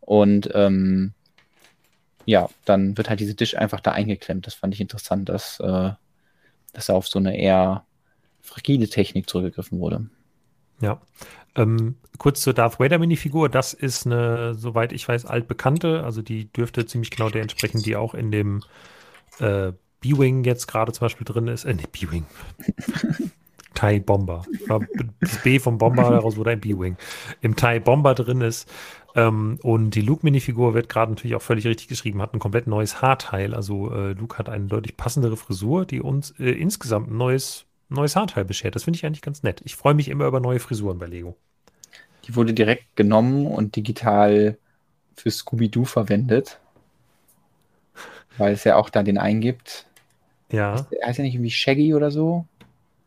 Und 0.00 0.50
ähm, 0.54 1.12
ja, 2.24 2.48
dann 2.64 2.96
wird 2.96 3.08
halt 3.08 3.20
diese 3.20 3.34
Dish 3.34 3.56
einfach 3.56 3.80
da 3.80 3.92
eingeklemmt. 3.92 4.46
Das 4.46 4.54
fand 4.54 4.74
ich 4.74 4.80
interessant, 4.80 5.28
dass, 5.28 5.60
äh, 5.60 5.90
dass 6.72 6.86
da 6.86 6.94
auf 6.94 7.08
so 7.08 7.18
eine 7.18 7.38
eher 7.38 7.84
fragile 8.40 8.88
Technik 8.88 9.28
zurückgegriffen 9.28 9.78
wurde. 9.78 10.08
Ja. 10.80 11.00
Ähm, 11.54 11.96
kurz 12.18 12.40
zur 12.40 12.54
Darth 12.54 12.80
Vader 12.80 12.98
Minifigur. 12.98 13.48
Das 13.48 13.72
ist 13.72 14.06
eine, 14.06 14.54
soweit 14.54 14.92
ich 14.92 15.06
weiß, 15.06 15.26
altbekannte. 15.26 16.04
Also 16.04 16.22
die 16.22 16.52
dürfte 16.52 16.86
ziemlich 16.86 17.10
genau 17.10 17.30
der 17.30 17.42
entsprechen, 17.42 17.82
die 17.82 17.96
auch 17.96 18.14
in 18.14 18.30
dem 18.30 18.62
äh, 19.38 19.72
B-Wing 20.00 20.44
jetzt 20.44 20.66
gerade 20.66 20.92
zum 20.92 21.06
Beispiel 21.06 21.24
drin 21.24 21.48
ist. 21.48 21.64
Äh, 21.64 21.74
nee, 21.74 21.84
B-Wing. 21.90 22.26
TIE 23.74 24.00
Bomber. 24.00 24.44
Das 25.20 25.42
B 25.42 25.58
vom 25.58 25.78
Bomber, 25.78 26.10
daraus 26.10 26.36
wurde 26.36 26.50
ein 26.50 26.60
B-Wing. 26.60 26.96
Im 27.42 27.56
TIE 27.56 27.80
Bomber 27.80 28.14
drin 28.14 28.40
ist. 28.40 28.68
Ähm, 29.14 29.58
und 29.62 29.90
die 29.90 30.00
Luke-Minifigur 30.00 30.74
wird 30.74 30.88
gerade 30.88 31.12
natürlich 31.12 31.36
auch 31.36 31.42
völlig 31.42 31.66
richtig 31.66 31.88
geschrieben, 31.88 32.20
hat 32.20 32.34
ein 32.34 32.38
komplett 32.38 32.66
neues 32.66 33.00
Haarteil. 33.02 33.54
Also 33.54 33.92
äh, 33.92 34.12
Luke 34.12 34.38
hat 34.38 34.48
eine 34.48 34.66
deutlich 34.66 34.96
passendere 34.96 35.36
Frisur, 35.36 35.86
die 35.86 36.00
uns 36.00 36.32
äh, 36.38 36.50
insgesamt 36.50 37.10
ein 37.10 37.16
neues, 37.16 37.66
neues 37.88 38.16
Haarteil 38.16 38.44
beschert. 38.44 38.74
Das 38.74 38.84
finde 38.84 38.96
ich 38.96 39.06
eigentlich 39.06 39.22
ganz 39.22 39.42
nett. 39.42 39.62
Ich 39.64 39.76
freue 39.76 39.94
mich 39.94 40.08
immer 40.08 40.26
über 40.26 40.40
neue 40.40 40.58
Frisuren 40.58 40.98
bei 40.98 41.06
Lego. 41.06 41.36
Die 42.26 42.34
wurde 42.34 42.54
direkt 42.54 42.96
genommen 42.96 43.46
und 43.46 43.76
digital 43.76 44.58
für 45.14 45.30
Scooby-Doo 45.30 45.84
verwendet. 45.84 46.58
Weil 48.38 48.52
es 48.52 48.64
ja 48.64 48.76
auch 48.76 48.90
da 48.90 49.02
den 49.02 49.18
eingibt. 49.18 49.86
Ja. 50.50 50.74
Heißt, 50.74 50.86
heißt 51.04 51.18
er 51.18 51.24
nicht 51.24 51.34
irgendwie 51.34 51.50
Shaggy 51.50 51.94
oder 51.94 52.10
so? 52.10 52.46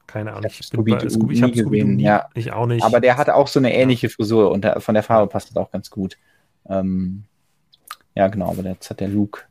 Keine 0.08 0.32
Ahnung. 0.32 0.50
Ich, 0.50 0.66
Scooby 0.66 0.91
bei, 0.91 1.08
Scooby, 1.08 1.36
ich 1.36 1.44
habe 1.44 1.56
Scooby 1.56 1.84
nie, 1.84 2.04
ja. 2.04 2.30
ich 2.34 2.52
auch 2.52 2.66
nicht. 2.66 2.84
Aber 2.84 3.00
der 3.00 3.18
hatte 3.18 3.36
auch 3.36 3.48
so 3.48 3.60
eine 3.60 3.74
ähnliche 3.74 4.08
ja. 4.08 4.14
Frisur 4.14 4.52
und 4.52 4.66
von 4.80 4.96
der 4.96 5.04
Farbe 5.04 5.30
passt 5.30 5.50
das 5.50 5.58
auch 5.58 5.70
ganz 5.70 5.91
gut. 5.91 6.18
Ähm, 6.68 7.26
ja, 8.16 8.28
genau, 8.28 8.50
aber 8.50 8.64
jetzt 8.64 8.90
hat 8.90 9.02
der 9.02 9.08
Luke 9.08 9.41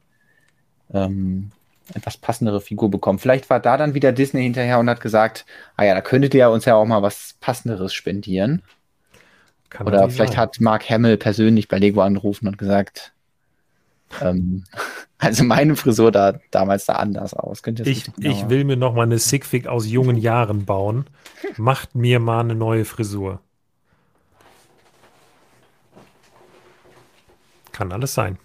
ähm, 0.93 1.53
etwas 1.95 2.17
passendere 2.17 2.61
Figur 2.61 2.91
bekommen. 2.91 3.21
Vielleicht 3.21 3.49
war 3.51 3.61
da 3.61 3.77
dann 3.77 3.95
wieder 3.95 4.11
Disney 4.11 4.43
hinterher 4.43 4.81
und 4.81 4.91
hat 4.91 5.01
gesagt, 5.01 5.47
ah 5.77 5.85
ja, 5.85 5.95
da 5.95 6.01
könntet 6.01 6.35
ihr 6.35 6.51
uns 6.51 6.65
ja 6.65 6.75
auch 6.75 6.87
mal 6.87 7.03
was 7.03 7.37
Passenderes 7.41 7.95
spendieren. 7.95 8.63
Kann 9.71 9.87
Oder 9.87 10.09
vielleicht 10.09 10.35
sein. 10.35 10.41
hat 10.41 10.61
Mark 10.61 10.89
Hamill 10.89 11.17
persönlich 11.17 11.69
bei 11.69 11.79
Lego 11.79 12.01
angerufen 12.01 12.49
und 12.49 12.57
gesagt, 12.57 13.13
ähm, 14.21 14.65
also 15.19 15.45
meine 15.45 15.77
Frisur 15.77 16.11
da 16.11 16.41
damals 16.51 16.87
da 16.87 16.95
anders 16.95 17.35
aus. 17.35 17.63
Ich, 17.85 18.11
ich 18.19 18.49
will 18.49 18.65
mir 18.65 18.77
noch 18.77 18.95
mal 18.95 19.03
eine 19.03 19.19
Sigfig 19.19 19.67
aus 19.67 19.87
jungen 19.87 20.17
Jahren 20.17 20.65
bauen. 20.65 21.07
Macht 21.57 21.95
mir 21.95 22.21
mal 22.21 22.41
eine 22.41 22.55
neue 22.55 22.85
Frisur. 22.85 23.41
Kann 27.73 27.93
alles 27.93 28.15
sein. 28.15 28.39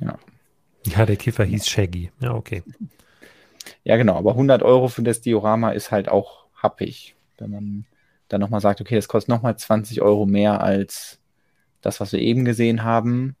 Ja. 0.00 0.18
Ja, 0.86 1.06
der 1.06 1.16
Kiffer 1.16 1.44
hieß 1.44 1.68
Shaggy. 1.68 2.10
Ja, 2.20 2.34
okay. 2.34 2.62
Ja, 3.84 3.96
genau. 3.96 4.16
Aber 4.16 4.32
100 4.32 4.62
Euro 4.62 4.88
für 4.88 5.02
das 5.02 5.20
Diorama 5.20 5.72
ist 5.72 5.90
halt 5.90 6.08
auch 6.08 6.46
happig. 6.56 7.14
Wenn 7.38 7.50
man 7.50 7.84
dann 8.30 8.40
nochmal 8.40 8.60
sagt, 8.60 8.80
okay, 8.80 8.94
das 8.94 9.08
kostet 9.08 9.28
nochmal 9.28 9.56
20 9.56 10.00
Euro 10.00 10.24
mehr 10.24 10.62
als 10.62 11.18
das, 11.82 12.00
was 12.00 12.12
wir 12.12 12.20
eben 12.20 12.44
gesehen 12.44 12.84
haben. 12.84 13.36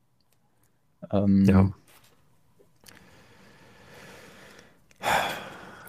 Ähm, 1.12 1.44
ja. 1.44 1.72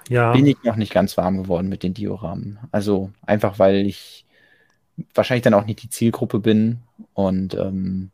ja. 0.08 0.32
Bin 0.34 0.46
ich 0.46 0.64
noch 0.64 0.76
nicht 0.76 0.94
ganz 0.94 1.18
warm 1.18 1.42
geworden 1.42 1.68
mit 1.68 1.84
den 1.84 1.96
Dioramen. 1.96 2.60
Also 2.72 3.12
einfach, 3.26 3.58
weil 3.58 3.88
ich 3.88 4.26
wahrscheinlich 5.16 5.44
dann 5.44 5.56
auch 5.56 5.66
nicht 5.66 5.82
die 5.82 5.90
Zielgruppe 5.90 6.40
bin 6.40 6.82
und 7.14 7.56
ähm, 7.56 8.12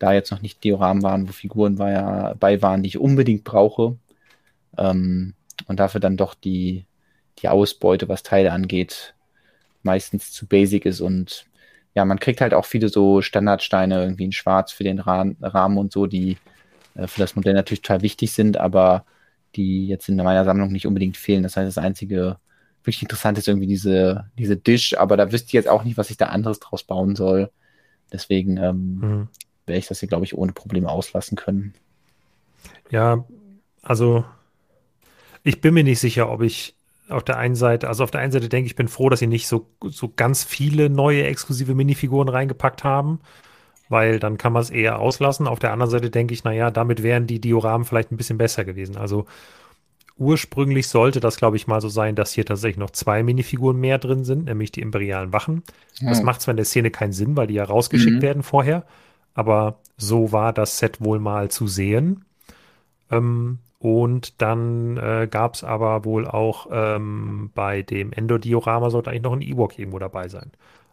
da 0.00 0.12
jetzt 0.12 0.32
noch 0.32 0.42
nicht 0.42 0.64
Dioramen 0.64 1.04
waren, 1.04 1.28
wo 1.28 1.32
Figuren 1.32 1.76
bei, 1.76 2.34
bei 2.38 2.60
waren, 2.62 2.82
die 2.82 2.88
ich 2.88 2.98
unbedingt 2.98 3.44
brauche. 3.44 3.96
Ähm, 4.76 5.34
und 5.68 5.78
dafür 5.78 6.00
dann 6.00 6.16
doch 6.16 6.34
die, 6.34 6.84
die 7.38 7.48
Ausbeute, 7.48 8.08
was 8.08 8.24
Teile 8.24 8.50
angeht, 8.50 9.14
meistens 9.86 10.30
zu 10.32 10.46
basic 10.46 10.84
ist 10.84 11.00
und 11.00 11.46
ja, 11.94 12.04
man 12.04 12.20
kriegt 12.20 12.42
halt 12.42 12.52
auch 12.52 12.66
viele 12.66 12.90
so 12.90 13.22
Standardsteine 13.22 14.02
irgendwie 14.02 14.24
in 14.24 14.32
Schwarz 14.32 14.70
für 14.70 14.84
den 14.84 15.00
Rahmen 15.00 15.78
und 15.78 15.92
so, 15.92 16.06
die 16.06 16.36
äh, 16.94 17.06
für 17.06 17.20
das 17.20 17.36
Modell 17.36 17.54
natürlich 17.54 17.80
total 17.80 18.02
wichtig 18.02 18.32
sind, 18.32 18.58
aber 18.58 19.06
die 19.54 19.88
jetzt 19.88 20.08
in 20.10 20.16
meiner 20.16 20.44
Sammlung 20.44 20.70
nicht 20.70 20.86
unbedingt 20.86 21.16
fehlen. 21.16 21.42
Das 21.42 21.56
heißt, 21.56 21.66
das 21.66 21.82
einzige 21.82 22.36
wirklich 22.84 23.02
interessant 23.02 23.38
ist 23.38 23.48
irgendwie 23.48 23.66
diese, 23.66 24.30
diese 24.38 24.58
Dish, 24.58 24.94
aber 24.94 25.16
da 25.16 25.32
wüsste 25.32 25.46
ich 25.46 25.52
jetzt 25.54 25.68
auch 25.68 25.84
nicht, 25.84 25.96
was 25.96 26.10
ich 26.10 26.18
da 26.18 26.26
anderes 26.26 26.60
draus 26.60 26.84
bauen 26.84 27.16
soll. 27.16 27.50
Deswegen 28.12 28.58
ähm, 28.58 28.98
mhm. 29.00 29.28
werde 29.64 29.78
ich 29.78 29.88
das 29.88 30.00
hier, 30.00 30.08
glaube 30.08 30.26
ich, 30.26 30.36
ohne 30.36 30.52
Probleme 30.52 30.90
auslassen 30.90 31.36
können. 31.36 31.74
Ja, 32.90 33.24
also 33.82 34.24
ich 35.42 35.62
bin 35.62 35.74
mir 35.74 35.82
nicht 35.82 35.98
sicher, 35.98 36.30
ob 36.30 36.42
ich 36.42 36.75
auf 37.08 37.24
der 37.24 37.38
einen 37.38 37.54
Seite, 37.54 37.88
also 37.88 38.04
auf 38.04 38.10
der 38.10 38.20
einen 38.20 38.32
Seite 38.32 38.48
denke 38.48 38.66
ich, 38.66 38.76
bin 38.76 38.88
froh, 38.88 39.08
dass 39.08 39.20
sie 39.20 39.26
nicht 39.26 39.48
so, 39.48 39.70
so 39.84 40.12
ganz 40.14 40.44
viele 40.44 40.90
neue 40.90 41.24
exklusive 41.24 41.74
Minifiguren 41.74 42.28
reingepackt 42.28 42.84
haben, 42.84 43.20
weil 43.88 44.18
dann 44.18 44.38
kann 44.38 44.52
man 44.52 44.62
es 44.62 44.70
eher 44.70 44.98
auslassen. 44.98 45.46
Auf 45.46 45.58
der 45.58 45.72
anderen 45.72 45.90
Seite 45.90 46.10
denke 46.10 46.34
ich, 46.34 46.44
naja, 46.44 46.70
damit 46.70 47.02
wären 47.02 47.26
die 47.26 47.40
Dioramen 47.40 47.84
vielleicht 47.84 48.10
ein 48.10 48.16
bisschen 48.16 48.38
besser 48.38 48.64
gewesen. 48.64 48.96
Also 48.96 49.26
ursprünglich 50.18 50.88
sollte 50.88 51.20
das, 51.20 51.36
glaube 51.36 51.56
ich, 51.56 51.66
mal 51.66 51.80
so 51.80 51.88
sein, 51.88 52.14
dass 52.14 52.32
hier 52.32 52.46
tatsächlich 52.46 52.78
noch 52.78 52.90
zwei 52.90 53.22
Minifiguren 53.22 53.78
mehr 53.78 53.98
drin 53.98 54.24
sind, 54.24 54.46
nämlich 54.46 54.72
die 54.72 54.80
imperialen 54.80 55.32
Wachen. 55.32 55.62
Ja. 56.00 56.08
Das 56.08 56.22
macht 56.22 56.40
zwar 56.40 56.52
in 56.52 56.56
der 56.56 56.66
Szene 56.66 56.90
keinen 56.90 57.12
Sinn, 57.12 57.36
weil 57.36 57.46
die 57.46 57.54
ja 57.54 57.64
rausgeschickt 57.64 58.16
mhm. 58.16 58.22
werden 58.22 58.42
vorher, 58.42 58.86
aber 59.34 59.78
so 59.96 60.32
war 60.32 60.52
das 60.52 60.78
Set 60.78 61.00
wohl 61.00 61.20
mal 61.20 61.50
zu 61.50 61.66
sehen. 61.66 62.24
Ähm, 63.10 63.58
und 63.78 64.40
dann 64.40 64.96
äh, 64.96 65.28
gab 65.30 65.54
es 65.54 65.64
aber 65.64 66.04
wohl 66.04 66.26
auch 66.26 66.68
ähm, 66.70 67.50
bei 67.54 67.82
dem 67.82 68.12
Endodiorama 68.12 68.90
sollte 68.90 69.10
eigentlich 69.10 69.22
noch 69.22 69.34
ein 69.34 69.42
Ewok 69.42 69.78
irgendwo 69.78 69.98
dabei 69.98 70.28
sein. 70.28 70.50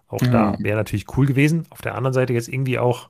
Auch 0.09 0.21
mhm. 0.21 0.31
da 0.31 0.57
wäre 0.59 0.77
natürlich 0.77 1.05
cool 1.17 1.25
gewesen. 1.25 1.65
Auf 1.69 1.81
der 1.81 1.95
anderen 1.95 2.13
Seite 2.13 2.33
jetzt 2.33 2.49
irgendwie 2.49 2.79
auch 2.79 3.09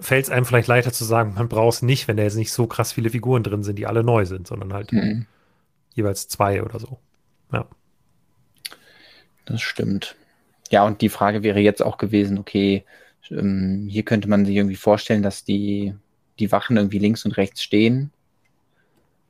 fällt 0.00 0.24
es 0.24 0.30
einem 0.30 0.46
vielleicht 0.46 0.68
leichter 0.68 0.92
zu 0.92 1.04
sagen, 1.04 1.34
man 1.34 1.48
braucht 1.48 1.76
es 1.76 1.82
nicht, 1.82 2.08
wenn 2.08 2.16
da 2.16 2.22
jetzt 2.22 2.36
nicht 2.36 2.50
so 2.50 2.66
krass 2.66 2.92
viele 2.92 3.10
Figuren 3.10 3.42
drin 3.42 3.62
sind, 3.62 3.78
die 3.78 3.86
alle 3.86 4.02
neu 4.02 4.24
sind, 4.24 4.46
sondern 4.46 4.72
halt 4.72 4.90
mhm. 4.92 5.26
jeweils 5.94 6.28
zwei 6.28 6.62
oder 6.62 6.78
so. 6.78 6.98
Ja. 7.52 7.66
Das 9.44 9.60
stimmt. 9.60 10.16
Ja, 10.70 10.84
und 10.86 11.02
die 11.02 11.10
Frage 11.10 11.42
wäre 11.42 11.60
jetzt 11.60 11.82
auch 11.82 11.98
gewesen, 11.98 12.38
okay, 12.38 12.84
ähm, 13.30 13.86
hier 13.90 14.04
könnte 14.04 14.28
man 14.28 14.46
sich 14.46 14.56
irgendwie 14.56 14.76
vorstellen, 14.76 15.22
dass 15.22 15.44
die, 15.44 15.94
die 16.38 16.50
Wachen 16.50 16.78
irgendwie 16.78 16.98
links 16.98 17.26
und 17.26 17.36
rechts 17.36 17.62
stehen 17.62 18.10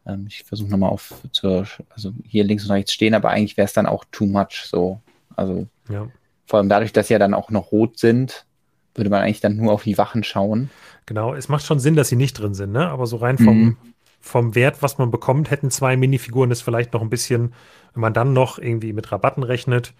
ähm, 0.06 0.26
ich 0.28 0.44
versuche 0.44 0.70
nochmal 0.70 0.90
auf 0.90 1.14
zur, 1.32 1.66
also 1.90 2.12
hier 2.24 2.44
links 2.44 2.64
und 2.64 2.72
rechts 2.72 2.92
stehen, 2.92 3.14
aber 3.14 3.30
eigentlich 3.30 3.56
wäre 3.56 3.66
es 3.66 3.72
dann 3.72 3.86
auch 3.86 4.04
too 4.10 4.26
much 4.26 4.64
so. 4.64 5.00
Also 5.36 5.66
ja. 5.88 6.08
vor 6.46 6.58
allem 6.58 6.68
dadurch, 6.68 6.92
dass 6.92 7.08
sie 7.08 7.14
ja 7.14 7.18
dann 7.18 7.34
auch 7.34 7.50
noch 7.50 7.72
rot 7.72 7.98
sind, 7.98 8.46
würde 8.94 9.10
man 9.10 9.22
eigentlich 9.22 9.40
dann 9.40 9.56
nur 9.56 9.72
auf 9.72 9.84
die 9.84 9.98
Wachen 9.98 10.24
schauen. 10.24 10.70
Genau, 11.06 11.34
es 11.34 11.48
macht 11.48 11.64
schon 11.64 11.80
Sinn, 11.80 11.96
dass 11.96 12.08
sie 12.08 12.16
nicht 12.16 12.34
drin 12.34 12.54
sind, 12.54 12.72
ne? 12.72 12.88
Aber 12.88 13.06
so 13.06 13.16
rein 13.16 13.38
vom, 13.38 13.58
mhm. 13.58 13.76
vom 14.20 14.54
Wert, 14.54 14.82
was 14.82 14.98
man 14.98 15.10
bekommt, 15.10 15.50
hätten 15.50 15.70
zwei 15.70 15.96
Minifiguren 15.96 16.50
es 16.50 16.60
vielleicht 16.60 16.92
noch 16.92 17.02
ein 17.02 17.10
bisschen, 17.10 17.54
wenn 17.94 18.02
man 18.02 18.12
dann 18.12 18.32
noch 18.32 18.58
irgendwie 18.58 18.92
mit 18.92 19.10
Rabatten 19.10 19.42
rechnet, 19.42 19.94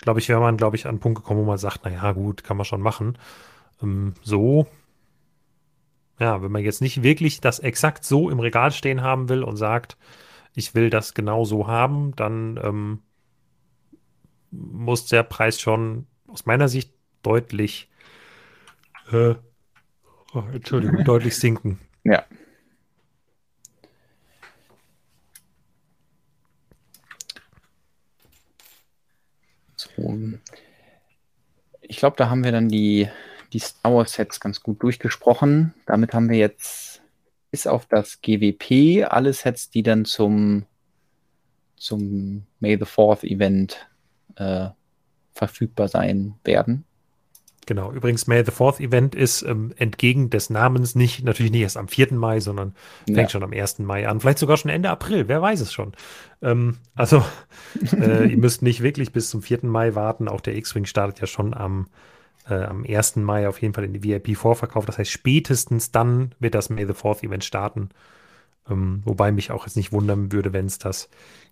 glaube 0.00 0.20
ich, 0.20 0.28
wäre 0.28 0.40
man, 0.40 0.56
glaube 0.56 0.76
ich, 0.76 0.86
an 0.86 0.90
einen 0.90 1.00
Punkt 1.00 1.22
gekommen, 1.22 1.40
wo 1.40 1.44
man 1.44 1.58
sagt, 1.58 1.84
naja, 1.84 2.12
gut, 2.12 2.44
kann 2.44 2.56
man 2.56 2.64
schon 2.64 2.80
machen. 2.80 3.18
Ähm, 3.82 4.14
so 4.22 4.66
Ja, 6.18 6.42
wenn 6.42 6.52
man 6.52 6.64
jetzt 6.64 6.80
nicht 6.80 7.02
wirklich 7.02 7.40
das 7.40 7.58
exakt 7.58 8.04
so 8.04 8.30
im 8.30 8.40
Regal 8.40 8.72
stehen 8.72 9.02
haben 9.02 9.28
will 9.28 9.42
und 9.42 9.56
sagt, 9.56 9.96
ich 10.54 10.74
will 10.74 10.88
das 10.88 11.12
genau 11.12 11.44
so 11.44 11.66
haben, 11.66 12.16
dann 12.16 12.58
ähm, 12.62 13.02
muss 14.50 15.06
der 15.06 15.22
Preis 15.22 15.60
schon 15.60 16.06
aus 16.28 16.46
meiner 16.46 16.68
Sicht 16.68 16.92
deutlich, 17.22 17.90
äh, 19.12 19.34
oh, 20.32 20.44
Entschuldigung, 20.52 21.04
deutlich 21.04 21.36
sinken. 21.36 21.78
Ja. 22.04 22.24
So. 29.76 30.18
Ich 31.82 31.98
glaube, 31.98 32.16
da 32.16 32.30
haben 32.30 32.44
wir 32.44 32.52
dann 32.52 32.68
die, 32.68 33.08
die 33.56 33.60
Star 33.60 33.94
Wars 33.94 34.12
Sets 34.12 34.38
ganz 34.38 34.62
gut 34.62 34.82
durchgesprochen. 34.82 35.72
Damit 35.86 36.12
haben 36.12 36.28
wir 36.28 36.36
jetzt 36.36 37.00
bis 37.50 37.66
auf 37.66 37.86
das 37.86 38.20
GWP 38.20 39.06
alle 39.08 39.32
Sets, 39.32 39.70
die 39.70 39.82
dann 39.82 40.04
zum, 40.04 40.66
zum 41.78 42.44
May 42.60 42.76
the 42.76 42.84
4th 42.84 43.24
Event 43.24 43.88
äh, 44.34 44.68
verfügbar 45.32 45.88
sein 45.88 46.34
werden. 46.44 46.84
Genau, 47.64 47.90
übrigens 47.92 48.26
May 48.26 48.44
the 48.44 48.52
4th 48.52 48.78
Event 48.78 49.14
ist 49.14 49.40
ähm, 49.42 49.72
entgegen 49.78 50.28
des 50.28 50.50
Namens 50.50 50.94
nicht, 50.94 51.24
natürlich 51.24 51.50
nicht 51.50 51.62
erst 51.62 51.78
am 51.78 51.88
4. 51.88 52.12
Mai, 52.12 52.40
sondern 52.40 52.74
fängt 53.06 53.16
ja. 53.16 53.28
schon 53.30 53.42
am 53.42 53.52
1. 53.54 53.78
Mai 53.78 54.06
an. 54.06 54.20
Vielleicht 54.20 54.38
sogar 54.38 54.58
schon 54.58 54.70
Ende 54.70 54.90
April, 54.90 55.28
wer 55.28 55.40
weiß 55.40 55.60
es 55.62 55.72
schon. 55.72 55.92
Ähm, 56.42 56.76
also, 56.94 57.24
äh, 57.98 58.28
ihr 58.28 58.36
müsst 58.36 58.60
nicht 58.60 58.82
wirklich 58.82 59.12
bis 59.12 59.30
zum 59.30 59.40
4. 59.40 59.60
Mai 59.62 59.94
warten. 59.94 60.28
Auch 60.28 60.42
der 60.42 60.56
X-Wing 60.56 60.84
startet 60.84 61.20
ja 61.20 61.26
schon 61.26 61.54
am, 61.54 61.86
äh, 62.48 62.54
am 62.54 62.84
1. 62.84 63.16
Mai 63.16 63.48
auf 63.48 63.60
jeden 63.60 63.74
Fall 63.74 63.84
in 63.84 63.92
die 63.92 64.02
VIP-Vorverkauf. 64.02 64.86
Das 64.86 64.98
heißt, 64.98 65.10
spätestens 65.10 65.90
dann 65.90 66.32
wird 66.38 66.54
das 66.54 66.70
May 66.70 66.86
the 66.86 66.92
4th 66.92 67.22
Event 67.22 67.44
starten. 67.44 67.90
Ähm, 68.68 69.02
wobei 69.04 69.32
mich 69.32 69.50
auch 69.50 69.66
jetzt 69.66 69.76
nicht 69.76 69.92
wundern 69.92 70.32
würde, 70.32 70.52
wenn 70.52 70.66
es 70.66 70.78
das 70.78 71.08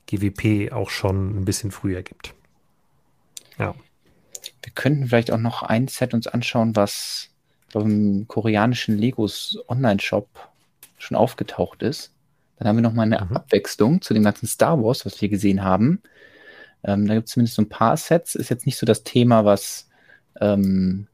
GWP 0.07 0.73
auch 0.73 0.91
schon 0.91 1.39
ein 1.39 1.45
bisschen 1.45 1.71
früher 1.71 2.03
gibt. 2.03 2.35
Ja. 3.59 3.75
Wir 4.63 4.73
könnten 4.75 5.07
vielleicht 5.07 5.31
auch 5.31 5.39
noch 5.39 5.63
ein 5.63 5.89
Set 5.89 6.13
uns 6.13 6.27
anschauen, 6.27 6.77
was 6.77 7.31
beim 7.73 8.27
koreanischen 8.29 8.99
Legos 8.99 9.59
Online-Shop 9.69 10.29
schon 10.99 11.17
aufgetaucht 11.17 11.83
ist. 11.83 12.13
Dann 12.59 12.69
haben 12.69 12.77
wir 12.77 12.83
noch 12.83 12.93
mal 12.93 13.03
eine 13.03 13.25
mhm. 13.25 13.37
Abwechslung 13.37 14.01
zu 14.01 14.15
dem 14.15 14.23
ganzen 14.23 14.47
Star 14.47 14.83
Wars, 14.83 15.05
was 15.07 15.21
wir 15.21 15.29
gesehen 15.29 15.65
haben. 15.65 16.03
Ähm, 16.85 17.07
da 17.07 17.15
gibt 17.15 17.29
es 17.29 17.33
zumindest 17.33 17.57
so 17.57 17.63
ein 17.63 17.69
paar 17.69 17.97
Sets. 17.97 18.35
Ist 18.35 18.51
jetzt 18.51 18.67
nicht 18.67 18.79
so 18.79 18.87
das 18.87 19.03
Thema, 19.03 19.45
was 19.45 19.89
ähm, 20.41 21.07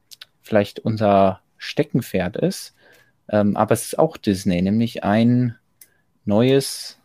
vielleicht 0.42 0.80
unser 0.80 1.40
Steckenpferd 1.58 2.36
ist. 2.36 2.74
Ähm, 3.28 3.56
aber 3.56 3.74
es 3.74 3.84
ist 3.84 3.98
auch 3.98 4.16
Disney, 4.16 4.60
nämlich 4.62 5.04
ein 5.04 5.56
neues 6.24 6.98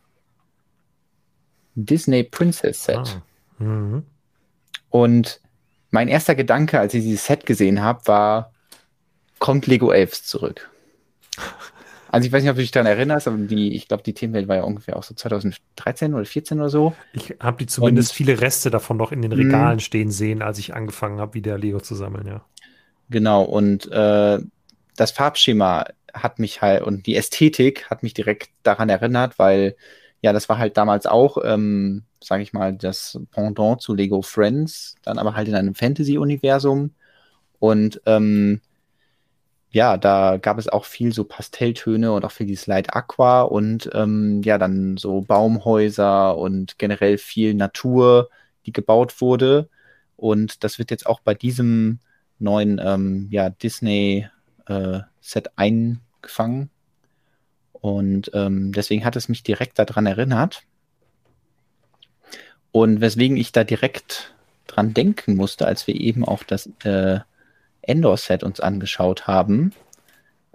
Disney 1.75 2.23
Princess 2.23 2.83
Set. 2.85 2.97
Ah. 3.59 3.63
Mhm. 3.63 4.03
Und 4.89 5.41
mein 5.91 6.07
erster 6.07 6.35
Gedanke, 6.35 6.79
als 6.79 6.93
ich 6.93 7.03
dieses 7.03 7.25
Set 7.25 7.45
gesehen 7.45 7.81
habe, 7.81 8.07
war, 8.07 8.53
kommt 9.39 9.67
Lego 9.67 9.91
Elves 9.91 10.23
zurück? 10.23 10.69
Also 12.15 12.27
ich 12.27 12.31
weiß 12.31 12.43
nicht, 12.43 12.49
ob 12.49 12.55
du 12.55 12.61
dich 12.61 12.71
daran 12.71 12.87
erinnerst, 12.87 13.27
aber 13.27 13.35
die, 13.35 13.75
ich 13.75 13.89
glaube, 13.89 14.03
die 14.03 14.13
Themenwelt 14.13 14.47
war 14.47 14.55
ja 14.55 14.63
ungefähr 14.63 14.95
auch 14.95 15.03
so 15.03 15.13
2013 15.13 16.13
oder 16.13 16.23
14 16.23 16.59
oder 16.59 16.69
so. 16.69 16.95
Ich 17.11 17.35
habe 17.41 17.57
die 17.57 17.65
zumindest 17.65 18.11
und, 18.11 18.15
viele 18.15 18.39
Reste 18.39 18.69
davon 18.69 18.95
noch 18.95 19.11
in 19.11 19.21
den 19.21 19.33
Regalen 19.33 19.81
stehen 19.81 20.11
sehen, 20.11 20.41
als 20.41 20.57
ich 20.57 20.73
angefangen 20.73 21.19
habe, 21.19 21.33
wieder 21.33 21.57
Lego 21.57 21.81
zu 21.81 21.93
sammeln, 21.93 22.25
ja. 22.25 22.45
Genau, 23.09 23.43
und 23.43 23.91
äh, 23.91 24.39
das 24.95 25.11
Farbschema 25.11 25.87
hat 26.13 26.39
mich 26.39 26.61
halt 26.61 26.83
und 26.83 27.05
die 27.05 27.17
Ästhetik 27.17 27.89
hat 27.89 28.01
mich 28.01 28.13
direkt 28.13 28.49
daran 28.63 28.87
erinnert, 28.87 29.37
weil 29.37 29.75
ja, 30.21 30.31
das 30.31 30.47
war 30.47 30.57
halt 30.57 30.77
damals 30.77 31.07
auch, 31.07 31.37
ähm, 31.43 32.03
sage 32.23 32.43
ich 32.43 32.53
mal, 32.53 32.73
das 32.73 33.19
Pendant 33.31 33.81
zu 33.81 33.93
Lego 33.93 34.21
Friends, 34.21 34.95
dann 35.03 35.19
aber 35.19 35.35
halt 35.35 35.49
in 35.49 35.55
einem 35.55 35.75
Fantasy-Universum. 35.75 36.91
Und 37.59 38.01
ähm, 38.05 38.61
ja, 39.75 39.97
da 39.97 40.37
gab 40.37 40.57
es 40.57 40.69
auch 40.69 40.85
viel 40.85 41.11
so 41.11 41.25
Pastelltöne 41.25 42.13
und 42.13 42.23
auch 42.23 42.31
viel 42.31 42.47
dieses 42.47 42.65
Light 42.65 42.95
Aqua 42.95 43.41
und 43.41 43.89
ähm, 43.93 44.41
ja, 44.41 44.57
dann 44.57 44.95
so 44.95 45.19
Baumhäuser 45.19 46.37
und 46.37 46.79
generell 46.79 47.17
viel 47.17 47.53
Natur, 47.53 48.29
die 48.65 48.71
gebaut 48.71 49.19
wurde. 49.19 49.67
Und 50.15 50.63
das 50.63 50.79
wird 50.79 50.91
jetzt 50.91 51.05
auch 51.05 51.19
bei 51.19 51.33
diesem 51.33 51.99
neuen 52.39 52.79
ähm, 52.81 53.27
ja, 53.31 53.49
Disney-Set 53.49 55.47
äh, 55.47 55.49
eingefangen. 55.57 56.69
Und 57.73 58.31
ähm, 58.33 58.71
deswegen 58.71 59.03
hat 59.03 59.17
es 59.17 59.27
mich 59.27 59.43
direkt 59.43 59.77
daran 59.77 60.05
erinnert. 60.05 60.63
Und 62.71 63.01
weswegen 63.01 63.35
ich 63.35 63.51
da 63.51 63.65
direkt 63.65 64.33
dran 64.67 64.93
denken 64.93 65.35
musste, 65.35 65.67
als 65.67 65.85
wir 65.85 65.99
eben 65.99 66.23
auch 66.23 66.43
das 66.43 66.69
äh, 66.85 67.19
Endor-Set 67.87 68.43
uns 68.43 68.59
angeschaut 68.59 69.27
haben. 69.27 69.73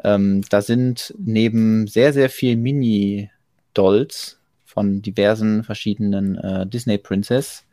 Ähm, 0.03 0.43
da 0.49 0.63
sind 0.63 1.15
neben 1.19 1.87
sehr, 1.87 2.13
sehr 2.13 2.31
viel 2.31 2.57
Mini-Dolls 2.57 4.39
von 4.65 5.03
diversen 5.03 5.65
verschiedenen 5.65 6.37
äh, 6.39 6.67
Disney-Princess 6.67 7.65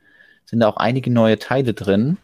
sind 0.46 0.62
da 0.62 0.70
auch 0.70 0.78
einige 0.78 1.12
neue 1.12 1.38
Teile 1.40 1.74
drin, 1.74 2.18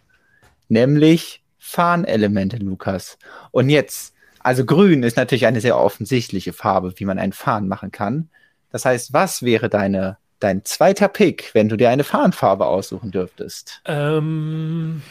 nämlich 0.70 1.42
Fahnelemente, 1.60 2.58
Lukas. 2.58 3.18
Und 3.52 3.70
jetzt 3.70 4.14
also 4.44 4.66
grün 4.66 5.04
ist 5.04 5.16
natürlich 5.16 5.46
eine 5.46 5.62
sehr 5.62 5.78
offensichtliche 5.78 6.52
Farbe, 6.52 6.94
wie 6.98 7.06
man 7.06 7.18
einen 7.18 7.32
Fahnen 7.32 7.70
machen 7.70 7.92
kann. 7.92 8.30
Das 8.72 8.84
heißt, 8.84 9.14
was 9.14 9.42
wäre 9.44 9.70
deine, 9.70 10.18
dein 10.40 10.66
zweiter 10.66 11.08
Pick, 11.08 11.52
wenn 11.54 11.70
du 11.70 11.78
dir 11.78 11.90
eine 11.90 12.04
Fahnenfarbe 12.04 12.66
aussuchen 12.66 13.12
dürftest? 13.12 13.82
Ähm, 13.86 15.02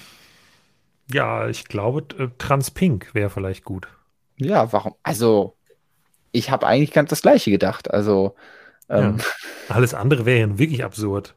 ja, 1.10 1.48
ich 1.48 1.64
glaube, 1.64 2.04
äh, 2.18 2.28
Transpink 2.38 3.14
wäre 3.14 3.30
vielleicht 3.30 3.64
gut. 3.64 3.88
Ja, 4.36 4.72
warum? 4.72 4.94
Also, 5.02 5.56
ich 6.32 6.50
habe 6.50 6.66
eigentlich 6.66 6.92
ganz 6.92 7.10
das 7.10 7.22
Gleiche 7.22 7.50
gedacht. 7.50 7.90
Also, 7.90 8.34
ähm, 8.88 9.18
ja. 9.18 9.24
alles 9.74 9.94
andere 9.94 10.26
wäre 10.26 10.40
ja 10.40 10.58
wirklich 10.58 10.84
absurd. 10.84 11.34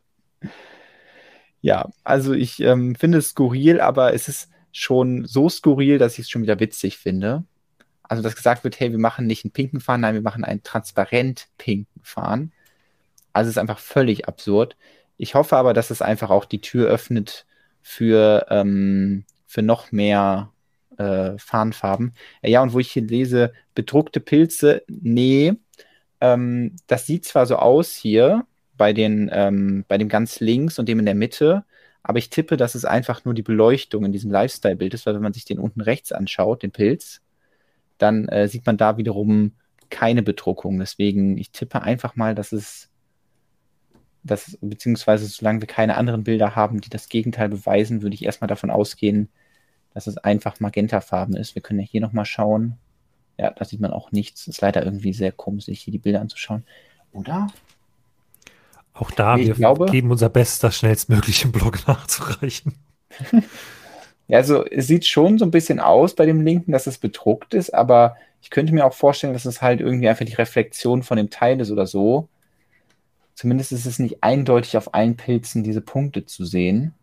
Ja, 1.61 1.89
also 2.03 2.33
ich 2.33 2.59
ähm, 2.59 2.95
finde 2.95 3.17
es 3.17 3.29
skurril, 3.29 3.81
aber 3.81 4.13
es 4.13 4.27
ist 4.27 4.49
schon 4.71 5.25
so 5.25 5.49
skurril, 5.49 5.97
dass 5.97 6.13
ich 6.13 6.25
es 6.25 6.29
schon 6.29 6.43
wieder 6.43 6.59
witzig 6.59 6.97
finde. 6.97 7.43
Also, 8.03 8.21
dass 8.21 8.35
gesagt 8.35 8.63
wird, 8.63 8.79
hey, 8.79 8.91
wir 8.91 8.99
machen 8.99 9.25
nicht 9.25 9.45
einen 9.45 9.51
pinken 9.51 9.79
Fahren, 9.79 10.01
nein, 10.01 10.13
wir 10.13 10.21
machen 10.21 10.43
einen 10.43 10.61
transparent 10.63 11.47
pinken 11.57 12.01
Fahren. 12.03 12.51
Also, 13.33 13.49
es 13.49 13.55
ist 13.55 13.59
einfach 13.59 13.79
völlig 13.79 14.27
absurd. 14.27 14.77
Ich 15.17 15.33
hoffe 15.33 15.57
aber, 15.57 15.73
dass 15.73 15.91
es 15.91 16.01
einfach 16.01 16.29
auch 16.29 16.45
die 16.45 16.61
Tür 16.61 16.87
öffnet 16.87 17.45
für, 17.81 18.45
ähm, 18.49 19.25
für 19.55 19.61
noch 19.61 19.93
mehr 19.93 20.51
äh, 20.97 21.37
Fahnenfarben. 21.37 22.13
Ja, 22.43 22.61
und 22.61 22.73
wo 22.73 22.79
ich 22.79 22.91
hier 22.91 23.03
lese, 23.03 23.53
bedruckte 23.73 24.19
Pilze, 24.19 24.83
nee, 24.87 25.53
ähm, 26.19 26.75
das 26.87 27.07
sieht 27.07 27.23
zwar 27.23 27.45
so 27.45 27.55
aus 27.55 27.95
hier 27.95 28.45
bei, 28.77 28.91
den, 28.91 29.29
ähm, 29.31 29.85
bei 29.87 29.97
dem 29.97 30.09
ganz 30.09 30.41
links 30.41 30.77
und 30.77 30.89
dem 30.89 30.99
in 30.99 31.05
der 31.05 31.15
Mitte, 31.15 31.63
aber 32.03 32.19
ich 32.19 32.29
tippe, 32.29 32.57
dass 32.57 32.75
es 32.75 32.83
einfach 32.83 33.23
nur 33.23 33.33
die 33.33 33.41
Beleuchtung 33.43 34.03
in 34.03 34.11
diesem 34.11 34.29
Lifestyle-Bild 34.29 34.93
ist, 34.93 35.05
weil 35.05 35.15
wenn 35.15 35.21
man 35.23 35.33
sich 35.33 35.45
den 35.45 35.57
unten 35.57 35.79
rechts 35.81 36.11
anschaut, 36.11 36.61
den 36.61 36.71
Pilz, 36.71 37.21
dann 37.97 38.27
äh, 38.27 38.49
sieht 38.49 38.65
man 38.65 38.75
da 38.75 38.97
wiederum 38.97 39.53
keine 39.89 40.21
Bedruckung. 40.21 40.79
Deswegen, 40.79 41.37
ich 41.37 41.51
tippe 41.51 41.81
einfach 41.81 42.17
mal, 42.17 42.35
dass 42.35 42.51
es, 42.51 42.89
dass, 44.23 44.57
beziehungsweise 44.59 45.25
solange 45.27 45.61
wir 45.61 45.67
keine 45.67 45.95
anderen 45.95 46.25
Bilder 46.25 46.55
haben, 46.57 46.81
die 46.81 46.89
das 46.89 47.07
Gegenteil 47.07 47.47
beweisen, 47.47 48.01
würde 48.01 48.15
ich 48.15 48.25
erstmal 48.25 48.49
davon 48.49 48.69
ausgehen, 48.69 49.29
dass 49.95 50.05
es 50.05 50.17
einfach 50.17 50.59
magentafarben 50.59 51.35
ist. 51.35 51.55
Wir 51.55 51.63
können 51.63 51.79
ja 51.79 51.85
hier 51.85 52.01
nochmal 52.01 52.25
schauen. 52.25 52.77
Ja, 53.37 53.49
da 53.49 53.65
sieht 53.65 53.79
man 53.79 53.91
auch 53.91 54.11
nichts. 54.11 54.45
Ist 54.45 54.61
leider 54.61 54.83
irgendwie 54.83 55.13
sehr 55.13 55.31
komisch, 55.31 55.65
sich 55.65 55.81
hier 55.81 55.91
die 55.91 55.97
Bilder 55.97 56.21
anzuschauen. 56.21 56.63
Oder? 57.11 57.47
Auch 58.93 59.09
da, 59.09 59.37
ich 59.37 59.47
wir 59.47 59.55
glaube, 59.55 59.87
geben 59.87 60.11
unser 60.11 60.29
Bestes, 60.29 60.59
das 60.59 60.77
schnellstmöglich 60.77 61.43
im 61.43 61.51
Blog 61.51 61.79
nachzureichen. 61.87 62.75
Ja, 64.27 64.39
also 64.39 64.65
es 64.65 64.87
sieht 64.87 65.05
schon 65.05 65.37
so 65.37 65.45
ein 65.45 65.51
bisschen 65.51 65.79
aus 65.79 66.15
bei 66.15 66.25
dem 66.25 66.41
linken, 66.41 66.71
dass 66.71 66.87
es 66.87 66.97
bedruckt 66.97 67.53
ist, 67.53 67.71
aber 67.75 68.15
ich 68.41 68.49
könnte 68.49 68.73
mir 68.73 68.83
auch 68.83 68.93
vorstellen, 68.95 69.33
dass 69.33 69.45
es 69.45 69.61
halt 69.61 69.81
irgendwie 69.81 70.09
einfach 70.09 70.25
die 70.25 70.33
Reflexion 70.33 71.03
von 71.03 71.17
dem 71.17 71.29
Teil 71.29 71.61
ist 71.61 71.69
oder 71.69 71.85
so. 71.85 72.27
Zumindest 73.35 73.71
ist 73.71 73.85
es 73.85 73.99
nicht 73.99 74.23
eindeutig 74.23 74.77
auf 74.77 74.95
allen 74.95 75.15
Pilzen 75.15 75.63
diese 75.63 75.81
Punkte 75.81 76.25
zu 76.25 76.43
sehen. 76.43 76.95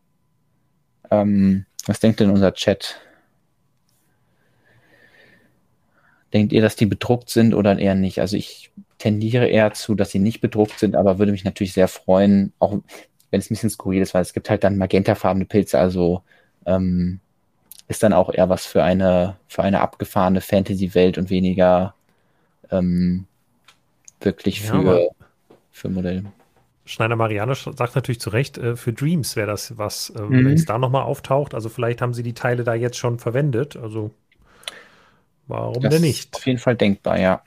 Ähm, 1.13 1.65
was 1.87 2.01
denkt 2.01 2.21
denn 2.21 2.31
unser 2.31 2.53
Chat? 2.55 3.01
Denkt 6.33 6.53
ihr, 6.53 6.63
dass 6.63 6.77
die 6.77 6.87
bedruckt 6.87 7.29
sind 7.29 7.53
oder 7.55 7.79
eher 7.79 7.95
nicht? 7.95 8.19
Also 8.21 8.37
ich 8.37 8.71
tendiere 8.99 9.49
eher 9.49 9.73
zu, 9.75 9.95
dass 9.95 10.11
sie 10.11 10.19
nicht 10.19 10.41
bedruckt 10.41 10.79
sind, 10.79 10.97
aber 10.97 11.19
würde 11.19 11.33
mich 11.33 11.45
natürlich 11.45 11.75
sehr 11.75 11.89
freuen, 11.89 12.53
auch 12.59 12.73
wenn 13.31 13.41
es 13.41 13.47
ein 13.47 13.55
bisschen 13.55 13.71
skurril 13.71 14.01
ist, 14.03 14.15
weil 14.15 14.23
es 14.23 14.33
gibt 14.33 14.49
halt 14.49 14.65
dann 14.65 14.79
magentafarbene 14.79 15.45
Pilze, 15.45 15.79
also 15.79 16.23
ähm, 16.65 17.21
ist 17.89 18.03
dann 18.03 18.13
auch 18.13 18.33
eher 18.33 18.49
was 18.49 18.65
für 18.65 18.83
eine, 18.83 19.37
für 19.49 19.63
eine 19.63 19.81
abgefahrene 19.81 20.41
Fantasy-Welt 20.41 21.19
und 21.19 21.29
weniger 21.29 21.95
ähm, 22.71 23.27
wirklich 24.21 24.61
Ja, 24.65 24.71
für, 24.71 24.77
aber- 24.79 25.01
für 25.71 25.89
Modell. 25.91 26.25
Schneider 26.93 27.17
Mariano 27.17 27.55
sagt 27.55 27.95
natürlich 27.97 28.21
zu 28.21 28.31
Recht, 28.31 28.59
äh, 28.59 28.77
für 28.77 28.93
Dreams 28.93 29.37
wäre 29.37 29.47
das 29.49 29.79
was, 29.79 30.11
äh, 30.11 30.21
Mhm. 30.29 30.45
wenn 30.45 30.55
es 30.55 30.65
da 30.67 30.79
nochmal 30.79 31.03
auftaucht. 31.05 31.55
Also 31.55 31.69
vielleicht 31.69 32.03
haben 32.03 32.15
sie 32.15 32.23
die 32.23 32.35
Teile 32.35 32.65
da 32.65 32.75
jetzt 32.75 32.99
schon 32.99 33.19
verwendet. 33.19 33.77
Also 33.77 34.13
warum 35.47 35.83
Das 35.83 35.95
denn 35.95 36.03
nicht? 36.03 36.37
auf 36.37 36.47
jeden 36.47 36.59
Fall 36.59 36.77
denkbar, 36.77 37.19
ja. 37.19 37.43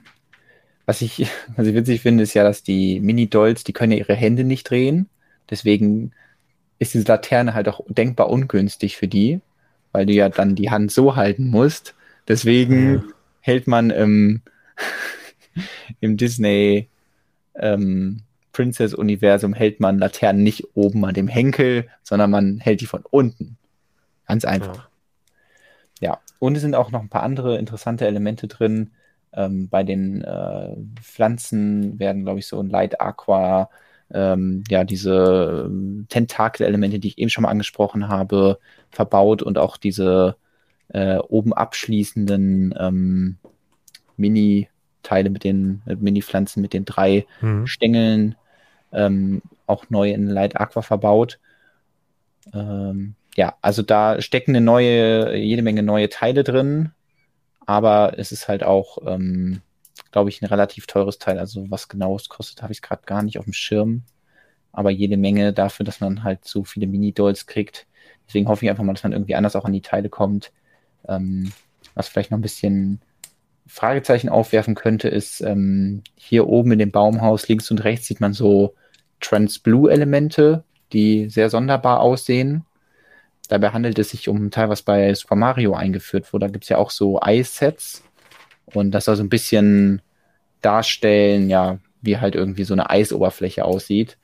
Was 0.85 1.01
ich, 1.01 1.27
was 1.57 1.67
ich 1.67 1.75
witzig 1.75 2.01
finde, 2.01 2.23
ist 2.23 2.33
ja, 2.33 2.43
dass 2.43 2.63
die 2.63 2.99
Mini-Dolls, 2.99 3.63
die 3.63 3.73
können 3.73 3.91
ja 3.93 3.99
ihre 3.99 4.15
Hände 4.15 4.43
nicht 4.43 4.69
drehen. 4.69 5.09
Deswegen 5.49 6.13
ist 6.79 6.93
diese 6.93 7.07
Laterne 7.07 7.53
halt 7.53 7.69
auch 7.69 7.81
denkbar 7.89 8.29
ungünstig 8.29 8.97
für 8.97 9.07
die, 9.07 9.41
weil 9.91 10.05
du 10.07 10.13
ja 10.13 10.29
dann 10.29 10.55
die 10.55 10.71
Hand 10.71 10.91
so 10.91 11.15
halten 11.15 11.49
musst. 11.49 11.95
Deswegen 12.27 12.95
Ja. 12.97 13.03
hält 13.41 13.67
man 13.67 13.91
im, 13.91 14.41
im 16.01 16.17
Disney 16.17 16.89
ähm, 17.55 18.21
Princess-Universum 18.55 19.53
hält 19.53 19.81
man 19.81 19.99
Laternen 19.99 20.41
nicht 20.41 20.63
oben 20.75 21.03
an 21.03 21.13
dem 21.13 21.27
Henkel, 21.27 21.87
sondern 22.03 22.31
man 22.31 22.59
hält 22.59 22.79
die 22.79 22.85
von 22.85 23.03
unten. 23.09 23.57
Ganz 24.27 24.45
einfach. 24.45 24.75
Ja. 24.75 24.89
Ja, 26.01 26.19
und 26.39 26.55
es 26.55 26.61
sind 26.61 26.75
auch 26.75 26.91
noch 26.91 27.01
ein 27.01 27.09
paar 27.09 27.23
andere 27.23 27.57
interessante 27.57 28.05
Elemente 28.05 28.47
drin. 28.47 28.91
Ähm, 29.33 29.67
bei 29.69 29.83
den 29.83 30.21
äh, 30.21 30.75
Pflanzen 31.01 31.99
werden, 31.99 32.23
glaube 32.23 32.39
ich, 32.39 32.47
so 32.47 32.59
ein 32.59 32.69
Light 32.69 33.01
Aqua, 33.01 33.69
ähm, 34.13 34.63
ja, 34.69 34.83
diese 34.85 35.65
ähm, 35.65 36.05
Tentakel-Elemente, 36.09 36.99
die 36.99 37.09
ich 37.09 37.17
eben 37.17 37.29
schon 37.29 37.41
mal 37.41 37.49
angesprochen 37.49 38.07
habe, 38.07 38.59
verbaut 38.89 39.41
und 39.41 39.57
auch 39.57 39.77
diese 39.77 40.37
äh, 40.89 41.17
oben 41.17 41.53
abschließenden 41.53 42.73
ähm, 42.77 43.37
Mini-Teile 44.15 45.29
mit 45.29 45.43
den 45.43 45.81
äh, 45.87 45.95
Mini-Pflanzen 45.95 46.61
mit 46.61 46.73
den 46.73 46.85
drei 46.85 47.25
Mhm. 47.41 47.67
Stängeln 47.67 48.35
ähm, 48.95 49.41
auch 49.67 49.89
neu 49.89 50.11
in 50.11 50.27
Light 50.27 50.59
Aqua 50.59 50.81
verbaut. 50.81 51.39
Ähm, 52.53 53.15
ja, 53.35 53.55
also 53.61 53.81
da 53.81 54.21
stecken 54.21 54.51
eine 54.51 54.61
neue, 54.61 55.35
jede 55.35 55.61
Menge 55.61 55.83
neue 55.83 56.09
Teile 56.09 56.43
drin, 56.43 56.91
aber 57.65 58.17
es 58.17 58.31
ist 58.31 58.47
halt 58.47 58.63
auch, 58.63 58.99
ähm, 59.05 59.61
glaube 60.11 60.29
ich, 60.29 60.41
ein 60.41 60.45
relativ 60.45 60.87
teures 60.87 61.19
Teil. 61.19 61.39
Also 61.39 61.69
was 61.69 61.89
genau 61.89 62.15
es 62.15 62.29
kostet, 62.29 62.61
habe 62.61 62.73
ich 62.73 62.81
gerade 62.81 63.03
gar 63.05 63.23
nicht 63.23 63.37
auf 63.37 63.45
dem 63.45 63.53
Schirm. 63.53 64.03
Aber 64.71 64.89
jede 64.89 65.17
Menge 65.17 65.53
dafür, 65.53 65.85
dass 65.85 66.01
man 66.01 66.23
halt 66.23 66.45
so 66.45 66.63
viele 66.63 66.87
Mini-Dolls 66.87 67.47
kriegt. 67.47 67.87
Deswegen 68.27 68.47
hoffe 68.47 68.65
ich 68.65 68.69
einfach 68.69 68.83
mal, 68.83 68.93
dass 68.93 69.03
man 69.03 69.13
irgendwie 69.13 69.35
anders 69.35 69.55
auch 69.55 69.65
an 69.65 69.73
die 69.73 69.81
Teile 69.81 70.09
kommt. 70.09 70.51
Ähm, 71.07 71.51
was 71.93 72.07
vielleicht 72.07 72.31
noch 72.31 72.37
ein 72.37 72.41
bisschen 72.41 73.01
Fragezeichen 73.67 74.29
aufwerfen 74.29 74.75
könnte, 74.75 75.07
ist 75.07 75.41
ähm, 75.41 76.03
hier 76.15 76.47
oben 76.47 76.73
in 76.73 76.79
dem 76.79 76.91
Baumhaus 76.91 77.47
links 77.47 77.71
und 77.71 77.83
rechts 77.83 78.07
sieht 78.07 78.21
man 78.21 78.33
so 78.33 78.75
Trans-Blue-Elemente, 79.21 80.63
die 80.93 81.29
sehr 81.29 81.49
sonderbar 81.49 81.99
aussehen. 81.99 82.65
Dabei 83.49 83.69
handelt 83.69 83.99
es 83.99 84.09
sich 84.09 84.27
um 84.27 84.45
ein 84.45 84.51
Teil, 84.51 84.69
was 84.69 84.81
bei 84.81 85.13
Super 85.13 85.35
Mario 85.35 85.73
eingeführt 85.73 86.31
wurde. 86.33 86.47
Da 86.47 86.51
gibt 86.51 86.65
es 86.65 86.69
ja 86.69 86.77
auch 86.77 86.89
so 86.89 87.21
Eissets. 87.21 88.03
Und 88.65 88.91
das 88.91 89.05
soll 89.05 89.15
so 89.15 89.23
ein 89.23 89.29
bisschen 89.29 90.01
darstellen, 90.61 91.49
ja, 91.49 91.79
wie 92.01 92.17
halt 92.17 92.35
irgendwie 92.35 92.63
so 92.63 92.73
eine 92.73 92.89
Eisoberfläche 92.89 93.65
aussieht. 93.65 94.17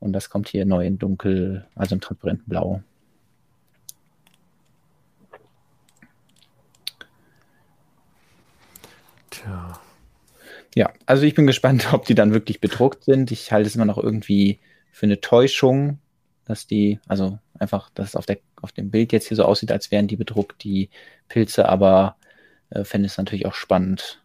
Und 0.00 0.12
das 0.12 0.28
kommt 0.28 0.48
hier 0.48 0.66
neu 0.66 0.86
in 0.86 0.98
dunkel, 0.98 1.66
also 1.74 1.94
im 1.94 2.00
transparenten 2.00 2.48
Blau. 2.48 2.82
Tja. 9.30 9.80
Ja, 10.74 10.92
also 11.06 11.22
ich 11.22 11.34
bin 11.34 11.46
gespannt, 11.46 11.88
ob 11.92 12.04
die 12.04 12.14
dann 12.14 12.32
wirklich 12.32 12.60
bedruckt 12.60 13.04
sind. 13.04 13.30
Ich 13.30 13.52
halte 13.52 13.68
es 13.68 13.76
immer 13.76 13.84
noch 13.84 13.98
irgendwie 13.98 14.58
für 14.90 15.06
eine 15.06 15.20
Täuschung, 15.20 15.98
dass 16.44 16.66
die, 16.66 17.00
also 17.06 17.38
einfach, 17.58 17.90
dass 17.94 18.08
es 18.08 18.16
auf, 18.16 18.26
der, 18.26 18.38
auf 18.60 18.72
dem 18.72 18.90
Bild 18.90 19.12
jetzt 19.12 19.28
hier 19.28 19.36
so 19.36 19.44
aussieht, 19.44 19.72
als 19.72 19.90
wären 19.90 20.08
die 20.08 20.16
bedruckt, 20.16 20.62
die 20.62 20.90
Pilze, 21.28 21.68
aber 21.68 22.16
äh, 22.70 22.84
fände 22.84 23.06
es 23.06 23.16
natürlich 23.16 23.46
auch 23.46 23.54
spannend, 23.54 24.22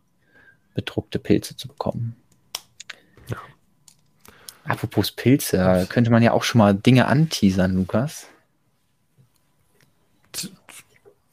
bedruckte 0.74 1.20
Pilze 1.20 1.56
zu 1.56 1.68
bekommen. 1.68 2.16
Ja. 3.28 3.38
Apropos 4.66 5.12
Pilze, 5.12 5.58
da 5.58 5.86
könnte 5.86 6.12
man 6.12 6.24
ja 6.24 6.34
auch 6.34 6.44
schon 6.44 6.60
mal 6.60 6.74
Dinge 6.74 7.08
anteasern, 7.08 7.76
Lukas. 7.76 8.28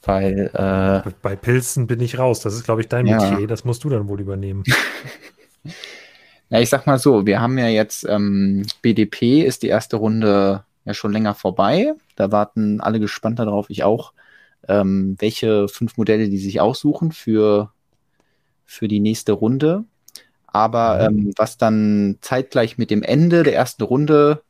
Weil, 0.07 0.51
äh, 0.55 1.11
Bei 1.23 1.37
Pilzen 1.37 1.87
bin 1.87 2.01
ich 2.01 2.19
raus. 2.19 2.41
Das 2.41 2.55
ist, 2.55 2.65
glaube 2.65 2.81
ich, 2.81 2.89
dein 2.89 3.07
Ja. 3.07 3.31
Metier. 3.31 3.47
Das 3.47 3.65
musst 3.65 3.85
du 3.85 3.91
dann 3.91 4.09
wohl 4.09 4.21
übernehmen. 4.21 4.65
Ja, 6.49 6.61
ich 6.61 6.69
sag 6.69 6.87
mal 6.87 6.97
so, 7.01 7.27
wir 7.27 7.41
haben 7.41 7.59
ja 7.59 7.67
jetzt 7.67 8.07
ähm, 8.09 8.65
BDP 8.81 9.43
ist 9.43 9.65
die 9.65 9.67
erste 9.67 9.97
Runde 9.97 10.63
ja 10.85 10.95
schon 10.95 11.13
länger 11.13 11.35
vorbei. 11.35 11.95
Da 12.15 12.31
warten 12.31 12.81
alle 12.81 13.01
gespannt 13.01 13.41
darauf, 13.41 13.69
ich 13.69 13.83
auch, 13.83 14.13
ähm, 14.69 15.17
welche 15.19 15.67
fünf 15.67 15.97
Modelle 15.97 16.29
die 16.29 16.39
sich 16.39 16.61
aussuchen 16.61 17.11
für, 17.11 17.73
für 18.65 18.87
die 18.87 19.01
nächste 19.01 19.33
Runde. 19.33 19.83
Aber 20.47 21.11
Mhm. 21.11 21.19
ähm, 21.19 21.33
was 21.37 21.59
dann 21.59 22.19
zeitgleich 22.21 22.79
mit 22.79 22.93
dem 22.93 23.03
Ende 23.03 23.43
der 23.43 23.57
ersten 23.57 23.83
Runde 23.83 24.43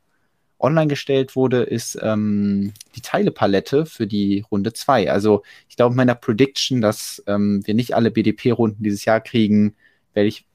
online 0.59 0.87
gestellt 0.87 1.35
wurde, 1.35 1.63
ist 1.63 1.97
ähm, 2.01 2.73
die 2.95 3.01
Teilepalette 3.01 3.85
für 3.85 4.07
die 4.07 4.43
Runde 4.51 4.73
2. 4.73 5.11
Also 5.11 5.43
ich 5.69 5.75
glaube, 5.75 5.95
meiner 5.95 6.15
Prediction, 6.15 6.81
dass 6.81 7.23
ähm, 7.27 7.61
wir 7.65 7.73
nicht 7.73 7.95
alle 7.95 8.11
BDP-Runden 8.11 8.83
dieses 8.83 9.05
Jahr 9.05 9.21
kriegen, 9.21 9.75
werde 10.13 10.27
ich 10.27 10.45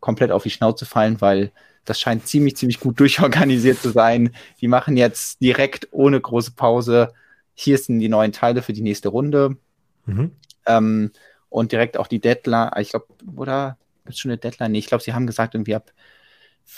komplett 0.00 0.30
auf 0.30 0.42
die 0.42 0.50
Schnauze 0.50 0.86
fallen, 0.86 1.20
weil 1.20 1.52
das 1.84 2.00
scheint 2.00 2.26
ziemlich, 2.26 2.56
ziemlich 2.56 2.80
gut 2.80 2.98
durchorganisiert 3.00 3.78
zu 3.78 3.90
sein. 3.90 4.34
Die 4.60 4.68
machen 4.68 4.96
jetzt 4.96 5.40
direkt 5.40 5.88
ohne 5.90 6.20
große 6.20 6.52
Pause, 6.52 7.12
hier 7.54 7.76
sind 7.76 7.98
die 7.98 8.08
neuen 8.08 8.32
Teile 8.32 8.62
für 8.62 8.72
die 8.72 8.82
nächste 8.82 9.10
Runde. 9.10 9.56
Mhm. 10.06 10.32
Ähm, 10.66 11.10
und 11.50 11.72
direkt 11.72 11.98
auch 11.98 12.06
die 12.06 12.20
Deadline, 12.20 12.70
ich 12.78 12.90
glaube, 12.90 13.06
oder 13.36 13.76
gibt 14.04 14.14
es 14.14 14.20
schon 14.20 14.30
eine 14.30 14.38
Deadline? 14.38 14.72
Nee, 14.72 14.78
ich 14.78 14.86
glaube, 14.86 15.04
sie 15.04 15.12
haben 15.12 15.26
gesagt, 15.26 15.54
irgendwie 15.54 15.74
ab 15.74 15.92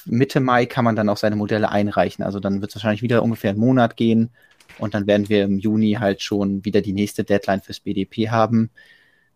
Mitte 0.07 0.41
Mai 0.41 0.67
kann 0.67 0.85
man 0.85 0.97
dann 0.97 1.09
auch 1.09 1.17
seine 1.17 1.37
Modelle 1.37 1.71
einreichen. 1.71 2.25
Also 2.25 2.41
dann 2.41 2.61
wird 2.61 2.71
es 2.71 2.77
wahrscheinlich 2.77 3.03
wieder 3.03 3.23
ungefähr 3.23 3.51
einen 3.51 3.61
Monat 3.61 3.97
gehen. 3.97 4.31
Und 4.79 4.95
dann 4.95 5.07
werden 5.07 5.29
wir 5.29 5.45
im 5.45 5.59
Juni 5.59 5.95
halt 6.01 6.23
schon 6.23 6.65
wieder 6.65 6.81
die 6.81 6.93
nächste 6.93 7.25
Deadline 7.25 7.63
fürs 7.63 7.81
BDP 7.81 8.31
haben. 8.31 8.71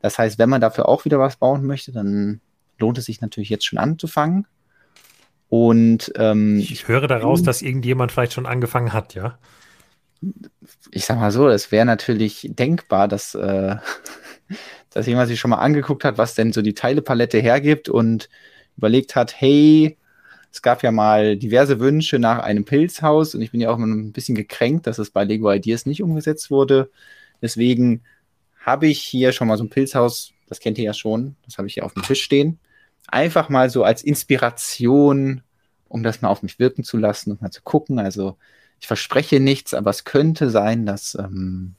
Das 0.01 0.19
heißt, 0.19 0.39
wenn 0.39 0.49
man 0.49 0.61
dafür 0.61 0.89
auch 0.89 1.05
wieder 1.05 1.19
was 1.19 1.37
bauen 1.37 1.65
möchte, 1.65 1.93
dann 1.93 2.41
lohnt 2.79 2.99
es 2.99 3.07
sich 3.07 3.20
natürlich 3.20 3.49
jetzt 3.49 3.66
schon 3.66 3.79
anzufangen. 3.79 4.47
Und 5.49 6.12
ähm, 6.16 6.59
Ich 6.59 6.89
höre 6.89 7.07
daraus, 7.07 7.43
dass 7.43 7.62
irgendjemand 7.62 8.12
vielleicht 8.12 8.33
schon 8.33 8.47
angefangen 8.47 8.93
hat, 8.93 9.15
ja? 9.15 9.39
ich 10.91 11.05
sag 11.05 11.19
mal 11.19 11.31
so, 11.31 11.49
es 11.49 11.70
wäre 11.70 11.87
natürlich 11.87 12.49
denkbar, 12.51 13.09
dass, 13.09 13.35
äh, 13.35 13.77
dass 14.91 15.07
jemand 15.07 15.29
sich 15.29 15.39
schon 15.39 15.51
mal 15.51 15.59
angeguckt 15.59 16.05
hat, 16.05 16.19
was 16.19 16.35
denn 16.35 16.53
so 16.53 16.62
die 16.62 16.75
Teilepalette 16.75 17.39
hergibt 17.39 17.89
und 17.89 18.29
überlegt 18.77 19.16
hat, 19.16 19.41
hey, 19.41 19.98
es 20.59 20.62
gab 20.62 20.82
ja 20.82 20.90
mal 20.90 21.36
diverse 21.36 21.78
Wünsche 21.78 22.18
nach 22.18 22.40
einem 22.40 22.64
Pilzhaus 22.64 23.36
und 23.36 23.43
ich 23.43 23.52
bin 23.52 23.60
ja 23.60 23.70
auch 23.70 23.78
ein 23.78 24.10
bisschen 24.10 24.35
gekränkt, 24.35 24.89
dass 24.89 24.98
es 24.98 25.12
bei 25.12 25.22
Lego 25.22 25.52
Ideas 25.52 25.86
nicht 25.86 26.02
umgesetzt 26.02 26.51
wurde. 26.51 26.90
Deswegen 27.40 28.02
habe 28.66 28.89
ich 28.89 29.01
hier 29.01 29.30
schon 29.30 29.47
mal 29.47 29.56
so 29.56 29.62
ein 29.62 29.70
Pilzhaus, 29.70 30.32
das 30.48 30.59
kennt 30.59 30.76
ihr 30.78 30.85
ja 30.85 30.94
schon, 30.94 31.36
das 31.44 31.59
habe 31.59 31.68
ich 31.68 31.74
hier 31.74 31.85
auf 31.85 31.94
dem 31.94 32.02
Tisch 32.02 32.24
stehen. 32.24 32.59
Einfach 33.06 33.48
mal 33.51 33.70
so 33.70 33.85
als 33.85 34.02
Inspiration, 34.02 35.43
um 35.86 36.02
das 36.02 36.22
mal 36.22 36.28
auf 36.28 36.43
mich 36.43 36.59
wirken 36.59 36.82
zu 36.82 36.97
lassen 36.97 37.30
und 37.30 37.40
mal 37.40 37.52
zu 37.52 37.62
gucken. 37.62 38.01
Also 38.01 38.36
ich 38.80 38.89
verspreche 38.89 39.39
nichts, 39.39 39.74
aber 39.74 39.90
es 39.90 40.02
könnte 40.02 40.51
sein, 40.51 40.86
dass, 40.86 41.14
ähm, 41.14 41.76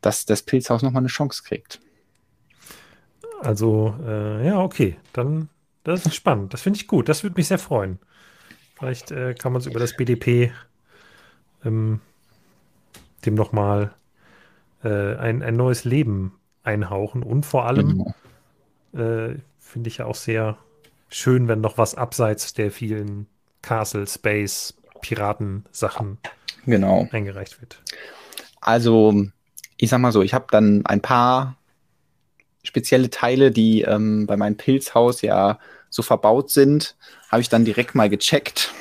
dass 0.00 0.26
das 0.26 0.42
Pilzhaus 0.42 0.82
nochmal 0.82 1.02
eine 1.02 1.08
Chance 1.08 1.44
kriegt. 1.44 1.78
Also, 3.40 3.94
äh, 4.04 4.44
ja, 4.44 4.58
okay. 4.58 4.96
Dann, 5.12 5.48
das 5.84 6.06
ist 6.06 6.14
spannend. 6.14 6.52
Das 6.54 6.62
finde 6.62 6.78
ich 6.78 6.86
gut. 6.86 7.08
Das 7.08 7.22
würde 7.22 7.36
mich 7.36 7.48
sehr 7.48 7.58
freuen. 7.58 7.98
Vielleicht 8.78 9.10
äh, 9.10 9.34
kann 9.34 9.52
man 9.52 9.60
es 9.60 9.66
über 9.66 9.80
das 9.80 9.96
BDP 9.96 10.52
ähm, 11.64 12.00
dem 13.24 13.34
nochmal 13.34 13.94
äh, 14.82 15.16
ein, 15.16 15.42
ein 15.42 15.54
neues 15.56 15.84
Leben 15.84 16.32
einhauchen. 16.62 17.22
Und 17.22 17.46
vor 17.46 17.66
allem 17.66 18.04
Genau. 18.92 19.32
äh, 19.32 19.38
finde 19.58 19.88
ich 19.88 19.98
ja 19.98 20.06
auch 20.06 20.14
sehr 20.14 20.58
schön, 21.08 21.48
wenn 21.48 21.60
noch 21.60 21.78
was 21.78 21.94
abseits 21.94 22.54
der 22.54 22.70
vielen 22.70 23.26
Castle, 23.62 24.06
Space, 24.06 24.74
Piraten-Sachen 25.02 26.18
genau. 26.66 27.08
eingereicht 27.10 27.60
wird. 27.60 27.82
Also, 28.60 29.26
ich 29.76 29.90
sag 29.90 29.98
mal 30.00 30.12
so, 30.12 30.22
ich 30.22 30.34
habe 30.34 30.46
dann 30.50 30.84
ein 30.86 31.00
paar 31.00 31.56
spezielle 32.62 33.10
Teile, 33.10 33.50
die 33.50 33.82
ähm, 33.82 34.26
bei 34.26 34.36
meinem 34.36 34.56
Pilzhaus 34.56 35.22
ja 35.22 35.58
so 35.88 36.02
verbaut 36.02 36.50
sind, 36.50 36.96
habe 37.30 37.42
ich 37.42 37.48
dann 37.48 37.64
direkt 37.64 37.94
mal 37.94 38.08
gecheckt, 38.08 38.72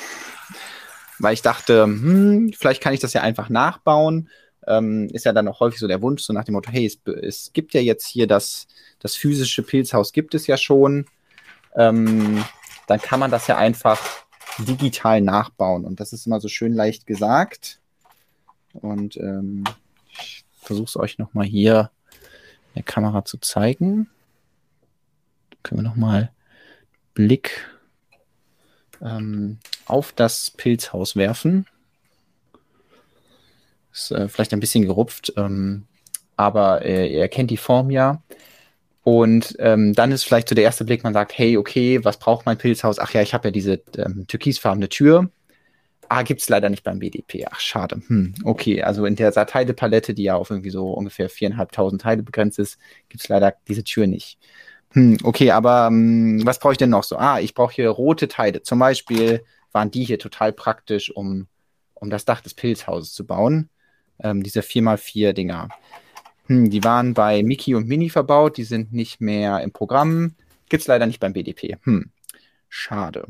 weil 1.20 1.34
ich 1.34 1.42
dachte, 1.42 1.84
hm, 1.84 2.54
vielleicht 2.58 2.82
kann 2.82 2.94
ich 2.94 3.00
das 3.00 3.14
ja 3.14 3.22
einfach 3.22 3.50
nachbauen. 3.50 4.30
Ähm, 4.68 5.08
ist 5.14 5.26
ja 5.26 5.34
dann 5.34 5.48
auch 5.48 5.60
häufig 5.62 5.80
so 5.80 5.88
der 5.88 6.02
Wunsch, 6.02 6.22
so 6.22 6.34
nach 6.34 6.44
dem 6.44 6.54
Motto, 6.54 6.72
hey, 6.72 6.86
es, 6.86 7.00
es 7.22 7.54
gibt 7.54 7.74
ja 7.74 7.82
jetzt 7.82 8.06
hier 8.08 8.28
das, 8.28 8.68
das 9.00 9.16
physische 9.16 9.64
Pilzhaus, 9.64 10.12
gibt 10.14 10.36
es 10.36 10.48
ja 10.48 10.58
schon. 10.58 11.06
ähm, 11.76 12.44
dann 12.88 13.02
kann 13.02 13.20
man 13.20 13.32
das 13.32 13.48
ja 13.48 13.58
einfach 13.58 14.00
digital 14.58 15.22
nachbauen. 15.22 15.86
Und 15.86 16.00
das 16.00 16.12
ist 16.14 16.26
immer 16.26 16.40
so 16.42 16.48
schön 16.48 16.74
leicht 16.74 17.06
gesagt. 17.06 17.80
Und 18.74 19.18
ähm, 19.18 19.64
ich 20.20 20.44
versuche 20.62 20.88
es 20.88 20.98
euch 20.98 21.18
nochmal 21.18 21.46
hier 21.46 21.92
der 22.80 22.86
Kamera 22.86 23.26
zu 23.26 23.38
zeigen. 23.38 24.10
Können 25.62 25.82
wir 25.82 25.90
nochmal 25.90 26.32
Blick 27.14 27.68
ähm, 29.02 29.60
auf 29.86 30.14
das 30.14 30.52
Pilzhaus 30.52 31.18
werfen. 31.18 31.66
Ist 33.92 34.12
äh, 34.12 34.30
vielleicht 34.30 34.54
ein 34.54 34.62
bisschen 34.62 34.86
gerupft, 34.86 35.34
ähm, 35.36 35.88
aber 36.38 36.86
äh, 36.86 37.12
ihr 37.14 37.20
erkennt 37.20 37.52
die 37.52 37.58
Form 37.58 37.92
ja. 37.92 38.24
Und 39.04 39.56
ähm, 39.60 39.94
dann 39.94 40.12
ist 40.14 40.24
vielleicht 40.24 40.48
so 40.48 40.56
der 40.56 40.64
erste 40.64 40.86
Blick, 40.86 41.04
man 41.04 41.14
sagt, 41.14 41.38
hey, 41.38 41.58
okay, 41.58 42.04
was 42.06 42.18
braucht 42.18 42.46
mein 42.46 42.58
Pilzhaus? 42.58 43.00
Ach 43.00 43.14
ja, 43.14 43.22
ich 43.22 43.34
habe 43.34 43.50
ja 43.50 43.52
diese 43.52 43.82
ähm, 43.98 44.26
türkisfarbene 44.28 44.88
Tür. 44.88 45.30
Ah, 46.12 46.24
gibt 46.24 46.42
es 46.42 46.50
leider 46.50 46.70
nicht 46.70 46.84
beim 46.84 46.98
BDP. 46.98 47.46
Ach, 47.50 47.60
schade. 47.60 48.02
Hm, 48.08 48.34
okay, 48.44 48.82
also 48.82 49.06
in 49.06 49.16
der 49.16 49.32
Teilepalette, 49.32 50.16
die 50.16 50.24
ja 50.24 50.36
auf 50.36 50.50
irgendwie 50.50 50.72
so 50.72 50.92
ungefähr 50.92 51.30
4.500 51.30 52.00
Teile 52.00 52.24
begrenzt 52.24 52.58
ist, 52.58 52.80
gibt 53.10 53.22
es 53.24 53.30
leider 53.30 53.54
diese 53.68 53.84
Tür 53.84 54.08
nicht. 54.08 54.40
Hm, 54.94 55.20
okay, 55.24 55.52
aber 55.52 55.88
ähm, 55.88 56.42
was 56.46 56.58
brauche 56.58 56.72
ich 56.74 56.80
denn 56.80 56.90
noch 56.90 57.04
so? 57.04 57.16
Ah, 57.18 57.40
ich 57.40 57.54
brauche 57.54 57.74
hier 57.74 57.90
rote 57.90 58.28
Teile. 58.28 58.64
Zum 58.64 58.80
Beispiel 58.80 59.44
waren 59.72 59.92
die 59.92 60.04
hier 60.04 60.18
total 60.18 60.52
praktisch, 60.52 61.12
um, 61.12 61.48
um 61.94 62.10
das 62.10 62.26
Dach 62.26 62.42
des 62.42 62.56
Pilzhauses 62.56 63.14
zu 63.14 63.26
bauen. 63.28 63.70
Ähm, 64.20 64.42
diese 64.42 64.62
4x4 64.62 65.34
Dinger. 65.34 65.70
Hm, 66.48 66.72
die 66.72 66.84
waren 66.84 67.14
bei 67.14 67.44
Mickey 67.44 67.76
und 67.76 67.88
Mini 67.88 68.10
verbaut, 68.10 68.58
die 68.58 68.64
sind 68.64 68.92
nicht 68.94 69.22
mehr 69.22 69.62
im 69.62 69.72
Programm. 69.72 70.34
Gibt 70.70 70.82
es 70.82 70.88
leider 70.88 71.06
nicht 71.06 71.20
beim 71.20 71.34
BDP. 71.34 71.78
Hm, 71.84 72.10
schade. 72.68 73.28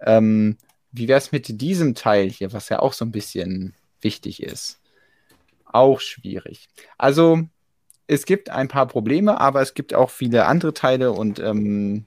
Ähm, 0.00 0.56
wie 0.92 1.08
wäre 1.08 1.18
es 1.18 1.32
mit 1.32 1.60
diesem 1.60 1.94
Teil 1.94 2.28
hier, 2.30 2.52
was 2.52 2.68
ja 2.68 2.78
auch 2.78 2.92
so 2.92 3.04
ein 3.04 3.12
bisschen 3.12 3.74
wichtig 4.00 4.42
ist? 4.42 4.80
Auch 5.64 6.00
schwierig. 6.00 6.68
Also, 6.98 7.42
es 8.06 8.26
gibt 8.26 8.50
ein 8.50 8.68
paar 8.68 8.86
Probleme, 8.86 9.40
aber 9.40 9.62
es 9.62 9.74
gibt 9.74 9.94
auch 9.94 10.10
viele 10.10 10.46
andere 10.46 10.74
Teile 10.74 11.12
und 11.12 11.38
ähm, 11.38 12.04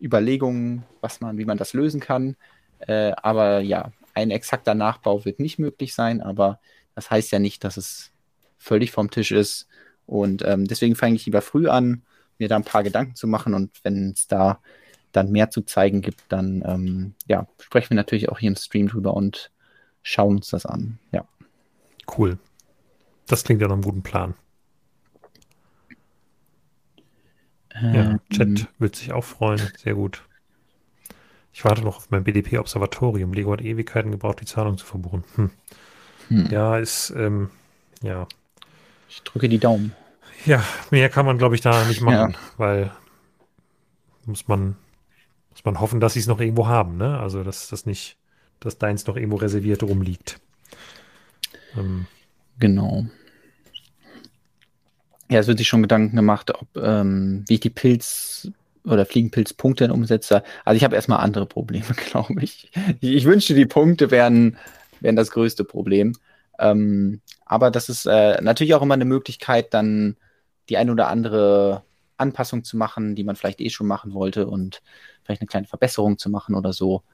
Überlegungen, 0.00 0.84
was 1.00 1.20
man, 1.20 1.38
wie 1.38 1.46
man 1.46 1.58
das 1.58 1.72
lösen 1.72 2.00
kann. 2.00 2.36
Äh, 2.80 3.12
aber 3.16 3.60
ja, 3.60 3.92
ein 4.14 4.30
exakter 4.30 4.74
Nachbau 4.74 5.24
wird 5.24 5.40
nicht 5.40 5.58
möglich 5.58 5.94
sein, 5.94 6.20
aber 6.20 6.60
das 6.94 7.10
heißt 7.10 7.32
ja 7.32 7.38
nicht, 7.38 7.64
dass 7.64 7.76
es 7.76 8.10
völlig 8.58 8.90
vom 8.92 9.10
Tisch 9.10 9.32
ist. 9.32 9.66
Und 10.06 10.44
ähm, 10.44 10.66
deswegen 10.66 10.96
fange 10.96 11.14
ich 11.14 11.24
lieber 11.24 11.40
früh 11.40 11.68
an, 11.68 12.02
mir 12.38 12.48
da 12.48 12.56
ein 12.56 12.64
paar 12.64 12.82
Gedanken 12.82 13.14
zu 13.14 13.26
machen. 13.26 13.54
Und 13.54 13.70
wenn 13.82 14.10
es 14.10 14.26
da 14.26 14.60
dann 15.12 15.30
mehr 15.30 15.50
zu 15.50 15.62
zeigen 15.62 16.00
gibt, 16.00 16.22
dann 16.28 16.62
ähm, 16.66 17.14
ja, 17.26 17.46
sprechen 17.60 17.90
wir 17.90 17.96
natürlich 17.96 18.28
auch 18.28 18.38
hier 18.38 18.48
im 18.48 18.56
Stream 18.56 18.88
drüber 18.88 19.14
und 19.14 19.50
schauen 20.02 20.36
uns 20.36 20.48
das 20.48 20.66
an. 20.66 20.98
Ja. 21.12 21.24
Cool. 22.16 22.38
Das 23.26 23.44
klingt 23.44 23.60
ja 23.60 23.68
nach 23.68 23.74
einem 23.74 23.82
guten 23.82 24.02
Plan. 24.02 24.34
ja, 27.80 28.18
Chat 28.30 28.40
ähm. 28.40 28.66
wird 28.78 28.96
sich 28.96 29.12
auch 29.12 29.24
freuen. 29.24 29.60
Sehr 29.78 29.94
gut. 29.94 30.22
Ich 31.52 31.64
warte 31.64 31.82
noch 31.82 31.96
auf 31.96 32.10
mein 32.10 32.24
BDP-Observatorium. 32.24 33.32
Lego 33.32 33.52
hat 33.52 33.62
Ewigkeiten 33.62 34.10
gebraucht, 34.10 34.40
die 34.40 34.46
Zahlung 34.46 34.78
zu 34.78 34.86
verbuchen. 34.86 35.24
Hm. 35.34 35.50
Hm. 36.28 36.48
Ja, 36.50 36.78
ist, 36.78 37.10
ähm, 37.10 37.50
ja. 38.02 38.26
Ich 39.08 39.22
drücke 39.22 39.48
die 39.48 39.58
Daumen. 39.58 39.92
Ja, 40.46 40.62
mehr 40.90 41.08
kann 41.08 41.26
man, 41.26 41.38
glaube 41.38 41.54
ich, 41.54 41.60
da 41.60 41.84
nicht 41.84 42.00
machen, 42.00 42.32
ja. 42.32 42.38
weil 42.56 42.92
muss 44.24 44.48
man, 44.48 44.76
muss 45.50 45.64
man 45.64 45.80
hoffen, 45.80 46.00
dass 46.00 46.14
sie 46.14 46.20
es 46.20 46.26
noch 46.26 46.40
irgendwo 46.40 46.66
haben, 46.66 46.96
ne? 46.96 47.18
Also, 47.18 47.42
dass 47.42 47.68
das 47.68 47.86
nicht, 47.86 48.16
dass 48.60 48.78
deins 48.78 49.06
noch 49.06 49.16
irgendwo 49.16 49.36
reserviert 49.36 49.82
rumliegt. 49.82 50.40
Ähm. 51.76 52.06
Genau. 52.58 53.06
Ja, 55.30 55.38
es 55.38 55.46
wird 55.46 55.58
sich 55.58 55.68
schon 55.68 55.82
Gedanken 55.82 56.16
gemacht, 56.16 56.52
ob, 56.52 56.76
ähm, 56.76 57.44
wie 57.46 57.54
ich 57.54 57.60
die 57.60 57.70
Pilz- 57.70 58.50
oder 58.84 59.06
Fliegenpilzpunkte 59.06 59.86
dann 59.86 59.96
umsetze. 59.96 60.42
Also 60.64 60.76
ich 60.76 60.84
habe 60.84 60.96
erstmal 60.96 61.20
andere 61.20 61.46
Probleme, 61.46 61.86
glaube 62.10 62.42
ich. 62.42 62.70
ich. 63.00 63.24
Wünschte, 63.24 63.54
die 63.54 63.66
Punkte 63.66 64.10
wären, 64.10 64.58
wären 65.00 65.16
das 65.16 65.30
größte 65.30 65.64
Problem. 65.64 66.14
Ähm, 66.58 67.20
aber 67.46 67.70
das 67.70 67.88
ist 67.88 68.06
äh, 68.06 68.40
natürlich 68.42 68.74
auch 68.74 68.82
immer 68.82 68.94
eine 68.94 69.04
Möglichkeit, 69.04 69.72
dann 69.72 70.16
die 70.68 70.76
ein 70.76 70.90
oder 70.90 71.08
andere 71.08 71.84
Anpassung 72.16 72.64
zu 72.64 72.76
machen, 72.76 73.14
die 73.14 73.24
man 73.24 73.36
vielleicht 73.36 73.60
eh 73.60 73.70
schon 73.70 73.86
machen 73.86 74.12
wollte 74.12 74.46
und 74.46 74.82
vielleicht 75.30 75.42
eine 75.42 75.48
kleine 75.48 75.66
Verbesserung 75.66 76.18
zu 76.18 76.28
machen 76.28 76.56
oder 76.56 76.72
so. 76.72 77.04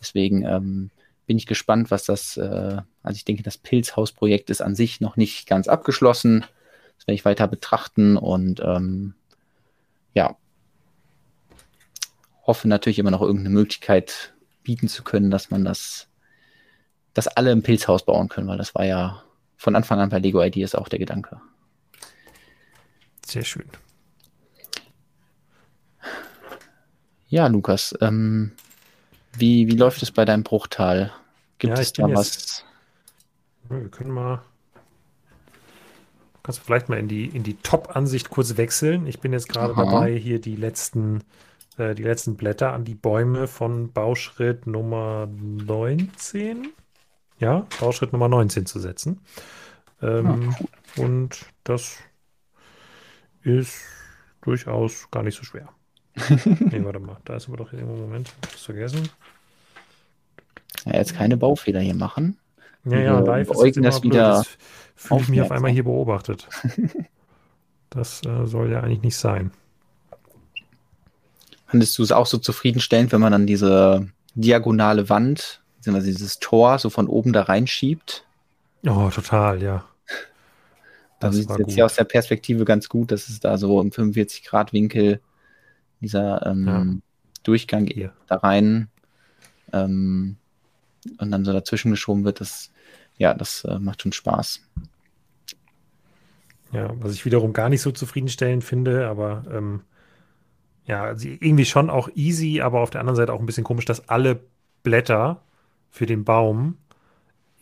Deswegen 0.00 0.44
ähm, 0.44 0.90
bin 1.26 1.36
ich 1.36 1.46
gespannt, 1.46 1.92
was 1.92 2.04
das, 2.04 2.36
äh, 2.36 2.78
also 3.02 3.16
ich 3.16 3.24
denke, 3.24 3.44
das 3.44 3.58
Pilzhausprojekt 3.58 4.50
ist 4.50 4.60
an 4.60 4.74
sich 4.74 5.00
noch 5.00 5.16
nicht 5.16 5.46
ganz 5.46 5.68
abgeschlossen. 5.68 6.40
Das 6.98 7.06
werde 7.06 7.14
ich 7.14 7.24
weiter 7.24 7.46
betrachten 7.46 8.16
und 8.16 8.60
ähm, 8.60 9.14
ja, 10.14 10.36
hoffe 12.44 12.66
natürlich 12.66 12.98
immer 12.98 13.12
noch 13.12 13.22
irgendeine 13.22 13.50
Möglichkeit 13.50 14.34
bieten 14.64 14.88
zu 14.88 15.04
können, 15.04 15.30
dass 15.30 15.50
man 15.50 15.64
das, 15.64 16.08
dass 17.14 17.28
alle 17.28 17.52
im 17.52 17.62
Pilzhaus 17.62 18.04
bauen 18.04 18.28
können, 18.28 18.48
weil 18.48 18.58
das 18.58 18.74
war 18.74 18.84
ja 18.84 19.22
von 19.56 19.76
Anfang 19.76 20.00
an 20.00 20.08
bei 20.08 20.18
Lego 20.18 20.42
Ideas 20.42 20.74
auch 20.74 20.88
der 20.88 20.98
Gedanke. 20.98 21.40
Sehr 23.24 23.44
schön. 23.44 23.70
Ja, 27.30 27.46
Lukas, 27.46 27.96
ähm, 28.00 28.52
wie, 29.32 29.68
wie 29.68 29.76
läuft 29.76 30.02
es 30.02 30.10
bei 30.10 30.24
deinem 30.24 30.42
Bruchtal? 30.42 31.12
Gibt 31.58 31.76
ja, 31.76 31.80
es 31.80 31.92
da 31.92 32.04
was? 32.12 32.64
Wir 33.68 33.88
können 33.88 34.10
mal. 34.10 34.42
Kannst 36.42 36.60
du 36.60 36.64
vielleicht 36.64 36.88
mal 36.88 36.98
in 36.98 37.06
die, 37.06 37.26
in 37.26 37.42
die 37.42 37.54
Top-Ansicht 37.54 38.30
kurz 38.30 38.56
wechseln? 38.56 39.06
Ich 39.06 39.20
bin 39.20 39.32
jetzt 39.32 39.48
gerade 39.48 39.74
dabei, 39.74 40.16
hier 40.16 40.40
die 40.40 40.56
letzten 40.56 41.22
äh, 41.80 41.94
die 41.94 42.02
letzten 42.02 42.36
Blätter 42.36 42.72
an 42.72 42.84
die 42.84 42.94
Bäume 42.94 43.46
von 43.46 43.92
Bauschritt 43.92 44.66
Nummer 44.66 45.28
19. 45.30 46.68
Ja, 47.38 47.66
Bauschritt 47.80 48.12
Nummer 48.12 48.28
19 48.28 48.66
zu 48.66 48.78
setzen. 48.78 49.20
Ähm, 50.02 50.54
ja, 50.96 51.04
Und 51.04 51.46
das 51.64 51.96
ist 53.42 53.80
durchaus 54.42 55.10
gar 55.10 55.22
nicht 55.22 55.36
so 55.36 55.44
schwer. 55.44 55.68
Nee, 56.28 56.84
warte 56.84 57.00
mal, 57.00 57.16
da 57.24 57.36
ist 57.36 57.48
aber 57.48 57.58
doch 57.58 57.72
irgendwo 57.72 57.96
Moment, 57.96 58.32
das 58.42 58.62
vergessen. 58.62 59.08
Ja, 60.84 60.94
jetzt 60.94 61.14
keine 61.14 61.36
Baufehler 61.36 61.80
hier 61.80 61.94
machen. 61.94 62.38
Ja, 62.84 62.98
ja, 62.98 63.18
live 63.20 63.50
ist 63.50 63.76
das 63.76 64.02
wieder. 64.02 64.44
Fühle 64.96 65.20
ich 65.20 65.28
mich 65.28 65.40
auf 65.42 65.50
einmal 65.50 65.70
hier 65.70 65.84
beobachtet. 65.84 66.48
Das 67.90 68.24
äh, 68.24 68.46
soll 68.46 68.70
ja 68.70 68.80
eigentlich 68.80 69.02
nicht 69.02 69.16
sein. 69.16 69.50
Fandest 71.66 71.98
du 71.98 72.04
es 72.04 72.12
auch 72.12 72.26
so 72.26 72.38
zufriedenstellend, 72.38 73.10
wenn 73.12 73.20
man 73.20 73.32
dann 73.32 73.46
diese 73.46 74.08
diagonale 74.34 75.08
Wand, 75.08 75.60
beziehungsweise 75.76 76.06
dieses 76.06 76.38
Tor 76.38 76.78
so 76.78 76.88
von 76.88 77.08
oben 77.08 77.32
da 77.32 77.42
reinschiebt? 77.42 78.24
Oh, 78.86 79.10
total, 79.10 79.60
ja. 79.62 79.84
Das 81.18 81.34
sieht 81.34 81.50
jetzt 81.58 81.74
hier 81.74 81.84
aus 81.84 81.96
der 81.96 82.04
Perspektive 82.04 82.64
ganz 82.64 82.88
gut, 82.88 83.10
dass 83.10 83.28
es 83.28 83.40
da 83.40 83.58
so 83.58 83.80
im 83.80 83.90
45-Grad-Winkel 83.90 85.20
dieser 86.00 86.46
ähm, 86.46 86.66
ja. 86.66 86.86
Durchgang 87.42 87.86
hier. 87.86 88.12
da 88.26 88.36
rein 88.36 88.88
ähm, 89.72 90.36
und 91.18 91.30
dann 91.30 91.44
so 91.44 91.52
dazwischen 91.52 91.90
geschoben 91.90 92.24
wird. 92.24 92.40
Das, 92.40 92.70
ja, 93.16 93.34
das 93.34 93.64
äh, 93.64 93.78
macht 93.78 94.02
schon 94.02 94.12
Spaß. 94.12 94.62
Ja, 96.72 96.90
was 97.00 97.14
ich 97.14 97.24
wiederum 97.24 97.52
gar 97.52 97.68
nicht 97.68 97.82
so 97.82 97.90
zufriedenstellend 97.90 98.62
finde, 98.62 99.08
aber 99.08 99.44
ähm, 99.52 99.82
ja, 100.86 101.04
also 101.04 101.28
irgendwie 101.28 101.64
schon 101.64 101.90
auch 101.90 102.08
easy, 102.14 102.60
aber 102.60 102.80
auf 102.80 102.90
der 102.90 103.00
anderen 103.00 103.16
Seite 103.16 103.32
auch 103.32 103.40
ein 103.40 103.46
bisschen 103.46 103.64
komisch, 103.64 103.84
dass 103.84 104.08
alle 104.08 104.40
Blätter 104.82 105.42
für 105.90 106.06
den 106.06 106.24
Baum 106.24 106.76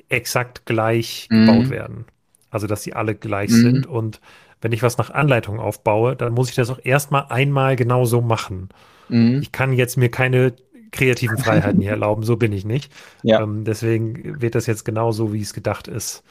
exakt 0.09 0.66
gleich 0.66 1.28
mhm. 1.31 1.47
gebaut 1.47 1.70
werden. 1.70 2.05
Also, 2.51 2.66
dass 2.66 2.83
sie 2.83 2.95
alle 2.95 3.15
gleich 3.15 3.51
mhm. 3.51 3.62
sind. 3.62 3.87
Und 3.87 4.20
wenn 4.61 4.73
ich 4.73 4.83
was 4.83 4.99
nach 4.99 5.11
Anleitung 5.11 5.61
aufbaue, 5.61 6.16
dann 6.16 6.33
muss 6.33 6.51
ich 6.51 6.57
das 6.57 6.70
auch 6.70 6.81
erstmal 6.83 7.27
einmal 7.29 7.77
genau 7.77 8.05
so 8.05 8.20
machen. 8.20 8.69
Mhm. 9.09 9.41
Ich 9.43 9.53
kann 9.53 9.73
jetzt 9.73 9.97
mir 9.97 10.11
keine 10.11 10.55
kreativen 10.91 11.39
Freiheiten 11.39 11.81
hier 11.81 11.91
erlauben, 11.93 12.23
so 12.23 12.37
bin 12.37 12.53
ich 12.53 12.65
nicht. 12.65 12.93
Ja. 13.23 13.43
Ähm, 13.43 13.65
deswegen 13.65 14.41
wird 14.41 14.55
das 14.55 14.66
jetzt 14.66 14.85
genauso, 14.85 15.33
wie 15.33 15.43
es 15.43 15.53
gedacht 15.53 15.89
ist. 15.89 16.23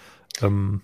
Ähm, 0.42 0.82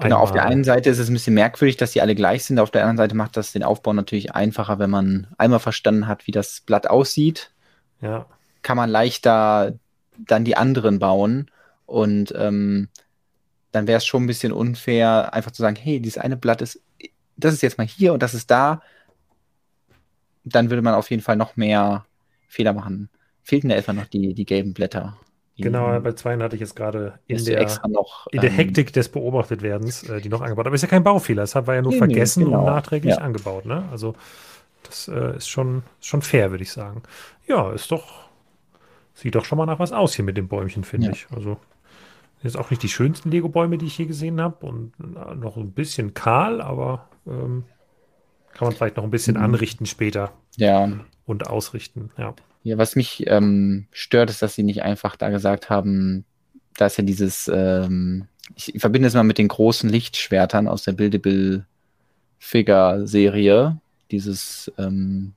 Genau, 0.00 0.18
auf 0.18 0.32
der 0.32 0.44
einen 0.44 0.64
Seite 0.64 0.90
ist 0.90 0.98
es 0.98 1.08
ein 1.08 1.14
bisschen 1.14 1.34
merkwürdig, 1.34 1.76
dass 1.76 1.92
die 1.92 2.00
alle 2.00 2.14
gleich 2.14 2.44
sind. 2.44 2.60
Auf 2.60 2.70
der 2.70 2.82
anderen 2.82 2.98
Seite 2.98 3.16
macht 3.16 3.36
das 3.36 3.52
den 3.52 3.64
Aufbau 3.64 3.92
natürlich 3.92 4.32
einfacher, 4.32 4.78
wenn 4.78 4.90
man 4.90 5.26
einmal 5.38 5.58
verstanden 5.58 6.06
hat, 6.06 6.26
wie 6.26 6.30
das 6.30 6.60
Blatt 6.60 6.88
aussieht. 6.88 7.50
Ja. 8.00 8.26
Kann 8.62 8.76
man 8.76 8.90
leichter 8.90 9.74
dann 10.16 10.44
die 10.44 10.56
anderen 10.56 11.00
bauen. 11.00 11.50
Und 11.86 12.32
ähm, 12.36 12.88
dann 13.78 13.86
wäre 13.88 13.98
es 13.98 14.06
schon 14.06 14.24
ein 14.24 14.26
bisschen 14.26 14.52
unfair, 14.52 15.32
einfach 15.34 15.50
zu 15.52 15.62
sagen, 15.62 15.76
hey, 15.76 16.00
dieses 16.00 16.18
eine 16.18 16.36
Blatt 16.36 16.62
ist, 16.62 16.80
das 17.36 17.54
ist 17.54 17.62
jetzt 17.62 17.78
mal 17.78 17.86
hier 17.86 18.12
und 18.12 18.22
das 18.22 18.34
ist 18.34 18.50
da. 18.50 18.82
dann 20.44 20.70
würde 20.70 20.82
man 20.82 20.94
auf 20.94 21.10
jeden 21.10 21.22
Fall 21.22 21.36
noch 21.36 21.56
mehr 21.56 22.06
Fehler 22.48 22.72
machen. 22.72 23.10
Fehlten 23.42 23.68
da 23.68 23.76
etwa 23.76 23.92
noch 23.92 24.06
die, 24.06 24.34
die 24.34 24.44
gelben 24.46 24.74
Blätter. 24.74 25.16
Die, 25.56 25.62
Genau, 25.62 25.98
bei 26.00 26.12
zweien 26.12 26.42
hatte 26.42 26.54
ich 26.54 26.60
jetzt 26.60 26.76
gerade 26.76 27.18
in 27.26 27.44
der, 27.44 27.60
extra 27.60 27.88
noch. 27.88 28.26
in 28.28 28.40
der 28.40 28.50
ähm, 28.50 28.56
Hektik 28.56 28.92
des 28.92 29.08
Beobachtetwerdens 29.08 30.04
äh, 30.04 30.20
die 30.20 30.28
noch 30.28 30.40
angebaut. 30.40 30.66
Aber 30.66 30.74
ist 30.74 30.82
ja 30.82 30.88
kein 30.88 31.02
Baufehler. 31.02 31.42
Es 31.42 31.54
war 31.54 31.74
ja 31.74 31.82
nur 31.82 31.92
nee, 31.92 31.98
vergessen 31.98 32.44
genau. 32.44 32.60
und 32.60 32.64
nachträglich 32.64 33.16
Ja. 33.16 33.22
angebaut. 33.22 33.64
Ne? 33.66 33.88
Also 33.90 34.14
das 34.84 35.08
äh, 35.08 35.36
ist 35.36 35.48
schon, 35.48 35.82
schon 36.00 36.22
fair, 36.22 36.50
würde 36.50 36.62
ich 36.64 36.72
sagen. 36.72 37.02
Ja, 37.48 37.72
ist 37.72 37.90
doch, 37.90 38.28
sieht 39.14 39.34
doch 39.34 39.44
schon 39.44 39.58
mal 39.58 39.66
nach 39.66 39.78
was 39.80 39.92
aus 39.92 40.14
hier 40.14 40.24
mit 40.24 40.36
dem 40.36 40.48
Bäumchen, 40.48 40.84
finde 40.84 41.08
Ja. 41.08 41.12
ich. 41.12 41.26
Also 41.34 41.58
jetzt 42.42 42.56
auch 42.56 42.70
nicht 42.70 42.82
die 42.82 42.88
schönsten 42.88 43.30
Lego-Bäume, 43.30 43.78
die 43.78 43.86
ich 43.86 43.98
je 43.98 44.06
gesehen 44.06 44.40
habe 44.40 44.64
und 44.66 44.92
äh, 45.00 45.34
noch 45.34 45.56
ein 45.56 45.72
bisschen 45.72 46.14
kahl, 46.14 46.60
aber 46.60 47.08
ähm, 47.26 47.64
kann 48.54 48.68
man 48.68 48.76
vielleicht 48.76 48.96
noch 48.96 49.04
ein 49.04 49.10
bisschen 49.10 49.36
Mhm. 49.36 49.42
anrichten 49.42 49.86
später 49.86 50.32
Ja, 50.56 50.90
und 51.26 51.46
ausrichten. 51.48 52.10
Ja. 52.16 52.34
Ja, 52.64 52.76
was 52.78 52.96
mich 52.96 53.24
ähm, 53.28 53.86
stört, 53.92 54.30
ist, 54.30 54.42
dass 54.42 54.54
sie 54.54 54.62
nicht 54.62 54.82
einfach 54.82 55.16
da 55.16 55.30
gesagt 55.30 55.70
haben, 55.70 56.24
da 56.76 56.86
ist 56.86 56.96
ja 56.98 57.04
dieses, 57.04 57.50
ähm, 57.52 58.26
ich 58.54 58.72
verbinde 58.78 59.08
es 59.08 59.14
mal 59.14 59.22
mit 59.24 59.38
den 59.38 59.48
großen 59.48 59.88
Lichtschwertern 59.88 60.68
aus 60.68 60.82
der 60.82 60.92
Buildable 60.92 61.64
Figure 62.38 63.06
Serie, 63.06 63.80
dieses 64.10 64.72
ähm, 64.78 65.34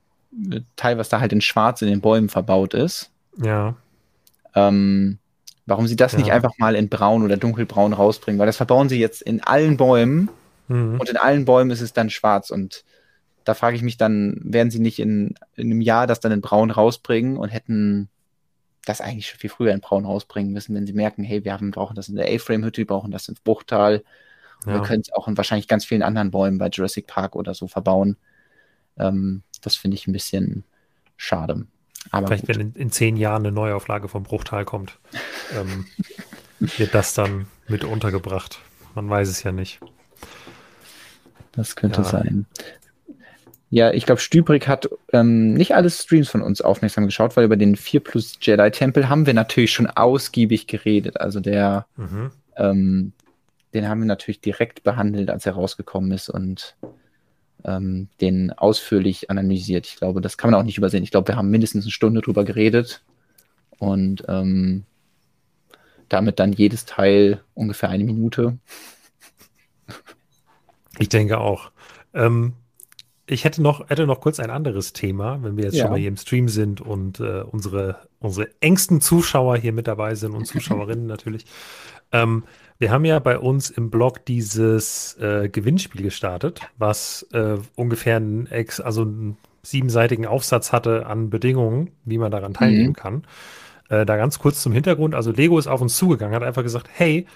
Teil, 0.76 0.98
was 0.98 1.08
da 1.08 1.20
halt 1.20 1.32
in 1.32 1.40
Schwarz 1.40 1.82
in 1.82 1.88
den 1.88 2.00
Bäumen 2.00 2.28
verbaut 2.28 2.74
ist. 2.74 3.10
Ja. 3.42 3.76
Ähm, 4.54 5.18
warum 5.66 5.86
sie 5.86 5.96
das 5.96 6.12
Ja. 6.12 6.18
nicht 6.18 6.32
einfach 6.32 6.52
mal 6.58 6.74
in 6.74 6.88
Braun 6.88 7.22
oder 7.22 7.36
Dunkelbraun 7.36 7.92
rausbringen, 7.92 8.38
weil 8.38 8.46
das 8.46 8.56
verbauen 8.56 8.88
sie 8.88 8.98
jetzt 8.98 9.22
in 9.22 9.42
allen 9.42 9.76
Bäumen 9.76 10.28
Mhm. 10.68 10.98
und 11.00 11.08
in 11.08 11.16
allen 11.16 11.44
Bäumen 11.44 11.70
ist 11.70 11.80
es 11.80 11.92
dann 11.92 12.10
schwarz. 12.10 12.50
Und 12.50 12.84
da 13.44 13.54
frage 13.54 13.76
ich 13.76 13.82
mich 13.82 13.96
dann, 13.96 14.40
werden 14.44 14.70
sie 14.70 14.78
nicht 14.78 14.98
in, 14.98 15.34
in 15.56 15.70
einem 15.70 15.80
Jahr 15.80 16.06
das 16.06 16.20
dann 16.20 16.32
in 16.32 16.40
Braun 16.40 16.70
rausbringen 16.70 17.36
und 17.36 17.48
hätten 17.48 18.08
das 18.84 19.00
eigentlich 19.00 19.28
schon 19.28 19.38
viel 19.38 19.50
früher 19.50 19.72
in 19.72 19.80
Braun 19.80 20.04
rausbringen 20.04 20.52
müssen, 20.52 20.74
wenn 20.74 20.86
sie 20.86 20.92
merken, 20.92 21.22
hey, 21.22 21.44
wir 21.44 21.52
haben, 21.52 21.70
brauchen 21.70 21.94
das 21.94 22.08
in 22.08 22.16
der 22.16 22.26
A-Frame-Hütte, 22.32 22.78
wir 22.78 22.86
brauchen 22.86 23.10
das 23.12 23.28
ins 23.28 23.40
Bruchtal. 23.40 24.02
Und 24.64 24.72
Ja. 24.72 24.74
wir 24.80 24.82
können 24.82 25.02
es 25.02 25.12
auch 25.12 25.28
in 25.28 25.36
wahrscheinlich 25.36 25.68
ganz 25.68 25.84
vielen 25.84 26.02
anderen 26.02 26.30
Bäumen 26.30 26.58
bei 26.58 26.68
Jurassic 26.68 27.06
Park 27.06 27.36
oder 27.36 27.54
so 27.54 27.68
verbauen. 27.68 28.16
Ähm, 28.98 29.42
das 29.60 29.76
finde 29.76 29.96
ich 29.96 30.06
ein 30.06 30.12
bisschen 30.12 30.64
schade. 31.16 31.66
Aber 32.10 32.26
Vielleicht, 32.26 32.46
gut. 32.46 32.56
wenn 32.56 32.60
in, 32.60 32.72
in 32.74 32.90
zehn 32.90 33.16
Jahren 33.16 33.42
eine 33.46 33.52
Neuauflage 33.52 34.08
vom 34.08 34.22
Bruchtal 34.24 34.64
kommt, 34.64 34.98
ähm, 35.56 35.86
wird 36.76 36.94
das 36.94 37.14
dann 37.14 37.46
mit 37.68 37.84
untergebracht. 37.84 38.58
Man 38.94 39.08
weiß 39.08 39.28
es 39.28 39.42
ja 39.42 39.52
nicht. 39.52 39.80
Das 41.52 41.76
könnte 41.76 42.00
Ja. 42.02 42.04
sein. 42.04 42.46
Ja, 43.70 43.90
ich 43.90 44.04
glaube, 44.04 44.20
Stübrig 44.20 44.68
hat 44.68 44.90
ähm, 45.14 45.54
nicht 45.54 45.74
alle 45.74 45.88
Streams 45.88 46.28
von 46.28 46.42
uns 46.42 46.60
aufmerksam 46.60 47.06
geschaut, 47.06 47.36
weil 47.36 47.44
über 47.46 47.56
den 47.56 47.74
4 47.76 48.00
Plus 48.00 48.36
Jedi 48.40 48.70
Tempel 48.70 49.08
haben 49.08 49.24
wir 49.24 49.32
natürlich 49.32 49.72
schon 49.72 49.86
ausgiebig 49.86 50.66
geredet. 50.66 51.18
Also 51.18 51.40
der, 51.40 51.86
Mhm. 51.96 52.30
ähm, 52.56 53.12
den 53.72 53.88
haben 53.88 54.00
wir 54.00 54.06
natürlich 54.06 54.42
direkt 54.42 54.82
behandelt, 54.82 55.30
als 55.30 55.46
er 55.46 55.54
rausgekommen 55.54 56.12
ist 56.12 56.28
und 56.28 56.76
ähm, 57.64 58.08
den 58.20 58.52
ausführlich 58.52 59.30
analysiert. 59.30 59.86
Ich 59.86 59.96
glaube, 59.96 60.20
das 60.20 60.36
kann 60.36 60.50
man 60.50 60.60
auch 60.60 60.64
nicht 60.64 60.78
übersehen. 60.78 61.02
Ich 61.04 61.10
glaube, 61.10 61.28
wir 61.28 61.36
haben 61.36 61.50
mindestens 61.50 61.84
eine 61.84 61.92
Stunde 61.92 62.20
drüber 62.20 62.44
geredet 62.44 63.02
und 63.78 64.24
ähm, 64.28 64.84
damit 66.08 66.38
dann 66.38 66.52
jedes 66.52 66.84
Teil 66.84 67.42
ungefähr 67.54 67.88
eine 67.88 68.04
Minute. 68.04 68.58
Ich 70.98 71.08
denke 71.08 71.38
auch. 71.38 71.70
Ähm, 72.14 72.52
ich 73.26 73.44
hätte 73.44 73.62
noch, 73.62 73.88
hätte 73.88 74.06
noch 74.06 74.20
kurz 74.20 74.40
ein 74.40 74.50
anderes 74.50 74.92
Thema, 74.92 75.42
wenn 75.42 75.56
wir 75.56 75.64
jetzt 75.64 75.74
Ja. 75.74 75.82
schon 75.84 75.92
mal 75.92 75.98
hier 75.98 76.08
im 76.08 76.16
Stream 76.16 76.48
sind 76.48 76.80
und 76.80 77.20
äh, 77.20 77.42
unsere, 77.42 78.08
unsere 78.18 78.48
engsten 78.60 79.00
Zuschauer 79.00 79.56
hier 79.56 79.72
mit 79.72 79.86
dabei 79.86 80.14
sind 80.14 80.32
und 80.34 80.46
Zuschauerinnen 80.46 81.06
natürlich. 81.06 81.46
Ähm, 82.10 82.44
wir 82.78 82.90
haben 82.90 83.04
ja 83.04 83.18
bei 83.18 83.38
uns 83.38 83.70
im 83.70 83.90
Blog 83.90 84.24
dieses 84.26 85.14
äh, 85.18 85.48
Gewinnspiel 85.48 86.02
gestartet, 86.02 86.60
was 86.78 87.26
äh, 87.32 87.56
ungefähr 87.76 88.16
einen, 88.16 88.46
ex, 88.46 88.80
also 88.80 89.02
einen 89.02 89.36
siebenseitigen 89.62 90.26
Aufsatz 90.26 90.72
hatte 90.72 91.06
an 91.06 91.30
Bedingungen, 91.30 91.92
wie 92.04 92.18
man 92.18 92.32
daran 92.32 92.54
teilnehmen 92.54 92.90
Mhm. 92.90 92.94
kann. 92.94 93.22
Äh, 93.88 94.06
da 94.06 94.16
ganz 94.16 94.38
kurz 94.38 94.62
zum 94.62 94.72
Hintergrund. 94.72 95.14
Also 95.14 95.32
Lego 95.32 95.58
ist 95.58 95.66
auf 95.68 95.80
uns 95.80 95.96
zugegangen, 95.96 96.34
hat 96.34 96.42
einfach 96.42 96.62
gesagt, 96.62 96.88
hey, 96.92 97.26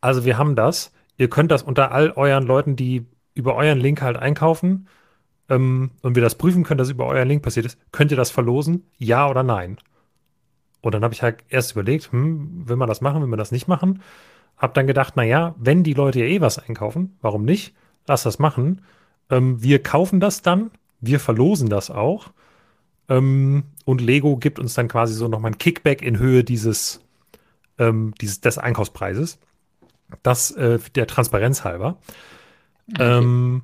also 0.00 0.24
wir 0.24 0.38
haben 0.38 0.56
das. 0.56 0.92
Ihr 1.18 1.28
könnt 1.30 1.50
das 1.50 1.62
unter 1.62 1.92
all 1.92 2.10
euren 2.12 2.44
Leuten, 2.46 2.76
die 2.76 3.06
über 3.34 3.54
euren 3.56 3.78
Link 3.78 4.02
halt 4.02 4.16
einkaufen 4.16 4.88
ähm, 5.48 5.90
und 6.02 6.14
wir 6.16 6.22
das 6.22 6.36
prüfen 6.36 6.64
können, 6.64 6.78
dass 6.78 6.90
über 6.90 7.06
euren 7.06 7.28
Link 7.28 7.42
passiert 7.42 7.66
ist, 7.66 7.78
könnt 7.92 8.10
ihr 8.10 8.16
das 8.16 8.30
verlosen? 8.30 8.84
Ja 8.98 9.28
oder 9.30 9.42
nein? 9.42 9.78
Und 10.82 10.94
dann 10.94 11.04
habe 11.04 11.14
ich 11.14 11.22
halt 11.22 11.44
erst 11.48 11.72
überlegt, 11.72 12.10
hm, 12.12 12.68
will 12.68 12.76
man 12.76 12.88
das 12.88 13.00
machen, 13.00 13.20
will 13.20 13.28
man 13.28 13.38
das 13.38 13.52
nicht 13.52 13.68
machen? 13.68 14.02
Hab 14.60 14.74
dann 14.74 14.86
gedacht, 14.86 15.14
na 15.16 15.24
ja, 15.24 15.54
wenn 15.58 15.82
die 15.82 15.94
Leute 15.94 16.20
ja 16.20 16.26
eh 16.26 16.42
was 16.42 16.58
einkaufen, 16.58 17.16
warum 17.22 17.44
nicht? 17.44 17.74
Lass 18.06 18.24
das 18.24 18.38
machen. 18.38 18.82
Ähm, 19.30 19.62
wir 19.62 19.82
kaufen 19.82 20.20
das 20.20 20.42
dann, 20.42 20.70
wir 21.00 21.18
verlosen 21.18 21.70
das 21.70 21.90
auch. 21.90 22.30
Ähm, 23.08 23.64
und 23.86 24.02
Lego 24.02 24.36
gibt 24.36 24.58
uns 24.58 24.74
dann 24.74 24.88
quasi 24.88 25.14
so 25.14 25.28
nochmal 25.28 25.52
ein 25.52 25.58
Kickback 25.58 26.02
in 26.02 26.18
Höhe 26.18 26.44
dieses, 26.44 27.00
ähm, 27.78 28.12
dieses 28.20 28.42
des 28.42 28.58
Einkaufspreises. 28.58 29.38
Das 30.22 30.50
äh, 30.50 30.78
der 30.94 31.06
Transparenz 31.06 31.64
halber. 31.64 31.96
Ähm, 32.98 33.62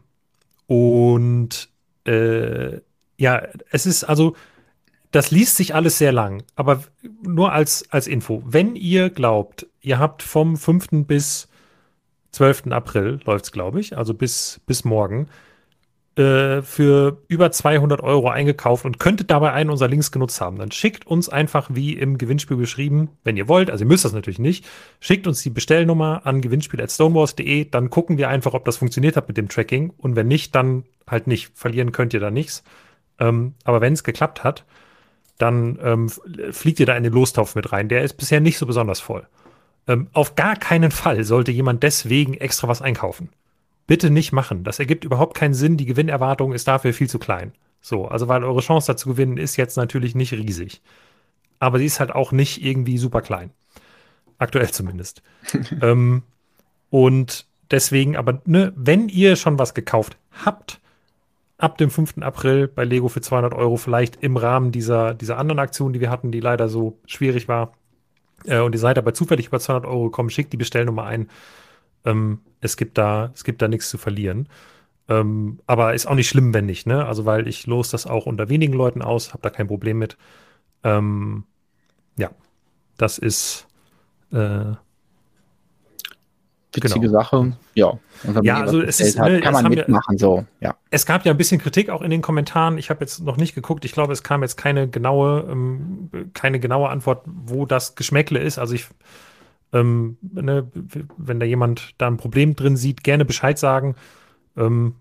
und 0.66 1.68
äh, 2.06 2.80
ja, 3.18 3.42
es 3.70 3.84
ist 3.84 4.04
also, 4.04 4.34
das 5.10 5.30
liest 5.30 5.56
sich 5.56 5.74
alles 5.74 5.98
sehr 5.98 6.12
lang, 6.12 6.42
aber 6.54 6.84
nur 7.22 7.52
als, 7.52 7.90
als 7.90 8.06
Info. 8.06 8.42
Wenn 8.46 8.76
ihr 8.76 9.10
glaubt, 9.10 9.66
ihr 9.86 9.98
habt 10.00 10.22
vom 10.22 10.56
5. 10.56 11.06
bis 11.06 11.48
12. 12.32 12.66
April, 12.70 13.20
läuft 13.24 13.46
es, 13.46 13.52
glaube 13.52 13.80
ich, 13.80 13.96
also 13.96 14.14
bis, 14.14 14.60
bis 14.66 14.84
morgen, 14.84 15.28
äh, 16.16 16.60
für 16.62 17.22
über 17.28 17.52
200 17.52 18.00
Euro 18.00 18.28
eingekauft 18.28 18.84
und 18.84 18.98
könntet 18.98 19.30
dabei 19.30 19.52
einen 19.52 19.70
unserer 19.70 19.88
Links 19.88 20.10
genutzt 20.10 20.40
haben, 20.40 20.58
dann 20.58 20.72
schickt 20.72 21.06
uns 21.06 21.28
einfach, 21.28 21.68
wie 21.72 21.92
im 21.92 22.18
Gewinnspiel 22.18 22.56
beschrieben, 22.56 23.10
wenn 23.22 23.36
ihr 23.36 23.46
wollt, 23.46 23.70
also 23.70 23.84
ihr 23.84 23.88
müsst 23.88 24.04
das 24.04 24.12
natürlich 24.12 24.40
nicht, 24.40 24.66
schickt 24.98 25.28
uns 25.28 25.42
die 25.42 25.50
Bestellnummer 25.50 26.22
an 26.24 26.40
gewinnspiel.stonewars.de, 26.40 27.66
dann 27.70 27.88
gucken 27.88 28.18
wir 28.18 28.28
einfach, 28.28 28.54
ob 28.54 28.64
das 28.64 28.78
funktioniert 28.78 29.16
hat 29.16 29.28
mit 29.28 29.36
dem 29.36 29.48
Tracking 29.48 29.92
und 29.96 30.16
wenn 30.16 30.26
nicht, 30.26 30.54
dann 30.56 30.84
halt 31.08 31.28
nicht. 31.28 31.52
Verlieren 31.54 31.92
könnt 31.92 32.12
ihr 32.12 32.20
da 32.20 32.32
nichts. 32.32 32.64
Ähm, 33.20 33.54
aber 33.62 33.80
wenn 33.80 33.92
es 33.92 34.02
geklappt 34.02 34.42
hat, 34.42 34.64
dann 35.38 35.78
ähm, 35.80 36.08
fliegt 36.50 36.80
ihr 36.80 36.86
da 36.86 36.96
in 36.96 37.04
den 37.04 37.12
Lostopf 37.12 37.54
mit 37.54 37.70
rein. 37.70 37.88
Der 37.88 38.02
ist 38.02 38.14
bisher 38.14 38.40
nicht 38.40 38.58
so 38.58 38.66
besonders 38.66 38.98
voll. 38.98 39.28
Ähm, 39.88 40.08
auf 40.12 40.34
gar 40.34 40.56
keinen 40.56 40.90
Fall 40.90 41.24
sollte 41.24 41.52
jemand 41.52 41.82
deswegen 41.82 42.34
extra 42.34 42.68
was 42.68 42.82
einkaufen. 42.82 43.28
Bitte 43.86 44.10
nicht 44.10 44.32
machen. 44.32 44.64
Das 44.64 44.78
ergibt 44.78 45.04
überhaupt 45.04 45.36
keinen 45.36 45.54
Sinn. 45.54 45.76
Die 45.76 45.86
Gewinnerwartung 45.86 46.52
ist 46.52 46.66
dafür 46.66 46.92
viel 46.92 47.08
zu 47.08 47.18
klein. 47.18 47.52
So, 47.80 48.06
also 48.06 48.26
weil 48.26 48.42
eure 48.42 48.60
Chance 48.60 48.88
dazu 48.88 49.10
gewinnen 49.10 49.36
ist 49.36 49.56
jetzt 49.56 49.76
natürlich 49.76 50.14
nicht 50.14 50.32
riesig. 50.32 50.82
Aber 51.60 51.78
sie 51.78 51.86
ist 51.86 52.00
halt 52.00 52.12
auch 52.12 52.32
nicht 52.32 52.64
irgendwie 52.64 52.98
super 52.98 53.22
klein. 53.22 53.50
Aktuell 54.38 54.70
zumindest. 54.70 55.22
ähm, 55.82 56.22
und 56.90 57.46
deswegen, 57.70 58.16
aber 58.16 58.42
ne, 58.44 58.72
wenn 58.76 59.08
ihr 59.08 59.36
schon 59.36 59.58
was 59.58 59.72
gekauft 59.72 60.16
habt, 60.44 60.80
ab 61.58 61.78
dem 61.78 61.90
5. 61.90 62.18
April 62.20 62.68
bei 62.68 62.84
Lego 62.84 63.08
für 63.08 63.20
200 63.20 63.54
Euro, 63.54 63.76
vielleicht 63.76 64.22
im 64.22 64.36
Rahmen 64.36 64.72
dieser, 64.72 65.14
dieser 65.14 65.38
anderen 65.38 65.60
Aktion, 65.60 65.92
die 65.92 66.00
wir 66.00 66.10
hatten, 66.10 66.32
die 66.32 66.40
leider 66.40 66.68
so 66.68 66.98
schwierig 67.06 67.48
war, 67.48 67.72
äh, 68.46 68.60
und 68.60 68.74
ihr 68.74 68.78
seid 68.78 68.98
aber 68.98 69.14
zufällig 69.14 69.46
über 69.48 69.60
200 69.60 69.88
Euro 69.90 70.04
gekommen, 70.04 70.30
schickt 70.30 70.52
die 70.52 70.56
Bestellnummer 70.56 71.04
ein. 71.04 71.28
Ähm, 72.04 72.40
es 72.60 72.76
gibt 72.76 72.98
da, 72.98 73.30
es 73.34 73.44
gibt 73.44 73.62
da 73.62 73.68
nichts 73.68 73.90
zu 73.90 73.98
verlieren. 73.98 74.48
Ähm, 75.08 75.60
aber 75.66 75.94
ist 75.94 76.06
auch 76.06 76.14
nicht 76.14 76.28
schlimm, 76.28 76.52
wenn 76.54 76.66
nicht, 76.66 76.86
ne? 76.86 77.06
Also, 77.06 77.26
weil 77.26 77.46
ich 77.48 77.66
los 77.66 77.90
das 77.90 78.06
auch 78.06 78.26
unter 78.26 78.48
wenigen 78.48 78.72
Leuten 78.72 79.02
aus, 79.02 79.32
habe 79.32 79.42
da 79.42 79.50
kein 79.50 79.68
Problem 79.68 79.98
mit. 79.98 80.16
Ähm, 80.84 81.44
ja, 82.16 82.30
das 82.96 83.18
ist, 83.18 83.66
äh, 84.32 84.74
Witzige 86.76 87.06
Genau. 87.06 87.20
Sache. 87.20 87.56
Ja. 87.74 87.98
Ja, 88.42 88.60
also 88.60 88.80
es 88.80 89.00
ist, 89.00 89.18
hat, 89.18 89.30
ne, 89.30 89.40
kann 89.40 89.54
es 89.54 89.62
man 89.62 89.72
mitmachen, 89.72 90.18
so. 90.18 90.44
Ja. 90.60 90.74
Es 90.90 91.06
gab 91.06 91.24
ja 91.24 91.32
ein 91.32 91.36
bisschen 91.36 91.60
Kritik 91.60 91.90
auch 91.90 92.02
in 92.02 92.10
den 92.10 92.22
Kommentaren. 92.22 92.78
Ich 92.78 92.90
habe 92.90 93.00
jetzt 93.00 93.22
noch 93.22 93.36
nicht 93.36 93.54
geguckt. 93.54 93.84
Ich 93.84 93.92
glaube, 93.92 94.12
es 94.12 94.22
kam 94.22 94.42
jetzt 94.42 94.56
keine 94.56 94.88
genaue, 94.88 95.46
ähm, 95.50 96.10
keine 96.34 96.60
genaue 96.60 96.88
Antwort, 96.88 97.22
wo 97.26 97.66
das 97.66 97.94
Geschmäckle 97.94 98.38
ist. 98.38 98.58
Also 98.58 98.74
ich, 98.74 98.86
ähm, 99.72 100.16
ne, 100.22 100.70
wenn 101.16 101.40
da 101.40 101.46
jemand 101.46 101.94
da 101.98 102.06
ein 102.06 102.16
Problem 102.16 102.56
drin 102.56 102.76
sieht, 102.76 103.04
gerne 103.04 103.24
Bescheid 103.24 103.58
sagen. 103.58 103.96
Ähm, 104.56 104.94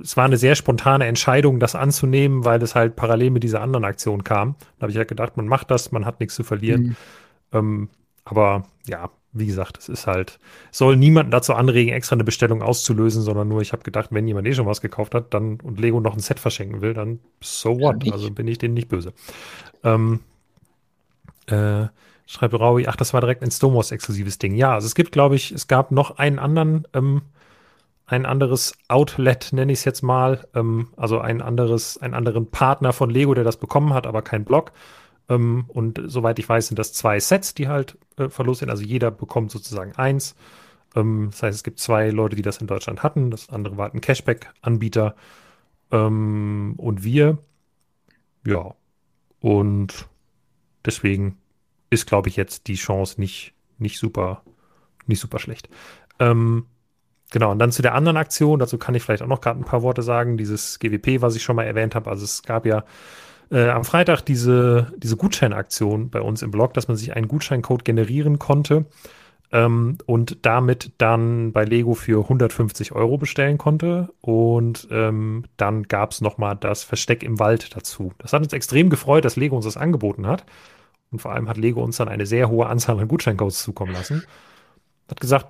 es 0.00 0.16
war 0.16 0.24
eine 0.24 0.36
sehr 0.36 0.54
spontane 0.54 1.06
Entscheidung, 1.06 1.58
das 1.58 1.74
anzunehmen, 1.74 2.44
weil 2.44 2.62
es 2.62 2.74
halt 2.76 2.94
parallel 2.94 3.30
mit 3.30 3.42
dieser 3.42 3.60
anderen 3.60 3.84
Aktion 3.84 4.22
kam. 4.22 4.54
Da 4.78 4.84
habe 4.84 4.92
ich 4.92 4.98
halt 4.98 5.08
gedacht, 5.08 5.36
man 5.36 5.48
macht 5.48 5.70
das, 5.72 5.90
man 5.90 6.06
hat 6.06 6.20
nichts 6.20 6.36
zu 6.36 6.44
verlieren. 6.44 6.82
Mhm. 6.82 6.96
Ähm, 7.52 7.88
aber 8.24 8.64
ja, 8.86 9.10
wie 9.32 9.46
gesagt, 9.46 9.78
es 9.78 9.88
ist 9.88 10.06
halt, 10.06 10.38
soll 10.70 10.96
niemanden 10.96 11.30
dazu 11.30 11.54
anregen, 11.54 11.92
extra 11.92 12.14
eine 12.14 12.24
Bestellung 12.24 12.62
auszulösen, 12.62 13.22
sondern 13.22 13.48
nur, 13.48 13.62
ich 13.62 13.72
habe 13.72 13.82
gedacht, 13.82 14.08
wenn 14.10 14.28
jemand 14.28 14.46
eh 14.46 14.54
schon 14.54 14.66
was 14.66 14.80
gekauft 14.80 15.14
hat, 15.14 15.32
dann 15.32 15.58
und 15.60 15.80
Lego 15.80 16.00
noch 16.00 16.14
ein 16.14 16.20
Set 16.20 16.38
verschenken 16.38 16.82
will, 16.82 16.92
dann 16.92 17.18
so 17.40 17.80
what? 17.80 18.10
Also 18.12 18.30
bin 18.30 18.46
ich 18.46 18.58
denen 18.58 18.74
nicht 18.74 18.88
böse. 18.88 19.14
Ähm, 19.84 20.20
äh, 21.46 21.86
schreibt 22.26 22.54
Raui, 22.54 22.86
ach, 22.86 22.96
das 22.96 23.14
war 23.14 23.20
direkt 23.20 23.42
ein 23.42 23.50
Stomos 23.50 23.90
exklusives 23.90 24.38
Ding. 24.38 24.54
Ja, 24.54 24.74
also 24.74 24.86
es 24.86 24.94
gibt, 24.94 25.12
glaube 25.12 25.34
ich, 25.34 25.50
es 25.52 25.66
gab 25.66 25.90
noch 25.92 26.18
einen 26.18 26.38
anderen, 26.38 26.86
ähm, 26.92 27.22
ein 28.06 28.26
anderes 28.26 28.74
Outlet, 28.88 29.52
nenne 29.52 29.72
ich 29.72 29.80
es 29.80 29.84
jetzt 29.84 30.02
mal, 30.02 30.46
ähm, 30.54 30.88
also 30.96 31.20
ein 31.20 31.40
anderes, 31.40 31.96
einen 31.96 32.14
anderen 32.14 32.50
Partner 32.50 32.92
von 32.92 33.08
Lego, 33.08 33.32
der 33.32 33.44
das 33.44 33.56
bekommen 33.56 33.94
hat, 33.94 34.06
aber 34.06 34.20
kein 34.20 34.44
Blog. 34.44 34.72
Ähm, 35.32 35.64
und 35.68 36.00
soweit 36.06 36.38
ich 36.38 36.48
weiß, 36.48 36.68
sind 36.68 36.78
das 36.78 36.92
zwei 36.92 37.18
Sets, 37.20 37.54
die 37.54 37.68
halt 37.68 37.98
äh, 38.16 38.28
verlost 38.28 38.60
sind. 38.60 38.70
Also 38.70 38.82
jeder 38.82 39.10
bekommt 39.10 39.50
sozusagen 39.50 39.92
eins. 39.96 40.34
Ähm, 40.94 41.28
das 41.30 41.42
heißt, 41.42 41.56
es 41.56 41.64
gibt 41.64 41.80
zwei 41.80 42.10
Leute, 42.10 42.36
die 42.36 42.42
das 42.42 42.58
in 42.58 42.66
Deutschland 42.66 43.02
hatten. 43.02 43.30
Das 43.30 43.48
andere 43.48 43.76
war 43.76 43.92
ein 43.92 44.00
Cashback-Anbieter. 44.00 45.14
Ähm, 45.90 46.74
und 46.76 47.04
wir, 47.04 47.38
ja. 48.46 48.74
Und 49.40 50.08
deswegen 50.84 51.38
ist, 51.90 52.06
glaube 52.06 52.28
ich, 52.28 52.36
jetzt 52.36 52.68
die 52.68 52.74
Chance 52.74 53.20
nicht, 53.20 53.54
nicht 53.78 53.98
super, 53.98 54.42
nicht 55.06 55.20
super 55.20 55.38
schlecht. 55.38 55.68
Ähm, 56.18 56.66
genau, 57.30 57.52
und 57.52 57.58
dann 57.58 57.72
zu 57.72 57.82
der 57.82 57.94
anderen 57.94 58.16
Aktion, 58.16 58.58
dazu 58.58 58.78
kann 58.78 58.94
ich 58.94 59.02
vielleicht 59.02 59.22
auch 59.22 59.28
noch 59.28 59.40
gerade 59.40 59.60
ein 59.60 59.64
paar 59.64 59.82
Worte 59.82 60.02
sagen. 60.02 60.36
Dieses 60.36 60.78
GWP, 60.78 61.22
was 61.22 61.36
ich 61.36 61.42
schon 61.42 61.56
mal 61.56 61.64
erwähnt 61.64 61.94
habe, 61.94 62.10
also 62.10 62.24
es 62.24 62.42
gab 62.42 62.66
ja 62.66 62.84
äh, 63.52 63.68
am 63.68 63.84
Freitag 63.84 64.22
diese, 64.22 64.92
diese 64.96 65.16
Gutscheinaktion 65.16 66.10
bei 66.10 66.20
uns 66.20 66.42
im 66.42 66.50
Blog, 66.50 66.74
dass 66.74 66.88
man 66.88 66.96
sich 66.96 67.14
einen 67.14 67.28
Gutscheincode 67.28 67.84
generieren 67.84 68.38
konnte 68.38 68.86
ähm, 69.52 69.98
und 70.06 70.44
damit 70.46 70.92
dann 70.98 71.52
bei 71.52 71.64
Lego 71.64 71.94
für 71.94 72.22
150 72.22 72.92
Euro 72.92 73.18
bestellen 73.18 73.58
konnte. 73.58 74.08
Und 74.22 74.88
ähm, 74.90 75.44
dann 75.58 75.84
gab 75.84 76.12
es 76.12 76.22
nochmal 76.22 76.56
das 76.56 76.82
Versteck 76.82 77.22
im 77.22 77.38
Wald 77.38 77.76
dazu. 77.76 78.12
Das 78.18 78.32
hat 78.32 78.42
uns 78.42 78.54
extrem 78.54 78.88
gefreut, 78.88 79.24
dass 79.24 79.36
Lego 79.36 79.54
uns 79.54 79.66
das 79.66 79.76
angeboten 79.76 80.26
hat. 80.26 80.46
Und 81.10 81.20
vor 81.20 81.32
allem 81.32 81.48
hat 81.48 81.58
Lego 81.58 81.84
uns 81.84 81.98
dann 81.98 82.08
eine 82.08 82.24
sehr 82.24 82.48
hohe 82.48 82.66
Anzahl 82.66 82.98
an 82.98 83.06
Gutscheincodes 83.06 83.62
zukommen 83.62 83.92
lassen. 83.92 84.24
Hat 85.10 85.20
gesagt, 85.20 85.48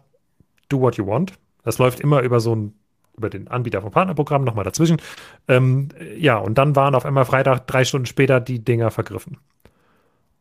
do 0.68 0.80
what 0.80 0.96
you 0.96 1.06
want. 1.06 1.34
Das 1.62 1.78
läuft 1.78 2.00
immer 2.00 2.22
über 2.22 2.40
so 2.40 2.56
ein 2.56 2.74
über 3.16 3.30
den 3.30 3.48
Anbieter 3.48 3.82
vom 3.82 3.90
Partnerprogramm 3.90 4.44
nochmal 4.44 4.64
dazwischen. 4.64 5.00
Ähm, 5.48 5.88
ja, 6.16 6.38
und 6.38 6.56
dann 6.58 6.76
waren 6.76 6.94
auf 6.94 7.04
einmal 7.04 7.24
Freitag, 7.24 7.66
drei 7.66 7.84
Stunden 7.84 8.06
später, 8.06 8.40
die 8.40 8.64
Dinger 8.64 8.90
vergriffen. 8.90 9.38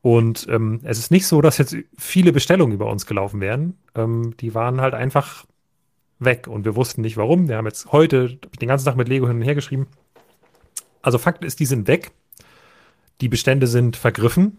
Und 0.01 0.47
ähm, 0.49 0.79
es 0.83 0.97
ist 0.97 1.11
nicht 1.11 1.27
so, 1.27 1.41
dass 1.41 1.57
jetzt 1.57 1.75
viele 1.97 2.31
Bestellungen 2.31 2.73
über 2.73 2.89
uns 2.89 3.05
gelaufen 3.05 3.39
wären. 3.39 3.77
Ähm, 3.93 4.35
die 4.39 4.55
waren 4.55 4.81
halt 4.81 4.93
einfach 4.93 5.45
weg 6.17 6.47
und 6.47 6.65
wir 6.65 6.75
wussten 6.75 7.01
nicht 7.01 7.17
warum. 7.17 7.47
Wir 7.47 7.57
haben 7.57 7.65
jetzt 7.65 7.91
heute 7.91 8.39
den 8.59 8.67
ganzen 8.67 8.85
Tag 8.85 8.95
mit 8.95 9.09
Lego 9.09 9.27
hin 9.27 9.37
und 9.37 9.43
her 9.43 9.55
geschrieben. 9.55 9.87
Also 11.01 11.17
Fakt 11.17 11.43
ist, 11.43 11.59
die 11.59 11.65
sind 11.65 11.87
weg. 11.87 12.11
Die 13.21 13.29
Bestände 13.29 13.67
sind 13.67 13.95
vergriffen. 13.95 14.57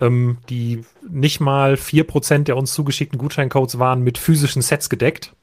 Ähm, 0.00 0.38
die 0.48 0.84
nicht 1.08 1.40
mal 1.40 1.74
4% 1.74 2.44
der 2.44 2.56
uns 2.56 2.72
zugeschickten 2.72 3.18
Gutscheincodes 3.18 3.78
waren 3.78 4.02
mit 4.02 4.16
physischen 4.16 4.62
Sets 4.62 4.88
gedeckt. 4.88 5.34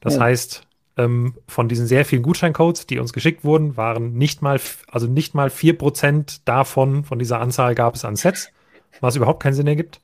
Das 0.00 0.18
oh. 0.18 0.20
heißt, 0.20 0.66
ähm, 0.96 1.34
von 1.48 1.68
diesen 1.68 1.86
sehr 1.86 2.04
vielen 2.04 2.22
Gutscheincodes, 2.22 2.86
die 2.86 2.98
uns 2.98 3.12
geschickt 3.12 3.44
wurden, 3.44 3.76
waren 3.76 4.14
nicht 4.14 4.42
mal, 4.42 4.60
also 4.90 5.06
nicht 5.06 5.34
mal 5.34 5.48
4% 5.48 6.40
davon, 6.44 7.04
von 7.04 7.18
dieser 7.18 7.40
Anzahl 7.40 7.74
gab 7.74 7.94
es 7.94 8.04
an 8.04 8.16
Sets, 8.16 8.50
was 9.00 9.16
überhaupt 9.16 9.42
keinen 9.42 9.54
Sinn 9.54 9.66
ergibt. 9.66 10.00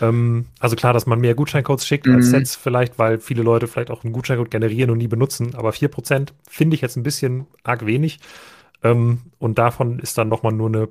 Ähm, 0.00 0.46
also 0.60 0.76
klar, 0.76 0.92
dass 0.92 1.06
man 1.06 1.20
mehr 1.20 1.34
Gutscheincodes 1.34 1.86
schickt 1.86 2.06
mhm. 2.06 2.16
als 2.16 2.30
Sets 2.30 2.56
vielleicht, 2.56 2.98
weil 2.98 3.18
viele 3.18 3.42
Leute 3.42 3.68
vielleicht 3.68 3.90
auch 3.90 4.04
einen 4.04 4.12
Gutscheincode 4.12 4.50
generieren 4.50 4.90
und 4.90 4.98
nie 4.98 5.08
benutzen, 5.08 5.54
aber 5.54 5.70
4% 5.70 6.28
finde 6.48 6.74
ich 6.74 6.82
jetzt 6.82 6.96
ein 6.96 7.02
bisschen 7.02 7.46
arg 7.64 7.86
wenig. 7.86 8.18
Ähm, 8.82 9.22
und 9.38 9.58
davon 9.58 9.98
ist 9.98 10.18
dann 10.18 10.28
nochmal 10.28 10.52
nur 10.52 10.68
eine 10.68 10.88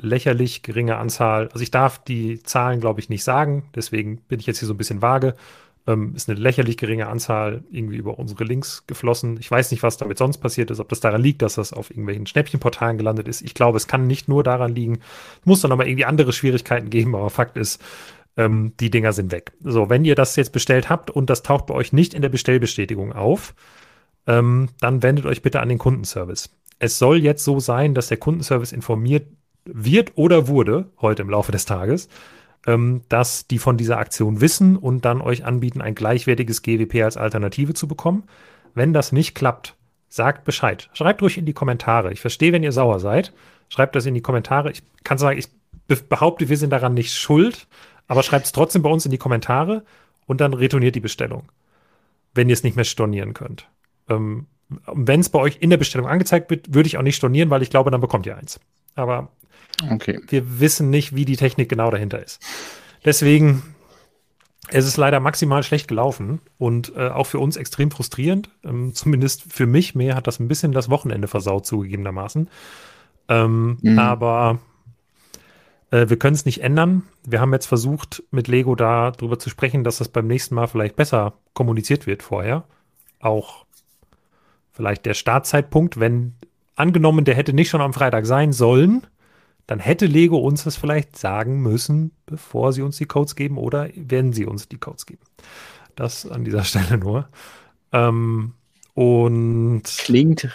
lächerlich 0.00 0.62
geringe 0.62 0.96
Anzahl. 0.96 1.48
Also 1.48 1.60
ich 1.60 1.70
darf 1.70 2.02
die 2.02 2.42
Zahlen, 2.42 2.80
glaube 2.80 3.00
ich, 3.00 3.08
nicht 3.08 3.24
sagen, 3.24 3.68
deswegen 3.74 4.18
bin 4.22 4.40
ich 4.40 4.46
jetzt 4.46 4.58
hier 4.58 4.68
so 4.68 4.74
ein 4.74 4.78
bisschen 4.78 5.02
vage 5.02 5.34
ähm, 5.86 6.14
ist 6.14 6.28
eine 6.28 6.38
lächerlich 6.38 6.76
geringe 6.76 7.08
Anzahl 7.08 7.64
irgendwie 7.70 7.96
über 7.96 8.18
unsere 8.18 8.44
Links 8.44 8.86
geflossen. 8.86 9.36
Ich 9.38 9.50
weiß 9.50 9.70
nicht, 9.70 9.82
was 9.82 9.96
damit 9.96 10.18
sonst 10.18 10.38
passiert 10.38 10.70
ist, 10.70 10.80
ob 10.80 10.88
das 10.88 11.00
daran 11.00 11.22
liegt, 11.22 11.42
dass 11.42 11.54
das 11.54 11.72
auf 11.72 11.90
irgendwelchen 11.90 12.26
Schnäppchenportalen 12.26 12.96
gelandet 12.96 13.28
ist. 13.28 13.42
Ich 13.42 13.54
glaube, 13.54 13.76
es 13.76 13.86
kann 13.86 14.06
nicht 14.06 14.28
nur 14.28 14.42
daran 14.42 14.74
liegen. 14.74 15.00
Es 15.40 15.46
muss 15.46 15.60
dann 15.60 15.72
aber 15.72 15.86
irgendwie 15.86 16.06
andere 16.06 16.32
Schwierigkeiten 16.32 16.90
geben, 16.90 17.14
aber 17.14 17.28
Fakt 17.30 17.56
ist, 17.56 17.82
ähm, 18.36 18.72
die 18.80 18.90
Dinger 18.90 19.12
sind 19.12 19.30
weg. 19.30 19.52
So, 19.62 19.90
wenn 19.90 20.04
ihr 20.04 20.14
das 20.14 20.36
jetzt 20.36 20.52
bestellt 20.52 20.88
habt 20.88 21.10
und 21.10 21.28
das 21.28 21.42
taucht 21.42 21.66
bei 21.66 21.74
euch 21.74 21.92
nicht 21.92 22.14
in 22.14 22.22
der 22.22 22.30
Bestellbestätigung 22.30 23.12
auf, 23.12 23.54
ähm, 24.26 24.70
dann 24.80 25.02
wendet 25.02 25.26
euch 25.26 25.42
bitte 25.42 25.60
an 25.60 25.68
den 25.68 25.78
Kundenservice. 25.78 26.50
Es 26.78 26.98
soll 26.98 27.18
jetzt 27.18 27.44
so 27.44 27.60
sein, 27.60 27.94
dass 27.94 28.08
der 28.08 28.16
Kundenservice 28.16 28.72
informiert 28.72 29.26
wird 29.64 30.12
oder 30.16 30.48
wurde 30.48 30.90
heute 31.00 31.22
im 31.22 31.30
Laufe 31.30 31.52
des 31.52 31.64
Tages, 31.64 32.08
ähm, 32.66 33.02
dass 33.08 33.46
die 33.46 33.58
von 33.58 33.76
dieser 33.76 33.98
Aktion 33.98 34.40
wissen 34.40 34.76
und 34.76 35.04
dann 35.04 35.20
euch 35.20 35.44
anbieten, 35.44 35.80
ein 35.80 35.94
gleichwertiges 35.94 36.62
GWP 36.62 37.02
als 37.02 37.16
Alternative 37.16 37.74
zu 37.74 37.88
bekommen. 37.88 38.24
Wenn 38.74 38.92
das 38.92 39.12
nicht 39.12 39.34
klappt, 39.34 39.76
sagt 40.08 40.44
Bescheid. 40.44 40.88
Schreibt 40.94 41.22
ruhig 41.22 41.38
in 41.38 41.46
die 41.46 41.52
Kommentare. 41.52 42.12
Ich 42.12 42.20
verstehe, 42.20 42.52
wenn 42.52 42.62
ihr 42.62 42.72
sauer 42.72 43.00
seid. 43.00 43.32
Schreibt 43.68 43.96
das 43.96 44.06
in 44.06 44.14
die 44.14 44.22
Kommentare. 44.22 44.70
Ich 44.70 44.82
kann 45.02 45.18
sagen, 45.18 45.38
ich 45.38 45.48
behaupte, 46.08 46.48
wir 46.48 46.56
sind 46.56 46.70
daran 46.70 46.94
nicht 46.94 47.12
schuld, 47.12 47.66
aber 48.06 48.22
schreibt 48.22 48.46
es 48.46 48.52
trotzdem 48.52 48.82
bei 48.82 48.90
uns 48.90 49.04
in 49.04 49.10
die 49.10 49.18
Kommentare 49.18 49.84
und 50.26 50.40
dann 50.40 50.54
retourniert 50.54 50.94
die 50.94 51.00
Bestellung, 51.00 51.48
wenn 52.34 52.48
ihr 52.48 52.54
es 52.54 52.62
nicht 52.62 52.76
mehr 52.76 52.84
stornieren 52.84 53.34
könnt. 53.34 53.68
Ähm, 54.08 54.46
wenn 54.68 55.20
es 55.20 55.28
bei 55.28 55.38
euch 55.38 55.58
in 55.60 55.70
der 55.70 55.76
Bestellung 55.76 56.08
angezeigt 56.08 56.50
wird, 56.50 56.74
würde 56.74 56.86
ich 56.86 56.96
auch 56.96 57.02
nicht 57.02 57.16
stornieren, 57.16 57.50
weil 57.50 57.62
ich 57.62 57.70
glaube, 57.70 57.90
dann 57.90 58.00
bekommt 58.00 58.26
ihr 58.26 58.36
eins. 58.36 58.60
Aber 58.94 59.28
Okay. 59.90 60.20
Wir 60.28 60.60
wissen 60.60 60.90
nicht, 60.90 61.14
wie 61.14 61.24
die 61.24 61.36
Technik 61.36 61.68
genau 61.68 61.90
dahinter 61.90 62.22
ist. 62.22 62.42
Deswegen, 63.04 63.74
es 64.68 64.86
ist 64.86 64.96
leider 64.96 65.20
maximal 65.20 65.62
schlecht 65.62 65.88
gelaufen 65.88 66.40
und 66.58 66.94
äh, 66.96 67.08
auch 67.08 67.26
für 67.26 67.38
uns 67.38 67.56
extrem 67.56 67.90
frustrierend. 67.90 68.50
Ähm, 68.64 68.94
zumindest 68.94 69.52
für 69.52 69.66
mich. 69.66 69.94
Mehr 69.94 70.14
hat 70.14 70.26
das 70.26 70.40
ein 70.40 70.48
bisschen 70.48 70.72
das 70.72 70.90
Wochenende 70.90 71.28
versaut, 71.28 71.66
zugegebenermaßen. 71.66 72.48
Ähm, 73.28 73.78
mhm. 73.82 73.98
Aber 73.98 74.58
äh, 75.90 76.08
wir 76.08 76.18
können 76.18 76.34
es 76.34 76.44
nicht 76.44 76.62
ändern. 76.62 77.04
Wir 77.24 77.40
haben 77.40 77.52
jetzt 77.52 77.66
versucht, 77.66 78.22
mit 78.30 78.48
Lego 78.48 78.74
darüber 78.74 79.38
zu 79.38 79.50
sprechen, 79.50 79.84
dass 79.84 79.98
das 79.98 80.08
beim 80.08 80.26
nächsten 80.26 80.54
Mal 80.54 80.66
vielleicht 80.66 80.96
besser 80.96 81.34
kommuniziert 81.52 82.06
wird 82.06 82.22
vorher. 82.22 82.64
Auch 83.20 83.64
vielleicht 84.72 85.06
der 85.06 85.14
Startzeitpunkt, 85.14 86.00
wenn 86.00 86.34
angenommen, 86.76 87.24
der 87.24 87.36
hätte 87.36 87.52
nicht 87.52 87.70
schon 87.70 87.80
am 87.80 87.92
Freitag 87.92 88.26
sein 88.26 88.52
sollen, 88.52 89.06
dann 89.66 89.78
hätte 89.78 90.06
Lego 90.06 90.38
uns 90.38 90.64
das 90.64 90.76
vielleicht 90.76 91.16
sagen 91.16 91.60
müssen, 91.62 92.12
bevor 92.26 92.72
sie 92.72 92.82
uns 92.82 92.98
die 92.98 93.06
Codes 93.06 93.34
geben 93.34 93.58
oder 93.58 93.88
wenn 93.96 94.32
sie 94.32 94.46
uns 94.46 94.68
die 94.68 94.78
Codes 94.78 95.06
geben. 95.06 95.22
Das 95.96 96.26
an 96.26 96.44
dieser 96.44 96.64
Stelle 96.64 96.98
nur. 96.98 97.28
Ähm, 97.92 98.54
und 98.94 99.82
klingt, 99.84 100.48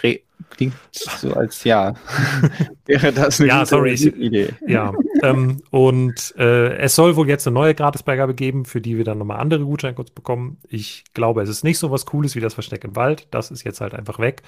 klingt 0.48 0.74
so 0.92 1.34
als 1.34 1.64
ja. 1.64 1.94
Wäre 2.86 3.12
das 3.12 3.38
eine 3.38 3.48
ja, 3.48 3.66
sorry, 3.66 3.92
Idee? 3.92 4.54
Ja. 4.66 4.94
ähm, 5.22 5.62
und 5.70 6.34
äh, 6.38 6.76
es 6.78 6.94
soll 6.94 7.16
wohl 7.16 7.28
jetzt 7.28 7.46
eine 7.46 7.54
neue 7.54 7.74
Gratisbeigabe 7.74 8.34
geben, 8.34 8.64
für 8.64 8.80
die 8.80 8.96
wir 8.96 9.04
dann 9.04 9.18
nochmal 9.18 9.40
andere 9.40 9.64
Gutscheincodes 9.64 10.12
bekommen. 10.12 10.56
Ich 10.68 11.04
glaube, 11.12 11.42
es 11.42 11.50
ist 11.50 11.64
nicht 11.64 11.78
so 11.78 11.90
was 11.90 12.06
Cooles 12.06 12.34
wie 12.34 12.40
das 12.40 12.54
Versteck 12.54 12.84
im 12.84 12.96
Wald. 12.96 13.28
Das 13.30 13.50
ist 13.50 13.64
jetzt 13.64 13.82
halt 13.82 13.94
einfach 13.94 14.18
weg. 14.18 14.42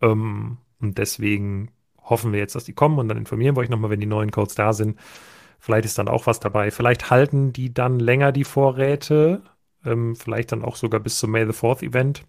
Ähm, 0.00 0.58
und 0.80 0.98
deswegen 0.98 1.70
hoffen 2.04 2.32
wir 2.32 2.38
jetzt, 2.38 2.54
dass 2.54 2.64
die 2.64 2.72
kommen 2.72 2.98
und 2.98 3.08
dann 3.08 3.18
informieren 3.18 3.56
wir 3.56 3.60
euch 3.60 3.70
nochmal, 3.70 3.90
wenn 3.90 4.00
die 4.00 4.06
neuen 4.06 4.30
Codes 4.30 4.54
da 4.54 4.72
sind. 4.72 4.98
Vielleicht 5.58 5.86
ist 5.86 5.98
dann 5.98 6.08
auch 6.08 6.26
was 6.26 6.40
dabei. 6.40 6.70
Vielleicht 6.70 7.10
halten 7.10 7.52
die 7.52 7.72
dann 7.72 7.98
länger 7.98 8.32
die 8.32 8.44
Vorräte. 8.44 9.42
Ähm, 9.84 10.14
vielleicht 10.14 10.52
dann 10.52 10.62
auch 10.62 10.76
sogar 10.76 11.00
bis 11.00 11.18
zum 11.18 11.30
May 11.30 11.46
the 11.46 11.52
4th 11.52 11.82
Event. 11.82 12.22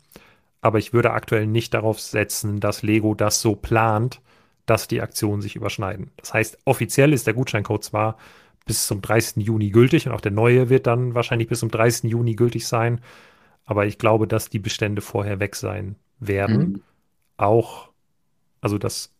Aber 0.62 0.80
ich 0.80 0.94
würde 0.94 1.12
aktuell 1.12 1.46
nicht 1.46 1.74
darauf 1.74 2.00
setzen, 2.00 2.60
dass 2.60 2.82
Lego 2.82 3.14
das 3.14 3.42
so 3.42 3.56
plant, 3.56 4.22
dass 4.66 4.88
die 4.88 5.02
Aktionen 5.02 5.42
sich 5.42 5.56
überschneiden. 5.56 6.12
Das 6.18 6.34
heißt, 6.34 6.60
offiziell 6.66 7.14
ist 7.14 7.28
der 7.28 7.34
Gutscheincode 7.34 7.84
zwar 7.84 8.18
bis 8.66 8.88
zum 8.88 9.02
30. 9.02 9.46
Juni 9.46 9.70
gültig 9.70 10.08
und 10.08 10.14
auch 10.14 10.22
der 10.22 10.32
neue 10.32 10.70
wird 10.70 10.88
dann 10.88 11.14
wahrscheinlich 11.14 11.48
bis 11.48 11.60
zum 11.60 11.70
30. 11.70 12.10
Juni 12.10 12.36
gültig 12.36 12.68
sein. 12.68 13.02
Aber 13.66 13.86
ich 13.86 13.98
glaube, 13.98 14.28
dass 14.28 14.50
die 14.50 14.60
Bestände 14.60 15.02
vorher 15.02 15.40
weg 15.40 15.56
sein 15.56 15.96
werden. 16.20 16.58
Mhm. 16.58 16.82
Auch, 17.38 17.90
also 18.62 18.78
das 18.78 19.15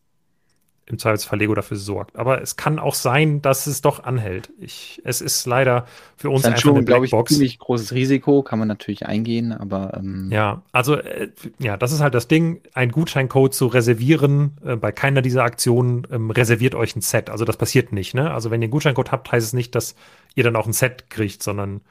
im 0.88 1.00
Zweifelsfall 1.00 1.40
Lego 1.40 1.56
dafür 1.56 1.78
sorgt. 1.78 2.16
Aber 2.16 2.42
es 2.42 2.58
kann 2.58 2.78
auch 2.78 2.94
sein, 2.94 3.42
dass 3.42 3.66
es 3.66 3.82
doch 3.82 4.04
anhält. 4.04 4.52
Ich, 4.60 5.02
es 5.04 5.20
ist 5.20 5.46
leider 5.48 5.88
für 6.16 6.30
uns 6.30 6.46
einfach 6.46 6.60
schon, 6.62 6.76
eine 6.76 6.86
Blackbox. 6.86 7.32
Ich, 7.32 7.38
ziemlich 7.38 7.60
großes 7.60 7.94
Risiko, 7.94 8.44
kann 8.44 8.60
man 8.60 8.68
natürlich 8.68 9.06
eingehen, 9.06 9.52
aber 9.52 9.96
ähm 9.98 10.30
ja, 10.32 10.62
also 10.72 10.96
äh, 10.96 11.30
ja, 11.58 11.76
das 11.76 11.92
ist 11.92 12.02
halt 12.02 12.14
das 12.14 12.28
Ding, 12.28 12.62
ein 12.74 12.92
Gutscheincode 12.92 13.54
zu 13.54 13.66
reservieren 13.66 14.58
äh, 14.64 14.76
bei 14.76 14.92
keiner 14.92 15.24
dieser 15.24 15.44
Aktionen 15.44 16.06
ähm, 16.12 16.30
reserviert 16.30 16.76
euch 16.76 16.96
ein 16.96 17.02
Set. 17.02 17.32
Also 17.32 17.46
das 17.46 17.58
passiert 17.58 17.92
nicht. 17.92 18.14
Ne? 18.14 18.32
Also 18.32 18.52
wenn 18.52 18.62
ihr 18.62 18.66
einen 18.66 18.72
Gutscheincode 18.72 19.12
habt, 19.12 19.32
heißt 19.32 19.48
es 19.48 19.54
nicht, 19.54 19.74
dass 19.74 19.96
ihr 20.36 20.44
dann 20.44 20.56
auch 20.56 20.68
ein 20.68 20.74
Set 20.74 21.10
kriegt, 21.10 21.42
sondern 21.42 21.82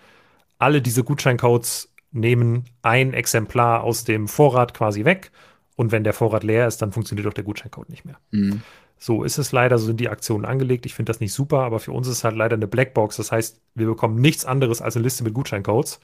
alle 0.59 0.81
diese 0.81 1.03
Gutscheincodes 1.03 1.93
nehmen 2.13 2.67
ein 2.83 3.13
Exemplar 3.13 3.83
aus 3.83 4.05
dem 4.05 4.29
Vorrat 4.29 4.73
quasi 4.73 5.05
weg. 5.05 5.33
Und 5.77 5.91
wenn 5.91 6.05
der 6.05 6.13
Vorrat 6.13 6.45
leer 6.45 6.69
ist, 6.69 6.81
dann 6.81 6.93
funktioniert 6.93 7.27
auch 7.27 7.33
der 7.33 7.43
Gutscheincode 7.43 7.89
nicht 7.89 8.05
mehr. 8.05 8.17
Mhm. 8.31 8.63
So 8.99 9.23
ist 9.25 9.39
es 9.39 9.53
leider, 9.53 9.79
so 9.79 9.87
sind 9.87 10.01
die 10.01 10.09
Aktionen 10.09 10.45
angelegt. 10.45 10.87
Ich 10.87 10.95
finde 10.95 11.11
das 11.11 11.21
nicht 11.21 11.33
super, 11.33 11.61
aber 11.61 11.79
für 11.79 11.93
uns 11.93 12.09
ist 12.09 12.19
es 12.19 12.25
halt 12.25 12.37
leider 12.37 12.57
eine 12.57 12.67
Blackbox. 12.67 13.17
Das 13.17 13.33
heißt, 13.33 13.61
wir 13.75 13.87
bekommen 13.87 14.21
nichts 14.21 14.45
anderes 14.45 14.81
als 14.81 14.97
eine 14.97 15.03
Liste 15.03 15.25
mit 15.25 15.35
Gutscheincodes 15.35 16.01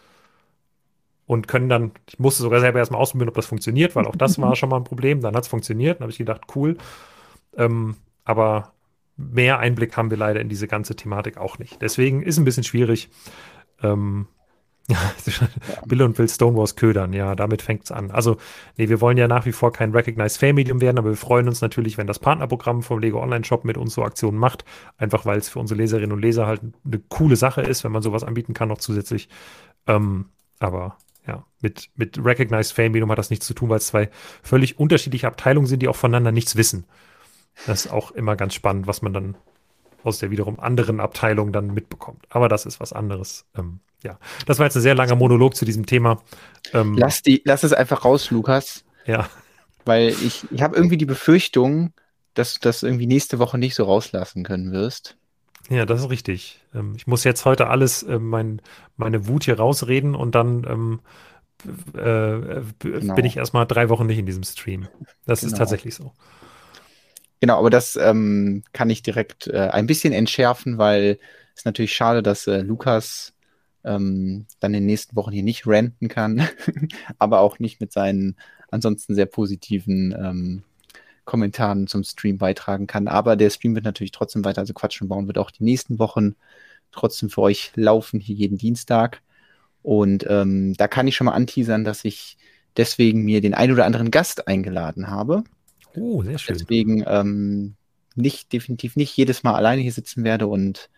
und 1.27 1.47
können 1.47 1.69
dann, 1.69 1.93
ich 2.09 2.19
musste 2.19 2.43
sogar 2.43 2.61
selber 2.61 2.81
erstmal 2.81 3.01
ausprobieren, 3.01 3.29
ob 3.29 3.37
das 3.37 3.47
funktioniert, 3.47 3.95
weil 3.95 4.07
auch 4.07 4.17
das 4.17 4.41
war 4.41 4.57
schon 4.57 4.69
mal 4.69 4.79
ein 4.79 4.85
Problem. 4.85 5.21
Dann 5.21 5.35
hat 5.37 5.45
es 5.45 5.49
funktioniert, 5.49 6.01
dann 6.01 6.05
habe 6.05 6.13
ich 6.13 6.19
gedacht, 6.19 6.43
cool. 6.57 6.77
Ähm, 7.57 7.97
aber 8.25 8.73
mehr 9.17 9.59
Einblick 9.61 9.97
haben 9.97 10.11
wir 10.11 10.19
leider 10.19 10.41
in 10.41 10.49
diese 10.49 10.67
ganze 10.67 10.97
Thematik 10.97 11.37
auch 11.39 11.59
nicht. 11.59 11.81
Deswegen 11.81 12.23
ist 12.23 12.39
ein 12.39 12.45
bisschen 12.45 12.65
schwierig. 12.65 13.11
Ähm, 13.83 14.27
Bill 15.87 16.03
und 16.03 16.19
Will 16.19 16.29
Stonewalls 16.29 16.77
ködern, 16.77 17.13
ja, 17.13 17.35
damit 17.35 17.63
fängt 17.63 17.85
es 17.85 17.93
an. 17.93 18.11
Also, 18.11 18.37
nee, 18.77 18.89
wir 18.89 19.01
wollen 19.01 19.17
ja 19.17 19.29
nach 19.29 19.47
wie 19.47 19.53
vor 19.53 19.73
kein 19.73 19.93
Recognized 19.93 20.39
Fair 20.39 20.55
Medium 20.55 20.81
werden, 20.81 20.99
aber 20.99 21.11
wir 21.11 21.17
freuen 21.17 21.49
uns 21.49 21.61
natürlich, 21.61 21.99
wenn 21.99 22.07
das 22.07 22.19
Partnerprogramm 22.19 22.83
vom 22.83 22.99
Lego 22.99 23.23
Online 23.23 23.45
Shop 23.45 23.65
mit 23.65 23.77
uns 23.77 23.95
so 23.95 24.03
Aktionen 24.03 24.39
macht, 24.39 24.65
einfach 24.99 25.27
weil 25.27 25.39
es 25.39 25.49
für 25.49 25.59
unsere 25.59 25.79
Leserinnen 25.79 26.13
und 26.13 26.21
Leser 26.21 26.47
halt 26.47 26.61
eine 26.85 27.01
coole 27.09 27.37
Sache 27.37 27.63
ist, 27.63 27.85
wenn 27.85 27.93
man 27.93 28.03
sowas 28.03 28.25
anbieten 28.25 28.55
kann 28.55 28.69
noch 28.69 28.79
zusätzlich. 28.79 29.29
Ähm, 29.87 30.27
aber 30.59 30.97
ja, 31.27 31.45
mit, 31.61 31.91
mit 31.97 32.19
Recognized 32.25 32.73
Fair 32.73 32.91
Medium 32.91 33.11
hat 33.11 33.19
das 33.19 33.31
nichts 33.31 33.47
zu 33.47 33.55
tun, 33.55 33.69
weil 33.69 33.79
es 33.79 33.87
zwei 33.87 34.11
völlig 34.43 34.79
unterschiedliche 34.79 35.27
Abteilungen 35.27 35.67
sind, 35.67 35.81
die 35.81 35.89
auch 35.89 35.97
voneinander 35.97 36.33
nichts 36.33 36.57
wissen. 36.57 36.87
Das 37.67 37.87
ist 37.87 37.93
auch 37.93 38.11
immer 38.13 38.37
ganz 38.37 38.55
spannend, 38.55 38.87
was 38.87 39.03
man 39.03 39.13
dann 39.13 39.37
aus 40.03 40.19
der 40.19 40.31
wiederum 40.31 40.59
anderen 40.59 41.01
Abteilung 41.01 41.53
dann 41.53 41.75
mitbekommt. 41.75 42.27
Aber 42.31 42.49
das 42.49 42.67
ist 42.67 42.81
was 42.81 42.93
anderes. 42.93 43.47
Ähm, 43.57 43.81
ja, 44.03 44.19
das 44.47 44.59
war 44.59 44.67
jetzt 44.67 44.77
ein 44.77 44.83
sehr 44.83 44.95
langer 44.95 45.17
Monolog 45.17 45.55
zu 45.55 45.65
diesem 45.65 45.87
Thema. 45.87 46.23
Ähm, 46.73 46.97
lass, 46.97 47.23
die, 47.23 47.43
lass 47.45 47.63
es 47.63 47.73
einfach 47.73 48.05
raus, 48.05 48.31
Lukas. 48.31 48.85
Ja. 49.07 49.29
Weil 49.85 50.09
ich, 50.09 50.45
ich 50.51 50.63
habe 50.63 50.77
irgendwie 50.77 50.97
die 50.97 51.07
Befürchtung, 51.07 51.93
dass 52.35 52.55
du 52.55 52.61
das 52.63 52.83
irgendwie 52.83 53.07
nächste 53.07 53.39
Woche 53.39 53.59
nicht 53.59 53.75
so 53.75 53.85
rauslassen 53.85 54.45
können 54.45 54.73
wirst. 54.73 55.17
Ja, 55.69 55.87
das 55.87 56.01
ist 56.01 56.11
richtig. 56.11 56.61
Ähm, 56.75 56.95
ich 56.97 57.07
muss 57.07 57.25
jetzt 57.25 57.45
heute 57.45 57.69
alles, 57.69 58.03
äh, 58.03 58.19
mein, 58.19 58.61
meine 58.97 59.27
Wut 59.29 59.45
hier 59.45 59.59
rausreden 59.59 60.15
und 60.15 60.35
dann 60.35 60.65
ähm, 60.69 61.01
äh, 61.95 62.63
genau. 62.79 63.15
bin 63.15 63.25
ich 63.25 63.37
erstmal 63.37 63.67
drei 63.67 63.89
Wochen 63.89 64.07
nicht 64.07 64.19
in 64.19 64.27
diesem 64.27 64.43
Stream. 64.43 64.89
Das 65.27 65.41
genau. 65.41 65.53
ist 65.53 65.59
tatsächlich 65.59 65.95
so. 65.95 66.13
Genau, 67.41 67.59
aber 67.59 67.71
das 67.71 67.97
ähm, 67.97 68.65
kann 68.73 68.91
ich 68.91 69.03
direkt 69.03 69.47
äh, 69.47 69.69
ein 69.69 69.87
bisschen 69.87 70.13
entschärfen, 70.13 70.79
weil 70.79 71.19
es 71.57 71.65
natürlich 71.65 71.95
schade, 71.95 72.23
dass 72.23 72.47
äh, 72.47 72.61
Lukas 72.61 73.33
ähm, 73.85 74.47
dann 74.61 74.75
in 74.75 74.83
den 74.83 74.87
nächsten 74.87 75.17
Wochen 75.17 75.33
hier 75.33 75.43
nicht 75.43 75.67
ranten 75.67 76.09
kann, 76.09 76.47
aber 77.19 77.41
auch 77.41 77.59
nicht 77.59 77.81
mit 77.81 77.93
seinen 77.93 78.37
ansonsten 78.71 79.15
sehr 79.15 79.27
positiven 79.27 80.15
ähm, 80.19 80.63
Kommentaren 81.25 81.87
zum 81.87 82.05
Stream 82.05 82.39
beitragen 82.39 82.87
kann. 82.87 83.09
Aber 83.09 83.37
der 83.37 83.51
Stream 83.51 83.75
wird 83.75 83.85
natürlich 83.85 84.13
trotzdem 84.13 84.45
weiter, 84.45 84.61
also 84.61 84.75
Quatschen 84.75 85.09
bauen 85.09 85.27
wird 85.27 85.39
auch 85.39 85.51
die 85.51 85.65
nächsten 85.65 85.99
Wochen 85.99 86.35
trotzdem 86.93 87.31
für 87.31 87.43
euch 87.43 87.73
laufen, 87.77 88.21
hier 88.21 88.35
jeden 88.35 88.59
Dienstag. 88.59 89.23
Und 89.83 90.27
ähm, 90.29 90.75
da 90.75 90.89
kann 90.89 91.07
ich 91.07 91.17
schon 91.17 91.27
mal 91.27 91.33
anteasern, 91.33 91.85
dass 91.85 92.05
ich 92.05 92.37
deswegen 92.77 93.23
mir 93.23 93.41
den 93.41 93.55
ein 93.55 93.73
oder 93.73 93.87
anderen 93.87 94.11
Gast 94.11 94.49
eingeladen 94.49 95.09
habe. 95.09 95.45
Oh, 95.97 96.23
sehr 96.23 96.39
schön. 96.39 96.59
Deswegen 96.59 97.05
ähm, 97.07 97.75
nicht, 98.15 98.53
definitiv 98.53 98.97
nicht 98.97 99.17
jedes 99.17 99.43
Mal 99.43 99.55
alleine 99.55 99.83
hier 99.83 99.93
sitzen 99.93 100.25
werde 100.25 100.47
und 100.47 100.91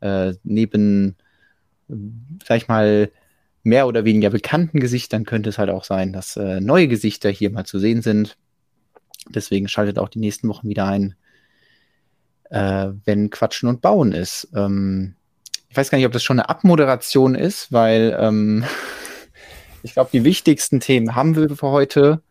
äh, 0.00 0.34
neben 0.42 1.16
sag 2.44 2.56
ich 2.56 2.68
mal, 2.68 3.10
mehr 3.62 3.86
oder 3.86 4.04
weniger 4.04 4.30
bekannten 4.30 4.80
Gesichtern 4.80 5.24
könnte 5.24 5.50
es 5.50 5.58
halt 5.58 5.70
auch 5.70 5.84
sein, 5.84 6.12
dass 6.12 6.36
äh, 6.36 6.60
neue 6.60 6.88
Gesichter 6.88 7.30
hier 7.30 7.50
mal 7.50 7.64
zu 7.64 7.78
sehen 7.78 8.02
sind. 8.02 8.36
Deswegen 9.28 9.68
schaltet 9.68 9.98
auch 9.98 10.08
die 10.08 10.18
nächsten 10.18 10.48
Wochen 10.48 10.68
wieder 10.68 10.86
ein, 10.86 11.14
äh, 12.50 12.88
wenn 13.04 13.30
Quatschen 13.30 13.68
und 13.68 13.80
Bauen 13.80 14.12
ist. 14.12 14.48
Ähm, 14.54 15.14
ich 15.68 15.76
weiß 15.76 15.90
gar 15.90 15.98
nicht, 15.98 16.06
ob 16.06 16.12
das 16.12 16.24
schon 16.24 16.40
eine 16.40 16.48
Abmoderation 16.48 17.34
ist, 17.34 17.72
weil 17.72 18.16
ähm, 18.18 18.64
ich 19.82 19.92
glaube, 19.94 20.10
die 20.12 20.24
wichtigsten 20.24 20.80
Themen 20.80 21.14
haben 21.14 21.36
wir 21.36 21.48
für 21.50 21.68
heute. 21.68 22.22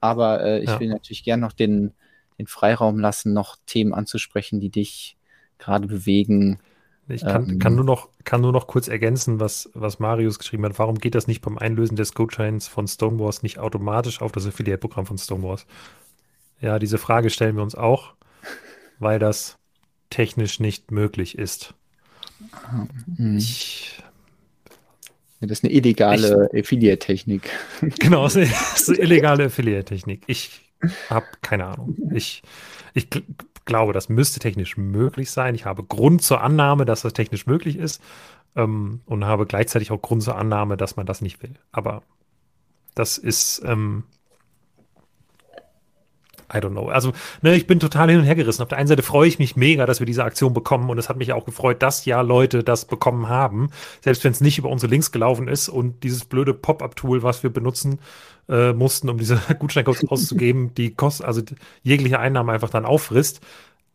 Aber 0.00 0.44
äh, 0.44 0.60
ich 0.60 0.68
ja. 0.68 0.78
will 0.78 0.88
natürlich 0.88 1.24
gerne 1.24 1.40
noch 1.40 1.52
den, 1.52 1.92
den 2.38 2.46
Freiraum 2.46 3.00
lassen, 3.00 3.32
noch 3.32 3.56
Themen 3.66 3.94
anzusprechen, 3.94 4.60
die 4.60 4.70
dich 4.70 5.16
gerade 5.58 5.88
bewegen, 5.88 6.60
ich 7.08 7.22
kann, 7.22 7.48
ähm, 7.48 7.58
kann, 7.58 7.74
nur 7.74 7.84
noch, 7.84 8.08
kann 8.24 8.40
nur 8.40 8.52
noch 8.52 8.66
kurz 8.66 8.88
ergänzen, 8.88 9.40
was, 9.40 9.70
was 9.74 9.98
Marius 9.98 10.38
geschrieben 10.38 10.64
hat. 10.64 10.78
Warum 10.78 10.98
geht 10.98 11.14
das 11.14 11.26
nicht 11.26 11.40
beim 11.40 11.56
Einlösen 11.56 11.96
des 11.96 12.14
Gutscheins 12.14 12.68
von 12.68 12.86
Stonewars 12.86 13.42
nicht 13.42 13.58
automatisch 13.58 14.20
auf 14.20 14.32
das 14.32 14.46
Affiliate-Programm 14.46 15.06
von 15.06 15.18
Stonewars? 15.18 15.66
Ja, 16.60 16.78
diese 16.78 16.98
Frage 16.98 17.30
stellen 17.30 17.56
wir 17.56 17.62
uns 17.62 17.74
auch, 17.74 18.14
weil 18.98 19.18
das 19.18 19.58
technisch 20.10 20.60
nicht 20.60 20.90
möglich 20.90 21.38
ist. 21.38 21.74
Mhm. 23.16 23.38
Ich, 23.38 24.02
das 25.40 25.50
ist 25.50 25.64
eine 25.64 25.72
illegale 25.72 26.50
Affiliate-Technik. 26.54 27.50
Genau, 28.00 28.26
es 28.26 28.36
ist 28.36 28.88
eine 28.90 28.98
illegale 28.98 29.44
Affiliate-Technik. 29.46 30.24
Ich 30.26 30.72
habe 31.08 31.26
keine 31.42 31.66
Ahnung. 31.66 31.96
Ich, 32.12 32.42
ich 32.94 33.08
glaube, 33.68 33.92
das 33.92 34.08
müsste 34.08 34.40
technisch 34.40 34.76
möglich 34.76 35.30
sein. 35.30 35.54
Ich 35.54 35.64
habe 35.64 35.84
Grund 35.84 36.22
zur 36.22 36.40
Annahme, 36.40 36.84
dass 36.84 37.02
das 37.02 37.12
technisch 37.12 37.46
möglich 37.46 37.76
ist 37.76 38.02
ähm, 38.56 39.02
und 39.06 39.24
habe 39.24 39.46
gleichzeitig 39.46 39.92
auch 39.92 40.02
Grund 40.02 40.24
zur 40.24 40.36
Annahme, 40.36 40.76
dass 40.76 40.96
man 40.96 41.06
das 41.06 41.20
nicht 41.20 41.40
will. 41.42 41.54
Aber 41.70 42.02
das 42.96 43.18
ist, 43.18 43.62
ähm, 43.64 44.02
I 46.52 46.58
don't 46.58 46.70
know. 46.70 46.88
Also, 46.88 47.12
ne, 47.42 47.54
ich 47.54 47.66
bin 47.66 47.78
total 47.80 48.10
hin 48.10 48.20
und 48.20 48.24
her 48.24 48.34
gerissen. 48.34 48.62
Auf 48.62 48.68
der 48.68 48.78
einen 48.78 48.88
Seite 48.88 49.02
freue 49.02 49.28
ich 49.28 49.38
mich 49.38 49.56
mega, 49.56 49.86
dass 49.86 50.00
wir 50.00 50.06
diese 50.06 50.24
Aktion 50.24 50.54
bekommen 50.54 50.88
und 50.88 50.98
es 50.98 51.08
hat 51.08 51.16
mich 51.16 51.32
auch 51.32 51.44
gefreut, 51.44 51.82
dass 51.82 52.04
ja 52.04 52.20
Leute 52.22 52.64
das 52.64 52.86
bekommen 52.86 53.28
haben, 53.28 53.70
selbst 54.00 54.24
wenn 54.24 54.32
es 54.32 54.40
nicht 54.40 54.58
über 54.58 54.70
unsere 54.70 54.90
Links 54.90 55.12
gelaufen 55.12 55.48
ist 55.48 55.68
und 55.68 56.02
dieses 56.04 56.24
blöde 56.24 56.54
Pop-up-Tool, 56.54 57.22
was 57.22 57.42
wir 57.42 57.50
benutzen 57.50 57.98
äh, 58.48 58.72
mussten, 58.72 59.08
um 59.08 59.18
diese 59.18 59.40
Gutscheincodes 59.58 60.08
auszugeben, 60.08 60.74
die 60.74 60.94
kostet, 60.94 61.26
also 61.26 61.42
jegliche 61.82 62.18
Einnahme 62.18 62.52
einfach 62.52 62.70
dann 62.70 62.86
auffrisst. 62.86 63.40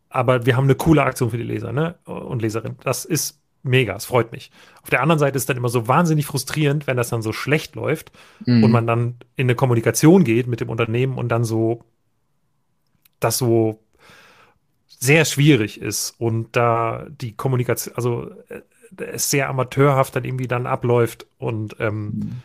Aber 0.08 0.46
wir 0.46 0.56
haben 0.56 0.64
eine 0.64 0.76
coole 0.76 1.02
Aktion 1.02 1.30
für 1.30 1.38
die 1.38 1.42
Leser 1.42 1.72
ne? 1.72 1.96
und 2.04 2.40
Leserinnen. 2.40 2.78
Das 2.84 3.04
ist 3.04 3.40
mega, 3.64 3.96
es 3.96 4.04
freut 4.04 4.30
mich. 4.30 4.52
Auf 4.82 4.90
der 4.90 5.02
anderen 5.02 5.18
Seite 5.18 5.36
ist 5.36 5.48
dann 5.48 5.56
immer 5.56 5.68
so 5.68 5.88
wahnsinnig 5.88 6.26
frustrierend, 6.26 6.86
wenn 6.86 6.96
das 6.96 7.08
dann 7.08 7.22
so 7.22 7.32
schlecht 7.32 7.74
läuft 7.74 8.12
mhm. 8.46 8.62
und 8.62 8.70
man 8.70 8.86
dann 8.86 9.16
in 9.34 9.46
eine 9.46 9.56
Kommunikation 9.56 10.22
geht 10.22 10.46
mit 10.46 10.60
dem 10.60 10.68
Unternehmen 10.68 11.18
und 11.18 11.30
dann 11.30 11.42
so 11.42 11.82
das 13.20 13.38
so 13.38 13.80
sehr 14.88 15.24
schwierig 15.24 15.80
ist 15.80 16.14
und 16.18 16.56
da 16.56 17.06
die 17.08 17.36
Kommunikation, 17.36 17.94
also 17.96 18.30
äh, 18.48 18.60
es 18.96 19.30
sehr 19.30 19.48
amateurhaft 19.48 20.14
dann 20.14 20.24
irgendwie 20.24 20.48
dann 20.48 20.66
abläuft 20.66 21.26
und 21.38 21.76
ähm. 21.80 22.42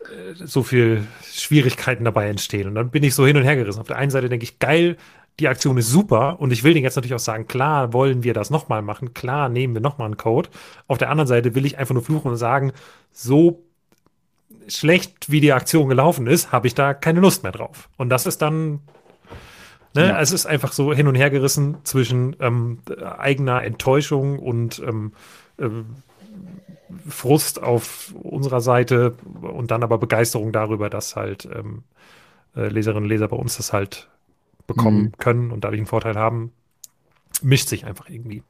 Äh, 0.00 0.34
so 0.34 0.62
viel 0.62 1.06
Schwierigkeiten 1.24 2.04
dabei 2.04 2.28
entstehen. 2.28 2.68
Und 2.68 2.76
dann 2.76 2.90
bin 2.90 3.02
ich 3.02 3.14
so 3.14 3.26
hin 3.26 3.36
und 3.36 3.42
her 3.42 3.56
gerissen. 3.56 3.80
Auf 3.80 3.88
der 3.88 3.96
einen 3.96 4.12
Seite 4.12 4.28
denke 4.28 4.44
ich, 4.44 4.58
geil, 4.60 4.96
die 5.40 5.48
Aktion 5.48 5.76
ist 5.78 5.90
super 5.90 6.40
und 6.40 6.52
ich 6.52 6.64
will 6.64 6.74
den 6.74 6.82
jetzt 6.82 6.96
natürlich 6.96 7.14
auch 7.14 7.20
sagen, 7.20 7.46
klar 7.46 7.92
wollen 7.92 8.24
wir 8.24 8.34
das 8.34 8.50
nochmal 8.50 8.82
machen, 8.82 9.14
klar 9.14 9.48
nehmen 9.48 9.74
wir 9.74 9.80
nochmal 9.80 10.06
einen 10.06 10.16
Code. 10.16 10.48
Auf 10.88 10.98
der 10.98 11.10
anderen 11.10 11.28
Seite 11.28 11.54
will 11.54 11.64
ich 11.64 11.78
einfach 11.78 11.94
nur 11.94 12.02
fluchen 12.02 12.32
und 12.32 12.36
sagen, 12.36 12.72
so 13.12 13.62
schlecht 14.66 15.30
wie 15.30 15.40
die 15.40 15.52
Aktion 15.52 15.88
gelaufen 15.88 16.26
ist, 16.26 16.50
habe 16.50 16.66
ich 16.66 16.74
da 16.74 16.92
keine 16.92 17.20
Lust 17.20 17.42
mehr 17.42 17.52
drauf. 17.52 17.88
Und 17.96 18.08
das 18.08 18.26
ist 18.26 18.42
dann 18.42 18.80
Ne? 19.94 20.08
Ja. 20.08 20.20
Es 20.20 20.32
ist 20.32 20.46
einfach 20.46 20.72
so 20.72 20.92
hin 20.92 21.06
und 21.06 21.14
her 21.14 21.30
gerissen 21.30 21.78
zwischen 21.84 22.36
ähm, 22.40 22.78
eigener 23.18 23.62
Enttäuschung 23.64 24.38
und 24.38 24.80
ähm, 24.86 25.12
äh, 25.58 25.68
Frust 27.08 27.62
auf 27.62 28.14
unserer 28.14 28.60
Seite 28.60 29.14
und 29.40 29.70
dann 29.70 29.82
aber 29.82 29.98
Begeisterung 29.98 30.52
darüber, 30.52 30.88
dass 30.90 31.16
halt 31.16 31.48
ähm, 31.52 31.84
äh, 32.56 32.68
Leserinnen 32.68 33.04
und 33.04 33.08
Leser 33.08 33.28
bei 33.28 33.36
uns 33.36 33.56
das 33.56 33.72
halt 33.72 34.08
bekommen 34.66 35.02
mhm. 35.02 35.12
können 35.18 35.50
und 35.50 35.64
dadurch 35.64 35.80
einen 35.80 35.86
Vorteil 35.86 36.16
haben, 36.16 36.52
mischt 37.42 37.68
sich 37.68 37.84
einfach 37.84 38.08
irgendwie. 38.08 38.42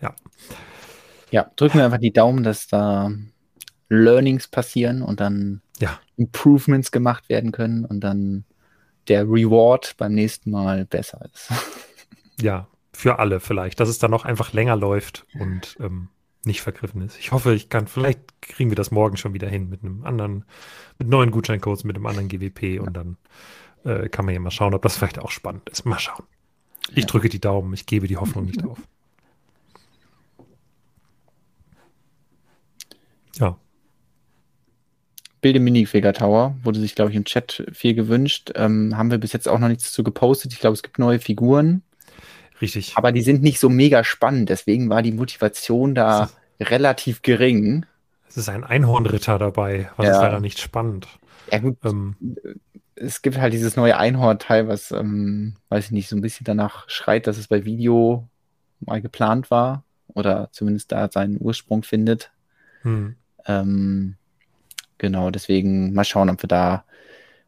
Ja. 0.00 0.14
Ja, 1.30 1.50
drücken 1.56 1.78
wir 1.78 1.84
einfach 1.84 1.98
die 1.98 2.12
Daumen, 2.12 2.42
dass 2.42 2.68
da 2.68 3.10
Learnings 3.88 4.48
passieren 4.48 5.02
und 5.02 5.20
dann 5.20 5.60
ja. 5.78 5.98
Improvements 6.16 6.90
gemacht 6.90 7.28
werden 7.28 7.52
können 7.52 7.84
und 7.84 8.00
dann 8.00 8.44
der 9.08 9.24
Reward 9.24 9.96
beim 9.96 10.14
nächsten 10.14 10.50
Mal 10.50 10.84
besser 10.84 11.28
ist. 11.32 11.52
Ja, 12.40 12.68
für 12.92 13.18
alle 13.18 13.40
vielleicht, 13.40 13.80
dass 13.80 13.88
es 13.88 13.98
dann 13.98 14.12
noch 14.12 14.24
einfach 14.24 14.52
länger 14.52 14.76
läuft 14.76 15.26
und 15.40 15.76
ähm, 15.80 16.08
nicht 16.44 16.60
vergriffen 16.60 17.02
ist. 17.02 17.18
Ich 17.18 17.32
hoffe, 17.32 17.52
ich 17.52 17.68
kann, 17.68 17.88
vielleicht 17.88 18.20
kriegen 18.42 18.70
wir 18.70 18.76
das 18.76 18.92
morgen 18.92 19.16
schon 19.16 19.34
wieder 19.34 19.48
hin 19.48 19.68
mit 19.68 19.82
einem 19.82 20.04
anderen, 20.04 20.44
mit 20.98 21.08
neuen 21.08 21.32
Gutscheincodes, 21.32 21.82
mit 21.82 21.96
einem 21.96 22.06
anderen 22.06 22.28
GWP 22.28 22.80
und 22.80 22.96
dann 22.96 23.16
äh, 23.84 24.08
kann 24.08 24.24
man 24.24 24.34
ja 24.34 24.40
mal 24.40 24.50
schauen, 24.50 24.74
ob 24.74 24.82
das 24.82 24.96
vielleicht 24.96 25.18
auch 25.18 25.30
spannend 25.30 25.68
ist. 25.68 25.84
Mal 25.84 25.98
schauen. 25.98 26.26
Ich 26.90 27.02
ja. 27.02 27.06
drücke 27.06 27.28
die 27.28 27.40
Daumen, 27.40 27.72
ich 27.74 27.86
gebe 27.86 28.06
die 28.06 28.16
Hoffnung 28.16 28.46
nicht 28.46 28.64
auf. 28.68 28.78
Ja. 33.36 33.58
Bilde 35.40 35.60
Minifigure 35.60 36.12
Tower 36.12 36.56
wurde 36.62 36.80
sich, 36.80 36.94
glaube 36.94 37.10
ich, 37.10 37.16
im 37.16 37.24
Chat 37.24 37.64
viel 37.72 37.94
gewünscht. 37.94 38.52
Ähm, 38.54 38.96
haben 38.96 39.10
wir 39.10 39.18
bis 39.18 39.32
jetzt 39.32 39.48
auch 39.48 39.58
noch 39.58 39.68
nichts 39.68 39.92
zu 39.92 40.02
gepostet. 40.02 40.52
Ich 40.52 40.60
glaube, 40.60 40.74
es 40.74 40.82
gibt 40.82 40.98
neue 40.98 41.18
Figuren. 41.18 41.82
Richtig. 42.60 42.94
Aber 42.96 43.12
die 43.12 43.22
sind 43.22 43.42
nicht 43.42 43.60
so 43.60 43.68
mega 43.68 44.04
spannend. 44.04 44.48
Deswegen 44.48 44.90
war 44.90 45.02
die 45.02 45.12
Motivation 45.12 45.94
da 45.94 46.30
relativ 46.60 47.22
gering. 47.22 47.86
Es 48.28 48.36
ist 48.36 48.48
ein 48.48 48.64
Einhornritter 48.64 49.38
dabei. 49.38 49.90
Was 49.96 50.06
ja. 50.06 50.12
ist 50.12 50.18
leider 50.20 50.40
nicht 50.40 50.58
spannend? 50.58 51.06
Ja, 51.50 51.58
gut. 51.58 51.78
Ähm, 51.84 52.16
es 52.96 53.22
gibt 53.22 53.38
halt 53.38 53.52
dieses 53.52 53.76
neue 53.76 53.96
Einhorn-Teil, 53.96 54.68
was, 54.68 54.90
ähm, 54.90 55.54
weiß 55.68 55.86
ich 55.86 55.90
nicht, 55.92 56.08
so 56.08 56.16
ein 56.16 56.20
bisschen 56.20 56.44
danach 56.44 56.88
schreit, 56.90 57.26
dass 57.26 57.38
es 57.38 57.46
bei 57.46 57.64
Video 57.64 58.28
mal 58.80 59.00
geplant 59.00 59.50
war. 59.50 59.84
Oder 60.14 60.48
zumindest 60.52 60.90
da 60.90 61.08
seinen 61.10 61.38
Ursprung 61.40 61.82
findet. 61.82 62.32
Hm. 62.82 63.14
Ähm, 63.46 64.16
genau, 64.98 65.30
deswegen 65.30 65.92
mal 65.92 66.04
schauen, 66.04 66.30
ob 66.30 66.42
wir 66.42 66.48
da, 66.48 66.84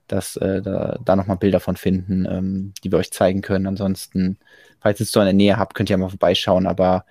das, 0.08 0.36
äh, 0.36 0.62
da, 0.62 0.98
da 1.04 1.16
nochmal 1.16 1.36
Bilder 1.36 1.60
von 1.60 1.76
finden, 1.76 2.26
ähm, 2.26 2.72
die 2.82 2.90
wir 2.90 2.98
euch 2.98 3.12
zeigen 3.12 3.42
können. 3.42 3.66
Ansonsten, 3.66 4.38
falls 4.80 5.00
ihr 5.00 5.04
es 5.04 5.12
so 5.12 5.20
in 5.20 5.26
der 5.26 5.34
Nähe 5.34 5.56
habt, 5.56 5.74
könnt 5.74 5.90
ihr 5.90 5.94
ja 5.94 5.98
mal 5.98 6.08
vorbeischauen. 6.08 6.66
Aber 6.66 7.04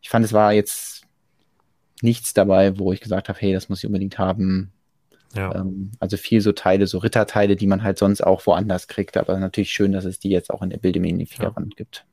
ich 0.00 0.10
fand, 0.10 0.24
es 0.24 0.32
war 0.32 0.52
jetzt 0.52 1.02
nichts 2.02 2.34
dabei, 2.34 2.78
wo 2.78 2.92
ich 2.92 3.00
gesagt 3.00 3.28
habe, 3.28 3.38
hey, 3.40 3.52
das 3.52 3.68
muss 3.68 3.78
ich 3.78 3.86
unbedingt 3.86 4.18
haben. 4.18 4.72
Ja. 5.34 5.54
Ähm, 5.54 5.92
also 5.98 6.16
viel 6.16 6.40
so 6.40 6.52
Teile, 6.52 6.86
so 6.86 6.98
Ritterteile, 6.98 7.56
die 7.56 7.66
man 7.66 7.82
halt 7.82 7.98
sonst 7.98 8.20
auch 8.20 8.46
woanders 8.46 8.86
kriegt. 8.86 9.16
Aber 9.16 9.38
natürlich 9.38 9.72
schön, 9.72 9.92
dass 9.92 10.04
es 10.04 10.18
die 10.18 10.30
jetzt 10.30 10.50
auch 10.50 10.62
in 10.62 10.70
der 10.70 10.78
Bildemini-Figurwand 10.78 11.72
ja. 11.72 11.76
gibt. 11.76 12.04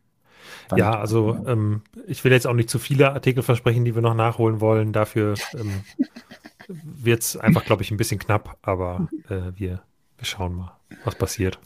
Ja, 0.75 0.99
also 0.99 1.37
ähm, 1.47 1.81
ich 2.07 2.23
will 2.23 2.31
jetzt 2.31 2.47
auch 2.47 2.53
nicht 2.53 2.69
zu 2.69 2.79
viele 2.79 3.11
Artikel 3.11 3.43
versprechen, 3.43 3.85
die 3.85 3.95
wir 3.95 4.01
noch 4.01 4.13
nachholen 4.13 4.61
wollen. 4.61 4.93
Dafür 4.93 5.35
ähm, 5.53 5.81
wird 6.83 7.21
es 7.21 7.37
einfach, 7.37 7.65
glaube 7.65 7.83
ich, 7.83 7.91
ein 7.91 7.97
bisschen 7.97 8.19
knapp, 8.19 8.57
aber 8.61 9.09
äh, 9.29 9.51
wir, 9.55 9.81
wir 10.17 10.25
schauen 10.25 10.55
mal, 10.55 10.77
was 11.03 11.15
passiert. 11.15 11.59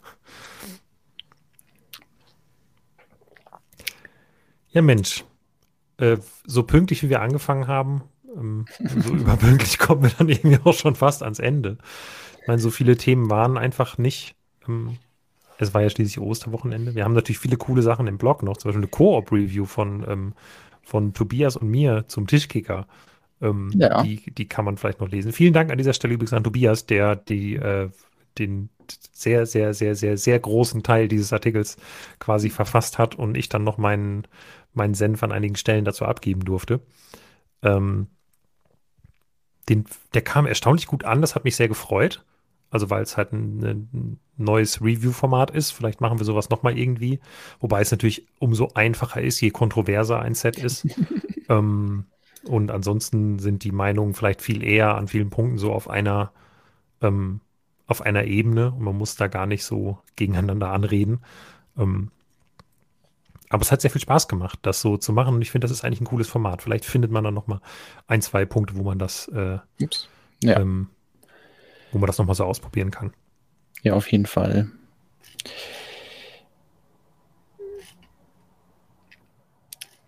Ja, 4.70 4.82
Mensch, 4.82 5.24
äh, 5.98 6.18
so 6.44 6.62
pünktlich 6.62 7.02
wie 7.02 7.08
wir 7.08 7.22
angefangen 7.22 7.66
haben, 7.66 8.02
ähm, 8.36 8.66
so 8.78 9.10
überpünktlich 9.14 9.78
kommen 9.78 10.02
wir 10.02 10.10
dann 10.10 10.28
irgendwie 10.28 10.58
auch 10.64 10.74
schon 10.74 10.94
fast 10.94 11.22
ans 11.22 11.38
Ende. 11.38 11.78
Ich 12.42 12.48
meine, 12.48 12.60
so 12.60 12.70
viele 12.70 12.96
Themen 12.96 13.30
waren 13.30 13.56
einfach 13.56 13.98
nicht. 13.98 14.36
Ähm, 14.68 14.98
es 15.58 15.72
war 15.72 15.82
ja 15.82 15.90
schließlich 15.90 16.20
Osterwochenende. 16.20 16.94
Wir 16.94 17.04
haben 17.04 17.14
natürlich 17.14 17.38
viele 17.38 17.56
coole 17.56 17.82
Sachen 17.82 18.06
im 18.06 18.18
Blog 18.18 18.42
noch, 18.42 18.58
zum 18.58 18.68
Beispiel 18.68 18.82
eine 18.82 18.90
Koop-Review 18.90 19.64
von, 19.64 20.04
ähm, 20.08 20.34
von 20.82 21.14
Tobias 21.14 21.56
und 21.56 21.68
mir 21.68 22.04
zum 22.08 22.26
Tischkicker. 22.26 22.86
Ähm, 23.42 23.70
ja. 23.74 24.02
die, 24.02 24.30
die 24.30 24.48
kann 24.48 24.64
man 24.64 24.76
vielleicht 24.76 25.00
noch 25.00 25.10
lesen. 25.10 25.32
Vielen 25.32 25.52
Dank 25.52 25.70
an 25.70 25.78
dieser 25.78 25.92
Stelle 25.92 26.14
übrigens 26.14 26.32
an 26.32 26.44
Tobias, 26.44 26.86
der 26.86 27.16
die, 27.16 27.56
äh, 27.56 27.90
den 28.38 28.70
sehr, 29.12 29.46
sehr, 29.46 29.74
sehr, 29.74 29.94
sehr, 29.94 30.16
sehr 30.16 30.38
großen 30.38 30.82
Teil 30.82 31.08
dieses 31.08 31.32
Artikels 31.32 31.76
quasi 32.18 32.50
verfasst 32.50 32.98
hat 32.98 33.14
und 33.14 33.36
ich 33.36 33.48
dann 33.48 33.64
noch 33.64 33.78
meinen, 33.78 34.26
meinen 34.72 34.94
Senf 34.94 35.22
an 35.22 35.32
einigen 35.32 35.56
Stellen 35.56 35.84
dazu 35.84 36.04
abgeben 36.04 36.44
durfte. 36.44 36.80
Ähm, 37.62 38.08
den, 39.68 39.84
der 40.14 40.22
kam 40.22 40.46
erstaunlich 40.46 40.86
gut 40.86 41.04
an, 41.04 41.20
das 41.20 41.34
hat 41.34 41.44
mich 41.44 41.56
sehr 41.56 41.68
gefreut. 41.68 42.24
Also 42.68 42.90
weil 42.90 43.02
es 43.02 43.16
halt 43.16 43.32
ein, 43.32 43.62
ein 43.62 44.20
neues 44.36 44.82
Review-Format 44.82 45.50
ist. 45.52 45.70
Vielleicht 45.70 46.00
machen 46.00 46.18
wir 46.18 46.24
sowas 46.24 46.50
nochmal 46.50 46.76
irgendwie. 46.76 47.20
Wobei 47.60 47.80
es 47.80 47.90
natürlich 47.90 48.26
umso 48.38 48.70
einfacher 48.74 49.22
ist, 49.22 49.40
je 49.40 49.50
kontroverser 49.50 50.20
ein 50.20 50.34
Set 50.34 50.58
ist. 50.58 50.86
ähm, 51.48 52.06
und 52.48 52.70
ansonsten 52.70 53.38
sind 53.38 53.64
die 53.64 53.72
Meinungen 53.72 54.14
vielleicht 54.14 54.42
viel 54.42 54.62
eher 54.62 54.94
an 54.94 55.08
vielen 55.08 55.30
Punkten 55.30 55.58
so 55.58 55.72
auf 55.72 55.88
einer, 55.88 56.32
ähm, 57.02 57.40
auf 57.86 58.02
einer 58.02 58.24
Ebene 58.24 58.72
und 58.72 58.82
man 58.82 58.96
muss 58.96 59.16
da 59.16 59.28
gar 59.28 59.46
nicht 59.46 59.64
so 59.64 59.98
gegeneinander 60.16 60.70
anreden. 60.70 61.20
Ähm, 61.76 62.10
aber 63.48 63.62
es 63.62 63.70
hat 63.70 63.80
sehr 63.80 63.90
viel 63.90 64.00
Spaß 64.00 64.26
gemacht, 64.28 64.58
das 64.62 64.80
so 64.80 64.96
zu 64.96 65.12
machen 65.12 65.34
und 65.34 65.42
ich 65.42 65.50
finde, 65.50 65.66
das 65.66 65.70
ist 65.70 65.84
eigentlich 65.84 66.00
ein 66.00 66.06
cooles 66.06 66.28
Format. 66.28 66.62
Vielleicht 66.62 66.84
findet 66.84 67.10
man 67.10 67.22
dann 67.22 67.34
nochmal 67.34 67.60
ein, 68.08 68.22
zwei 68.22 68.44
Punkte, 68.44 68.76
wo 68.76 68.82
man 68.82 68.98
das, 68.98 69.28
äh, 69.28 69.58
ja. 70.42 70.60
ähm, 70.60 70.88
wo 71.92 71.98
man 71.98 72.06
das 72.08 72.18
nochmal 72.18 72.34
so 72.34 72.44
ausprobieren 72.44 72.90
kann. 72.90 73.12
Ja, 73.82 73.94
auf 73.94 74.10
jeden 74.10 74.26
Fall. 74.26 74.70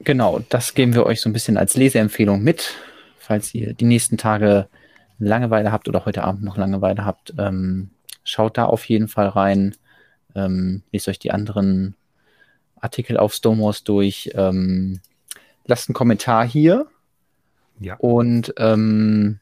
Genau, 0.09 0.40
das 0.48 0.72
geben 0.72 0.94
wir 0.94 1.05
euch 1.05 1.20
so 1.20 1.28
ein 1.28 1.35
bisschen 1.35 1.59
als 1.59 1.76
Leseempfehlung 1.76 2.43
mit, 2.43 2.72
falls 3.18 3.55
ihr 3.55 3.74
die 3.74 3.85
nächsten 3.85 4.16
Tage 4.16 4.66
Langeweile 5.18 5.70
habt 5.70 5.86
oder 5.86 6.06
heute 6.06 6.24
Abend 6.24 6.43
noch 6.44 6.56
Langeweile 6.56 7.05
habt. 7.05 7.35
Ähm, 7.36 7.90
schaut 8.24 8.56
da 8.56 8.64
auf 8.64 8.86
jeden 8.86 9.09
Fall 9.09 9.28
rein. 9.28 9.76
Ähm, 10.35 10.82
lest 10.93 11.09
euch 11.09 11.18
die 11.18 11.30
anderen 11.30 11.94
Artikel 12.80 13.18
auf 13.18 13.35
Stomos 13.35 13.85
durch. 13.85 14.30
Ähm, 14.32 15.01
lasst 15.66 15.90
einen 15.90 15.94
Kommentar 15.94 16.48
hier. 16.48 16.86
Ja. 17.78 17.97
Und 17.97 18.55
ähm, 18.56 19.40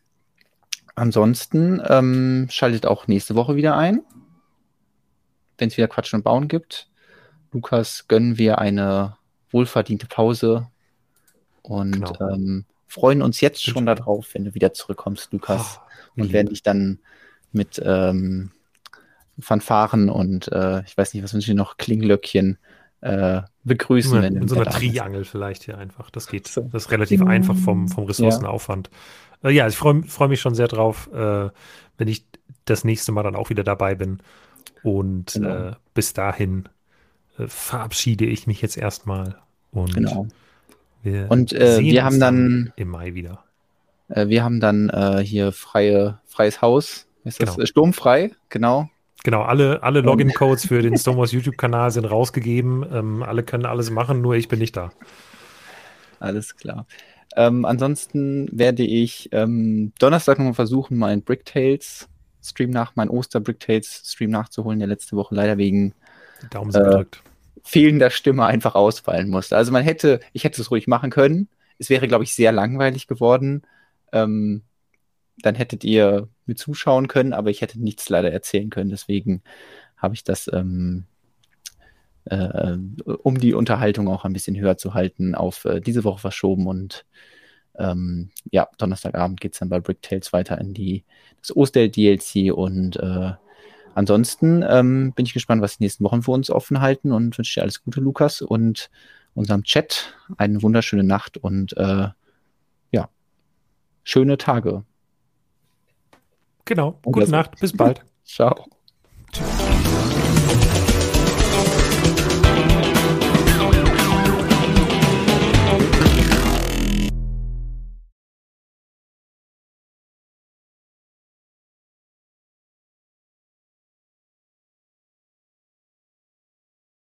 ansonsten 0.96 1.80
ähm, 1.88 2.48
schaltet 2.50 2.86
auch 2.86 3.06
nächste 3.06 3.36
Woche 3.36 3.54
wieder 3.54 3.76
ein, 3.76 4.02
wenn 5.58 5.68
es 5.68 5.76
wieder 5.76 5.86
Quatsch 5.86 6.12
und 6.12 6.24
Bauen 6.24 6.48
gibt. 6.48 6.88
Lukas 7.52 8.08
gönnen 8.08 8.36
wir 8.36 8.58
eine 8.58 9.16
wohlverdiente 9.50 10.06
Pause 10.06 10.68
und 11.62 11.92
genau. 11.92 12.30
ähm, 12.30 12.64
freuen 12.86 13.22
uns 13.22 13.40
jetzt 13.40 13.62
schon 13.62 13.86
darauf, 13.86 14.34
wenn 14.34 14.44
du 14.44 14.54
wieder 14.54 14.72
zurückkommst, 14.72 15.32
Lukas, 15.32 15.80
oh, 16.16 16.22
und 16.22 16.32
werden 16.32 16.48
dich 16.48 16.62
dann 16.62 16.98
mit 17.52 17.80
ähm, 17.84 18.50
Fanfaren 19.38 20.08
und 20.08 20.50
äh, 20.52 20.82
ich 20.84 20.96
weiß 20.96 21.14
nicht, 21.14 21.22
was 21.22 21.34
wünsche 21.34 21.50
ich 21.50 21.56
noch, 21.56 21.76
Klinglöckchen 21.76 22.58
äh, 23.00 23.42
begrüßen. 23.64 24.14
Ja, 24.14 24.22
wenn 24.22 24.36
in 24.36 24.48
so 24.48 24.56
einer 24.56 24.70
Triangel 24.70 25.24
vielleicht 25.24 25.64
hier 25.64 25.78
einfach. 25.78 26.10
Das 26.10 26.26
geht. 26.26 26.56
Das 26.56 26.84
ist 26.84 26.90
relativ 26.90 27.20
mhm. 27.20 27.28
einfach 27.28 27.56
vom, 27.56 27.88
vom 27.88 28.04
Ressourcenaufwand. 28.04 28.90
Ja, 29.42 29.50
äh, 29.50 29.52
ja 29.52 29.68
ich 29.68 29.76
freue 29.76 30.02
freu 30.04 30.28
mich 30.28 30.40
schon 30.40 30.54
sehr 30.54 30.68
drauf, 30.68 31.10
äh, 31.12 31.50
wenn 31.98 32.08
ich 32.08 32.24
das 32.64 32.84
nächste 32.84 33.12
Mal 33.12 33.22
dann 33.22 33.36
auch 33.36 33.50
wieder 33.50 33.64
dabei 33.64 33.94
bin. 33.94 34.20
Und 34.82 35.34
genau. 35.34 35.68
Äh, 35.68 35.72
bis 35.94 36.12
dahin 36.12 36.68
verabschiede 37.46 38.26
ich 38.26 38.46
mich 38.46 38.62
jetzt 38.62 38.76
erstmal. 38.76 39.36
Und 39.72 39.94
genau. 39.94 40.26
Wir 41.02 41.30
und 41.30 41.52
äh, 41.52 41.80
wir 41.80 42.04
haben 42.04 42.18
dann 42.18 42.72
im 42.76 42.88
Mai 42.88 43.14
wieder. 43.14 43.44
Äh, 44.08 44.28
wir 44.28 44.42
haben 44.42 44.60
dann 44.60 44.88
äh, 44.88 45.22
hier 45.24 45.52
freie, 45.52 46.18
freies 46.26 46.62
Haus. 46.62 47.06
Ist 47.24 47.42
das 47.42 47.54
genau. 47.54 47.66
sturmfrei? 47.66 48.30
Genau. 48.48 48.88
Genau, 49.24 49.42
alle, 49.42 49.82
alle 49.82 50.02
Login-Codes 50.02 50.66
für 50.68 50.82
den 50.82 50.96
Stonewalls 50.96 51.32
YouTube-Kanal 51.32 51.90
sind 51.90 52.04
rausgegeben. 52.04 52.86
Ähm, 52.92 53.22
alle 53.24 53.42
können 53.42 53.66
alles 53.66 53.90
machen, 53.90 54.20
nur 54.20 54.34
ich 54.36 54.46
bin 54.46 54.60
nicht 54.60 54.76
da. 54.76 54.92
Alles 56.20 56.56
klar. 56.56 56.86
Ähm, 57.34 57.64
ansonsten 57.64 58.48
werde 58.56 58.84
ich 58.84 59.28
ähm, 59.32 59.92
Donnerstag 59.98 60.38
nochmal 60.38 60.54
versuchen, 60.54 60.96
meinen 60.96 61.22
Bricktales 61.22 62.08
Stream 62.40 62.70
nach, 62.70 62.94
meinen 62.94 63.10
Oster 63.10 63.40
Bricktales 63.40 64.02
Stream 64.06 64.30
nachzuholen, 64.30 64.78
der 64.78 64.88
letzte 64.88 65.16
Woche 65.16 65.34
leider 65.34 65.58
wegen 65.58 65.92
Daumen 66.50 66.72
sind 66.72 66.86
äh, 66.86 67.04
fehlender 67.62 68.10
Stimme 68.10 68.46
einfach 68.46 68.74
ausfallen 68.74 69.28
musste. 69.28 69.56
Also 69.56 69.72
man 69.72 69.82
hätte, 69.82 70.20
ich 70.32 70.44
hätte 70.44 70.60
es 70.60 70.70
ruhig 70.70 70.86
machen 70.86 71.10
können. 71.10 71.48
Es 71.78 71.90
wäre, 71.90 72.08
glaube 72.08 72.24
ich, 72.24 72.34
sehr 72.34 72.52
langweilig 72.52 73.06
geworden. 73.06 73.62
Ähm, 74.12 74.62
dann 75.38 75.54
hättet 75.54 75.84
ihr 75.84 76.28
mir 76.46 76.54
zuschauen 76.54 77.08
können, 77.08 77.32
aber 77.32 77.50
ich 77.50 77.60
hätte 77.60 77.80
nichts 77.80 78.08
leider 78.08 78.32
erzählen 78.32 78.70
können. 78.70 78.90
Deswegen 78.90 79.42
habe 79.96 80.14
ich 80.14 80.24
das, 80.24 80.48
ähm, 80.52 81.04
äh, 82.26 82.76
um 83.22 83.38
die 83.38 83.54
Unterhaltung 83.54 84.08
auch 84.08 84.24
ein 84.24 84.32
bisschen 84.32 84.56
höher 84.56 84.78
zu 84.78 84.94
halten, 84.94 85.34
auf 85.34 85.64
äh, 85.64 85.80
diese 85.80 86.04
Woche 86.04 86.20
verschoben 86.20 86.66
und 86.66 87.04
ähm, 87.78 88.30
ja, 88.50 88.68
Donnerstagabend 88.78 89.40
geht 89.40 89.52
es 89.52 89.58
dann 89.58 89.68
bei 89.68 89.80
Bricktails 89.80 90.32
weiter 90.32 90.58
in 90.58 90.72
die 90.72 91.04
das 91.40 91.54
Ostell 91.54 91.90
DLC 91.90 92.52
und 92.52 92.96
äh, 92.96 93.32
ansonsten 93.96 94.64
ähm, 94.68 95.12
bin 95.14 95.26
ich 95.26 95.32
gespannt, 95.32 95.62
was 95.62 95.78
die 95.78 95.84
nächsten 95.84 96.04
Wochen 96.04 96.22
für 96.22 96.30
uns 96.30 96.50
offen 96.50 96.80
halten 96.80 97.12
und 97.12 97.36
wünsche 97.36 97.54
dir 97.54 97.62
alles 97.62 97.82
Gute, 97.82 98.00
Lukas, 98.00 98.42
und 98.42 98.90
unserem 99.34 99.64
Chat 99.64 100.14
eine 100.36 100.62
wunderschöne 100.62 101.04
Nacht 101.04 101.36
und 101.36 101.76
äh, 101.76 102.08
ja, 102.90 103.08
schöne 104.04 104.38
Tage. 104.38 104.84
Genau. 106.64 106.98
Gute 107.02 107.30
Nacht. 107.30 107.58
Bis 107.60 107.72
bald. 107.72 108.02
Ciao. 108.24 108.66